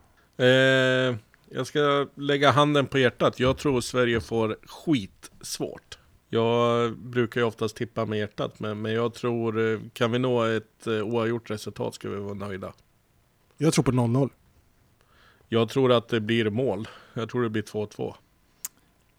Eh, 0.44 1.16
jag 1.50 1.66
ska 1.66 2.06
lägga 2.14 2.50
handen 2.50 2.86
på 2.86 2.98
hjärtat. 2.98 3.40
Jag 3.40 3.58
tror 3.58 3.80
Sverige 3.80 4.20
får 4.20 4.56
skitsvårt. 4.66 5.98
Jag 6.28 6.92
brukar 6.98 7.40
ju 7.40 7.46
oftast 7.46 7.76
tippa 7.76 8.04
med 8.04 8.18
hjärtat, 8.18 8.60
men, 8.60 8.82
men 8.82 8.92
jag 8.92 9.14
tror, 9.14 9.72
eh, 9.72 9.78
kan 9.92 10.12
vi 10.12 10.18
nå 10.18 10.42
ett 10.42 10.86
eh, 10.86 10.92
oavgjort 10.92 11.50
resultat 11.50 11.94
ska 11.94 12.08
vi 12.08 12.16
vara 12.16 12.34
nöjda. 12.34 12.72
Jag 13.56 13.72
tror 13.72 13.84
på 13.84 13.92
0-0. 13.92 14.30
Jag 15.48 15.68
tror 15.68 15.92
att 15.92 16.08
det 16.08 16.20
blir 16.20 16.50
mål. 16.50 16.88
Jag 17.14 17.28
tror 17.30 17.42
det 17.42 17.50
blir 17.50 17.62
2-2. 17.62 18.14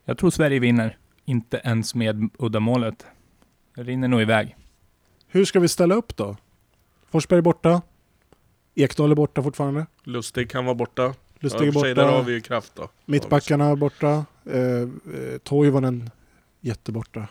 Jag 0.06 0.18
tror 0.18 0.30
Sverige 0.30 0.60
vinner. 0.60 0.98
Inte 1.26 1.62
ens 1.64 1.96
med 1.96 2.30
uddamålet. 2.40 3.06
Det 3.76 3.84
rinner 3.84 4.08
nog 4.08 4.22
iväg. 4.22 4.56
Hur 5.28 5.46
ska 5.46 5.60
vi 5.60 5.68
ställa 5.68 5.96
upp 5.96 6.16
då? 6.16 6.38
Forsberg 7.12 7.38
är 7.38 7.42
borta. 7.42 7.82
Ekdal 8.76 9.12
är 9.12 9.16
borta 9.16 9.44
fortfarande. 9.44 9.86
Lustig 10.04 10.50
kan 10.50 10.66
vara 10.66 10.76
borta. 10.76 11.14
Lustig 11.40 11.62
ja, 11.62 11.68
är 11.68 11.72
för 11.72 11.80
sig, 11.80 11.94
Där 11.96 12.04
har 12.04 12.12
borta. 12.12 12.24
vi 12.24 12.34
ju 12.34 12.42
kraft 12.42 12.72
då. 12.76 12.90
Mittbackarna 13.06 13.66
är 13.66 13.76
borta. 13.76 14.26
Eh, 14.46 14.62
eh, 14.62 15.38
Toivonen 15.44 16.10
jätteborta. 16.62 17.28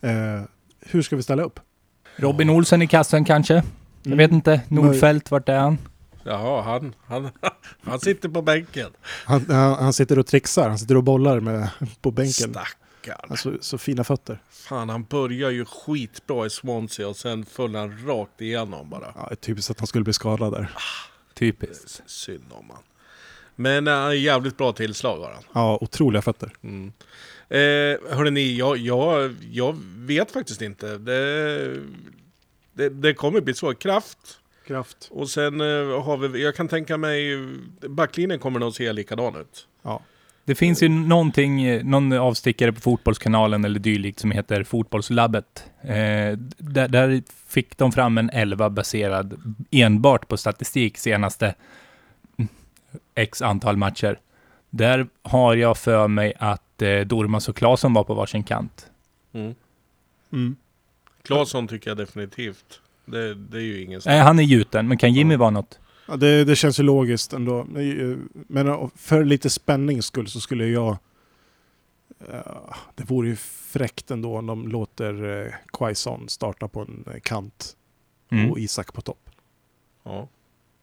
Eh, 0.00 0.42
hur 0.80 1.02
ska 1.02 1.16
vi 1.16 1.22
ställa 1.22 1.42
upp? 1.42 1.60
Robin 2.16 2.50
Olsen 2.50 2.82
i 2.82 2.86
kassen 2.86 3.24
kanske? 3.24 3.54
Jag 3.54 3.62
Mm. 4.06 4.18
vet 4.18 4.32
inte. 4.32 4.60
Nordfält, 4.68 5.30
vart 5.30 5.48
är 5.48 5.58
han? 5.58 5.78
Jaha, 6.24 6.62
han, 6.62 6.94
han, 7.06 7.30
han 7.82 8.00
sitter 8.00 8.28
på 8.28 8.42
bänken. 8.42 8.90
Han, 9.24 9.44
han, 9.48 9.74
han 9.74 9.92
sitter 9.92 10.18
och 10.18 10.26
trixar, 10.26 10.68
han 10.68 10.78
sitter 10.78 10.96
och 10.96 11.04
bollar 11.04 11.40
med, 11.40 11.68
på 12.00 12.10
bänken. 12.10 12.54
Stackarn. 13.04 13.30
Alltså, 13.30 13.56
så 13.60 13.78
fina 13.78 14.04
fötter. 14.04 14.38
Fan, 14.50 14.88
han 14.88 15.04
börjar 15.04 15.50
ju 15.50 15.64
skitbra 15.64 16.46
i 16.46 16.50
Swansea 16.50 17.08
och 17.08 17.16
sen 17.16 17.44
föll 17.44 17.74
han 17.74 18.06
rakt 18.06 18.40
igenom 18.40 18.90
bara. 18.90 19.12
Ja, 19.16 19.36
typiskt 19.40 19.70
att 19.70 19.80
han 19.80 19.86
skulle 19.86 20.04
bli 20.04 20.12
skadad 20.12 20.52
där. 20.52 20.70
Typiskt. 21.34 22.02
Synd 22.06 22.44
om 22.50 22.70
han. 22.70 22.82
Men 23.56 23.88
äh, 23.88 24.22
jävligt 24.22 24.56
bra 24.56 24.72
tillslag 24.72 25.18
har 25.18 25.32
han. 25.32 25.42
Ja, 25.52 25.78
otroliga 25.80 26.22
fötter. 26.22 26.52
Mm. 26.62 26.92
Eh, 27.48 28.16
hörrni, 28.16 28.56
jag, 28.56 28.76
jag, 28.76 29.36
jag 29.52 29.76
vet 29.96 30.30
faktiskt 30.30 30.62
inte. 30.62 30.98
Det, 30.98 31.80
det, 32.72 32.88
det 32.88 33.14
kommer 33.14 33.40
bli 33.40 33.54
så. 33.54 33.74
Kraft. 33.74 34.40
Kraft. 34.66 35.08
Och 35.10 35.30
sen 35.30 35.60
eh, 35.60 36.02
har 36.02 36.16
vi, 36.16 36.42
jag 36.42 36.54
kan 36.54 36.68
tänka 36.68 36.96
mig, 36.96 37.46
backlinjen 37.88 38.38
kommer 38.38 38.60
nog 38.60 38.74
se 38.74 38.92
likadan 38.92 39.36
ut. 39.36 39.66
Ja. 39.82 40.02
Det 40.44 40.54
finns 40.54 40.82
ju 40.82 40.88
någonting, 40.88 41.62
eh, 41.62 41.84
någon 41.84 42.12
avstickare 42.12 42.72
på 42.72 42.80
Fotbollskanalen 42.80 43.64
eller 43.64 43.80
dylikt 43.80 44.20
som 44.20 44.30
heter 44.30 44.64
Fotbollslabbet. 44.64 45.64
Eh, 45.82 46.38
där, 46.58 46.88
där 46.88 47.22
fick 47.48 47.78
de 47.78 47.92
fram 47.92 48.18
en 48.18 48.30
11 48.30 48.70
baserad 48.70 49.56
enbart 49.70 50.28
på 50.28 50.36
statistik 50.36 50.98
senaste 50.98 51.54
mm, 52.36 52.48
x 53.14 53.42
antal 53.42 53.76
matcher. 53.76 54.18
Där 54.70 55.06
har 55.22 55.54
jag 55.54 55.78
för 55.78 56.08
mig 56.08 56.32
att 56.38 56.82
eh, 56.82 57.00
Dormas 57.00 57.48
och 57.48 57.56
Claesson 57.56 57.92
var 57.92 58.04
på 58.04 58.14
varsin 58.14 58.44
kant. 58.44 58.86
Mm. 59.32 59.54
Mm. 60.32 60.56
Claesson 61.22 61.68
tycker 61.68 61.90
jag 61.90 61.96
definitivt. 61.96 62.80
Det, 63.04 63.34
det 63.34 63.56
är 63.56 63.62
ju 63.62 63.82
ingen 63.82 64.00
Nej, 64.06 64.20
han 64.20 64.38
är 64.38 64.42
gjuten, 64.42 64.88
men 64.88 64.98
kan 64.98 65.12
Jimmy 65.12 65.36
vara 65.36 65.50
något? 65.50 65.78
Ja, 66.08 66.16
det, 66.16 66.44
det 66.44 66.56
känns 66.56 66.80
ju 66.80 66.82
logiskt 66.82 67.32
ändå. 67.32 67.64
Men 68.32 68.68
eh, 68.68 68.88
för 68.96 69.24
lite 69.24 69.50
spänning 69.50 70.02
skull 70.02 70.28
så 70.28 70.40
skulle 70.40 70.66
jag... 70.66 70.96
eh, 72.28 72.74
det 72.94 73.04
vore 73.10 73.28
ju 73.28 73.36
fräckt 73.36 74.10
ändå 74.10 74.36
om 74.38 74.46
de 74.46 74.68
låter 74.68 75.24
uh, 75.24 75.52
Quaison 75.72 76.28
starta 76.28 76.68
på 76.68 76.80
en 76.80 77.04
eh, 77.14 77.20
kant 77.20 77.76
Mm. 78.30 78.50
och 78.50 78.58
Isak 78.58 78.92
på 78.92 79.00
topp. 79.00 79.30
Ja. 80.04 80.28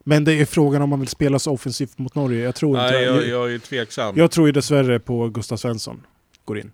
Men 0.04 0.24
det 0.24 0.34
är 0.34 0.46
frågan 0.46 0.82
om 0.82 0.90
man 0.90 1.00
vill 1.00 1.10
spela 1.10 1.40
så 1.40 1.52
offensivt 1.52 1.98
mot 1.98 2.16
Norge. 2.16 2.44
Jag 2.44 2.56
tror 2.56 2.78
inte 2.78 2.92
Nej, 2.92 3.04
jag, 3.04 3.16
jag, 3.16 3.28
jag 3.28 3.54
är 3.54 3.60
tveksam. 3.60 4.18
jag 4.18 4.32
tror 4.32 4.48
ju 4.48 4.52
dessvärre 4.52 5.00
på 5.00 5.30
Gustav 5.30 5.58
Svensson 5.58 6.06
går 6.46 6.60
in. 6.60 6.72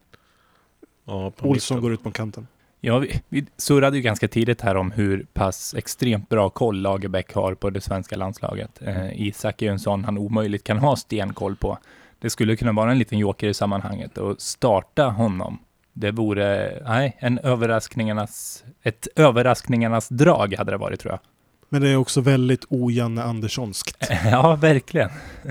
ja, 1.06 1.32
på 1.32 1.50
Olsson 1.50 1.76
mitten. 1.78 1.82
går 1.82 1.94
ut 1.94 2.04
på 2.04 2.12
kanten. 2.12 2.48
Ja, 2.82 3.00
vi, 3.00 3.22
vi 3.30 3.46
surrade 3.58 3.98
ju 3.98 4.04
ganska 4.04 4.28
tidigt 4.28 4.62
här 4.62 4.78
om 4.78 4.92
hur 4.92 5.26
pass 5.34 5.74
extremt 5.78 6.30
bra 6.30 6.50
koll 6.50 6.82
Lagerbäck 6.82 7.34
har 7.34 7.54
på 7.54 7.70
det 7.70 7.82
svenska 7.82 8.16
landslaget. 8.16 8.82
Eh, 8.82 9.22
Isak 9.22 9.62
är 9.62 9.66
ju 9.66 9.72
en 9.72 9.80
sån 9.80 10.06
han 10.06 10.18
omöjligt 10.18 10.64
kan 10.64 10.78
ha 10.78 10.96
stenkoll 10.96 11.56
på. 11.56 11.78
Det 12.20 12.30
skulle 12.30 12.56
kunna 12.56 12.72
vara 12.72 12.92
en 12.92 13.00
liten 13.00 13.20
joker 13.20 13.48
i 13.48 13.54
sammanhanget 13.54 14.18
och 14.18 14.42
starta 14.42 15.04
honom. 15.06 15.60
Det 15.94 16.12
vore, 16.12 16.82
nej, 16.86 17.18
en 17.20 17.40
överraskningarnas, 17.40 18.64
ett 18.84 19.08
överraskningarnas 19.16 20.10
drag 20.10 20.56
hade 20.58 20.72
det 20.72 20.78
varit 20.78 21.00
tror 21.00 21.14
jag. 21.14 21.20
Men 21.70 21.82
det 21.82 21.90
är 21.90 21.96
också 21.96 22.22
väldigt 22.22 22.66
ojanne 22.70 23.24
Anderssonskt. 23.24 24.08
Ja, 24.26 24.56
verkligen. 24.56 25.10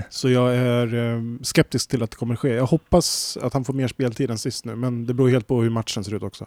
Så 0.09 0.29
jag 0.29 0.55
är 0.55 0.95
eh, 0.95 1.21
skeptisk 1.41 1.89
till 1.89 2.03
att 2.03 2.11
det 2.11 2.17
kommer 2.17 2.35
ske. 2.35 2.53
Jag 2.53 2.65
hoppas 2.65 3.37
att 3.41 3.53
han 3.53 3.65
får 3.65 3.73
mer 3.73 3.87
speltid 3.87 4.31
än 4.31 4.37
sist 4.37 4.65
nu, 4.65 4.75
men 4.75 5.05
det 5.05 5.13
beror 5.13 5.29
helt 5.29 5.47
på 5.47 5.61
hur 5.61 5.69
matchen 5.69 6.03
ser 6.03 6.13
ut 6.13 6.23
också. 6.23 6.45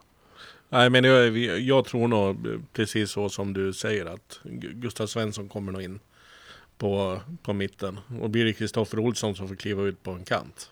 Nej 0.72 0.90
men 0.90 1.04
jag, 1.04 1.38
jag 1.58 1.84
tror 1.84 2.08
nog 2.08 2.46
precis 2.72 3.10
så 3.10 3.28
som 3.28 3.52
du 3.52 3.72
säger 3.72 4.06
att 4.06 4.40
Gu- 4.44 4.72
Gustav 4.74 5.06
Svensson 5.06 5.48
kommer 5.48 5.72
nog 5.72 5.82
in 5.82 6.00
på, 6.78 7.20
på 7.42 7.52
mitten. 7.52 7.98
Och 8.20 8.30
blir 8.30 8.44
det 8.44 8.52
Kristoffer 8.52 8.98
Olsson 8.98 9.34
som 9.36 9.48
får 9.48 9.54
kliva 9.54 9.82
ut 9.82 10.02
på 10.02 10.10
en 10.10 10.24
kant. 10.24 10.70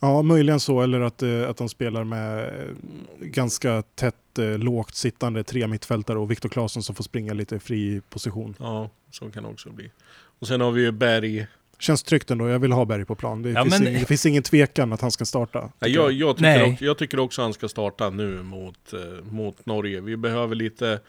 Ja, 0.00 0.22
möjligen 0.22 0.60
så, 0.60 0.80
eller 0.80 1.00
att, 1.00 1.22
eh, 1.22 1.48
att 1.48 1.56
de 1.56 1.68
spelar 1.68 2.04
med 2.04 2.44
eh, 2.44 2.74
ganska 3.20 3.82
tätt, 3.82 4.38
eh, 4.38 4.58
lågt 4.58 4.94
sittande 4.94 5.44
tre 5.44 5.66
mittfältare 5.66 6.18
och 6.18 6.30
Viktor 6.30 6.48
Claesson 6.48 6.82
som 6.82 6.94
får 6.94 7.04
springa 7.04 7.32
lite 7.32 7.58
fri 7.58 8.00
position. 8.10 8.54
Ja, 8.58 8.90
så 9.10 9.30
kan 9.30 9.42
det 9.42 9.48
också 9.48 9.70
bli. 9.70 9.90
Och 10.38 10.46
sen 10.46 10.60
har 10.60 10.70
vi 10.70 10.82
ju 10.82 10.92
Berg. 10.92 11.46
Känns 11.78 12.02
tryggt 12.02 12.30
ändå, 12.30 12.48
jag 12.48 12.58
vill 12.58 12.72
ha 12.72 12.84
Berg 12.84 13.04
på 13.04 13.14
plan. 13.14 13.42
Det, 13.42 13.50
Ja, 13.50 13.62
finns, 13.62 13.78
men- 13.78 13.88
ingen, 13.88 14.00
det 14.00 14.06
finns 14.06 14.26
ingen 14.26 14.42
tvekan 14.42 14.92
att 14.92 15.00
han 15.00 15.10
ska 15.10 15.24
starta. 15.24 15.60
Nej, 15.60 15.70
tycker 15.80 16.00
jag, 16.00 16.12
jag, 16.12 16.36
tycker 16.36 16.42
Nej. 16.58 16.72
också, 16.72 16.84
jag 16.84 16.98
tycker 16.98 17.18
också 17.18 17.42
han 17.42 17.52
ska 17.54 17.68
starta 17.68 18.10
nu 18.10 18.42
mot, 18.42 18.92
eh, 18.92 19.24
mot 19.32 19.66
Norge. 19.66 20.00
Vi 20.00 20.16
behöver 20.16 20.54
lite 20.54 21.00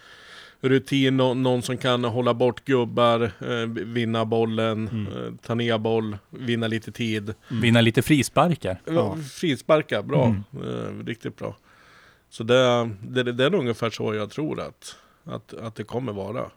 rutin, 0.61 1.17
nå- 1.17 1.33
någon 1.33 1.61
som 1.61 1.77
kan 1.77 2.03
hålla 2.03 2.33
bort 2.33 2.65
gubbar, 2.65 3.21
eh, 3.23 3.65
vinna 3.85 4.25
bollen, 4.25 4.87
Mm. 4.87 5.07
eh, 5.07 5.31
ta 5.45 5.55
ner 5.55 5.77
boll, 5.77 6.17
vinna 6.29 6.67
lite 6.67 6.91
tid. 6.91 7.33
Vinna 7.61 7.81
lite 7.81 8.01
frisparkar. 8.01 8.81
Ja. 8.85 9.17
Frisparka, 9.33 10.03
bra. 10.03 10.25
Mm. 10.25 10.43
Eh, 10.53 11.05
riktigt 11.05 11.37
bra. 11.37 11.55
Så 12.29 12.43
det, 12.43 12.89
det, 13.01 13.31
det 13.31 13.45
är 13.45 13.55
ungefär 13.55 13.89
så 13.89 14.13
jag 14.15 14.29
tror 14.29 14.59
att, 14.61 14.95
att, 15.23 15.53
att 15.53 15.75
det 15.75 15.83
kommer 15.83 16.13
vara. 16.13 16.49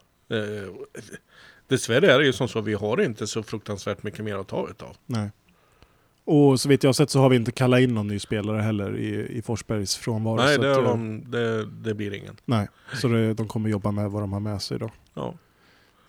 Dessvärre 1.69 2.13
är 2.13 2.19
det 2.19 2.25
ju 2.27 2.33
som 2.33 2.49
så, 2.49 2.61
vi 2.61 2.75
har 2.75 3.01
inte 3.01 3.27
så 3.27 3.43
fruktansvärt 3.43 4.03
mycket 4.03 4.25
mer 4.25 4.37
att 4.37 4.49
ta 4.49 4.69
utav. 4.71 4.97
Nej. 5.07 5.31
Och 6.25 6.61
så 6.61 6.69
vitt 6.69 6.83
jag 6.83 6.89
har 6.89 6.93
sett 6.93 7.11
så 7.11 7.21
har 7.21 7.29
vi 7.29 7.37
inte 7.37 7.53
kallat 7.53 7.81
in 7.81 7.95
någon 7.95 8.09
ny 8.09 8.19
spelare 8.19 8.61
heller 8.61 8.97
i, 8.97 9.39
i 9.39 9.43
Forsbergs 9.43 9.97
frånvaro. 9.97 10.37
Nej, 10.37 10.59
det, 10.59 10.73
att, 10.73 10.79
eh, 10.79 10.85
de, 10.85 11.31
det, 11.31 11.67
det 11.67 11.95
blir 11.95 12.15
ingen. 12.15 12.37
nej. 12.45 12.69
Så 12.95 13.09
det, 13.09 13.35
de 13.35 13.49
kommer 13.49 13.71
jobba 13.71 13.91
med 13.91 14.11
vad 14.11 14.23
de 14.23 14.33
har 14.33 14.41
med 14.41 14.63
sig 14.63 14.79
då. 14.79 14.91
Ja. 15.15 15.35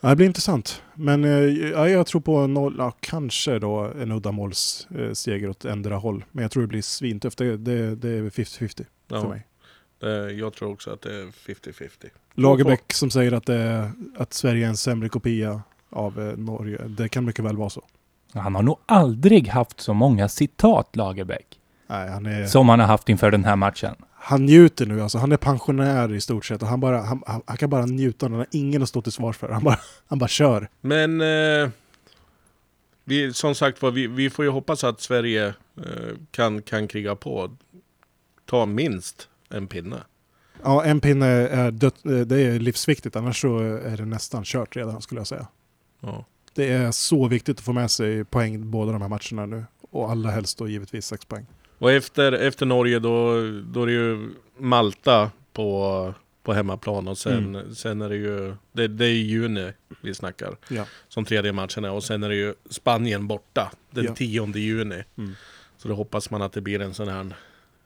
Det 0.02 0.16
blir 0.16 0.26
intressant. 0.26 0.84
Men 0.96 1.24
eh, 1.24 1.32
ja, 1.70 1.90
jag 1.90 2.08
tror 2.08 2.22
på 2.22 2.48
noll, 2.48 2.76
ja, 2.78 2.94
kanske 3.00 3.60
då 3.60 3.92
en 4.02 4.12
uddamålsseger 4.12 5.08
eh, 5.08 5.14
seger 5.14 5.50
åt 5.50 5.66
ändra 5.66 5.96
håll. 5.96 6.26
Men 6.32 6.42
jag 6.42 6.52
tror 6.52 6.64
det 6.64 6.68
blir 6.68 6.82
svintufft. 6.82 7.38
Det, 7.38 7.58
det, 7.58 7.96
det 7.96 8.10
är 8.10 8.22
50-50 8.22 8.76
för 8.76 8.86
Ja, 9.16 9.30
mig. 9.30 9.46
Det, 10.00 10.32
jag 10.32 10.54
tror 10.54 10.72
också 10.72 10.92
att 10.92 11.02
det 11.02 11.16
är 11.16 11.26
50-50. 11.26 11.90
Lagerbäck 12.34 12.94
som 12.94 13.12
säger 13.12 13.32
att, 13.32 13.46
det, 13.46 13.92
att 14.18 14.34
Sverige 14.34 14.66
är 14.66 14.70
en 14.70 14.78
sämre 14.78 15.10
kopia 15.10 15.62
av 15.90 16.20
eh, 16.20 16.38
Norge. 16.38 16.78
Det 16.88 17.10
kan 17.10 17.26
mycket 17.26 17.46
väl 17.46 17.58
vara 17.58 17.70
så. 17.70 17.84
Han 18.34 18.56
har 18.56 18.62
nog 18.62 18.80
aldrig 18.86 19.48
haft 19.48 19.80
så 19.82 19.94
många 19.94 20.30
citat, 20.30 20.96
Lagerbäck, 20.96 21.60
Nej, 21.88 22.10
han, 22.10 22.26
är, 22.26 22.46
som 22.46 22.70
han 22.70 22.80
har 22.80 22.88
haft 22.88 23.10
inför 23.10 23.32
den 23.32 23.44
här 23.44 23.56
matchen. 23.56 23.96
han 24.14 24.46
njuter 24.46 24.86
nu. 24.86 25.02
Alltså, 25.02 25.18
han 25.18 25.32
är 25.32 25.38
pensionär 25.38 26.14
i 26.14 26.22
stort 26.22 26.46
sett. 26.46 26.62
Och 26.62 26.68
han, 26.68 26.80
bara, 26.80 27.02
han, 27.02 27.24
han, 27.26 27.42
han 27.46 27.58
kan 27.58 27.70
bara 27.70 27.86
njuta. 27.86 28.26
Han 28.26 28.34
har 28.34 28.48
ingen 28.52 28.84
att 28.84 28.90
stå 28.90 29.02
till 29.02 29.12
svars 29.12 29.38
för. 29.38 29.50
Han 29.50 29.64
bara, 29.64 29.80
han 30.08 30.20
bara 30.20 30.28
kör. 30.28 30.70
Men 30.82 31.22
eh, 31.22 31.70
vi, 33.04 33.34
som 33.34 33.56
sagt 33.56 33.82
var, 33.82 33.92
vi, 33.92 34.08
vi 34.08 34.30
får 34.30 34.46
ju 34.46 34.52
hoppas 34.52 34.84
att 34.84 35.02
Sverige 35.02 35.48
eh, 35.78 36.16
kan, 36.32 36.62
kan 36.62 36.88
kriga 36.88 37.16
på. 37.16 37.52
Ta 38.46 38.66
minst 38.66 39.30
en 39.50 39.68
pinne. 39.68 40.04
Ja, 40.64 40.84
en 40.84 41.02
pinne 41.02 41.26
är, 41.28 41.72
dött, 41.72 42.06
eh, 42.06 42.20
det 42.20 42.42
är 42.42 42.60
livsviktigt. 42.60 43.16
Annars 43.16 43.42
så 43.42 43.60
är 43.60 43.98
det 43.98 44.06
nästan 44.06 44.44
kört 44.44 44.76
redan 44.76 45.02
skulle 45.02 45.20
jag 45.20 45.28
säga. 45.28 45.48
Ja. 46.00 46.26
Det 46.54 46.72
är 46.72 46.92
så 46.92 47.28
viktigt 47.28 47.58
att 47.58 47.66
få 47.66 47.74
med 47.74 47.92
sig 47.92 48.26
poäng 48.26 48.72
båda 48.72 48.92
de 48.92 49.02
här 49.02 49.10
matcherna 49.10 49.46
nu. 49.46 49.66
Och 49.92 50.12
allra 50.12 50.32
helst 50.32 50.58
då 50.58 50.68
givetvis 50.68 51.06
sex 51.06 51.26
poäng. 51.26 51.46
Och 51.78 51.92
efter, 51.92 52.32
efter 52.32 52.66
Norge 52.66 53.00
då, 53.00 53.34
då 53.62 53.82
är 53.82 53.86
det 53.86 53.92
ju 53.92 54.30
Malta 54.58 55.32
på, 55.54 56.14
på 56.44 56.54
hemmaplan 56.54 57.08
och 57.08 57.18
sen, 57.18 57.76
sen 57.76 58.02
är 58.02 58.10
det 58.10 58.16
ju, 58.16 58.56
det, 58.72 58.88
det 58.88 59.06
är 59.06 59.14
juni 59.14 59.74
vi 60.02 60.14
snackar. 60.14 60.58
Ja. 60.70 60.86
Som 61.08 61.26
tredje 61.26 61.52
matchen 61.52 61.86
är 61.86 61.92
och 61.92 62.04
sen 62.04 62.24
är 62.24 62.30
det 62.30 62.36
ju 62.36 62.54
Spanien 62.70 63.28
borta 63.28 63.72
den 63.92 64.06
Ja. 64.06 64.16
10 64.16 64.46
juni. 64.56 65.04
Mm. 65.18 65.36
Så 65.78 65.88
då 65.88 65.94
hoppas 65.94 66.30
man 66.30 66.42
att 66.42 66.54
det 66.54 66.62
blir 66.62 66.82
en 66.82 66.94
sån 66.94 67.08
här 67.08 67.36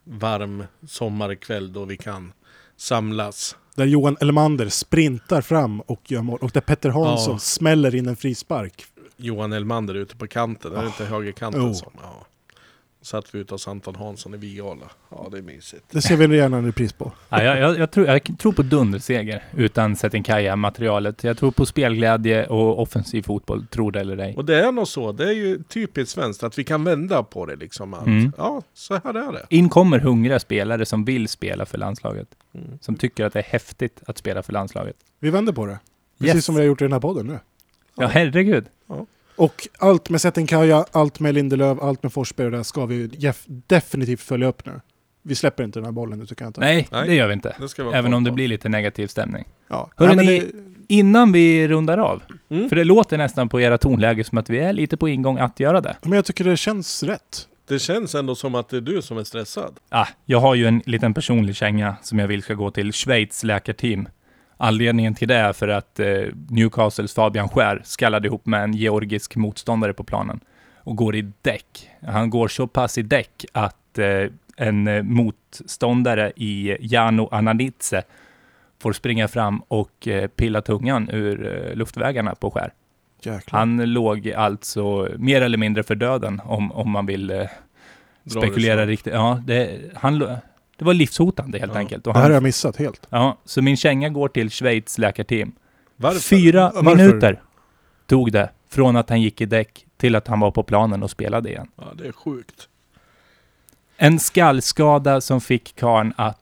varm 0.03 0.63
sommarkväll 0.87 1.73
då 1.73 1.85
vi 1.85 1.97
kan 1.97 2.33
samlas. 2.77 3.55
Där 3.75 3.85
Johan 3.85 4.17
Elmander 4.21 4.69
sprintar 4.69 5.41
fram 5.41 5.81
och 5.81 6.11
gör 6.11 6.21
mål. 6.21 6.39
Och 6.41 6.51
där 6.51 6.61
Petter 6.61 6.89
Hansson 6.89 7.33
Ja. 7.33 7.39
smäller 7.39 7.95
in 7.95 8.07
en 8.07 8.15
frispark. 8.15 8.85
Johan 9.17 9.53
Elmander 9.53 9.93
ute 9.95 10.15
på 10.15 10.27
kanten, 10.27 10.71
är 10.71 10.75
det 10.75 10.81
Ah. 10.83 10.85
inte 10.85 11.05
högerkanten 11.05 11.61
Jo. 11.63 11.73
som? 11.73 11.91
Ja. 12.01 12.25
Satt 13.03 13.35
vi 13.35 13.39
ute 13.39 13.53
hos 13.53 13.67
Anton 13.67 13.95
Hansson 13.95 14.33
i 14.33 14.37
Viala. 14.37 14.85
Ja, 15.09 15.27
det 15.31 15.37
är 15.37 15.41
mysigt. 15.41 15.83
Det 15.91 16.01
ser 16.01 16.17
vi 16.17 16.37
gärna 16.37 16.57
en 16.57 16.65
repris 16.65 16.93
på. 16.93 17.11
Ja, 17.29 17.43
jag, 17.43 17.57
jag, 17.59 17.77
jag, 17.79 17.91
tror, 17.91 18.07
jag 18.07 18.39
tror 18.39 18.51
på 18.51 18.61
dunderseger 18.61 19.43
utan 19.57 19.95
Setinkaja-materialet. 19.95 21.23
Jag 21.23 21.37
tror 21.37 21.51
på 21.51 21.65
spelglädje 21.65 22.47
och 22.47 22.81
offensiv 22.81 23.21
fotboll, 23.23 23.65
tror 23.67 23.91
det 23.91 23.99
eller 23.99 24.17
ej. 24.17 24.33
Och 24.37 24.45
det 24.45 24.65
är 24.65 24.71
nog 24.71 24.87
så, 24.87 25.11
det 25.11 25.23
är 25.23 25.31
ju 25.33 25.63
typiskt 25.63 26.11
svenskt 26.15 26.43
att 26.43 26.59
vi 26.59 26.63
kan 26.63 26.83
vända 26.83 27.23
på 27.23 27.45
det 27.45 27.55
liksom. 27.55 27.93
Att, 27.93 28.05
Mm. 28.07 28.31
Ja, 28.37 28.61
så 28.73 28.93
här 28.93 29.13
är 29.13 29.31
det. 29.31 29.45
In 29.49 29.69
kommer 29.69 29.99
hungriga 29.99 30.39
spelare 30.39 30.85
som 30.85 31.05
vill 31.05 31.27
spela 31.27 31.65
för 31.65 31.77
landslaget. 31.77 32.27
Mm. 32.53 32.79
Som 32.81 32.95
tycker 32.95 33.25
att 33.25 33.33
det 33.33 33.39
är 33.39 33.43
häftigt 33.43 34.01
att 34.07 34.17
spela 34.17 34.43
för 34.43 34.53
landslaget. 34.53 34.95
Vi 35.19 35.29
vänder 35.29 35.53
på 35.53 35.65
det. 35.65 35.79
Precis 36.19 36.35
Yes. 36.35 36.45
som 36.45 36.55
vi 36.55 36.61
har 36.61 36.67
gjort 36.67 36.81
i 36.81 36.83
den 36.85 36.93
här 36.93 36.99
podden 36.99 37.27
nu. 37.27 37.39
Ja, 37.95 38.07
herregud. 38.07 38.65
Och 39.35 39.67
allt 39.77 40.09
med 40.09 40.21
Settenkaja, 40.21 40.85
allt 40.91 41.19
med 41.19 41.33
Lindelöf, 41.35 41.77
allt 41.81 42.03
med 42.03 42.13
Forsberg 42.13 42.45
och 42.45 42.51
det 42.51 42.57
där 42.57 42.63
ska 42.63 42.85
vi 42.85 43.09
definitivt 43.67 44.21
följa 44.21 44.47
upp 44.47 44.65
nu. 44.65 44.81
Vi 45.21 45.35
släpper 45.35 45.63
inte 45.63 45.79
den 45.79 45.85
här 45.85 45.91
bollen 45.91 46.19
nu 46.19 46.25
tycker 46.25 46.43
jag 46.45 46.49
inte. 46.49 46.59
Nej, 46.59 46.87
Nej. 46.91 47.07
det 47.07 47.15
gör 47.15 47.27
vi 47.27 47.33
inte. 47.33 47.55
Även 47.93 48.13
om 48.13 48.23
det 48.23 48.31
blir 48.31 48.47
lite 48.47 48.69
negativ 48.69 49.07
stämning. 49.07 49.45
Ja. 49.67 49.89
Hörrni, 49.95 50.15
Nej, 50.25 50.39
det, 50.39 50.95
Innan 50.95 51.31
vi 51.31 51.67
rundar 51.67 51.97
av, 51.97 52.21
Mm. 52.49 52.69
för 52.69 52.75
det 52.75 52.83
låter 52.83 53.17
nästan 53.17 53.49
på 53.49 53.61
era 53.61 53.77
tonläge 53.77 54.23
som 54.23 54.37
att 54.37 54.49
vi 54.49 54.59
är 54.59 54.73
lite 54.73 54.97
på 54.97 55.09
ingång 55.09 55.37
att 55.37 55.59
göra 55.59 55.81
det. 55.81 55.95
men 56.01 56.11
jag 56.13 56.25
tycker 56.25 56.43
det 56.43 56.57
känns 56.57 57.03
rätt. 57.03 57.47
Det 57.67 57.79
känns 57.79 58.15
ändå 58.15 58.35
som 58.35 58.55
att 58.55 58.69
det 58.69 58.77
är 58.77 58.81
du 58.81 59.01
som 59.01 59.17
är 59.17 59.23
stressad. 59.23 59.79
Ah, 59.89 60.07
jag 60.25 60.39
har 60.39 60.55
ju 60.55 60.65
en 60.67 60.81
liten 60.85 61.13
personlig 61.13 61.55
känga 61.55 61.95
som 62.01 62.19
jag 62.19 62.27
vill 62.27 62.43
ska 62.43 62.53
gå 62.53 62.71
till 62.71 62.91
Schweiz 62.93 63.43
läkarteam. 63.43 64.07
Anledningen 64.57 65.15
till 65.15 65.27
det 65.27 65.35
är 65.35 65.53
för 65.53 65.67
att 65.67 65.99
eh, 65.99 66.07
Newcastles 66.49 67.13
Fabian 67.13 67.49
Skär 67.49 67.81
skallade 67.83 68.27
ihop 68.27 68.45
med 68.45 68.63
en 68.63 68.73
georgisk 68.73 69.35
motståndare 69.35 69.93
på 69.93 70.03
planen 70.03 70.39
och 70.75 70.95
går 70.95 71.15
i 71.15 71.31
däck. 71.41 71.89
Han 72.01 72.29
går 72.29 72.47
så 72.47 72.67
pass 72.67 72.97
i 72.97 73.01
däck 73.01 73.45
att 73.51 73.97
eh, 73.97 74.29
en 74.57 74.87
eh, 74.87 75.03
motståndare 75.03 76.31
i 76.35 76.77
Jano 76.79 77.29
Ananitse 77.31 78.03
får 78.81 78.93
springa 78.93 79.27
fram 79.27 79.59
och 79.67 80.07
pilla 80.35 80.61
tungan 80.61 81.09
ur 81.09 81.71
luftvägarna 81.75 82.35
på 82.35 82.51
Skär. 82.51 82.73
Jäklar. 83.21 83.59
Han 83.59 83.77
låg 83.77 84.31
alltså 84.31 85.07
mer 85.17 85.41
eller 85.41 85.57
mindre 85.57 85.83
för 85.83 85.95
döden 85.95 86.41
om, 86.45 86.71
om 86.71 86.89
man 86.91 87.05
vill 87.05 87.47
spekulera 88.25 88.85
riktigt. 88.85 89.13
Ja, 89.13 89.41
det, 89.45 89.79
han, 89.95 90.37
det 90.83 90.85
var 90.87 90.93
livshotande 90.93 91.59
helt 91.59 91.73
Ja. 91.73 91.79
enkelt. 91.79 92.07
Och 92.07 92.13
det 92.13 92.19
här 92.19 92.25
har 92.25 92.33
jag 92.33 92.43
missat 92.43 92.75
helt. 92.77 93.07
ja, 93.09 93.37
så 93.45 93.61
min 93.61 93.77
känga 93.77 94.09
går 94.09 94.27
till 94.27 94.49
Schweiz 94.49 94.97
läkarteam. 94.97 95.51
Varför? 95.95 96.19
Fyra 96.19 96.71
Varför? 96.75 96.95
minuter 96.95 97.41
tog 98.07 98.31
det 98.31 98.49
från 98.69 98.95
att 98.95 99.09
han 99.09 99.21
gick 99.21 99.41
i 99.41 99.45
däck 99.45 99.85
till 99.97 100.15
att 100.15 100.27
han 100.27 100.39
var 100.39 100.51
på 100.51 100.63
planen 100.63 101.03
och 101.03 101.11
spelade 101.11 101.49
igen. 101.49 101.67
Ja, 101.75 101.83
det 101.97 102.07
är 102.07 102.11
sjukt. 102.11 102.67
En 103.97 104.19
skallskada 104.19 105.21
som 105.21 105.41
fick 105.41 105.75
karn 105.75 106.13
att 106.17 106.39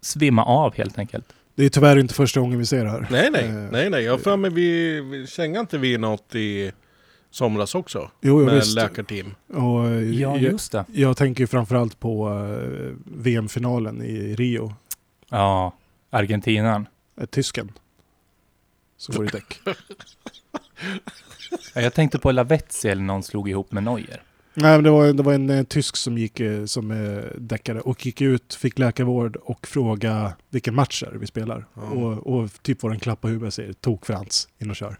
svimma 0.00 0.44
av 0.44 0.74
helt 0.76 0.98
enkelt. 0.98 1.24
Det 1.54 1.64
är 1.64 1.68
tyvärr 1.68 1.96
inte 1.98 2.14
första 2.14 2.40
gången 2.40 2.58
vi 2.58 2.66
ser 2.66 2.84
det 2.84 2.90
här. 2.90 3.06
Nej, 3.10 3.30
nej, 3.30 3.44
Eh, 3.44 3.52
nej, 3.52 3.90
nej. 3.90 4.02
Jag 4.04 4.12
har 4.12 4.18
för 4.18 4.36
mig 4.36 4.50
vi, 4.50 5.00
vi 5.00 5.26
känga 5.26 5.60
inte 5.60 5.78
vi 5.78 5.98
något 5.98 6.34
i 6.34 6.72
somras 7.32 7.74
också. 7.74 7.98
Jo, 8.20 8.40
jo 8.40 8.44
med 8.46 8.54
visst. 8.54 8.74
läkarteam. 8.74 9.34
Och, 9.48 9.86
eh, 9.86 10.02
Ja, 10.02 10.30
jag, 10.30 10.42
just 10.42 10.72
det. 10.72 10.84
jag 10.92 11.16
tänker 11.16 11.42
ju 11.42 11.46
framförallt 11.46 12.00
på 12.00 12.28
eh, 12.28 12.94
VM-finalen 13.04 14.02
i 14.02 14.34
Rio. 14.36 14.74
Ja, 15.28 15.72
Argentinan. 16.10 16.86
Eh, 17.20 17.26
tysken. 17.26 17.72
Som 18.96 19.14
går 19.14 19.24
i 19.26 19.28
däck. 19.28 19.60
Ja, 21.74 21.80
Jag 21.80 21.94
tänkte 21.94 22.18
på 22.18 22.32
Lavetzi 22.32 22.88
eller 22.88 23.02
någon 23.02 23.22
slog 23.22 23.48
ihop 23.50 23.72
med 23.72 23.82
Neuer. 23.82 24.22
Nej, 24.54 24.74
men 24.74 24.84
det 24.84 24.90
var, 24.90 25.12
det 25.12 25.22
var 25.22 25.32
en 25.32 25.50
eh, 25.50 25.64
tysk 25.64 25.96
som 25.96 26.18
gick 26.18 26.40
som 26.66 26.90
eh, 26.90 27.24
däckare 27.38 27.80
och 27.80 28.06
gick 28.06 28.20
ut, 28.20 28.54
fick 28.54 28.78
läkarvård 28.78 29.36
och 29.36 29.66
fråga 29.66 30.32
vilken 30.50 30.74
match 30.74 31.02
är 31.02 31.10
vi 31.12 31.26
spelar. 31.26 31.66
Ja. 31.74 31.82
Och, 31.82 32.26
och 32.38 32.62
typ 32.62 32.80
får 32.80 32.92
en 32.92 33.00
klapp 33.00 33.20
på 33.20 33.28
huvudet 33.28 33.46
och 33.46 33.54
säger 33.54 33.72
tok 33.72 34.06
Frans, 34.06 34.48
in 34.58 34.70
och 34.70 34.76
kör. 34.76 34.96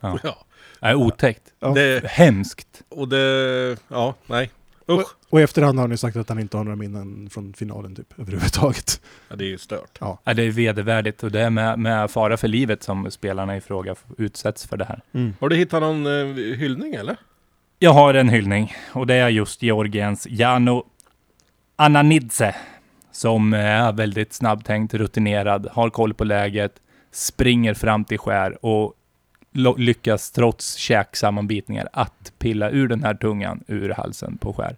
Ja. 0.00 0.18
Ja. 0.22 0.44
Nej, 0.84 0.94
otäckt. 0.94 1.42
Ja. 1.60 1.68
Det, 1.68 2.06
Hemskt. 2.06 2.82
och 2.88 3.08
det, 3.08 3.76
ja, 3.88 4.14
nej. 4.26 4.50
Usch. 4.88 5.06
Och 5.30 5.40
i 5.40 5.42
efterhand 5.42 5.78
har 5.78 5.82
han 5.84 5.90
ju 5.90 5.96
sagt 5.96 6.16
att 6.16 6.28
han 6.28 6.38
inte 6.40 6.56
har 6.56 6.64
några 6.64 6.76
minnen 6.76 7.30
från 7.30 7.54
finalen 7.54 7.94
typ 7.94 8.18
överhuvudtaget. 8.18 9.00
Ja, 9.28 9.36
det 9.36 9.44
är 9.44 9.48
ju 9.48 9.58
stört. 9.58 9.98
Ja, 10.00 10.18
det 10.24 10.42
är 10.42 10.50
vedervärdigt 10.50 11.22
och 11.22 11.30
det 11.30 11.40
är 11.40 11.50
med, 11.50 11.78
med 11.78 12.10
fara 12.10 12.36
för 12.36 12.48
livet 12.48 12.82
som 12.82 13.10
spelarna 13.10 13.56
i 13.56 13.60
fråga 13.60 13.94
utsätts 14.18 14.66
för 14.66 14.76
det 14.76 14.84
här. 14.84 15.00
Har 15.40 15.48
du 15.48 15.56
hittat 15.56 15.82
någon 15.82 16.06
eh, 16.06 16.34
hyllning 16.34 16.94
eller? 16.94 17.16
Jag 17.78 17.92
har 17.92 18.14
en 18.14 18.28
hyllning 18.28 18.74
och 18.92 19.06
det 19.06 19.14
är 19.14 19.28
just 19.28 19.62
Georgiens 19.62 20.26
Jano 20.30 20.86
Ananidze 21.76 22.54
som 23.12 23.54
är 23.54 23.92
väldigt 23.92 24.32
snabbtänkt, 24.32 24.94
rutinerad, 24.94 25.68
har 25.72 25.90
koll 25.90 26.14
på 26.14 26.24
läget, 26.24 26.72
springer 27.12 27.74
fram 27.74 28.04
till 28.04 28.18
skär 28.18 28.64
och 28.64 28.94
lyckas 29.76 30.30
trots 30.30 30.74
käksammanbitningar 30.74 31.88
att 31.92 32.32
pilla 32.38 32.70
ur 32.70 32.88
den 32.88 33.02
här 33.02 33.14
tungan 33.14 33.64
ur 33.66 33.90
halsen 33.90 34.38
på 34.38 34.52
skär. 34.52 34.76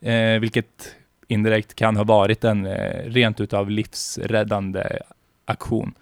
Eh, 0.00 0.40
vilket 0.40 0.94
indirekt 1.28 1.74
kan 1.74 1.96
ha 1.96 2.04
varit 2.04 2.44
en 2.44 2.66
eh, 2.66 3.10
rent 3.10 3.40
utav 3.40 3.70
livsräddande 3.70 4.98
aktion. 5.44 5.94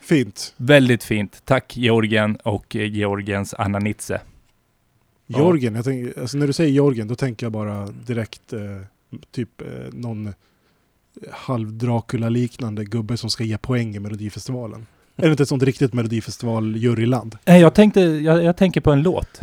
Fint. 0.00 0.54
Väldigt 0.56 1.04
fint. 1.04 1.42
Tack 1.44 1.76
Georgien 1.76 2.36
och 2.36 2.76
eh, 2.76 2.92
Georgiens 2.92 3.54
Ananidze. 3.54 4.20
Ja. 5.26 5.38
Georgien, 5.38 5.74
jag 5.74 5.84
tänker, 5.84 6.20
alltså 6.20 6.38
när 6.38 6.46
du 6.46 6.52
säger 6.52 6.70
Georgien 6.70 7.08
då 7.08 7.14
tänker 7.14 7.46
jag 7.46 7.52
bara 7.52 7.86
direkt 7.86 8.52
eh, 8.52 8.60
typ 9.30 9.60
eh, 9.60 9.66
någon 9.92 10.34
halv 11.30 11.72
Dracula-liknande 11.72 12.84
gubbe 12.84 13.16
som 13.16 13.30
ska 13.30 13.44
ge 13.44 13.58
poäng 13.58 13.96
i 13.96 14.00
Melodifestivalen. 14.00 14.86
Är 15.16 15.22
det 15.22 15.30
inte 15.30 15.42
ett 15.42 15.48
sånt 15.48 15.62
riktigt 15.62 15.92
Melodifestival-juryland? 15.92 17.36
Nej, 17.44 17.60
jag, 17.60 17.74
tänkte, 17.74 18.00
jag, 18.00 18.44
jag 18.44 18.56
tänker 18.56 18.80
på 18.80 18.90
en 18.92 19.02
låt 19.02 19.40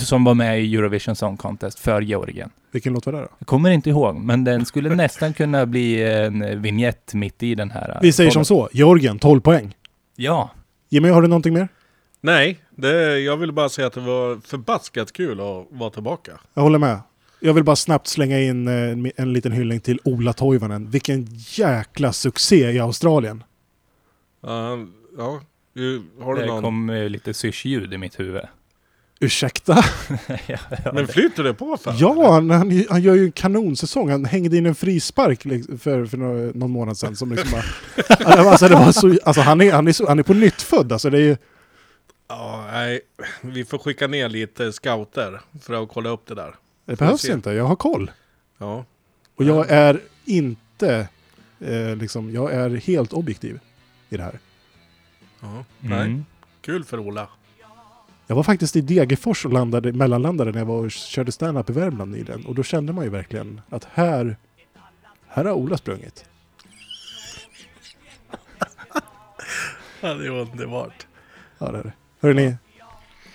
som 0.00 0.24
var 0.24 0.34
med 0.34 0.64
i 0.64 0.76
Eurovision 0.76 1.16
Song 1.16 1.36
Contest 1.36 1.78
för 1.78 2.00
Georgien. 2.00 2.50
Vilken 2.72 2.92
låt 2.92 3.06
var 3.06 3.12
det 3.12 3.18
då? 3.18 3.28
Jag 3.38 3.46
kommer 3.48 3.70
inte 3.70 3.90
ihåg, 3.90 4.16
men 4.16 4.44
den 4.44 4.66
skulle 4.66 4.94
nästan 4.94 5.32
kunna 5.32 5.66
bli 5.66 6.02
en 6.02 6.62
vignett 6.62 7.14
mitt 7.14 7.42
i 7.42 7.54
den 7.54 7.70
här. 7.70 7.98
Vi 8.02 8.12
säger 8.12 8.30
som 8.30 8.44
så, 8.44 8.68
Georgien, 8.72 9.18
12 9.18 9.40
poäng. 9.40 9.74
Ja, 10.16 10.50
Jimmy, 10.88 11.08
har 11.08 11.22
du 11.22 11.28
någonting 11.28 11.54
mer? 11.54 11.68
Nej, 12.20 12.58
det, 12.76 13.18
jag 13.18 13.36
vill 13.36 13.52
bara 13.52 13.68
säga 13.68 13.86
att 13.86 13.92
det 13.92 14.00
var 14.00 14.40
förbaskat 14.46 15.12
kul 15.12 15.40
att 15.40 15.66
vara 15.70 15.90
tillbaka. 15.90 16.32
Jag 16.54 16.62
håller 16.62 16.78
med. 16.78 17.00
Jag 17.40 17.54
vill 17.54 17.64
bara 17.64 17.76
snabbt 17.76 18.06
slänga 18.06 18.40
in 18.40 18.68
eh, 18.68 18.74
en, 18.74 19.12
en 19.16 19.32
liten 19.32 19.52
hyllning 19.52 19.80
till 19.80 20.00
Ola 20.04 20.32
Toivonen. 20.32 20.90
Vilken 20.90 21.26
jäkla 21.32 22.12
succé 22.12 22.70
i 22.70 22.80
Australien. 22.80 23.44
Ja, 24.40 24.78
ja. 25.18 25.40
Du- 25.72 26.02
Har 26.20 26.34
du 26.34 26.40
det 26.40 26.46
någon? 26.46 26.62
kom 26.62 26.90
eh, 26.90 27.08
lite 27.08 27.34
syrsljud 27.34 27.94
i 27.94 27.98
mitt 27.98 28.20
huvud. 28.20 28.42
Ursäkta? 29.20 29.84
Men 30.92 31.06
flyter 31.08 31.42
det 31.44 31.54
på 31.54 31.76
för 31.76 31.94
Ja, 31.98 32.32
han, 32.32 32.50
han, 32.50 32.84
han 32.90 33.02
gör 33.02 33.14
ju 33.14 33.24
en 33.24 33.32
kanonsäsong. 33.32 34.10
Han 34.10 34.24
hängde 34.24 34.56
in 34.56 34.66
en 34.66 34.74
frispark 34.74 35.44
liksom, 35.44 35.78
för, 35.78 36.06
för 36.06 36.16
någon 36.58 36.70
månad 36.70 36.96
sedan. 36.98 37.16
Som 37.16 37.32
liksom 37.32 37.50
bara, 37.50 37.64
alltså, 38.50 38.68
det 38.68 38.74
var 38.74 38.92
så, 38.92 39.18
alltså, 39.24 39.42
han, 39.42 39.60
är, 39.60 39.72
han, 39.72 39.88
är 39.88 39.92
så, 39.92 40.08
han 40.08 40.18
är 40.18 40.22
på 40.22 40.34
nytt 40.34 40.62
född. 40.62 40.92
Alltså, 40.92 41.10
det 41.10 41.18
är 41.18 41.22
ju, 41.22 41.36
Ja, 42.28 42.64
nej. 42.72 43.00
Vi 43.40 43.64
får 43.64 43.78
skicka 43.78 44.06
ner 44.06 44.28
lite 44.28 44.72
scouter 44.72 45.40
för 45.62 45.82
att 45.82 45.88
kolla 45.88 46.10
upp 46.10 46.26
det 46.26 46.34
där. 46.34 46.54
det 46.84 46.98
behövs 46.98 47.20
se. 47.20 47.32
inte, 47.32 47.50
jag 47.50 47.64
har 47.64 47.76
koll. 47.76 48.10
Ja. 48.58 48.84
Och 49.36 49.44
jag 49.44 49.70
är 49.70 50.00
inte, 50.24 51.08
eh, 51.60 51.96
liksom, 51.96 52.30
jag 52.30 52.52
är 52.52 52.70
helt 52.70 53.12
objektiv 53.12 53.60
i 54.10 54.16
det 54.16 54.22
här. 54.22 54.38
ja. 55.40 55.64
Nej, 55.80 56.00
Mm. 56.00 56.24
kul 56.60 56.84
för 56.84 56.98
Ola. 56.98 57.28
Jag 58.26 58.36
var 58.36 58.42
faktiskt 58.42 58.76
i 58.76 58.80
Degerfors 58.80 59.44
och 59.44 59.52
landade, 59.52 59.92
mellanlandade 59.92 60.50
när 60.52 60.58
jag 60.58 60.66
var 60.66 60.76
och 60.84 60.90
körde 60.90 61.32
stand-up 61.32 61.70
i 61.70 61.72
Värmland 61.72 62.10
nyligen. 62.10 62.46
Och 62.46 62.54
då 62.54 62.62
kände 62.62 62.92
man 62.92 63.04
ju 63.04 63.10
verkligen 63.10 63.60
att 63.70 63.84
här, 63.92 64.36
här 65.28 65.44
har 65.44 65.52
Ola 65.52 65.76
sprungit. 65.76 66.24
Ja, 70.00 70.14
det 70.14 70.26
är 70.26 70.30
underbart. 70.30 71.06
Ja, 71.58 71.70
det 71.72 71.78
är 71.78 71.82
det. 71.82 71.92
Hörrni, 72.20 72.56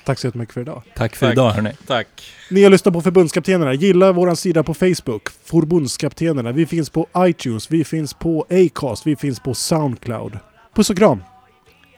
tack 0.05 0.19
så 0.19 0.27
jättemycket 0.27 0.53
för 0.53 0.61
idag. 0.61 0.81
Tack 0.95 1.15
för 1.15 1.25
Tack. 1.25 1.33
idag 1.33 1.51
hörni. 1.51 1.71
Tack. 1.87 2.31
Ni 2.51 2.63
har 2.63 2.69
lyssnat 2.69 2.93
på 2.93 3.01
Förbundskaptenerna. 3.01 3.73
Gilla 3.73 4.11
vår 4.11 4.35
sida 4.35 4.63
på 4.63 4.73
Facebook, 4.73 5.29
Förbundskaptenerna. 5.43 6.51
Vi 6.51 6.65
finns 6.65 6.89
på 6.89 7.07
iTunes, 7.17 7.71
vi 7.71 7.83
finns 7.83 8.13
på 8.13 8.45
Acast, 8.49 9.07
vi 9.07 9.15
finns 9.15 9.39
på 9.39 9.53
Soundcloud. 9.53 10.39
Puss 10.75 10.89
och 10.89 10.97
kram! 10.97 11.23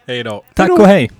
Hej 0.06 0.22
då. 0.22 0.44
Tack 0.54 0.70
och 0.70 0.86
hej! 0.86 1.10